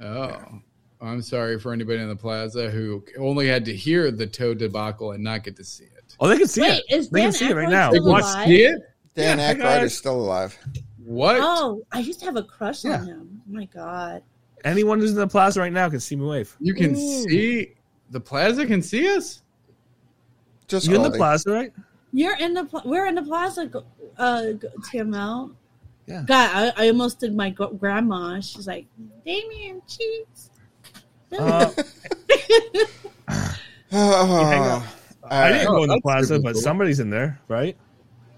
Oh, 0.01 0.61
I'm 1.03 1.21
sorry 1.21 1.59
for 1.59 1.73
anybody 1.73 1.99
in 2.01 2.07
the 2.07 2.15
plaza 2.15 2.69
who 2.71 3.03
only 3.17 3.47
had 3.47 3.65
to 3.65 3.75
hear 3.75 4.09
the 4.11 4.25
toe 4.27 4.53
debacle 4.53 5.11
and 5.11 5.23
not 5.23 5.43
get 5.43 5.55
to 5.57 5.63
see 5.63 5.84
it. 5.85 6.15
Oh, 6.19 6.27
they 6.27 6.38
can 6.38 6.47
see 6.47 6.61
Wait, 6.61 6.84
it. 6.88 6.95
is 6.95 7.09
they 7.09 7.19
can 7.21 7.25
Dan 7.31 7.34
see 7.34 7.49
it 7.49 7.55
right 7.55 7.69
now. 7.69 7.89
still 7.89 8.05
Watch- 8.05 8.23
alive? 8.23 8.47
See 8.47 8.63
it? 8.63 8.81
Dan 9.15 9.38
Yeah, 9.38 9.53
Aykroyd 9.53 9.84
is 9.84 9.97
still 9.97 10.15
alive. 10.19 10.57
What? 11.03 11.38
Oh, 11.41 11.84
I 11.91 11.99
used 11.99 12.19
to 12.19 12.25
have 12.25 12.38
a 12.38 12.43
crush 12.43 12.84
Yeah. 12.85 13.01
on 13.01 13.07
him. 13.07 13.41
Oh 13.49 13.53
my 13.53 13.65
god. 13.65 14.23
Anyone 14.63 14.99
who's 14.99 15.11
in 15.11 15.17
the 15.17 15.27
plaza 15.27 15.59
right 15.59 15.73
now 15.73 15.89
can 15.89 15.99
see 15.99 16.15
me 16.15 16.25
wave. 16.25 16.55
You 16.59 16.73
can 16.73 16.91
Ooh. 16.95 17.23
see 17.30 17.73
the 18.11 18.19
plaza 18.19 18.65
can 18.65 18.81
see 18.81 19.13
us. 19.13 19.41
Just 20.67 20.88
You 20.88 20.95
in 20.95 21.03
the 21.03 21.11
plaza, 21.11 21.51
right? 21.51 21.73
You're 22.13 22.38
in 22.38 22.53
the 22.53 22.63
pla- 22.65 22.84
we're 22.85 23.07
in 23.07 23.15
the 23.15 23.23
plaza, 23.23 23.69
uh, 24.17 24.43
TML. 24.89 25.51
Yeah. 26.07 26.23
God, 26.25 26.73
I, 26.77 26.85
I 26.85 26.88
almost 26.89 27.19
did 27.19 27.35
my 27.35 27.49
gr- 27.49 27.65
grandma. 27.65 28.39
She's 28.39 28.67
like, 28.67 28.85
Damien, 29.25 29.81
cheese. 29.88 30.49
Uh, 31.39 31.72
Oh, 33.95 34.93
I 35.30 35.51
didn't 35.51 35.68
go 35.68 35.84
in 35.84 35.89
the 35.89 36.01
plaza, 36.01 36.35
super 36.35 36.41
but 36.53 36.57
somebody's 36.57 36.99
in 36.99 37.10
there, 37.10 37.39
right? 37.47 37.77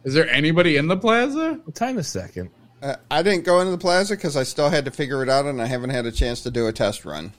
Is 0.04 0.14
there 0.14 0.30
anybody 0.30 0.78
in 0.78 0.88
the 0.88 0.98
plaza? 0.98 1.60
Well, 1.66 1.72
time 1.74 1.98
a 1.98 2.04
second. 2.04 2.50
Uh, 2.82 2.96
I 3.10 3.24
didn't 3.24 3.46
go 3.46 3.60
into 3.62 3.72
the 3.72 3.78
plaza 3.78 4.16
because 4.16 4.36
I 4.38 4.44
still 4.44 4.70
had 4.70 4.86
to 4.86 4.92
figure 4.92 5.24
it 5.24 5.30
out, 5.30 5.46
and 5.46 5.62
I 5.62 5.66
haven't 5.66 5.90
had 5.92 6.06
a 6.06 6.12
chance 6.12 6.42
to 6.44 6.52
do 6.52 6.68
a 6.68 6.74
test 6.74 7.06
run. 7.06 7.32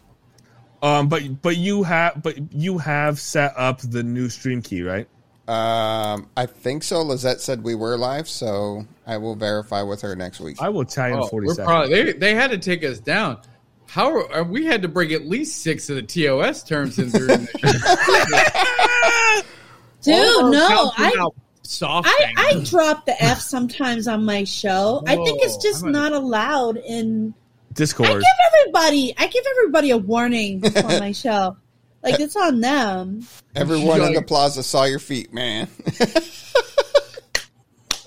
Um, 0.83 1.09
but 1.09 1.43
but 1.43 1.57
you 1.57 1.83
have 1.85 2.23
but 2.23 2.53
you 2.53 2.79
have 2.79 3.21
set 3.21 3.53
up 3.57 3.81
the 3.81 4.03
new 4.03 4.29
stream 4.29 4.63
key, 4.63 4.83
right? 4.83 5.07
Um, 5.47 6.29
I 6.37 6.47
think 6.47 6.83
so. 6.83 7.03
Lizette 7.03 7.41
said 7.41 7.63
we 7.63 7.75
were 7.75 7.97
live, 7.97 8.29
so 8.29 8.85
I 9.07 9.19
will 9.19 9.37
verify 9.37 9.83
with 9.83 10.01
her 10.03 10.17
next 10.17 10.41
week. 10.41 10.57
I 10.61 10.71
will 10.71 10.85
tell 10.85 11.09
you 11.09 11.15
in 11.15 11.21
Oh, 11.21 11.27
forty 11.29 11.47
we're 11.49 11.55
seconds. 11.55 11.67
probably 11.69 12.03
they, 12.03 12.13
they 12.13 12.35
had 12.35 12.51
to 12.51 12.59
take 12.59 12.83
us 12.83 12.99
down. 12.99 13.39
How 13.89 14.11
are, 14.13 14.33
are- 14.33 14.45
we 14.45 14.67
had 14.67 14.83
to 14.83 14.89
bring 14.89 15.13
at 15.13 15.27
least 15.27 15.63
six 15.63 15.89
of 15.91 15.97
the 15.97 16.03
TOS 16.03 16.63
terms 16.63 16.99
in 16.99 17.11
during 17.11 17.27
the 17.29 17.47
show. 19.43 19.43
Dude, 20.03 20.53
no, 20.53 20.93
I, 20.97 21.29
soft 21.63 22.07
I, 22.09 22.33
I 22.37 22.61
drop 22.65 23.07
the 23.07 23.21
F 23.23 23.41
sometimes 23.41 24.07
on 24.07 24.25
my 24.25 24.45
show. 24.45 25.03
I 25.07 25.17
think 25.17 25.41
it's 25.43 25.57
just 25.57 25.85
I'm 25.85 25.93
not 25.93 26.13
allowed 26.13 26.77
in. 26.77 27.35
Discord. 27.73 28.09
I 28.09 28.13
Discord. 28.15 28.23
give 28.23 28.61
everybody, 28.63 29.15
I 29.19 29.27
give 29.27 29.45
everybody 29.59 29.91
a 29.91 29.99
warning 29.99 30.65
on 30.65 31.01
my 31.01 31.13
show. 31.13 31.57
Like 32.03 32.21
it's 32.21 32.37
on 32.37 32.61
them. 32.61 33.27
Everyone 33.57 34.01
in 34.03 34.13
the 34.15 34.23
plaza 34.23 34.63
saw 34.63 34.85
your 34.85 35.01
feet, 35.01 35.33
man. 35.35 35.69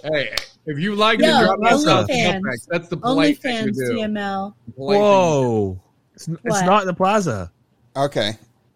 Hey, 0.04 0.36
if 0.66 0.80
you 0.80 0.96
like 0.96 1.20
Yo, 1.20 1.26
to 1.28 1.46
drop 1.46 1.72
us 1.72 1.86
off, 1.88 2.08
OnlyFans. 2.08 2.68
that's 2.68 2.88
the 2.90 2.98
polite 2.98 3.40
thing 3.40 3.66
to 3.66 3.72
OnlyFans 3.72 3.76
do. 3.76 3.94
TML. 3.94 4.54
Polite. 4.76 5.00
Whoa! 5.00 5.82
It's, 6.16 6.28
it's 6.28 6.42
What? 6.44 6.66
not 6.66 6.82
in 6.82 6.88
the 6.88 6.94
plaza. 6.94 7.52
okay, 7.96 8.34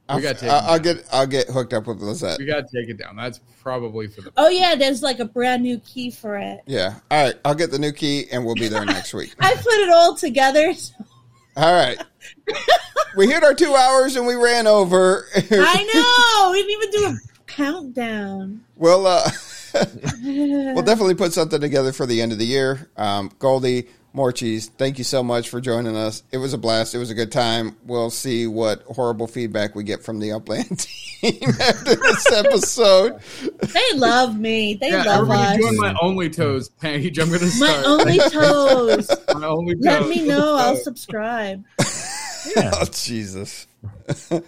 I'll, 0.10 0.20
gotta 0.22 0.40
take 0.40 0.50
I'll, 0.50 0.72
I'll 0.72 0.80
get 0.80 1.06
I'll 1.12 1.28
get 1.28 1.48
hooked 1.48 1.74
up 1.74 1.88
with 1.88 2.02
Lizette. 2.02 2.38
We 2.40 2.46
got 2.46 2.68
to 2.68 2.78
take 2.82 2.90
it 2.90 2.98
down. 2.98 3.16
That's 3.16 3.40
probably 3.62 4.08
for 4.08 4.22
the. 4.22 4.32
Oh 4.38 4.50
yeah, 4.50 4.76
there's 4.76 5.02
like 5.02 5.20
a 5.20 5.26
brand 5.26 5.64
new 5.64 5.80
key 5.80 6.12
for 6.12 6.38
it. 6.38 6.60
Yeah. 6.66 6.96
All 7.10 7.26
right. 7.26 7.36
I'll 7.46 7.56
get 7.56 7.72
the 7.72 7.80
new 7.80 7.92
key, 7.94 8.26
and 8.32 8.46
we'll 8.46 8.56
be 8.56 8.68
there 8.68 8.86
next 8.86 9.14
week. 9.14 9.34
I 9.40 9.54
put 9.56 9.74
it 9.74 9.90
all 9.90 10.16
together. 10.16 10.74
All 11.56 11.74
right. 11.74 12.02
we 13.18 13.28
hit 13.28 13.44
our 13.44 13.54
two 13.54 13.74
hours, 13.76 14.16
and 14.16 14.26
we 14.28 14.36
ran 14.36 14.68
over. 14.68 15.28
I 15.36 15.84
know. 15.94 16.52
We 16.52 16.62
didn't 16.64 16.84
even 16.84 16.92
do 16.92 17.06
a 17.08 17.44
countdown. 17.48 18.64
we'll 18.76 19.08
uh, 19.08 19.30
we'll 19.74 20.84
definitely 20.84 21.16
put 21.16 21.34
something 21.34 21.60
together 21.62 21.92
for 21.92 22.06
the 22.06 22.22
end 22.22 22.32
of 22.32 22.38
the 22.38 22.46
year. 22.46 22.90
Um, 22.98 23.32
Goldie 23.40 23.88
cheese. 24.36 24.70
thank 24.78 25.00
you 25.00 25.04
so 25.04 25.24
much 25.24 25.50
for 25.50 25.60
joining 25.60 25.96
us. 25.96 26.22
It 26.32 26.38
was 26.38 26.54
a 26.54 26.58
blast. 26.60 26.94
It 26.94 27.00
was 27.00 27.10
a 27.10 27.16
good 27.16 27.32
time. 27.32 27.76
We'll 27.84 28.12
see 28.12 28.46
what 28.46 28.84
horrible 28.84 29.26
feedback 29.26 29.74
we 29.74 29.84
get 29.84 30.04
from 30.04 30.20
the 30.20 30.34
Upland 30.34 30.78
team 31.22 31.42
after 31.60 31.96
this 31.96 32.32
episode. 32.32 33.20
They 33.74 33.94
love 33.96 34.38
me. 34.40 34.76
They 34.76 34.92
Yeah, 34.92 35.04
love 35.04 35.22
everybody 35.32 35.64
us. 35.64 35.70
join 35.72 35.78
my 35.78 35.96
only 36.00 36.30
toes 36.30 36.70
page. 36.70 37.18
I'm 37.18 37.30
going 37.30 37.40
to 37.40 37.48
start. 37.48 37.84
My 37.84 37.92
only 37.92 38.18
toes. 38.30 39.10
my 39.34 39.48
only 39.48 39.74
toes. 39.76 39.84
Let 39.84 40.08
me 40.08 40.28
know. 40.28 40.56
I'll 40.58 40.76
subscribe. 40.78 41.64
Oh 42.58 42.84
Jesus! 42.92 43.68
Dirk 44.30 44.44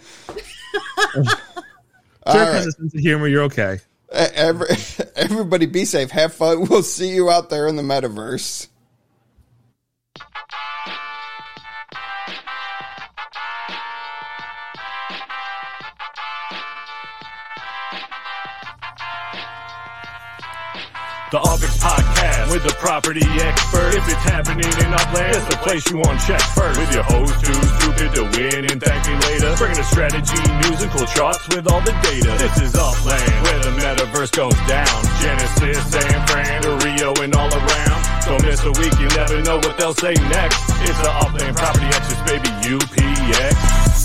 All 2.26 2.34
has 2.34 2.66
a 2.66 2.72
sense 2.72 2.92
of 2.94 3.00
humor. 3.00 3.26
You're 3.26 3.44
okay. 3.44 3.78
Every, 4.10 4.68
everybody, 5.16 5.66
be 5.66 5.84
safe. 5.84 6.10
Have 6.10 6.34
fun. 6.34 6.68
We'll 6.68 6.82
see 6.82 7.14
you 7.14 7.30
out 7.30 7.50
there 7.50 7.66
in 7.66 7.76
the 7.76 7.82
metaverse. 7.82 8.68
The 21.32 21.38
Upix 21.38 21.80
Podcast 21.82 22.35
with 22.50 22.62
the 22.62 22.74
property 22.78 23.24
expert. 23.40 23.94
If 23.94 24.04
it's 24.08 24.24
happening 24.26 24.66
in 24.66 24.90
Upland, 24.92 25.36
it's 25.36 25.48
the 25.48 25.58
place 25.62 25.82
you 25.90 25.98
want 25.98 26.20
check 26.20 26.40
first. 26.54 26.78
With 26.78 26.92
your 26.92 27.02
host 27.04 27.34
who's 27.44 27.70
stupid 27.80 28.10
to 28.16 28.24
win 28.36 28.62
and 28.70 28.78
thank 28.80 29.00
me 29.06 29.14
later. 29.26 29.54
Bringing 29.56 29.78
the 29.78 29.88
strategy, 29.88 30.40
news, 30.62 30.82
and 30.82 30.90
cool 30.92 31.06
charts 31.06 31.46
with 31.48 31.66
all 31.66 31.80
the 31.80 31.94
data. 32.02 32.30
This 32.38 32.56
is 32.62 32.74
Upland, 32.74 33.32
where 33.42 33.60
the 33.62 33.72
metaverse 33.78 34.32
goes 34.32 34.58
down. 34.66 34.98
Genesis, 35.22 35.80
San 35.90 36.18
Fran, 36.26 36.62
Rio, 36.84 37.14
and 37.22 37.34
all 37.34 37.52
around. 37.52 38.00
Don't 38.26 38.42
miss 38.42 38.62
a 38.64 38.72
week, 38.78 38.94
you 38.98 39.08
never 39.14 39.42
know 39.42 39.56
what 39.56 39.76
they'll 39.78 39.94
say 39.94 40.14
next. 40.30 40.58
It's 40.82 41.00
the 41.00 41.10
Upland 41.10 41.56
Property 41.56 41.86
Experts, 41.86 42.22
baby, 42.30 42.50
UPX. 42.66 43.95